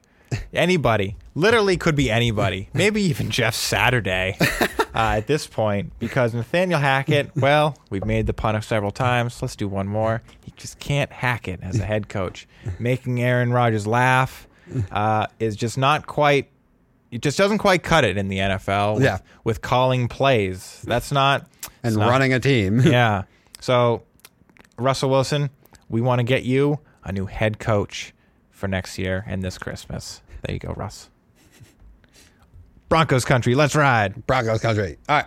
Anybody, 0.54 1.16
literally, 1.34 1.76
could 1.76 1.94
be 1.94 2.10
anybody. 2.10 2.68
Maybe 2.74 3.02
even 3.02 3.30
Jeff 3.30 3.54
Saturday 3.54 4.36
uh, 4.40 5.16
at 5.18 5.26
this 5.26 5.46
point, 5.46 5.92
because 5.98 6.32
Nathaniel 6.32 6.80
Hackett. 6.80 7.30
Well, 7.36 7.76
we've 7.90 8.04
made 8.06 8.26
the 8.26 8.32
pun 8.32 8.60
several 8.62 8.90
times. 8.92 9.42
Let's 9.42 9.56
do 9.56 9.68
one 9.68 9.86
more. 9.88 10.22
He 10.42 10.52
just 10.56 10.78
can't 10.78 11.12
hack 11.12 11.48
it 11.48 11.60
as 11.62 11.78
a 11.78 11.84
head 11.84 12.08
coach. 12.08 12.48
Making 12.78 13.22
Aaron 13.22 13.52
Rodgers 13.52 13.86
laugh 13.86 14.48
uh, 14.90 15.26
is 15.38 15.54
just 15.54 15.76
not 15.76 16.06
quite. 16.06 16.48
It 17.10 17.20
just 17.20 17.36
doesn't 17.36 17.58
quite 17.58 17.82
cut 17.82 18.04
it 18.04 18.16
in 18.16 18.28
the 18.28 18.38
NFL. 18.38 18.94
With, 18.94 19.04
Yeah. 19.04 19.18
with 19.44 19.60
calling 19.60 20.08
plays, 20.08 20.80
that's 20.86 21.12
not. 21.12 21.46
And 21.82 21.96
not- 21.96 22.08
running 22.08 22.32
a 22.32 22.40
team. 22.40 22.80
yeah. 22.80 23.24
So, 23.60 24.02
Russell 24.78 25.10
Wilson, 25.10 25.50
we 25.92 26.00
want 26.00 26.18
to 26.18 26.24
get 26.24 26.42
you 26.42 26.80
a 27.04 27.12
new 27.12 27.26
head 27.26 27.60
coach 27.60 28.12
for 28.50 28.66
next 28.66 28.98
year 28.98 29.24
and 29.28 29.42
this 29.42 29.58
Christmas. 29.58 30.22
There 30.42 30.54
you 30.54 30.58
go, 30.58 30.72
Russ. 30.72 31.10
Broncos 32.88 33.24
country, 33.24 33.54
let's 33.54 33.76
ride. 33.76 34.26
Broncos 34.26 34.60
country. 34.60 34.96
All 35.08 35.16
right. 35.16 35.26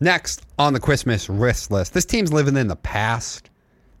Next 0.00 0.44
on 0.58 0.74
the 0.74 0.80
Christmas 0.80 1.28
risk 1.28 1.70
list, 1.70 1.94
this 1.94 2.04
team's 2.04 2.32
living 2.32 2.56
in 2.56 2.68
the 2.68 2.76
past. 2.76 3.48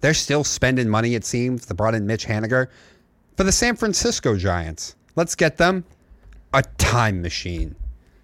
They're 0.00 0.12
still 0.12 0.44
spending 0.44 0.88
money, 0.88 1.14
it 1.14 1.24
seems. 1.24 1.66
They 1.66 1.74
brought 1.74 1.94
in 1.94 2.06
Mitch 2.06 2.26
Haniger 2.26 2.68
for 3.36 3.44
the 3.44 3.52
San 3.52 3.76
Francisco 3.76 4.36
Giants. 4.36 4.96
Let's 5.16 5.34
get 5.34 5.56
them 5.56 5.84
a 6.52 6.62
time 6.78 7.22
machine. 7.22 7.74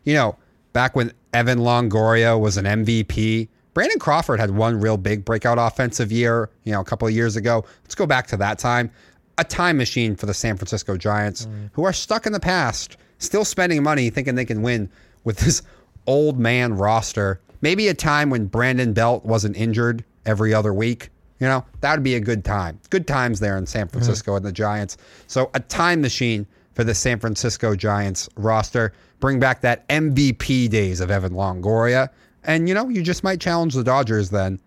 You 0.04 0.14
know, 0.14 0.36
back 0.72 0.96
when 0.96 1.12
Evan 1.32 1.60
Longoria 1.60 2.38
was 2.38 2.56
an 2.56 2.64
MVP, 2.64 3.48
Brandon 3.74 3.98
Crawford 3.98 4.40
had 4.40 4.50
one 4.50 4.80
real 4.80 4.96
big 4.96 5.24
breakout 5.24 5.58
offensive 5.58 6.10
year, 6.10 6.50
you 6.64 6.72
know, 6.72 6.80
a 6.80 6.84
couple 6.84 7.06
of 7.06 7.14
years 7.14 7.36
ago. 7.36 7.64
Let's 7.82 7.94
go 7.94 8.06
back 8.06 8.26
to 8.28 8.36
that 8.38 8.58
time. 8.58 8.90
A 9.38 9.44
time 9.44 9.76
machine 9.76 10.16
for 10.16 10.26
the 10.26 10.34
San 10.34 10.56
Francisco 10.56 10.96
Giants, 10.96 11.46
mm. 11.46 11.70
who 11.72 11.84
are 11.84 11.92
stuck 11.92 12.26
in 12.26 12.32
the 12.32 12.40
past, 12.40 12.96
still 13.18 13.44
spending 13.44 13.82
money, 13.82 14.10
thinking 14.10 14.34
they 14.34 14.44
can 14.44 14.62
win 14.62 14.90
with 15.24 15.38
this 15.38 15.62
old 16.06 16.38
man 16.38 16.74
roster. 16.74 17.40
Maybe 17.60 17.88
a 17.88 17.94
time 17.94 18.30
when 18.30 18.46
Brandon 18.46 18.92
Belt 18.92 19.24
wasn't 19.24 19.56
injured 19.56 20.04
every 20.26 20.52
other 20.52 20.74
week. 20.74 21.10
You 21.38 21.46
know, 21.46 21.64
that 21.80 21.94
would 21.94 22.02
be 22.02 22.16
a 22.16 22.20
good 22.20 22.44
time. 22.44 22.78
Good 22.90 23.06
times 23.06 23.40
there 23.40 23.56
in 23.56 23.64
San 23.64 23.88
Francisco 23.88 24.36
and 24.36 24.44
the 24.44 24.52
Giants. 24.52 24.98
So 25.26 25.50
a 25.54 25.60
time 25.60 26.02
machine 26.02 26.46
for 26.74 26.84
the 26.84 26.94
San 26.94 27.18
Francisco 27.18 27.74
Giants 27.74 28.28
roster. 28.36 28.92
Bring 29.20 29.40
back 29.40 29.62
that 29.62 29.88
MVP 29.88 30.68
days 30.68 31.00
of 31.00 31.10
Evan 31.10 31.32
Longoria. 31.32 32.10
And, 32.44 32.68
you 32.68 32.74
know, 32.74 32.88
you 32.88 33.02
just 33.02 33.22
might 33.24 33.40
challenge 33.40 33.74
the 33.74 33.84
Dodgers 33.84 34.30
then. 34.30 34.58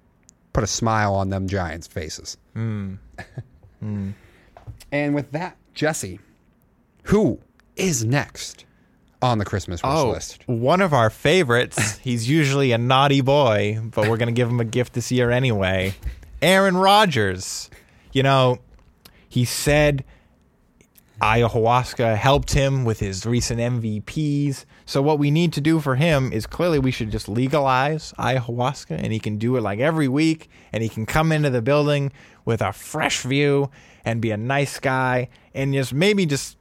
Put 0.54 0.64
a 0.64 0.68
smile 0.68 1.16
on 1.16 1.30
them 1.30 1.48
Giants' 1.48 1.88
faces. 1.88 2.38
Hmm. 2.54 2.96
Hmm. 3.80 4.12
And 4.94 5.14
with 5.14 5.32
that, 5.34 5.58
Jesse, 5.74 6.20
who 7.04 7.40
is 7.76 8.06
next 8.06 8.64
on 9.22 9.40
the 9.40 9.44
Christmas 9.46 9.84
wish 9.84 9.92
Oh, 9.92 10.12
list? 10.12 10.44
one 10.48 10.80
of 10.80 10.94
our 10.94 11.10
favorites. 11.10 11.98
He's 12.04 12.30
usually 12.30 12.72
a 12.72 12.78
naughty 12.78 13.20
boy, 13.20 13.80
but 13.84 14.08
we're 14.08 14.16
going 14.16 14.28
to 14.28 14.34
give 14.34 14.48
him 14.48 14.62
a 14.62 14.66
gift 14.66 14.94
this 14.94 15.12
year 15.12 15.32
anyway. 15.32 15.96
Aaron 16.42 16.78
Rodgers. 16.78 17.70
You 18.14 18.24
know, 18.24 18.60
he 19.28 19.44
said 19.44 20.06
ayahuasca 21.22 22.16
helped 22.18 22.54
him 22.54 22.86
with 22.86 23.00
his 23.00 23.26
recent 23.26 23.60
MVPs. 23.60 24.64
So 24.86 25.02
what 25.02 25.20
we 25.20 25.32
need 25.32 25.54
to 25.54 25.62
do 25.62 25.80
for 25.80 25.96
him 25.96 26.32
is 26.32 26.46
clearly 26.46 26.80
we 26.80 26.92
should 26.92 27.12
just 27.12 27.30
legalize 27.30 28.14
ayahuasca 28.20 28.92
and 28.92 29.14
he 29.14 29.20
can 29.20 29.38
do 29.38 29.56
it 29.56 29.62
like 29.62 29.80
every 29.80 30.08
week 30.08 30.50
and 30.72 30.84
he 30.84 30.90
can 30.90 31.06
come 31.06 31.32
into 31.32 31.50
the 31.50 31.62
building 31.62 32.12
with 32.46 32.62
a 32.62 32.74
fresh 32.74 33.22
view 33.22 33.70
and 34.04 34.22
be 34.22 34.32
a 34.32 34.38
nice 34.38 34.80
guy 34.80 35.30
and 35.54 35.74
just 35.74 35.94
maybe 35.94 36.26
just 36.26 36.58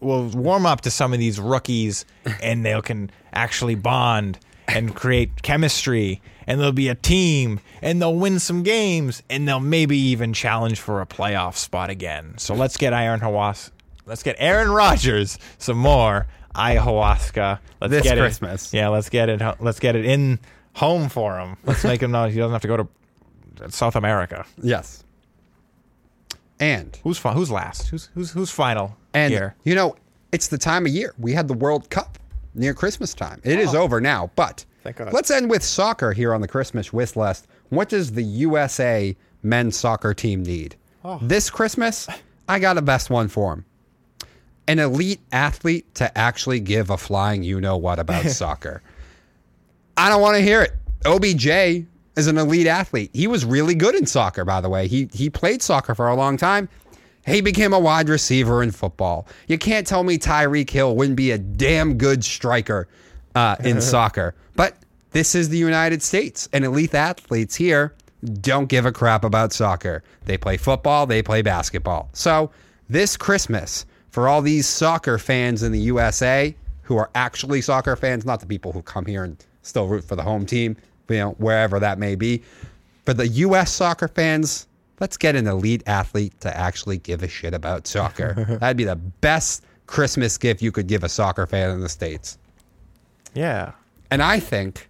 will 0.00 0.28
warm 0.28 0.64
up 0.64 0.80
to 0.82 0.90
some 0.90 1.12
of 1.12 1.18
these 1.18 1.38
rookies 1.38 2.04
and 2.42 2.64
they 2.64 2.80
can 2.80 3.10
actually 3.32 3.74
bond 3.74 4.38
and 4.66 4.94
create 4.94 5.42
chemistry 5.42 6.20
and 6.46 6.58
there'll 6.58 6.72
be 6.72 6.88
a 6.88 6.94
team 6.94 7.60
and 7.82 8.00
they'll 8.00 8.14
win 8.14 8.38
some 8.38 8.62
games 8.62 9.22
and 9.28 9.46
they'll 9.46 9.60
maybe 9.60 9.96
even 9.96 10.32
challenge 10.32 10.80
for 10.80 11.00
a 11.00 11.06
playoff 11.06 11.56
spot 11.56 11.90
again. 11.90 12.34
So 12.38 12.54
let's 12.54 12.76
get 12.76 12.92
Aaron 12.92 13.20
Hawas 13.20 13.70
let's 14.08 14.22
get 14.22 14.34
Aaron 14.38 14.70
Rodgers 14.70 15.38
some 15.58 15.76
more 15.76 16.26
ayahuasca. 16.54 17.58
Let's 17.80 17.90
This 17.90 18.02
get 18.02 18.18
Christmas. 18.18 18.72
It, 18.72 18.78
yeah, 18.78 18.88
let's 18.88 19.08
get 19.08 19.28
it 19.28 19.42
let's 19.60 19.80
get 19.80 19.96
it 19.96 20.04
in 20.04 20.38
home 20.74 21.08
for 21.08 21.38
him. 21.38 21.56
Let's 21.64 21.84
make 21.84 22.02
him 22.02 22.10
know 22.12 22.28
he 22.28 22.38
doesn't 22.38 22.52
have 22.52 22.62
to 22.62 22.68
go 22.68 22.76
to 22.76 23.70
South 23.70 23.96
America. 23.96 24.44
Yes. 24.62 25.04
And 26.60 26.98
Who's 27.04 27.18
fi- 27.18 27.32
who's 27.32 27.50
last? 27.50 27.88
Who's 27.88 28.10
who's 28.14 28.32
who's 28.32 28.50
final 28.50 28.96
and 29.14 29.32
here? 29.32 29.54
you 29.64 29.74
know, 29.74 29.96
it's 30.32 30.48
the 30.48 30.58
time 30.58 30.86
of 30.86 30.92
year. 30.92 31.14
We 31.18 31.32
had 31.32 31.46
the 31.46 31.54
World 31.54 31.88
Cup 31.90 32.18
near 32.54 32.74
Christmas 32.74 33.14
time. 33.14 33.40
It 33.44 33.58
is 33.60 33.74
oh. 33.74 33.82
over 33.82 34.00
now, 34.00 34.30
but 34.34 34.64
Oh. 34.68 34.74
Thank 34.84 34.96
God. 34.96 35.12
let's 35.12 35.30
end 35.30 35.50
with 35.50 35.62
soccer 35.62 36.12
here 36.12 36.32
on 36.32 36.40
the 36.40 36.48
Christmas 36.48 36.92
wish 36.92 37.16
list. 37.16 37.46
What 37.68 37.88
does 37.88 38.12
the 38.12 38.22
USA 38.22 39.16
men's 39.42 39.76
soccer 39.76 40.14
team 40.14 40.42
need? 40.42 40.76
Oh. 41.04 41.18
This 41.20 41.50
Christmas, 41.50 42.08
I 42.48 42.58
got 42.58 42.78
a 42.78 42.82
best 42.82 43.10
one 43.10 43.28
for 43.28 43.54
them. 43.54 43.64
An 44.68 44.78
elite 44.78 45.20
athlete 45.32 45.92
to 45.96 46.16
actually 46.16 46.60
give 46.60 46.90
a 46.90 46.96
flying 46.96 47.42
you 47.42 47.60
know 47.60 47.76
what 47.76 47.98
about 47.98 48.24
soccer. 48.26 48.82
I 49.96 50.08
don't 50.08 50.22
want 50.22 50.36
to 50.36 50.42
hear 50.42 50.62
it. 50.62 50.72
OBJ 51.04 51.86
is 52.16 52.26
an 52.26 52.38
elite 52.38 52.66
athlete. 52.66 53.10
He 53.12 53.26
was 53.26 53.44
really 53.44 53.74
good 53.74 53.94
in 53.94 54.06
soccer, 54.06 54.44
by 54.44 54.60
the 54.60 54.68
way. 54.68 54.86
He 54.86 55.08
he 55.12 55.30
played 55.30 55.62
soccer 55.62 55.94
for 55.94 56.08
a 56.08 56.14
long 56.14 56.36
time. 56.36 56.68
He 57.26 57.40
became 57.40 57.72
a 57.72 57.78
wide 57.78 58.08
receiver 58.08 58.62
in 58.62 58.70
football. 58.70 59.26
You 59.48 59.58
can't 59.58 59.86
tell 59.86 60.02
me 60.02 60.18
Tyreek 60.18 60.70
Hill 60.70 60.96
wouldn't 60.96 61.16
be 61.16 61.30
a 61.30 61.38
damn 61.38 61.98
good 61.98 62.24
striker 62.24 62.88
uh, 63.34 63.56
in 63.60 63.80
soccer. 63.82 64.34
But 64.54 64.76
this 65.10 65.34
is 65.34 65.48
the 65.48 65.58
United 65.58 66.02
States, 66.02 66.48
and 66.52 66.64
elite 66.64 66.94
athletes 66.94 67.56
here 67.56 67.94
don't 68.40 68.66
give 68.66 68.84
a 68.84 68.92
crap 68.92 69.24
about 69.24 69.52
soccer. 69.52 70.02
They 70.24 70.36
play 70.36 70.56
football, 70.56 71.06
they 71.06 71.22
play 71.22 71.42
basketball. 71.42 72.10
So 72.12 72.50
this 72.88 73.16
Christmas, 73.16 73.86
for 74.10 74.28
all 74.28 74.42
these 74.42 74.66
soccer 74.66 75.18
fans 75.18 75.62
in 75.62 75.72
the 75.72 75.80
USA 75.80 76.54
who 76.82 76.96
are 76.96 77.10
actually 77.14 77.60
soccer 77.60 77.96
fans, 77.96 78.24
not 78.24 78.40
the 78.40 78.46
people 78.46 78.72
who 78.72 78.82
come 78.82 79.04
here 79.04 79.24
and 79.24 79.44
still 79.62 79.86
root 79.86 80.04
for 80.04 80.16
the 80.16 80.22
home 80.22 80.46
team, 80.46 80.76
you 81.08 81.16
know, 81.16 81.30
wherever 81.32 81.78
that 81.78 81.98
may 81.98 82.14
be. 82.14 82.42
For 83.04 83.14
the 83.14 83.28
US 83.28 83.72
soccer 83.72 84.08
fans, 84.08 84.66
let's 85.00 85.16
get 85.16 85.36
an 85.36 85.46
elite 85.46 85.82
athlete 85.86 86.40
to 86.40 86.56
actually 86.56 86.98
give 86.98 87.22
a 87.22 87.28
shit 87.28 87.54
about 87.54 87.86
soccer. 87.86 88.56
That'd 88.60 88.76
be 88.76 88.84
the 88.84 88.96
best 88.96 89.64
Christmas 89.86 90.38
gift 90.38 90.62
you 90.62 90.72
could 90.72 90.86
give 90.86 91.04
a 91.04 91.08
soccer 91.08 91.46
fan 91.46 91.70
in 91.70 91.80
the 91.80 91.88
States. 91.88 92.38
Yeah. 93.34 93.72
And 94.10 94.22
I 94.22 94.40
think 94.40 94.88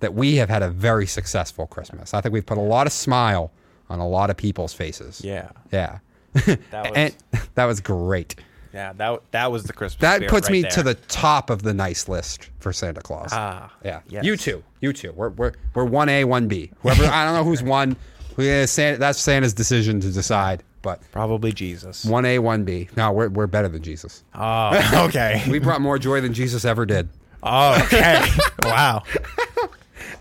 that 0.00 0.14
we 0.14 0.36
have 0.36 0.48
had 0.48 0.62
a 0.62 0.68
very 0.68 1.06
successful 1.06 1.66
Christmas. 1.66 2.12
I 2.12 2.20
think 2.20 2.32
we've 2.32 2.44
put 2.44 2.58
a 2.58 2.62
lot 2.62 2.86
of 2.86 2.92
smile 2.92 3.50
on 3.88 3.98
a 3.98 4.08
lot 4.08 4.30
of 4.30 4.36
people's 4.36 4.74
faces. 4.74 5.22
Yeah. 5.24 5.50
Yeah. 5.70 5.98
That 6.34 6.90
was 6.90 6.92
and 6.94 7.16
that 7.54 7.64
was 7.66 7.80
great. 7.80 8.36
yeah, 8.72 8.92
that 8.94 9.20
that 9.32 9.52
was 9.52 9.64
the 9.64 9.72
Christmas 9.72 10.00
That 10.00 10.28
puts 10.28 10.48
right 10.48 10.52
me 10.52 10.62
there. 10.62 10.70
to 10.72 10.82
the 10.82 10.94
top 10.94 11.50
of 11.50 11.62
the 11.62 11.74
nice 11.74 12.08
list 12.08 12.50
for 12.58 12.72
Santa 12.72 13.00
Claus. 13.02 13.30
Ah, 13.32 13.72
yeah. 13.84 14.00
yes. 14.08 14.24
You 14.24 14.36
two, 14.36 14.62
you 14.80 14.92
two. 14.92 15.12
We're 15.12 15.28
we're 15.30 15.52
we're 15.74 15.84
one 15.84 16.08
A, 16.08 16.24
one 16.24 16.48
B. 16.48 16.70
Whoever 16.82 17.04
I 17.04 17.24
don't 17.24 17.34
know 17.34 17.44
who's 17.44 17.62
one. 17.62 17.96
Yeah, 18.38 18.64
Santa, 18.64 18.96
that's 18.96 19.20
Santa's 19.20 19.52
decision 19.52 20.00
to 20.00 20.10
decide. 20.10 20.62
But 20.80 21.02
probably 21.12 21.52
Jesus. 21.52 22.02
one 22.06 22.24
A, 22.24 22.38
one 22.38 22.64
B. 22.64 22.88
No, 22.96 23.12
we're 23.12 23.28
we're 23.28 23.46
better 23.46 23.68
than 23.68 23.82
Jesus. 23.82 24.24
Oh, 24.34 25.04
okay. 25.08 25.44
We 25.50 25.58
brought 25.58 25.82
more 25.82 25.98
joy 25.98 26.22
than 26.22 26.32
Jesus 26.32 26.64
ever 26.64 26.86
did. 26.86 27.10
oh, 27.42 27.78
okay. 27.84 28.24
wow. 28.62 29.02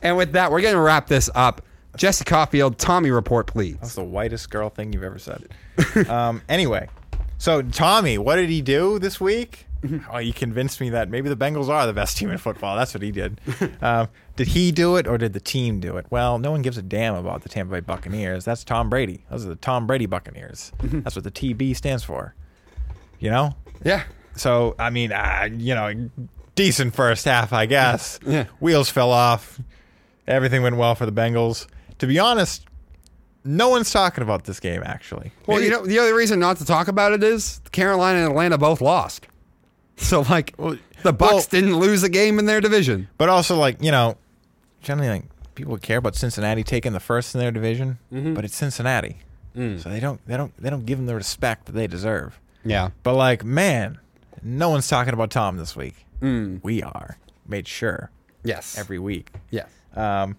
And 0.02 0.18
with 0.18 0.34
that, 0.34 0.52
we're 0.52 0.60
gonna 0.62 0.82
wrap 0.82 1.08
this 1.08 1.30
up. 1.36 1.62
Jesse 1.98 2.24
Caulfield, 2.24 2.78
Tommy 2.78 3.12
report, 3.12 3.48
please. 3.48 3.78
That's 3.82 3.96
the 3.96 4.04
whitest 4.04 4.50
girl 4.50 4.70
thing 4.70 4.94
you've 4.94 5.04
ever 5.04 5.20
said. 5.20 5.48
um, 6.10 6.42
anyway, 6.48 6.88
so 7.38 7.62
Tommy, 7.62 8.18
what 8.18 8.38
did 8.38 8.50
he 8.50 8.62
do 8.62 9.00
this 9.00 9.20
week? 9.20 9.68
Oh, 10.14 10.20
he 10.20 10.32
convinced 10.32 10.80
me 10.80 10.92
that 10.92 11.10
maybe 11.10 11.28
the 11.28 11.36
Bengals 11.36 11.68
are 11.68 11.88
the 11.88 11.94
best 11.94 12.16
team 12.20 12.30
in 12.30 12.38
football. 12.38 12.76
That's 12.76 12.94
what 12.94 13.02
he 13.02 13.10
did. 13.10 13.42
Um, 13.82 14.10
did 14.36 14.50
he 14.50 14.72
do 14.72 14.96
it 14.96 15.08
or 15.08 15.18
did 15.18 15.34
the 15.34 15.40
team 15.40 15.80
do 15.80 15.98
it? 15.98 16.06
Well, 16.12 16.38
no 16.38 16.52
one 16.52 16.62
gives 16.62 16.78
a 16.78 16.84
damn 16.84 17.16
about 17.16 17.42
the 17.42 17.50
Tampa 17.50 17.74
Bay 17.74 17.80
Buccaneers. 17.80 18.46
That's 18.46 18.64
Tom 18.64 18.92
Brady. 18.92 19.24
Those 19.32 19.44
are 19.44 19.50
the 19.50 19.56
Tom 19.56 19.88
Brady 19.88 20.06
Buccaneers. 20.06 20.72
That's 20.84 21.16
what 21.16 21.24
the 21.24 21.32
TB 21.32 21.76
stands 21.76 22.04
for. 22.04 22.36
You 23.20 23.32
know? 23.32 23.56
Yeah. 23.84 24.04
So, 24.36 24.76
I 24.78 24.92
mean, 24.92 25.12
uh, 25.12 25.50
you 25.52 25.74
know, 25.74 26.10
decent 26.54 26.94
first 26.94 27.26
half, 27.26 27.52
I 27.52 27.66
guess. 27.66 28.20
Yeah. 28.24 28.46
Wheels 28.60 28.90
fell 28.92 29.12
off. 29.12 29.60
Everything 30.28 30.62
went 30.62 30.78
well 30.78 30.94
for 30.96 31.06
the 31.08 31.12
Bengals. 31.12 31.66
To 32.02 32.07
be 32.07 32.18
honest, 32.18 32.65
no 33.44 33.69
one's 33.69 33.91
talking 33.91 34.23
about 34.23 34.45
this 34.45 34.60
game, 34.60 34.82
actually. 34.84 35.32
Well, 35.45 35.57
Maybe- 35.57 35.65
you 35.68 35.72
know, 35.72 35.86
the 35.86 35.99
other 35.99 36.15
reason 36.15 36.40
not 36.40 36.57
to 36.57 36.65
talk 36.65 36.88
about 36.88 37.11
it 37.11 37.22
is 37.23 37.61
Carolina 37.72 38.19
and 38.22 38.30
Atlanta 38.32 38.57
both 38.57 38.82
lost. 38.82 39.28
So, 39.98 40.22
like, 40.22 40.57
the 40.57 41.14
Bucs 41.14 41.19
well- 41.19 41.45
didn't 41.52 41.78
lose 41.78 42.02
a 42.02 42.10
game 42.10 42.40
in 42.40 42.48
their 42.48 42.60
division. 42.60 43.07
But 43.19 43.30
also, 43.30 43.56
like, 43.56 43.84
you 43.84 43.91
know, 43.91 44.18
generally, 44.82 45.10
like, 45.10 45.23
people 45.53 45.78
care 45.78 45.99
about 45.99 46.15
Cincinnati 46.15 46.64
taking 46.64 46.94
the 46.94 46.99
first 46.99 47.36
in 47.36 47.40
their 47.41 47.52
division, 47.52 47.99
Mm-hmm. 48.11 48.34
but 48.34 48.44
it's 48.44 48.56
Cincinnati. 48.56 49.18
Mm. 49.56 49.80
So 49.80 49.90
they 49.90 49.99
don't, 49.99 50.19
they 50.26 50.38
don't, 50.38 50.57
they 50.57 50.72
don't 50.72 50.88
give 50.88 50.98
them 50.98 51.06
the 51.06 51.14
respect 51.14 51.68
that 51.68 51.73
they 51.73 51.86
deserve. 51.86 52.40
Yeah. 52.65 52.90
But 53.03 53.14
like, 53.14 53.44
man, 53.45 53.99
no 54.41 54.69
one's 54.69 54.88
talking 54.88 55.14
about 55.14 55.30
Tom 55.30 55.57
this 55.57 55.76
week. 55.76 56.03
Mm. 56.19 56.61
We 56.64 56.82
are 56.82 57.18
made 57.48 57.68
sure 57.68 58.10
Yes. 58.44 58.76
every 58.80 58.98
week. 58.98 59.30
yes. 59.52 59.69
Um, 59.95 60.36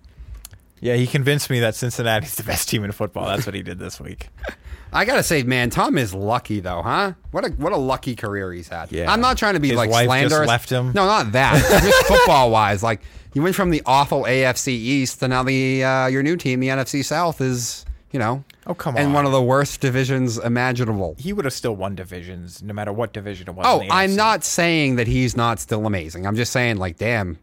yeah, 0.82 0.94
he 0.96 1.06
convinced 1.06 1.48
me 1.48 1.60
that 1.60 1.74
Cincinnati's 1.74 2.34
the 2.36 2.42
best 2.42 2.68
team 2.68 2.84
in 2.84 2.92
football. 2.92 3.26
That's 3.26 3.46
what 3.46 3.54
he 3.54 3.62
did 3.62 3.78
this 3.78 3.98
week. 3.98 4.28
I 4.92 5.06
gotta 5.06 5.22
say, 5.22 5.42
man, 5.42 5.70
Tom 5.70 5.96
is 5.96 6.12
lucky 6.12 6.60
though, 6.60 6.82
huh? 6.82 7.14
What 7.30 7.46
a 7.46 7.48
what 7.52 7.72
a 7.72 7.78
lucky 7.78 8.14
career 8.14 8.52
he's 8.52 8.68
had. 8.68 8.92
Yeah. 8.92 9.10
I'm 9.10 9.22
not 9.22 9.38
trying 9.38 9.54
to 9.54 9.60
be 9.60 9.68
His 9.68 9.78
like 9.78 9.88
wife 9.88 10.02
just 10.02 10.09
slanderous. 10.09 10.48
left 10.48 10.68
him? 10.68 10.92
No, 10.92 11.06
not 11.06 11.32
that. 11.32 11.54
just 11.82 12.06
football 12.06 12.50
wise, 12.50 12.82
like 12.82 13.00
you 13.32 13.42
went 13.42 13.54
from 13.54 13.70
the 13.70 13.80
awful 13.86 14.24
AFC 14.24 14.68
East 14.68 15.20
to 15.20 15.28
now 15.28 15.42
the 15.42 15.82
uh, 15.82 16.06
your 16.09 16.22
new 16.22 16.36
team, 16.36 16.60
the 16.60 16.68
NFC 16.68 17.02
South, 17.02 17.40
is 17.40 17.86
you 18.10 18.18
know 18.18 18.44
Oh, 18.66 18.74
come 18.74 18.94
on! 18.96 19.02
And 19.02 19.14
one 19.14 19.26
of 19.26 19.32
the 19.32 19.42
worst 19.42 19.80
divisions 19.80 20.38
imaginable. 20.38 21.16
He 21.18 21.32
would 21.32 21.44
have 21.44 21.54
still 21.54 21.74
won 21.74 21.94
divisions, 21.96 22.62
no 22.62 22.72
matter 22.72 22.92
what 22.92 23.12
division 23.12 23.48
it 23.48 23.54
was. 23.54 23.66
Oh, 23.66 23.82
I'm 23.90 24.14
not 24.14 24.44
saying 24.44 24.96
that 24.96 25.09
he's 25.09 25.36
not 25.36 25.59
still 25.59 25.84
amazing. 25.84 26.26
I'm 26.26 26.36
just 26.36 26.52
saying, 26.52 26.76
like, 26.76 26.96
damn, 26.96 27.38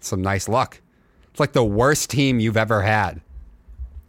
some 0.00 0.22
nice 0.22 0.48
luck. 0.48 0.80
It's 1.30 1.40
like 1.40 1.52
the 1.52 1.64
worst 1.64 2.10
team 2.10 2.40
you've 2.40 2.56
ever 2.56 2.82
had, 2.82 3.20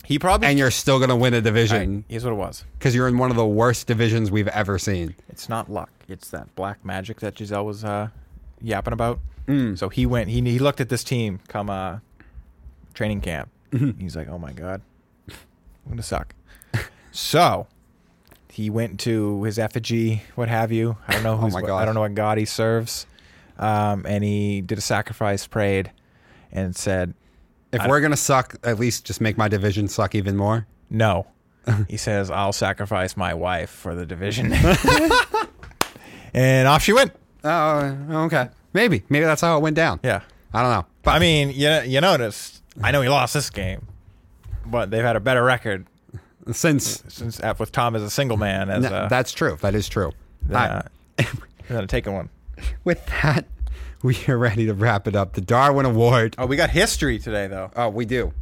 He 0.04 0.18
probably. 0.20 0.48
and 0.48 0.58
you're 0.58 0.72
still 0.72 0.98
going 0.98 1.10
to 1.10 1.16
win 1.16 1.34
a 1.34 1.38
All 1.38 1.40
right, 1.40 1.44
division 1.44 2.06
here's 2.08 2.24
what 2.26 2.32
it 2.34 2.36
was. 2.38 2.66
because 2.78 2.96
you're 2.96 3.08
in 3.08 3.18
one 3.18 3.30
of 3.30 3.38
the 3.38 3.46
worst 3.46 3.88
divisions 3.88 4.32
we've 4.32 4.48
ever 4.50 4.80
seen. 4.80 5.16
It's 5.30 5.48
not 5.48 5.70
luck. 5.72 5.92
It's 6.08 6.30
that 6.32 6.54
black 6.56 6.84
magic 6.84 7.20
that 7.22 7.36
Gisele 7.36 7.66
was 7.66 7.84
uh, 7.84 8.10
yapping 8.62 8.94
about. 8.94 9.20
Mm. 9.48 9.78
So 9.78 9.90
he 9.90 10.06
went. 10.06 10.30
He 10.30 10.42
he 10.42 10.60
looked 10.60 10.82
at 10.82 10.90
this 10.90 11.04
team 11.04 11.40
come 11.48 11.70
uh, 11.70 12.00
training 12.94 13.22
camp. 13.22 13.50
Mm-hmm. 13.72 14.00
He's 14.00 14.16
like, 14.16 14.28
"Oh 14.30 14.38
my 14.38 14.52
god, 14.52 14.82
I'm 15.30 15.36
gonna 15.90 16.04
suck." 16.04 16.34
so 17.12 17.68
he 18.50 18.70
went 18.70 19.00
to 19.02 19.44
his 19.44 19.58
effigy, 19.58 20.24
what 20.36 20.50
have 20.50 20.72
you. 20.72 20.98
I 21.08 21.14
don't 21.14 21.24
know 21.24 21.38
who's. 21.42 21.56
Oh 21.56 21.60
my 21.60 21.66
God. 21.66 21.78
I 21.78 21.86
don't 21.86 21.96
know 21.96 22.02
what 22.02 22.14
god 22.16 22.38
he 22.38 22.46
serves. 22.46 23.06
Um, 23.58 24.06
and 24.08 24.24
he 24.24 24.62
did 24.62 24.78
a 24.78 24.82
sacrifice, 24.82 25.48
prayed, 25.48 25.92
and 26.52 26.76
said, 26.76 27.14
If 27.72 27.86
we're 27.88 28.00
going 28.00 28.12
to 28.12 28.18
suck, 28.18 28.56
at 28.64 28.80
least 28.80 29.06
just 29.06 29.22
make 29.22 29.38
my 29.38 29.48
division 29.48 29.88
suck 29.88 30.16
even 30.16 30.36
more. 30.36 30.68
"No." 30.90 31.28
he 31.88 31.98
says, 31.98 32.30
"I'll 32.32 32.54
sacrifice 32.54 33.16
my 33.16 33.34
wife 33.34 33.70
for 33.70 33.96
the 33.96 34.06
division." 34.06 34.52
and 36.34 36.68
off 36.68 36.84
she 36.84 36.94
went. 36.94 37.14
Oh, 37.44 37.98
okay. 38.26 38.50
Maybe. 38.74 39.04
Maybe 39.10 39.26
that's 39.26 39.42
how 39.42 39.58
it 39.58 39.62
went 39.62 39.76
down. 39.76 40.00
Yeah. 40.04 40.22
I 40.54 40.62
don't 40.62 40.72
know. 40.72 40.86
But 41.04 41.12
I 41.12 41.20
mean, 41.20 41.52
you 41.52 41.70
you 41.86 42.02
noticed. 42.02 42.62
I 42.82 42.92
know 42.92 43.02
he 43.02 43.10
lost 43.10 43.34
this 43.34 43.50
game, 43.50 43.88
but 44.66 44.92
they've 44.92 45.04
had 45.04 45.16
a 45.16 45.20
better 45.20 45.44
record 45.44 45.86
Since 46.52 47.04
since 47.08 47.42
with 47.60 47.72
Tom 47.72 47.96
as 47.96 48.02
a 48.02 48.10
single 48.10 48.38
man 48.38 48.70
as 48.70 48.84
No, 48.84 49.06
a 49.06 49.08
that's 49.10 49.32
true. 49.32 49.58
That 49.62 49.76
is 49.76 49.88
true. 49.88 50.12
All 50.50 50.56
uh, 50.56 50.82
right. 51.18 51.28
than 51.68 51.84
a 51.84 51.88
taking 51.88 52.14
one. 52.14 52.30
With 52.84 53.06
that, 53.08 53.46
we 54.04 54.18
are 54.28 54.38
ready 54.38 54.66
to 54.66 54.74
wrap 54.74 55.08
it 55.08 55.16
up. 55.16 55.34
The 55.34 55.42
Darwin 55.42 55.86
Award. 55.86 56.36
Oh, 56.38 56.46
we 56.46 56.56
got 56.56 56.70
history 56.70 57.20
today 57.20 57.48
though. 57.48 57.72
Oh, 57.76 57.90
we 57.90 58.06
do. 58.06 58.34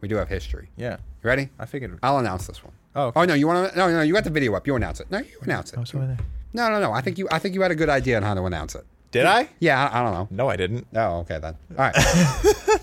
We 0.00 0.08
do 0.08 0.16
have 0.16 0.28
history. 0.28 0.70
Yeah, 0.76 0.96
You 1.22 1.28
ready? 1.28 1.48
I 1.58 1.66
figured. 1.66 1.98
I'll 2.02 2.18
announce 2.18 2.46
this 2.46 2.62
one. 2.62 2.72
Oh, 2.94 3.06
okay. 3.06 3.20
Oh 3.20 3.24
no, 3.24 3.34
you 3.34 3.46
want 3.46 3.72
to? 3.72 3.78
No, 3.78 3.90
no, 3.90 4.02
you 4.02 4.12
got 4.12 4.24
the 4.24 4.30
video 4.30 4.54
up. 4.54 4.66
You 4.66 4.76
announce 4.76 5.00
it. 5.00 5.10
No, 5.10 5.18
you 5.18 5.38
announce 5.42 5.72
it. 5.72 5.78
Oh, 5.78 5.84
there. 5.98 6.16
No, 6.52 6.68
no, 6.70 6.80
no. 6.80 6.92
I 6.92 7.00
think 7.00 7.18
you. 7.18 7.28
I 7.30 7.38
think 7.38 7.54
you 7.54 7.62
had 7.62 7.70
a 7.70 7.76
good 7.76 7.88
idea 7.88 8.16
on 8.16 8.22
how 8.22 8.34
to 8.34 8.44
announce 8.44 8.74
it. 8.74 8.84
Did 9.10 9.26
I? 9.26 9.48
Yeah, 9.58 9.88
I, 9.88 10.00
I 10.00 10.02
don't 10.02 10.12
know. 10.12 10.28
No, 10.30 10.48
I 10.48 10.56
didn't. 10.56 10.86
Oh, 10.94 11.18
okay 11.20 11.38
then. 11.38 11.56
All 11.70 11.76
right. 11.76 11.94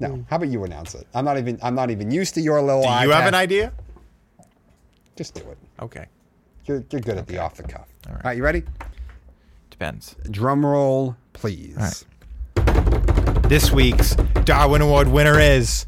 no, 0.00 0.24
how 0.28 0.36
about 0.36 0.48
you 0.48 0.64
announce 0.64 0.94
it? 0.94 1.06
I'm 1.14 1.24
not 1.24 1.38
even. 1.38 1.58
I'm 1.62 1.74
not 1.74 1.90
even 1.90 2.10
used 2.10 2.34
to 2.34 2.40
your 2.40 2.60
little. 2.60 2.82
Do 2.82 2.88
you 2.88 3.10
have 3.10 3.26
an 3.26 3.34
idea? 3.34 3.72
Just 5.16 5.34
do 5.34 5.42
it. 5.50 5.58
Okay, 5.80 6.06
You're, 6.64 6.82
you're 6.90 7.00
good 7.02 7.18
at 7.18 7.26
the 7.26 7.38
off 7.38 7.54
the 7.56 7.62
cuff. 7.62 7.88
All 8.08 8.14
right. 8.14 8.24
right. 8.24 8.36
you 8.36 8.42
ready? 8.42 8.62
Depends. 9.80 10.14
Drum 10.30 10.64
roll, 10.64 11.16
please. 11.32 11.74
right. 11.74 13.48
This 13.48 13.72
week's 13.72 14.14
Darwin 14.44 14.82
Award 14.82 15.08
winner 15.08 15.40
is 15.40 15.86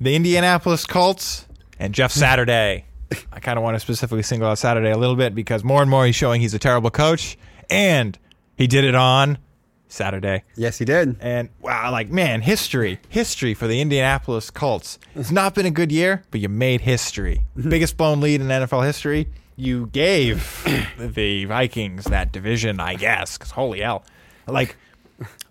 the 0.00 0.16
Indianapolis 0.16 0.84
Colts 0.84 1.46
and 1.78 1.94
Jeff 1.94 2.10
Saturday. 2.10 2.86
I 3.32 3.38
kind 3.38 3.56
of 3.56 3.62
want 3.62 3.76
to 3.76 3.80
specifically 3.80 4.24
single 4.24 4.48
out 4.48 4.58
Saturday 4.58 4.90
a 4.90 4.98
little 4.98 5.14
bit 5.14 5.36
because 5.36 5.62
more 5.62 5.80
and 5.80 5.88
more 5.90 6.04
he's 6.04 6.16
showing 6.16 6.40
he's 6.40 6.52
a 6.52 6.58
terrible 6.58 6.90
coach, 6.90 7.38
and 7.70 8.18
he 8.56 8.66
did 8.66 8.82
it 8.82 8.96
on 8.96 9.38
Saturday. 9.86 10.42
Yes, 10.56 10.78
he 10.78 10.84
did. 10.84 11.16
And 11.20 11.48
wow, 11.60 11.92
like 11.92 12.10
man, 12.10 12.40
history, 12.40 12.98
history 13.08 13.54
for 13.54 13.68
the 13.68 13.80
Indianapolis 13.80 14.50
Colts. 14.50 14.98
It's 15.14 15.30
not 15.30 15.54
been 15.54 15.64
a 15.64 15.70
good 15.70 15.92
year, 15.92 16.24
but 16.32 16.40
you 16.40 16.48
made 16.48 16.80
history. 16.80 17.46
Biggest 17.56 17.96
blown 17.96 18.20
lead 18.20 18.40
in 18.40 18.48
NFL 18.48 18.84
history. 18.84 19.28
You 19.58 19.86
gave 19.88 20.62
the 20.98 21.44
Vikings 21.46 22.04
that 22.04 22.30
division, 22.30 22.78
I 22.78 22.94
guess. 22.94 23.36
Because 23.36 23.50
holy 23.50 23.80
hell, 23.80 24.04
like 24.46 24.76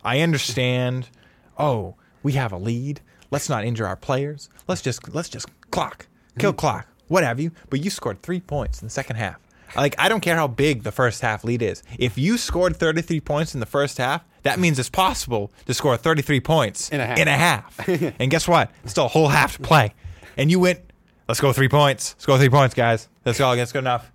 I 0.02 0.22
understand. 0.22 1.10
Oh, 1.58 1.96
we 2.24 2.32
have 2.34 2.54
a 2.54 2.58
lead. 2.58 3.02
Let's 3.32 3.50
not 3.50 3.66
injure 3.66 3.86
our 3.86 3.98
players. 3.98 4.50
Let's 4.66 4.82
just 4.82 5.14
let's 5.14 5.28
just 5.28 5.48
clock, 5.72 6.08
kill 6.40 6.54
mhm. 6.54 6.58
clock, 6.58 6.88
what 7.10 7.26
have 7.26 7.38
you. 7.42 7.52
But 7.70 7.84
you 7.84 7.90
scored 7.90 8.22
three 8.22 8.40
points 8.40 8.82
in 8.82 8.86
the 8.86 8.92
second 8.92 9.18
half. 9.18 9.40
Like 9.76 9.96
I 10.00 10.08
don't 10.08 10.22
care 10.22 10.38
how 10.38 10.48
big 10.48 10.84
the 10.84 10.94
first 10.94 11.22
half 11.22 11.44
lead 11.44 11.62
is. 11.62 11.84
If 12.00 12.18
you 12.18 12.38
scored 12.38 12.78
33 12.78 13.20
points 13.20 13.54
in 13.54 13.60
the 13.60 13.66
first 13.66 13.98
half, 13.98 14.24
that 14.44 14.58
means 14.58 14.80
it's 14.80 14.90
possible 14.90 15.52
to 15.66 15.74
score 15.74 15.98
33 15.98 16.40
points 16.40 16.90
In 16.92 17.02
a 17.02 17.06
half. 17.06 17.20
In 17.20 17.28
a 17.28 17.32
half. 17.32 17.90
and 18.20 18.32
guess 18.32 18.48
what? 18.48 18.72
Still 18.86 19.06
a 19.06 19.10
whole 19.10 19.28
half 19.28 19.58
to 19.58 19.62
play. 19.62 19.94
And 20.38 20.50
you 20.50 20.62
went. 20.62 20.80
Let's 21.28 21.42
go 21.42 21.52
three 21.54 21.70
points. 21.70 22.16
Let's 22.16 22.26
go 22.26 22.38
three 22.38 22.50
points, 22.50 22.74
guys. 22.74 23.10
That's 23.24 23.40
all. 23.42 23.56
That's 23.56 23.72
good 23.72 23.80
enough. 23.80 24.12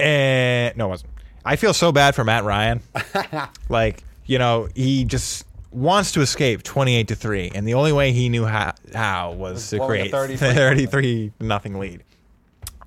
And 0.00 0.76
no, 0.76 0.86
it 0.86 0.88
wasn't. 0.88 1.12
I 1.44 1.56
feel 1.56 1.74
so 1.74 1.92
bad 1.92 2.14
for 2.14 2.24
Matt 2.24 2.44
Ryan. 2.44 2.80
like 3.68 4.04
you 4.26 4.38
know, 4.38 4.68
he 4.74 5.04
just 5.04 5.44
wants 5.70 6.12
to 6.12 6.20
escape 6.20 6.62
28 6.62 7.08
to 7.08 7.14
3 7.14 7.52
and 7.54 7.66
the 7.66 7.74
only 7.74 7.92
way 7.92 8.12
he 8.12 8.28
knew 8.28 8.44
how, 8.44 8.74
how 8.94 9.32
was 9.32 9.70
to 9.70 9.78
create 9.78 10.10
33 10.10 10.36
33 10.52 11.32
nothing 11.40 11.78
lead 11.78 12.04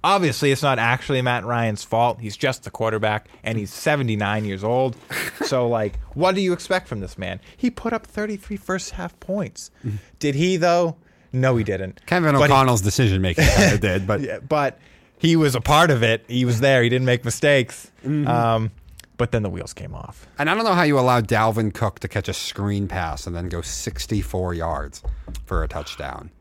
obviously 0.04 0.52
it's 0.52 0.62
not 0.62 0.78
actually 0.78 1.20
matt 1.20 1.44
ryan's 1.44 1.84
fault 1.84 2.22
he's 2.22 2.38
just 2.38 2.64
the 2.64 2.70
quarterback 2.70 3.28
and 3.44 3.58
he's 3.58 3.74
79 3.74 4.46
years 4.46 4.64
old 4.64 4.96
so 5.46 5.68
like 5.68 5.98
what 6.14 6.36
do 6.36 6.42
you 6.42 6.54
expect 6.54 6.88
from 6.88 7.00
this 7.00 7.18
man 7.18 7.40
he 7.58 7.72
put 7.72 7.92
up 7.92 8.06
33 8.06 8.56
first 8.56 8.92
half 8.92 9.20
points 9.20 9.72
did 10.20 10.36
he 10.36 10.56
though 10.56 10.96
no 11.36 11.56
he 11.58 11.64
didn't 11.64 12.06
Kevin 12.06 12.34
But 12.36 12.50
O'Connell's 12.50 12.82
decision 12.82 13.22
making 13.22 13.46
kind 13.46 13.74
of 13.74 13.80
did, 13.82 14.08
but 14.08 14.22
yeah, 14.22 14.40
but 14.40 14.80
he 15.18 15.36
was 15.36 15.56
a 15.56 15.62
part 15.62 15.92
of 15.92 16.02
it 16.04 16.24
he 16.28 16.46
was 16.46 16.60
there 16.62 16.82
he 16.84 16.90
didn't 16.90 17.06
make 17.06 17.24
mistakes 17.26 17.92
um, 18.06 18.72
but 19.18 19.32
then 19.32 19.44
the 19.44 19.50
wheels 19.50 19.74
came 19.74 19.94
off 19.96 20.28
and 20.38 20.50
I 20.50 20.56
don't 20.56 20.64
know 20.64 20.74
how 20.74 20.84
you 20.84 21.00
allow 21.00 21.22
Dalvin 21.22 21.74
Cook 21.74 22.00
to 22.00 22.08
catch 22.08 22.28
a 22.28 22.34
screen 22.34 22.88
pass 22.88 23.26
and 23.28 23.36
then 23.36 23.50
go 23.50 23.62
64 23.62 24.54
yards 24.54 25.02
for 25.46 25.64
a 25.64 25.68
touchdown. 25.68 26.32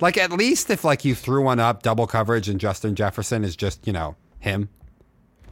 Like 0.00 0.18
at 0.18 0.30
least 0.30 0.68
if 0.70 0.84
like 0.84 1.04
you 1.04 1.14
threw 1.14 1.42
one 1.44 1.58
up 1.58 1.82
double 1.82 2.06
coverage 2.06 2.48
and 2.48 2.60
Justin 2.60 2.94
Jefferson 2.94 3.42
is 3.44 3.56
just 3.56 3.86
you 3.86 3.92
know 3.92 4.16
him. 4.38 4.68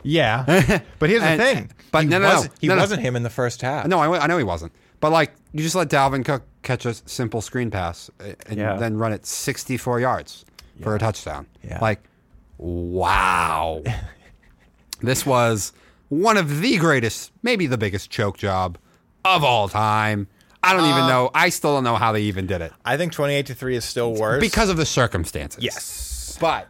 Yeah, 0.03 0.45
but 0.99 1.11
here's 1.11 1.23
the 1.23 1.37
thing. 1.37 1.71
but 1.93 2.03
he 2.05 2.09
no, 2.09 2.19
no, 2.19 2.29
no. 2.29 2.35
wasn't, 2.35 2.55
he 2.61 2.67
No, 2.69 2.75
no. 2.75 2.81
wasn't 2.83 3.03
him 3.03 3.17
in 3.17 3.23
the 3.23 3.31
first 3.31 3.61
half. 3.62 3.87
No, 3.87 3.99
I, 4.01 4.19
I 4.21 4.27
know 4.27 4.39
he 4.39 4.45
wasn't. 4.45 4.73
But 5.01 5.11
like 5.13 5.33
you 5.53 5.63
just 5.63 5.75
let 5.75 5.89
Dalvin 5.89 6.25
Cook 6.25 6.43
catch 6.63 6.85
a 6.87 6.95
simple 6.95 7.41
screen 7.41 7.71
pass 7.71 8.11
uh, 8.21 8.33
and 8.47 8.59
Yeah. 8.59 8.77
then 8.77 8.97
run 8.99 9.13
it 9.13 9.27
64 9.27 10.01
yards 10.01 10.45
for 10.83 10.95
a 10.95 10.99
touchdown. 10.99 11.47
Yeah. 11.65 11.79
Like 11.81 12.01
wow. 12.59 13.83
this 15.01 15.25
was 15.25 15.73
one 16.09 16.37
of 16.37 16.61
the 16.61 16.77
greatest, 16.77 17.33
maybe 17.43 17.67
the 17.67 17.79
biggest 17.79 18.11
choke 18.11 18.37
job 18.39 18.79
of 19.25 19.45
all 19.45 19.69
time. 19.69 20.27
I 20.63 20.73
don't 20.75 20.83
Uh, 20.85 20.91
even 20.91 21.07
know. 21.07 21.31
I 21.35 21.49
still 21.49 21.75
don't 21.75 21.85
know 21.85 21.97
how 21.97 22.13
they 22.13 22.21
even 22.23 22.47
did 22.47 22.61
it 22.61 22.73
I 22.85 22.99
think 22.99 23.13
28 23.13 23.47
to 23.47 23.55
three 23.55 23.77
is 23.77 23.85
still 23.85 24.15
worse 24.15 24.41
because 24.41 24.69
of 24.69 24.77
the 24.77 24.85
circumstances. 24.87 25.63
yes, 25.65 26.37
But 26.41 26.69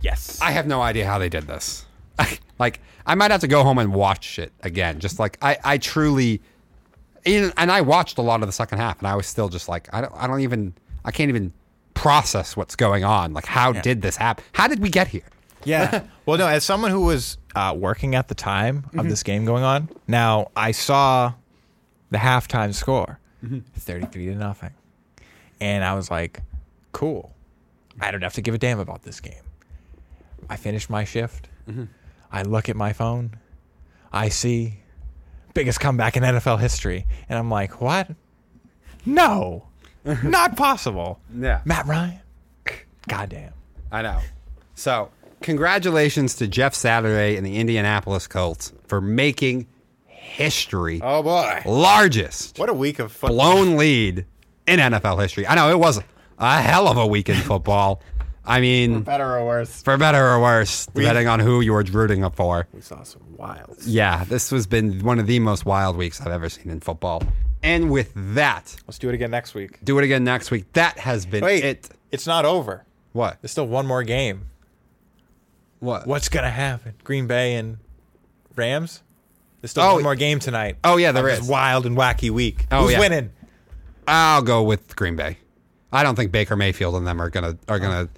yes. 0.00 0.38
I 0.40 0.52
have 0.52 0.66
no 0.66 0.80
idea 0.80 1.06
how 1.06 1.18
they 1.18 1.28
did 1.28 1.46
this. 1.46 1.84
like, 2.58 2.80
I 3.04 3.14
might 3.14 3.30
have 3.30 3.42
to 3.42 3.48
go 3.48 3.62
home 3.62 3.76
and 3.78 3.92
watch 3.92 4.38
it 4.38 4.52
again. 4.62 5.00
Just 5.00 5.18
like 5.18 5.36
I, 5.42 5.58
I 5.62 5.78
truly, 5.78 6.40
and 7.26 7.52
and 7.56 7.70
I 7.72 7.80
watched 7.80 8.18
a 8.18 8.22
lot 8.22 8.42
of 8.42 8.48
the 8.48 8.52
second 8.52 8.78
half, 8.78 8.98
and 8.98 9.06
I 9.08 9.14
was 9.16 9.26
still 9.26 9.48
just 9.48 9.68
like, 9.68 9.88
I 9.92 10.00
don't, 10.00 10.12
I 10.16 10.26
don't 10.26 10.40
even, 10.40 10.74
I 11.04 11.10
can't 11.10 11.28
even 11.28 11.52
process 11.94 12.56
what's 12.56 12.76
going 12.76 13.04
on. 13.04 13.32
Like, 13.34 13.46
how 13.46 13.72
did 13.72 14.02
this 14.02 14.16
happen? 14.16 14.44
How 14.52 14.68
did 14.68 14.80
we 14.80 14.88
get 14.90 15.08
here? 15.08 15.22
yeah. 15.64 16.04
Well, 16.26 16.38
no. 16.38 16.48
As 16.48 16.64
someone 16.64 16.90
who 16.90 17.02
was 17.02 17.38
uh, 17.54 17.72
working 17.76 18.16
at 18.16 18.26
the 18.26 18.34
time 18.34 18.82
Mm-hmm. 18.82 18.98
of 18.98 19.08
this 19.08 19.22
game 19.22 19.44
going 19.44 19.62
on, 19.62 19.88
now 20.08 20.50
I 20.56 20.72
saw 20.72 21.34
the 22.10 22.18
halftime 22.18 22.74
score, 22.74 23.20
33 23.76 24.26
to 24.26 24.34
nothing, 24.34 24.70
and 25.60 25.84
I 25.84 25.94
was 25.94 26.10
like, 26.10 26.40
cool. 26.92 27.32
I 28.00 28.10
don't 28.10 28.22
have 28.22 28.34
to 28.34 28.42
give 28.42 28.54
a 28.54 28.58
damn 28.58 28.80
about 28.80 29.02
this 29.04 29.20
game. 29.20 29.42
I 30.50 30.56
finished 30.56 30.90
my 30.90 31.04
shift. 31.04 31.48
I 32.32 32.42
look 32.42 32.68
at 32.68 32.74
my 32.76 32.92
phone. 32.92 33.36
I 34.12 34.28
see 34.28 34.78
biggest 35.56 35.80
comeback 35.80 36.16
in 36.16 36.22
NFL 36.22 36.60
history, 36.60 37.06
and 37.28 37.38
I'm 37.38 37.50
like, 37.50 37.80
what? 37.80 38.10
No, 39.04 39.66
not 40.22 40.56
possible. 40.56 41.18
Yeah. 41.36 41.62
Matt 41.64 41.86
Ryan. 41.86 42.20
Goddamn. 43.08 43.52
I 43.90 44.02
know. 44.02 44.20
So, 44.74 45.10
congratulations 45.40 46.34
to 46.36 46.46
Jeff 46.46 46.74
Saturday 46.74 47.36
and 47.36 47.46
the 47.46 47.56
Indianapolis 47.56 48.26
Colts 48.26 48.72
for 48.86 49.00
making 49.00 49.66
history. 50.06 51.00
Oh 51.02 51.22
boy. 51.22 51.62
Largest 51.64 52.58
What 52.58 52.68
a 52.68 52.74
week 52.74 52.98
of 52.98 53.10
football. 53.12 53.36
blown 53.54 53.76
lead 53.76 54.26
in 54.66 54.78
NFL 54.80 55.22
history. 55.22 55.46
I 55.46 55.54
know 55.54 55.70
it 55.70 55.78
was 55.78 56.00
a 56.38 56.60
hell 56.60 56.88
of 56.88 56.96
a 56.98 57.06
week 57.06 57.28
in 57.28 57.36
football. 57.36 58.02
I 58.46 58.60
mean, 58.60 58.94
for 58.94 59.00
Better 59.00 59.36
or 59.36 59.44
worse. 59.46 59.82
for 59.82 59.96
better 59.96 60.24
or 60.26 60.40
worse, 60.40 60.86
depending 60.86 61.26
on 61.26 61.40
who 61.40 61.60
you 61.60 61.72
were 61.72 61.82
rooting 61.82 62.22
up 62.24 62.36
for. 62.36 62.66
We 62.72 62.80
saw 62.80 63.02
some 63.02 63.22
wild. 63.36 63.76
Yeah, 63.84 64.24
this 64.24 64.50
has 64.50 64.66
been 64.66 65.00
one 65.04 65.18
of 65.18 65.26
the 65.26 65.38
most 65.40 65.66
wild 65.66 65.96
weeks 65.96 66.20
I've 66.20 66.28
ever 66.32 66.48
seen 66.48 66.70
in 66.70 66.80
football. 66.80 67.22
And 67.62 67.90
with 67.90 68.12
that, 68.14 68.76
Let's 68.86 68.98
do 68.98 69.08
it 69.08 69.14
again 69.14 69.30
next 69.32 69.54
week. 69.54 69.78
do 69.84 69.98
it 69.98 70.04
again 70.04 70.22
next 70.24 70.50
week. 70.50 70.72
That 70.74 70.98
has 70.98 71.26
been 71.26 71.42
Wait, 71.44 71.64
it. 71.64 71.88
it's 72.12 72.26
not 72.26 72.44
over. 72.44 72.84
What? 73.12 73.38
There's 73.42 73.50
still 73.50 73.66
one 73.66 73.86
more 73.86 74.02
game. 74.04 74.46
What? 75.80 76.06
What's 76.06 76.28
gonna 76.28 76.50
happen? 76.50 76.94
Green 77.04 77.26
Bay 77.26 77.54
and 77.54 77.78
Rams. 78.54 79.02
There's 79.60 79.72
still 79.72 79.82
Oh, 79.82 79.94
one 79.94 80.02
more 80.04 80.14
game 80.14 80.38
tonight. 80.38 80.76
oh, 80.84 80.96
yeah, 80.96 81.12
there 81.12 81.28
is. 81.28 81.42
wild 81.48 81.86
and 81.86 81.96
wacky 81.96 82.30
week. 82.30 82.66
Oh, 82.70 82.82
Who's 82.84 82.92
yeah. 82.92 83.00
winning? 83.00 83.30
I'll 84.06 84.42
go 84.42 84.62
with 84.62 84.94
Green 84.96 85.16
Bay. 85.16 85.38
I 85.92 86.02
don't 86.02 86.14
think 86.14 86.30
Baker 86.30 86.56
Mayfield 86.56 86.94
and 86.94 87.06
them 87.06 87.20
are 87.20 87.30
gonna 87.30 87.56
are 87.68 87.78
gonna 87.78 88.08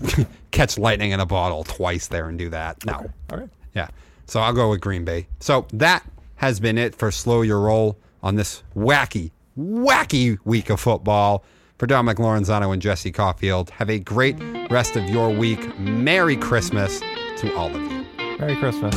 catch 0.50 0.78
lightning 0.78 1.12
in 1.12 1.20
a 1.20 1.26
bottle 1.26 1.64
twice 1.64 2.08
there 2.08 2.28
and 2.28 2.38
do 2.38 2.48
that. 2.50 2.84
No. 2.84 3.10
All 3.30 3.38
right. 3.38 3.48
Yeah. 3.74 3.88
So 4.26 4.40
I'll 4.40 4.52
go 4.52 4.70
with 4.70 4.80
Green 4.80 5.04
Bay. 5.04 5.26
So 5.40 5.66
that 5.72 6.04
has 6.36 6.60
been 6.60 6.78
it 6.78 6.94
for 6.94 7.10
Slow 7.10 7.42
Your 7.42 7.60
Roll 7.60 7.98
on 8.22 8.34
this 8.36 8.62
wacky, 8.76 9.30
wacky 9.58 10.38
week 10.44 10.70
of 10.70 10.80
football. 10.80 11.44
For 11.78 11.86
Dominic 11.86 12.16
Lorenzano 12.16 12.72
and 12.72 12.80
Jesse 12.80 13.12
Caulfield, 13.12 13.68
have 13.68 13.90
a 13.90 13.98
great 13.98 14.36
rest 14.70 14.96
of 14.96 15.04
your 15.10 15.28
week. 15.28 15.78
Merry 15.78 16.36
Christmas 16.36 17.00
to 17.00 17.54
all 17.54 17.68
of 17.74 17.82
you. 17.82 18.06
Merry 18.38 18.56
Christmas. 18.56 18.94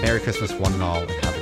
Merry 0.00 0.18
Christmas, 0.18 0.50
one 0.54 0.72
and 0.72 0.82
all, 0.82 0.96
and 0.96 1.10
have 1.10 1.36
a 1.36 1.41